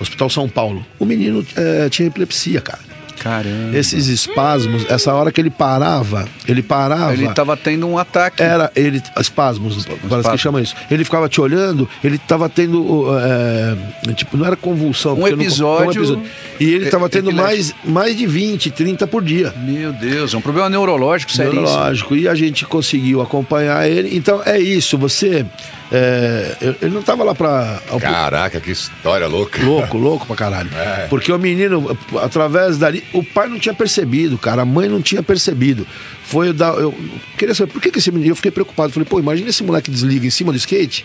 [0.00, 0.84] Hospital São Paulo.
[0.98, 2.80] O menino eh, tinha epilepsia, cara.
[3.20, 3.76] Caramba.
[3.76, 7.12] Esses espasmos, essa hora que ele parava, ele parava.
[7.12, 8.42] Ele tava tendo um ataque.
[8.42, 9.02] Era, ele.
[9.18, 10.74] Espasmos, parece que chama isso.
[10.90, 13.06] Ele ficava te olhando, ele tava tendo.
[14.08, 15.12] é, tipo, não era convulsão.
[15.12, 16.22] Um porque não- episódio
[16.58, 19.52] E ele tava tendo mais, mais de 20, 30 por dia.
[19.58, 21.60] Meu Deus, é um problema neurológico seríssimo.
[21.62, 22.16] Neurológico.
[22.16, 24.16] E a gente conseguiu acompanhar ele.
[24.16, 25.44] Então é isso, você.
[25.92, 27.80] É, eu- ele não tava lá pra.
[28.00, 29.62] Caraca, que história louca.
[29.62, 30.70] Louco, louco pra caralho.
[30.74, 31.06] É.
[31.08, 35.22] Porque o menino, através dali, o pai não tinha percebido, cara, a mãe não tinha
[35.22, 35.86] percebido.
[36.24, 36.68] Foi o da.
[36.68, 36.94] Eu
[37.36, 38.30] queria saber por que, que esse menino.
[38.30, 38.92] Eu fiquei preocupado.
[38.92, 41.04] Falei, pô, imagina esse moleque desliga em cima do skate.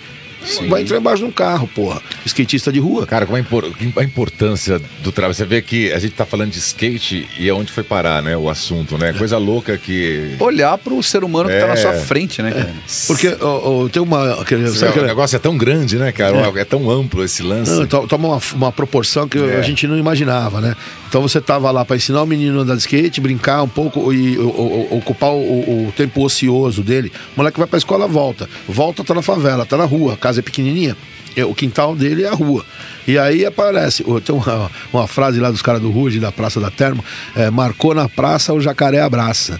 [0.69, 2.01] Vai entrar embaixo de um carro, porra.
[2.25, 3.05] Skatista de rua.
[3.05, 5.33] Cara, como é impor- a importância do trabalho.
[5.33, 8.35] Você vê que a gente tá falando de skate e é onde foi parar, né?
[8.37, 9.13] O assunto, né?
[9.13, 10.35] Coisa louca que.
[10.39, 11.77] Olhar pro ser humano que tá na É.
[11.77, 12.73] sua frente, né, cara?
[13.07, 14.41] Porque ó, ó, tem uma.
[14.41, 16.37] Aquele, sabe aquele- O negócio é tão grande, né, cara?
[16.55, 17.71] É, tão amplo esse lance.
[17.71, 19.57] Não, to- toma uma, uma proporção que É.
[19.57, 20.75] a gente não imaginava, né?
[21.07, 24.11] Então você tava lá para ensinar o menino a andar de skate, brincar um pouco
[24.13, 27.11] e o- ocupar o, o- o tempo ocioso dele.
[27.35, 28.49] O moleque vai pra escola, volta.
[28.67, 30.95] Volta, tá na favela, tá na rua, a casa é pequenininha.
[31.35, 32.65] é, O quintal dele é a rua.
[33.07, 36.71] E aí aparece, tem uma, uma frase lá dos caras do Ruge, da Praça da
[36.71, 37.03] Termo,
[37.35, 39.59] é, marcou na praça, o jacaré abraça.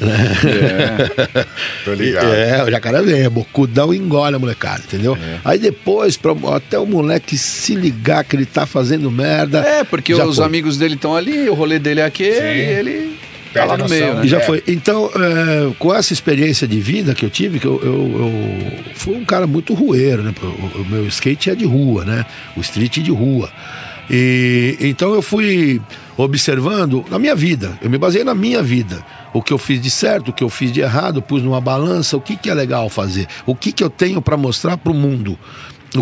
[0.00, 1.46] É,
[1.84, 2.28] tô ligado.
[2.30, 5.18] É, o jacaré vem, bocudão engole a molecada, entendeu?
[5.44, 9.58] Aí depois, pra, até o moleque se ligar que ele tá fazendo merda.
[9.60, 10.44] É, porque os foi.
[10.44, 13.18] amigos dele estão ali, o rolê dele é aquele e ele
[13.52, 14.24] tá lá no meio, né?
[14.24, 14.62] E já foi.
[14.66, 19.14] Então, é, com essa experiência de vida que eu tive, que eu, eu, eu fui
[19.14, 20.34] um cara muito rueiro, né?
[20.42, 22.24] O, o meu skate é de rua, né?
[22.56, 23.50] O street de rua.
[24.10, 25.80] E então eu fui
[26.16, 29.04] observando na minha vida, eu me baseei na minha vida.
[29.32, 32.16] O que eu fiz de certo, o que eu fiz de errado, pus numa balança,
[32.16, 34.94] o que, que é legal fazer, o que, que eu tenho para mostrar para o
[34.94, 35.38] mundo.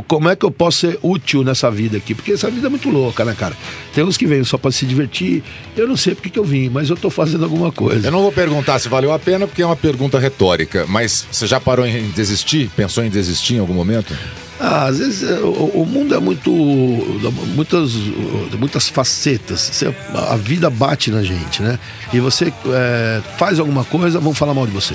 [0.09, 2.15] Como é que eu posso ser útil nessa vida aqui?
[2.15, 3.57] Porque essa vida é muito louca, né, cara?
[3.95, 5.43] Tem uns que vêm só para se divertir.
[5.77, 8.09] Eu não sei porque que eu vim, mas eu tô fazendo alguma coisa.
[8.09, 10.85] Eu não vou perguntar se valeu a pena, porque é uma pergunta retórica.
[10.89, 12.69] Mas você já parou em desistir?
[12.77, 14.13] Pensou em desistir em algum momento?
[14.59, 15.51] Ah, às vezes é, o,
[15.83, 16.51] o mundo é muito.
[17.55, 17.93] muitas,
[18.59, 19.61] muitas facetas.
[19.73, 21.79] Você- a vida bate na gente, né?
[22.13, 24.95] E você é, faz alguma coisa, vão falar mal de você.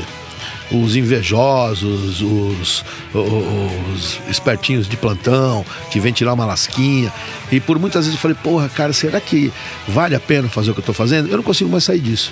[0.71, 7.11] Os invejosos, os, os espertinhos de plantão, que vem tirar uma lasquinha.
[7.51, 9.51] E por muitas vezes eu falei, porra, cara, será que
[9.87, 11.29] vale a pena fazer o que eu tô fazendo?
[11.29, 12.31] Eu não consigo mais sair disso.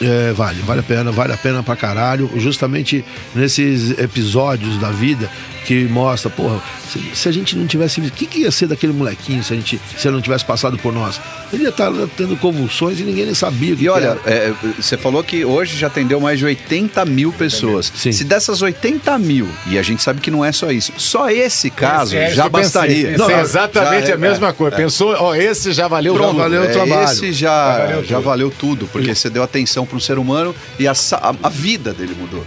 [0.00, 2.30] É, vale, vale a pena, vale a pena pra caralho.
[2.36, 3.04] Justamente
[3.34, 5.28] nesses episódios da vida
[5.66, 8.00] que mostra, porra, se, se a gente não tivesse.
[8.00, 10.78] O que, que ia ser daquele molequinho se a gente se ele não tivesse passado
[10.78, 11.20] por nós?
[11.52, 13.74] Ele ia estar tendo convulsões e ninguém nem sabia.
[13.74, 14.30] o que E que olha, era.
[14.34, 17.92] é, você falou que hoje já atendeu mais de 80 mil pessoas.
[17.94, 21.68] Se dessas 80 mil, e a gente sabe que não é só isso, só esse
[21.70, 23.08] caso É, já eu pensei, bastaria.
[23.18, 24.76] pensei exatamente já é- a mesma é, coisa.
[24.76, 24.78] é.
[24.78, 27.04] Pensou, ó, esse já valeu Pronto, valeu é, o trabalho.
[27.10, 28.24] Esse já, Já valeu já tudo.
[28.24, 31.92] valeu tudo, porque você deu atenção para um ser humano e a, a- a vida
[31.92, 32.46] dele mudou.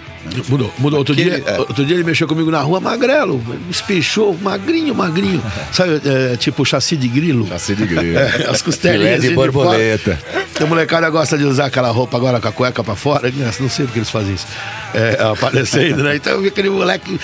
[0.50, 1.00] Mudou, mudou.
[1.00, 1.59] Outro, Aquele- dia, é.
[1.59, 5.41] outro dia ele mexeu comigo na rua, magrelo, espichou, magrinho, magrinho.
[5.72, 7.48] Sabe, é, tipo chassi de grilo.
[7.48, 8.01] Chassi de grilo.
[8.22, 9.22] É, as costelinhas.
[9.22, 10.16] De assim borboleta.
[10.17, 10.41] fora.
[10.61, 13.30] A molecada gosta de usar aquela roupa agora com a cueca pra fora.
[13.32, 13.51] né?
[13.59, 14.45] Não sei porque eles fazem isso.
[14.93, 16.16] É, aparecendo, né?
[16.16, 17.19] Então eu vi aquele moleque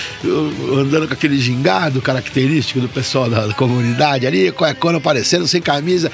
[0.80, 6.12] andando com aquele gingado característico do pessoal da, da comunidade ali, cuecona aparecendo, sem camisa.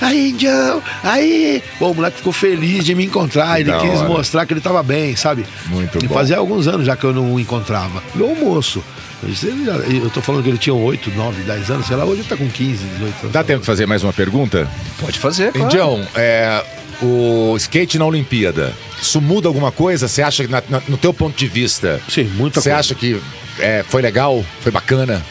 [0.00, 1.62] Aí, Indião, aí.
[1.78, 3.60] Pô, o moleque ficou feliz de me encontrar.
[3.60, 4.08] Ele Da quis hora.
[4.08, 5.44] mostrar que ele tava bem, sabe?
[5.66, 6.14] Muito E bom.
[6.24, 8.02] Fazia alguns anos já que eu não o encontrava.
[8.14, 8.82] Meu moço.
[10.02, 12.36] Eu tô falando que ele tinha 8, 9, 10 anos, sei lá, hoje ele tá
[12.36, 13.32] com 15, 18 anos.
[13.32, 14.68] Dá tempo de fazer mais uma pergunta?
[15.00, 15.66] Pode fazer, claro.
[15.66, 16.62] Indião, é,
[17.02, 20.08] o skate na Olimpíada, isso muda alguma coisa?
[20.08, 22.00] Você acha que, na- na- no teu ponto de vista...
[22.08, 22.80] Sim, muita Você coisa.
[22.80, 23.18] acha que
[23.58, 25.24] é, foi legal, foi bacana?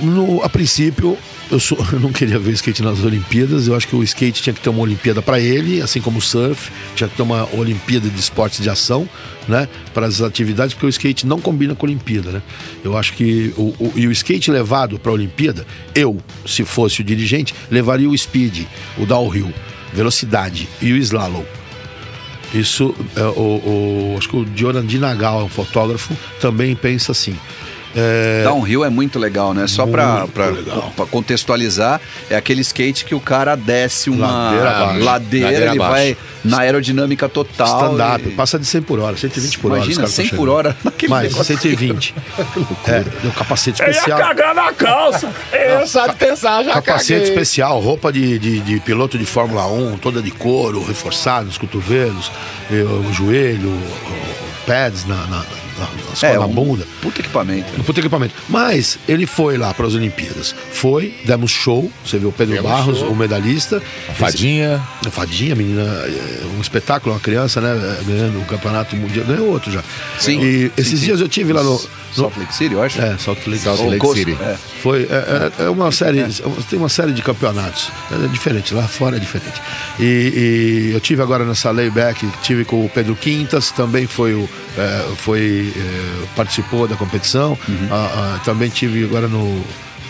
[0.00, 1.16] No, a princípio,
[1.50, 3.66] eu, sou- eu não queria ver skate nas Olimpíadas.
[3.68, 6.22] Eu acho que o skate tinha que ter uma Olimpíada para ele, assim como o
[6.22, 6.70] surf.
[6.96, 9.08] Tinha que ter uma Olimpíada de esportes de ação,
[9.48, 9.68] né?
[9.92, 12.42] Para as atividades, porque o skate não combina com a Olimpíada, né?
[12.82, 13.52] Eu acho que.
[13.56, 18.08] O, o- e o skate levado para a Olimpíada, eu, se fosse o dirigente, levaria
[18.08, 18.64] o speed,
[18.98, 19.52] o downhill,
[19.92, 21.44] velocidade e o slalom.
[22.52, 27.36] Isso, é, o, o- acho que o Dioran Nagal, um fotógrafo, também pensa assim.
[27.96, 29.66] É, Downhill é muito legal, né?
[29.66, 30.26] Só pra
[31.10, 35.04] contextualizar, é aquele skate que o cara desce uma Ladeira abaixo.
[35.04, 35.92] ladeira, Ladeira ele abaixo.
[35.92, 37.66] vai na aerodinâmica total.
[37.94, 39.78] Stand-up, e- passa de 100 por hora, 120 por hora.
[39.78, 41.56] Imagina, os caras 100 tão por hora naquele Mais, negócio.
[41.58, 42.14] 120.
[42.86, 44.18] é, o capacete Eu ia especial.
[44.18, 45.32] cagar na calça.
[45.52, 47.28] Eu sabe pensar, já Capacete caguei.
[47.30, 52.30] especial, roupa de, de, de piloto de Fórmula 1, toda de couro, reforçado nos cotovelos,
[52.70, 53.72] eh, o joelho,
[54.66, 55.44] pads na, na,
[55.78, 56.86] na, nas- É, um bunda.
[57.02, 57.66] Puta equipamento.
[57.78, 58.34] Um puta equipamento.
[58.48, 60.54] Mas ele foi lá para as Olimpíadas.
[60.72, 61.90] Foi, demos show.
[62.04, 63.10] Você viu o Pedro Demos Barros, show.
[63.10, 63.82] o medalhista.
[64.08, 64.82] A fadinha.
[65.06, 67.74] A fadinha, menina, é, um espetáculo, uma criança, né?
[68.06, 69.24] Ganhando o campeonato mundial.
[69.26, 69.82] Ganhou outro já.
[70.18, 71.06] Sim, E sim, esses sim.
[71.06, 71.72] dias eu tive lá no.
[71.72, 73.00] no Salt Lake City, eu acho.
[73.00, 74.38] É, Salt Lake, Salt Lake Coast, City.
[74.40, 74.56] é.
[74.82, 76.22] Foi é, é- é uma série,
[76.70, 77.90] tem uma série de campeonatos.
[78.12, 79.60] É diferente, lá fora é diferente.
[79.98, 84.48] E, e eu tive agora nessa layback, tive com o Pedro Quintas, também foi o
[84.76, 87.58] é, foi é, participou da competição.
[87.90, 89.62] Ah, ah, também tive agora no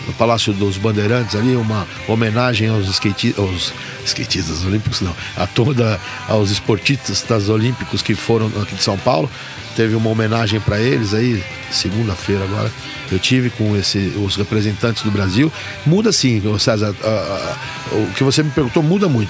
[0.05, 3.73] no Palácio dos Bandeirantes ali uma homenagem aos, skate, aos
[4.05, 9.29] skatistas olímpicos não, a toda aos esportistas olímpicos que foram aqui de São Paulo.
[9.75, 12.71] Teve uma homenagem para eles aí segunda-feira agora.
[13.11, 15.51] Eu tive com esse, os representantes do Brasil.
[15.85, 16.95] Muda sim, César.
[17.03, 17.07] ah,
[17.91, 19.29] ah, o que você me perguntou muda muito.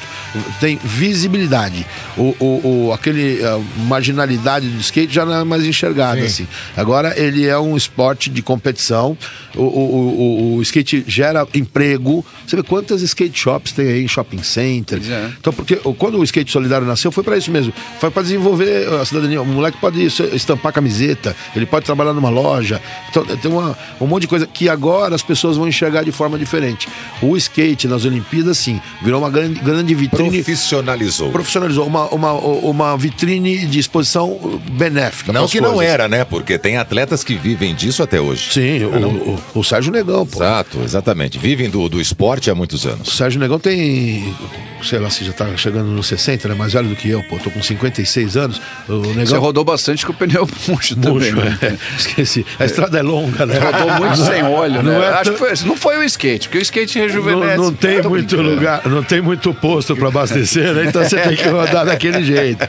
[0.61, 1.85] Tem visibilidade.
[2.15, 6.47] O, o, o- aquele ah, marginalidade do skate já não é mais enxergada assim.
[6.77, 9.17] Agora ele é um esporte de competição.
[9.55, 12.23] O, o, o, o skate gera emprego.
[12.47, 14.99] Você vê quantas skate shops tem aí em shopping center.
[15.39, 17.73] Então, porque quando o skate solidário nasceu, foi para isso mesmo.
[17.99, 19.41] Foi para desenvolver a cidadania.
[19.41, 22.81] O moleque pode isso, estampar camiseta, ele pode trabalhar numa loja.
[23.09, 26.37] Então, tem uma, um monte de coisa que agora as pessoas vão enxergar de forma
[26.37, 26.87] diferente.
[27.21, 30.43] O skate nas Olimpíadas, sim, virou uma grande, grande vitrine.
[30.43, 31.31] Profissionalizou.
[31.31, 31.85] Profissionalizou.
[31.85, 35.31] Uma, uma, uma vitrine de exposição benéfica.
[35.31, 35.93] Não que não coisas.
[35.93, 36.25] era, né?
[36.25, 38.51] Porque tem atletas que vivem disso até hoje.
[38.51, 40.43] Sim, o, o, o Sérgio Negão, pô.
[40.43, 41.37] Exato, exatamente.
[41.37, 43.07] Vivem do, do esporte há muitos anos.
[43.07, 44.35] O Sérgio Negão tem,
[44.83, 46.55] sei lá se já tá chegando nos 60, né?
[46.55, 47.37] Mais velho do que eu, pô.
[47.37, 48.61] Tô com 56 anos.
[48.87, 49.25] O Negão...
[49.25, 51.57] Você rodou bastante com o pneu murcho também, Murcho, né?
[51.61, 51.73] é.
[51.97, 52.45] Esqueci.
[52.59, 53.57] A estrada é longa, né?
[53.59, 55.05] Rodou muito sem óleo, Não né?
[55.05, 57.57] é Acho que foi, não foi o skate, porque o skate rejuvenesce.
[57.57, 58.43] Não, não tem muito brincando.
[58.55, 60.85] lugar, não tem muito posto para abastecer, né?
[60.87, 62.67] Então você tem que rodar daquele jeito.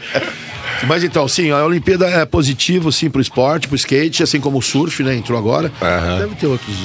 [0.87, 4.63] Mas então, sim, a Olimpíada é positivo, sim, pro esporte, pro skate, assim como o
[4.63, 5.15] surf, né?
[5.15, 5.73] Entrou agora.
[6.19, 6.77] Deve ter outros,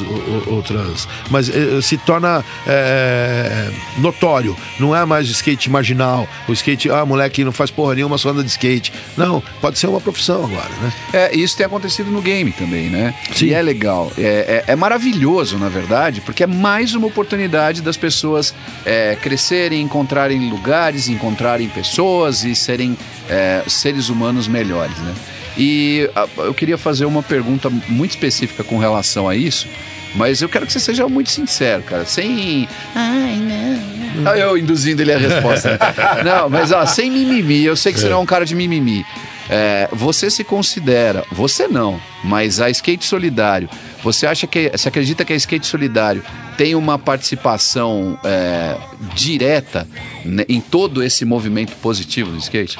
[0.47, 1.07] outras.
[1.29, 4.55] Mas eh, se torna eh, notório.
[4.79, 6.27] Não é mais o skate marginal.
[6.47, 8.91] O skate, ah, moleque não faz porra nenhuma, só anda de skate.
[9.17, 10.93] Não, pode ser uma profissão agora, né?
[11.13, 13.13] É, isso tem acontecido no game também, né?
[13.41, 14.11] E é legal.
[14.17, 18.53] É, é- é maravilhoso, na verdade, porque é mais uma oportunidade das pessoas
[18.85, 22.97] é, crescerem, encontrarem lugares, encontrarem pessoas e serem
[23.31, 25.15] é, seres humanos melhores, né?
[25.57, 29.67] E a- eu queria fazer uma pergunta muito específica com relação a isso,
[30.15, 34.31] mas eu quero que você seja muito sincero, cara, sem Ai, não.
[34.31, 35.79] ah, eu induzindo ele a resposta.
[36.23, 37.63] não, mas ó, sem mimimi.
[37.63, 38.09] Eu sei que você É.
[38.09, 39.05] não é um cara de mimimi.
[39.49, 43.67] É, você se considera, você não, mas a Skate Solidário,
[44.01, 46.23] você acha que, você acredita que a Skate Solidário
[46.57, 48.77] tem uma participação é,
[49.13, 49.85] direta
[50.23, 52.77] né, em todo esse movimento positivo do skate?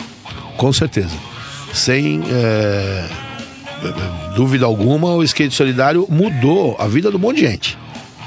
[0.61, 1.15] Com certeza.
[1.73, 3.06] Sem é,
[4.35, 7.77] dúvida alguma, o skate solidário mudou a vida um monte de gente.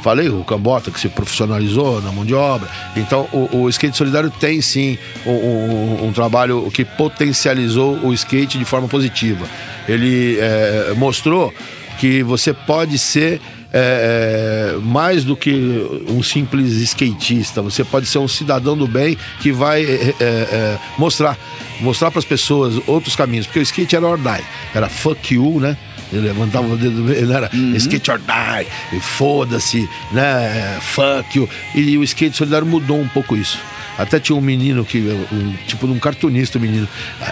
[0.02, 2.68] Falei, o Cambota que se profissionalizou na mão de obra.
[2.96, 8.58] Então, o, o skate solidário tem sim um, um- um trabalho que potencializou o skate
[8.58, 9.46] de forma positiva.
[9.88, 11.54] Ele é, mostrou
[12.00, 13.40] que você pode ser
[13.76, 15.52] é, é, mais do que
[16.08, 17.60] um simples skatista.
[17.60, 21.36] Você pode ser um cidadão do bem que vai é, é, é, mostrar
[21.80, 23.46] mostrar para as pessoas outros caminhos.
[23.46, 25.76] Porque o skate era or die, era fuck you, né?
[26.14, 30.78] Ele levantava o dedo, ele era skate or die, foda-se, né?
[30.80, 31.48] Fuck you.
[31.74, 33.58] E o skate solidário mudou um pouco isso.
[33.96, 36.88] Até tinha um menino que, um, tipo um cartunista, um menino,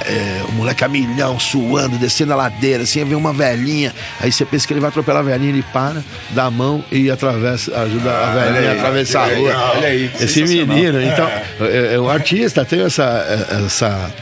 [0.06, 4.44] é, o moleque a milhão, suando, descendo a ladeira, assim, vem uma velhinha, aí você
[4.44, 8.12] pensa que ele vai atropelar a velhinha, ele para, dá a mão e atravessa, ajuda
[8.12, 9.72] a Ah, velhinha olha a aí, atravessar a rua.
[9.76, 11.28] olha aí, Esse menino, então,
[11.62, 13.02] é, é, o artista tem essa,
[13.50, 14.14] é, essa,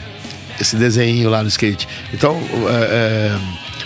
[0.59, 1.87] esse desenho lá no skate.
[2.11, 3.37] Então, é, é,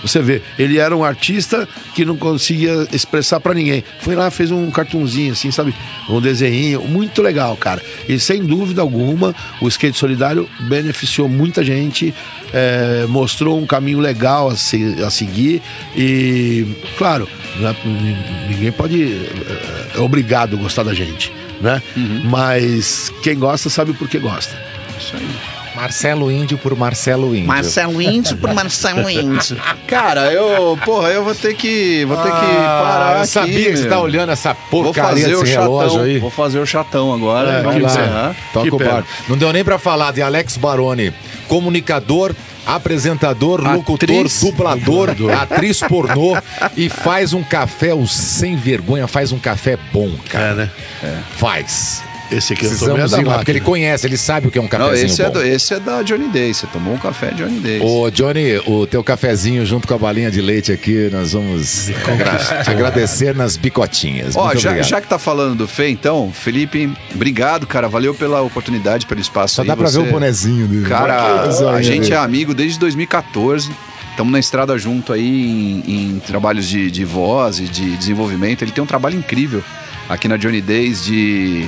[0.06, 3.84] Você vê, ele era um artista que não conseguia expressar pra ninguém.
[4.00, 5.74] Foi lá, fez um cartunzinho, assim, sabe?
[6.10, 7.82] Um desenho, muito legal, cara.
[8.08, 12.14] E sem dúvida alguma, o skate solidário beneficiou muita gente,
[12.54, 15.62] é, mostrou um caminho legal a, se- a seguir.
[15.96, 16.66] E,
[16.98, 17.28] claro,
[17.60, 18.18] é- nin-
[18.50, 19.04] ninguém pode.
[19.04, 21.82] É, é obrigado a gostar da gente, né?
[22.26, 24.56] Mas quem gosta sabe por que gosta.
[25.00, 25.55] Isso aí.
[25.76, 27.48] Marcelo Índio por Marcelo Índio.
[27.48, 29.58] Marcelo Índio por Marcelo Índio.
[29.88, 33.70] Cara, eu, porra, eu vou ter que, vou ter que Ah, parar eu aqui, sabia
[33.72, 33.92] que você meu.
[33.92, 36.20] tá olhando essa Vou porcaria fazer o desse relógio chatão, aí.
[36.20, 37.52] vou fazer o chatão agora.
[37.52, 38.36] É, vai lá.
[38.54, 39.04] Toca Que o.
[39.30, 41.14] Não deu nem pra falar de Alex Baroni,
[41.48, 42.34] comunicador,
[42.66, 44.40] apresentador, locutor, Atriz.
[44.42, 46.36] dublador, atriz pornô
[46.76, 50.72] e faz um café, o sem vergonha, faz um café bom, cara.
[51.04, 51.24] É, né?
[51.38, 52.02] Faz.
[52.32, 54.62] Esse aqui eu tomei é da lá, porque ele conhece, ele sabe o que é
[54.62, 55.32] um Não, cafezinho esse é, bom.
[55.34, 56.54] do- esse é da Johnny Day.
[56.54, 57.80] Você tomou um café Johnny Day.
[57.82, 62.64] Ô, Johnny, o teu cafezinho junto com a balinha de leite aqui, nós vamos agra-
[62.68, 64.36] agradecer nas bicotinhas.
[64.36, 67.88] Ó, já, já que tá falando do Fê, então, Felipe, obrigado, cara.
[67.88, 69.68] Valeu pela oportunidade, pelo espaço Só aí.
[69.68, 70.88] dá pra Você- ver o bonezinho dele.
[70.90, 71.44] Cara,
[71.76, 73.70] a gente é amigo desde 2014.
[74.12, 78.62] Estamos na estrada junto aí em, em trabalhos de, de voz e de desenvolvimento.
[78.64, 79.62] Ele tem um trabalho incrível
[80.10, 81.68] aqui na Johnny Days de.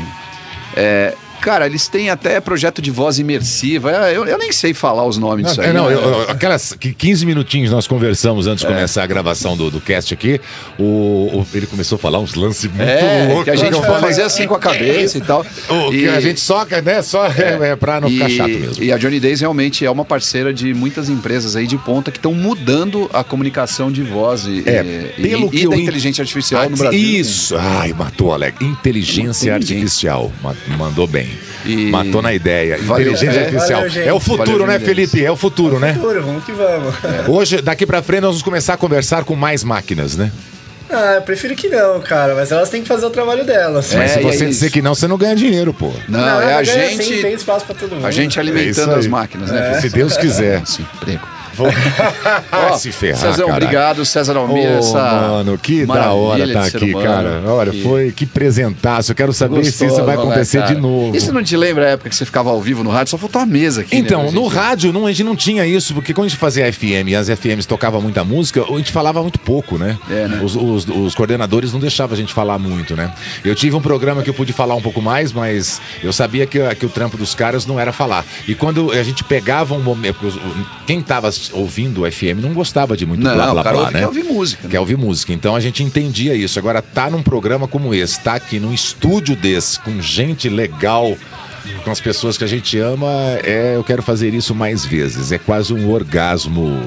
[0.79, 3.91] É, cara, eles têm até projeto de voz imersiva.
[3.91, 5.69] É, Eu, eu nem sei falar os nomes disso aí.
[5.69, 5.93] É, não, né?
[5.93, 8.73] eu- eu- aquelas que 15 minutinhos nós conversamos antes de É.
[8.75, 10.39] começar a gravação do, do cast aqui,
[10.77, 13.43] o, o- ele começou a falar uns lances muito É, loucos.
[13.45, 15.45] que a gente falei, fazer assim com a cabeça e tal.
[15.69, 18.49] O que E- a gente só, né, só é, é pra não ficar e, chato
[18.49, 18.83] mesmo.
[18.83, 22.17] E a Johnny Days realmente é uma parceira de muitas empresas aí de ponta que
[22.17, 26.63] estão mudando a comunicação de voz e, É, e, pelo e que da inteligência artificial
[26.63, 26.99] Ah, no Brasil.
[26.99, 27.55] Isso!
[27.57, 28.57] Ai, matou, Alex.
[28.61, 30.31] Inteligência Não artificial.
[30.41, 31.29] Ma- Mandou bem.
[31.65, 32.77] E- Matou na ideia.
[32.81, 33.39] Valeu, Inteligência Fê.
[33.45, 33.81] artificial.
[33.81, 35.23] Valeu, é o futuro, Valeu, né, Felipe?
[35.23, 35.93] É o futuro, né?
[35.93, 36.95] Futuro, vamos que vamos.
[37.27, 40.31] Hoje, daqui pra frente, nós vamos começar a conversar com mais máquinas, né?
[40.89, 43.93] Ah, eu prefiro que não, cara, mas elas têm que fazer o trabalho delas.
[43.93, 45.91] Mas se e você é dizer que não, você não ganha dinheiro, pô.
[46.07, 47.03] Não, é a gente.
[47.03, 48.05] sim, tem espaço pra todo mundo.
[48.07, 49.73] A gente É alimentando as máquinas, né?
[49.75, 49.81] É.
[49.81, 50.65] Se Deus quiser.
[50.65, 51.27] Sim, emprego.
[52.51, 53.49] Ó, se ferrar, caralho.
[53.51, 54.75] obrigado, César Almeida.
[54.75, 57.05] Ô, essa mano, que da hora tá aqui, humano.
[57.05, 57.43] cara.
[57.47, 59.11] Olha, Que foi que presentaço.
[59.11, 60.75] Eu quero saber se isso gostoso, vai né, acontecer cara?
[60.75, 61.15] de novo.
[61.15, 63.11] Isso não te lembra a época que você ficava ao vivo no rádio?
[63.11, 63.95] Só faltou a mesa aqui.
[63.95, 66.71] Então, né, no rádio não, a gente não tinha isso, porque quando a gente fazia
[66.71, 69.97] FM e as FMs tocavam muita música, a gente falava muito pouco, né?
[70.09, 70.39] É, né?
[70.43, 73.11] Os, os- os coordenadores não deixavam a gente falar muito, né?
[73.43, 76.59] Eu tive um programa que eu pude falar um pouco mais, mas eu sabia que,
[76.75, 78.25] que o trampo dos caras não era falar.
[78.47, 80.17] E quando a gente pegava um momento.
[80.85, 83.99] Quem tava ouvindo o FM não gostava de muito Não, blá blá blá, né?
[83.99, 84.63] quer ouvir música.
[84.63, 84.69] né?
[84.71, 85.33] Quer ouvir música.
[85.33, 86.57] Então a gente entendia isso.
[86.59, 91.17] Agora, tá num programa como esse, tá aqui num estúdio desse, com gente legal,
[91.83, 93.07] com as pessoas que a gente ama,
[93.43, 95.31] é, eu quero fazer isso mais vezes.
[95.31, 96.79] É quase um orgasmo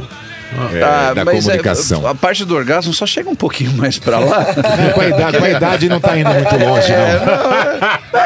[0.73, 2.07] é, Ah, da mas é, comunicação.
[2.07, 4.45] a parte do orgasmo só chega um pouquinho mais pra lá.
[4.95, 8.21] com, a idade, com a idade não tá indo muito longe, não.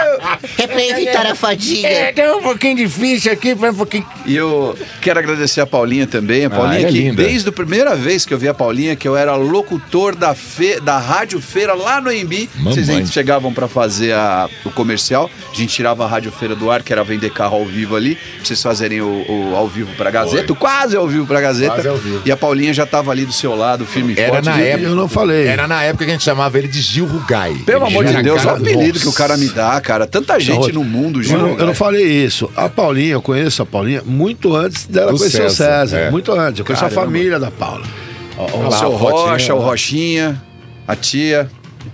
[0.59, 1.87] É pra evitar a fadiga.
[1.89, 4.07] É, tá um pouquinho difícil aqui, foi um pouquinho.
[4.27, 6.45] E eu quero agradecer a Paulinha também.
[6.47, 7.23] A Paulinha é que linda.
[7.23, 10.81] desde a primeira vez que eu vi a Paulinha, que eu era locutor da, fe,
[10.81, 12.49] da Rádio Feira lá no Embi.
[12.63, 13.07] Vocês Mamãe.
[13.07, 15.31] chegavam pra fazer a- o comercial.
[15.53, 18.15] A gente tirava a Rádio Feira do ar, que era vender carro ao vivo ali.
[18.17, 20.47] Pra vocês fazerem o, o ao vivo pra Gazeta.
[20.49, 20.57] Foi.
[20.57, 21.75] Quase ao vivo pra Gazeta.
[21.75, 22.14] Quase ao vivo.
[22.25, 24.45] E a Paulinha já tava ali do seu lado, firme e Era forte.
[24.47, 24.89] na E- época.
[24.89, 25.47] Eu não falei.
[25.47, 27.55] Era na época que a gente chamava ele de Gil Rugai.
[27.67, 29.01] Pelo amor de Deus, olha cara- o apelido Nossa.
[29.01, 30.07] que o cara me dá, cara.
[30.07, 31.39] Tanta gente no mundo, Eu Gil.
[31.39, 32.51] não, eu não falei isso.
[32.57, 35.99] A Paulinha, eu conheço a Paulinha muito antes dela Do conhecer o César, César.
[35.99, 36.11] é.
[36.11, 36.59] Muito antes.
[36.61, 37.01] Eu conheço Caramba.
[37.01, 37.85] a família da Paula.
[38.37, 39.59] O lá, seu a fotinha, Rocha, o.
[39.61, 40.43] Rochinha,
[40.89, 41.49] a tia.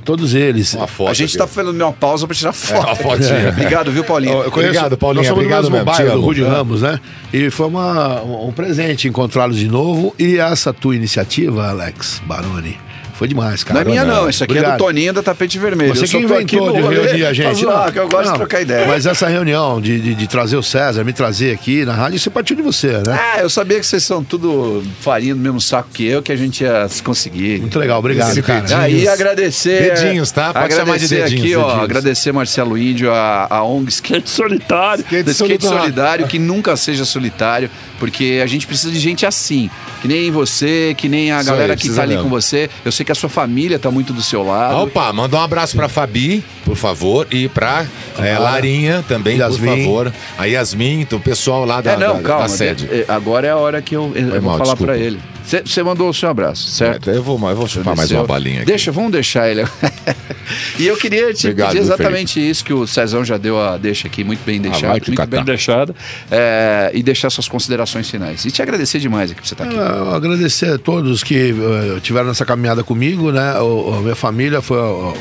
[0.05, 0.75] Todos eles.
[0.75, 1.39] Uma foto a gente aqui.
[1.39, 2.87] tá fazendo uma pausa pra tirar foto.
[2.87, 3.49] uma fotinha.
[3.57, 4.33] Obrigado, viu, Paulinho?
[4.43, 6.25] Eu conheço- Obrigado, Paulinha, Nós somos obrigado do mesmo mesmo, bairro, do.
[6.27, 6.49] Rude É.
[6.49, 7.01] Ramos, né?
[7.33, 10.15] E foi uma, um presente encontrá-los de novo.
[10.19, 12.79] E essa tua iniciativa, Alex Baroni,
[13.21, 13.85] foi demais, cara.
[13.85, 14.31] Não é minha, não.
[14.31, 14.79] Isso aqui é do Obrigado.
[14.79, 15.95] Toninho da Tapete Vermelho.
[15.95, 17.61] Você eu só que tô aqui inventou de no rolê reunir a gente.
[17.61, 18.87] zoar, que eu gosto não, de trocar ideia.
[18.87, 22.31] Mas essa reunião de, de, de trazer o César, me trazer aqui na rádio, isso
[22.31, 23.21] partiu de você, né?
[23.21, 26.37] Ah, eu sabia que vocês são tudo farinha do mesmo saco que eu, que a
[26.37, 27.61] gente ia se conseguir.
[27.61, 28.79] Muito legal, obrigado, Esse cara.
[28.79, 29.95] Aí agradecer.
[29.95, 30.55] Dedinhos, tá?
[30.55, 31.67] Pode chamar de agradecer dedinhos, aqui, ó.
[31.67, 31.85] dedinhos.
[31.85, 35.03] Agradecer Marcelo Índio, a, a ONG Skate Solitário.
[35.03, 35.79] Skate Skate Solidário.
[35.79, 37.69] Solidário, que nunca seja solitário,
[37.99, 39.69] porque a gente precisa de gente assim.
[40.01, 42.25] Que nem você, que nem a Isso galera aí, que tá ali mesmo.
[42.25, 42.71] com você.
[42.85, 44.77] Eu sei que a sua família tá muito do seu lado.
[44.85, 47.85] Opa, manda um abraço pra Fabi, por favor, e pra
[48.19, 49.85] é, Larinha também, por Yasmin.
[49.85, 50.13] favor.
[50.39, 52.43] A Yasmin, o pessoal lá da, é, não, da- calma.
[52.45, 52.87] da sede.
[52.87, 54.93] de- é, Agora é a hora que eu, eu vou mal, falar desculpa.
[54.95, 55.21] pra ele.
[55.65, 57.11] Você mandou o seu abraço, certo?
[57.11, 58.67] Eu vou, eu vou chupar mais uma balinha aqui.
[58.67, 59.65] Deixa, vamos deixar ele.
[60.79, 64.07] e eu queria te Obrigado, pedir exatamente isso que o Cezão já deu a deixa
[64.07, 65.31] aqui, muito bem deixado, vai te muito catar.
[65.37, 65.95] bem deixada,
[66.31, 68.45] é, e deixar suas considerações finais.
[68.45, 69.75] E te agradecer demais aqui por você estar aqui.
[69.77, 73.59] Eu agradecer a todos que eh, tiveram nessa caminhada comigo, né?
[73.61, 75.15] O, a minha família foi o,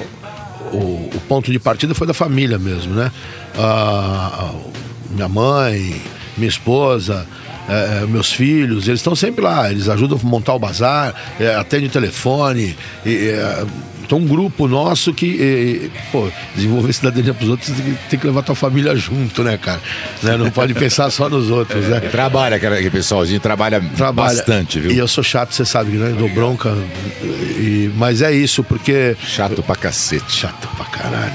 [0.74, 3.11] o- o ponto de partida foi da família mesmo, né?
[3.58, 4.51] Ah,
[5.09, 6.01] minha mãe,
[6.38, 7.25] minha esposa,
[7.69, 11.88] eh, meus filhos, eles estão sempre lá, eles ajudam a montar o bazar, eh, atendem
[11.88, 12.75] o telefone,
[13.06, 13.33] e,
[14.09, 18.19] então um grupo nosso que, eh, pô, desenvolver cidadania para os outros tem que, tem
[18.19, 19.80] que levar tua família junto, né, cara?
[20.23, 20.35] Né?
[20.35, 21.99] Não pode pensar só nos outros, né?
[22.09, 24.35] Trabalha, aquele pessoalzinho, trabalha, Trabalha.
[24.35, 24.91] bastante, viu?
[24.91, 26.15] E eu sou chato, você sabe, né?
[26.17, 26.75] Dou bronca.
[27.22, 29.15] E, mas é isso, porque.
[29.23, 30.31] Chato pra cacete.
[30.31, 31.33] Chato pra caralho.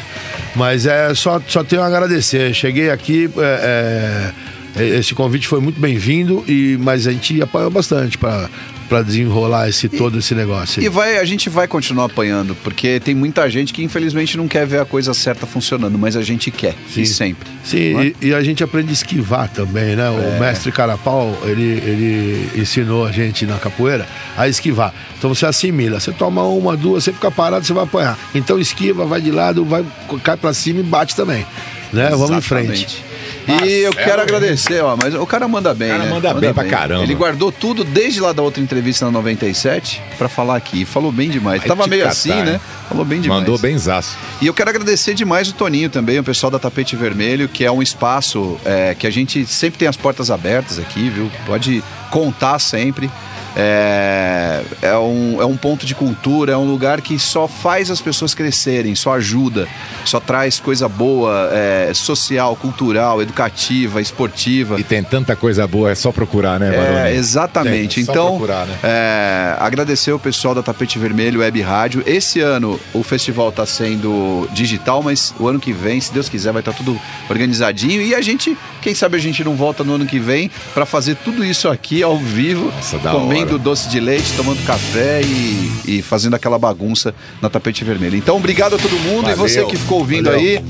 [0.56, 2.52] Mas é só, só tenho a agradecer.
[2.52, 4.32] Cheguei aqui, é, é,
[4.76, 8.48] esse convite foi muito bem-vindo, e mas a gente apanhou bastante para
[8.86, 10.78] para desenrolar esse todo esse negócio.
[10.80, 10.86] aí.
[10.86, 14.66] E vai, a gente vai continuar apanhando, porque tem muita gente que infelizmente não quer
[14.66, 17.48] ver a coisa certa funcionando, mas a gente quer, e sempre.
[17.64, 18.12] Sim, é?
[18.20, 20.10] e, e a gente aprende a esquivar também, né?
[20.10, 20.38] O É.
[20.38, 24.92] mestre Carapau, ele, ele ensinou a gente na capoeira a esquivar.
[25.18, 28.18] Então você assimila, você toma uma, duas, você fica parado, você vai apanhar.
[28.34, 29.82] Então esquiva, vai de lado, vai,
[30.22, 31.46] cai pra cima e bate também.
[31.90, 32.10] Né?
[32.10, 33.02] Vamos em frente.
[33.46, 36.10] E eu quero agradecer, ó, mas o cara manda bem, O cara né?
[36.10, 37.02] manda bem pra caramba.
[37.02, 40.84] Ele guardou tudo desde lá da outra entrevista na 97 pra falar aqui.
[40.84, 41.58] Falou bem demais.
[41.60, 42.60] Vai Tava meio catar, assim, né?
[42.88, 43.40] Falou bem demais.
[43.40, 44.16] Mandou benzaço.
[44.40, 47.70] E eu quero agradecer demais o Toninho também, o pessoal da Tapete Vermelho, que é
[47.70, 51.30] um espaço é, que a gente sempre tem as portas abertas aqui, viu?
[51.46, 53.10] Pode contar sempre.
[53.56, 58.00] É, é, um, é um ponto de cultura, é um lugar que só faz as
[58.00, 59.68] pessoas crescerem, só ajuda,
[60.04, 64.78] só traz coisa boa, é, social, cultural, educativa, esportiva.
[64.78, 67.10] E tem tanta coisa boa, é só procurar, né, Baroni?
[67.10, 67.96] É, exatamente.
[67.96, 68.78] Tem, é só então, procurar, né?
[68.82, 72.02] é, agradecer o pessoal da Tapete Vermelho Web Rádio.
[72.06, 76.52] Esse ano o festival está sendo digital, mas o ano que vem, se Deus quiser,
[76.52, 78.02] vai estar tudo organizadinho.
[78.02, 81.16] E a gente, quem sabe a gente não volta no ano que vem para fazer
[81.16, 86.34] tudo isso aqui ao vivo, da comendo doce de leite, tomando café e, e fazendo
[86.34, 88.16] aquela bagunça na Tapete Vermelho.
[88.16, 89.36] Então, obrigado a todo mundo e Valeu.
[89.36, 90.40] você que ficou ouvindo Valeu.
[90.40, 90.64] aí.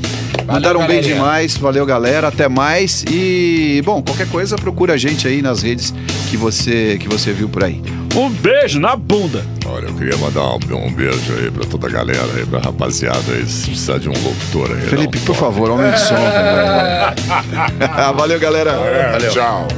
[0.46, 1.14] Mandaram bem galerinha.
[1.14, 3.02] demais, valeu galera, até mais.
[3.10, 5.94] E, bom, qualquer coisa procura a gente aí nas redes
[6.30, 7.80] que você, que você viu por aí.
[8.14, 9.44] Um beijo na bunda.
[9.66, 13.32] Olha, eu queria mandar um, um beijo aí pra toda a galera aí, pra rapaziada
[13.32, 14.82] aí, se precisar de um locutor aí.
[14.82, 16.14] Felipe, um por favor, aumente o som.
[16.14, 17.88] também.
[18.14, 18.70] valeu, galera.
[18.72, 19.30] É, valeu.
[19.30, 19.68] Tchau.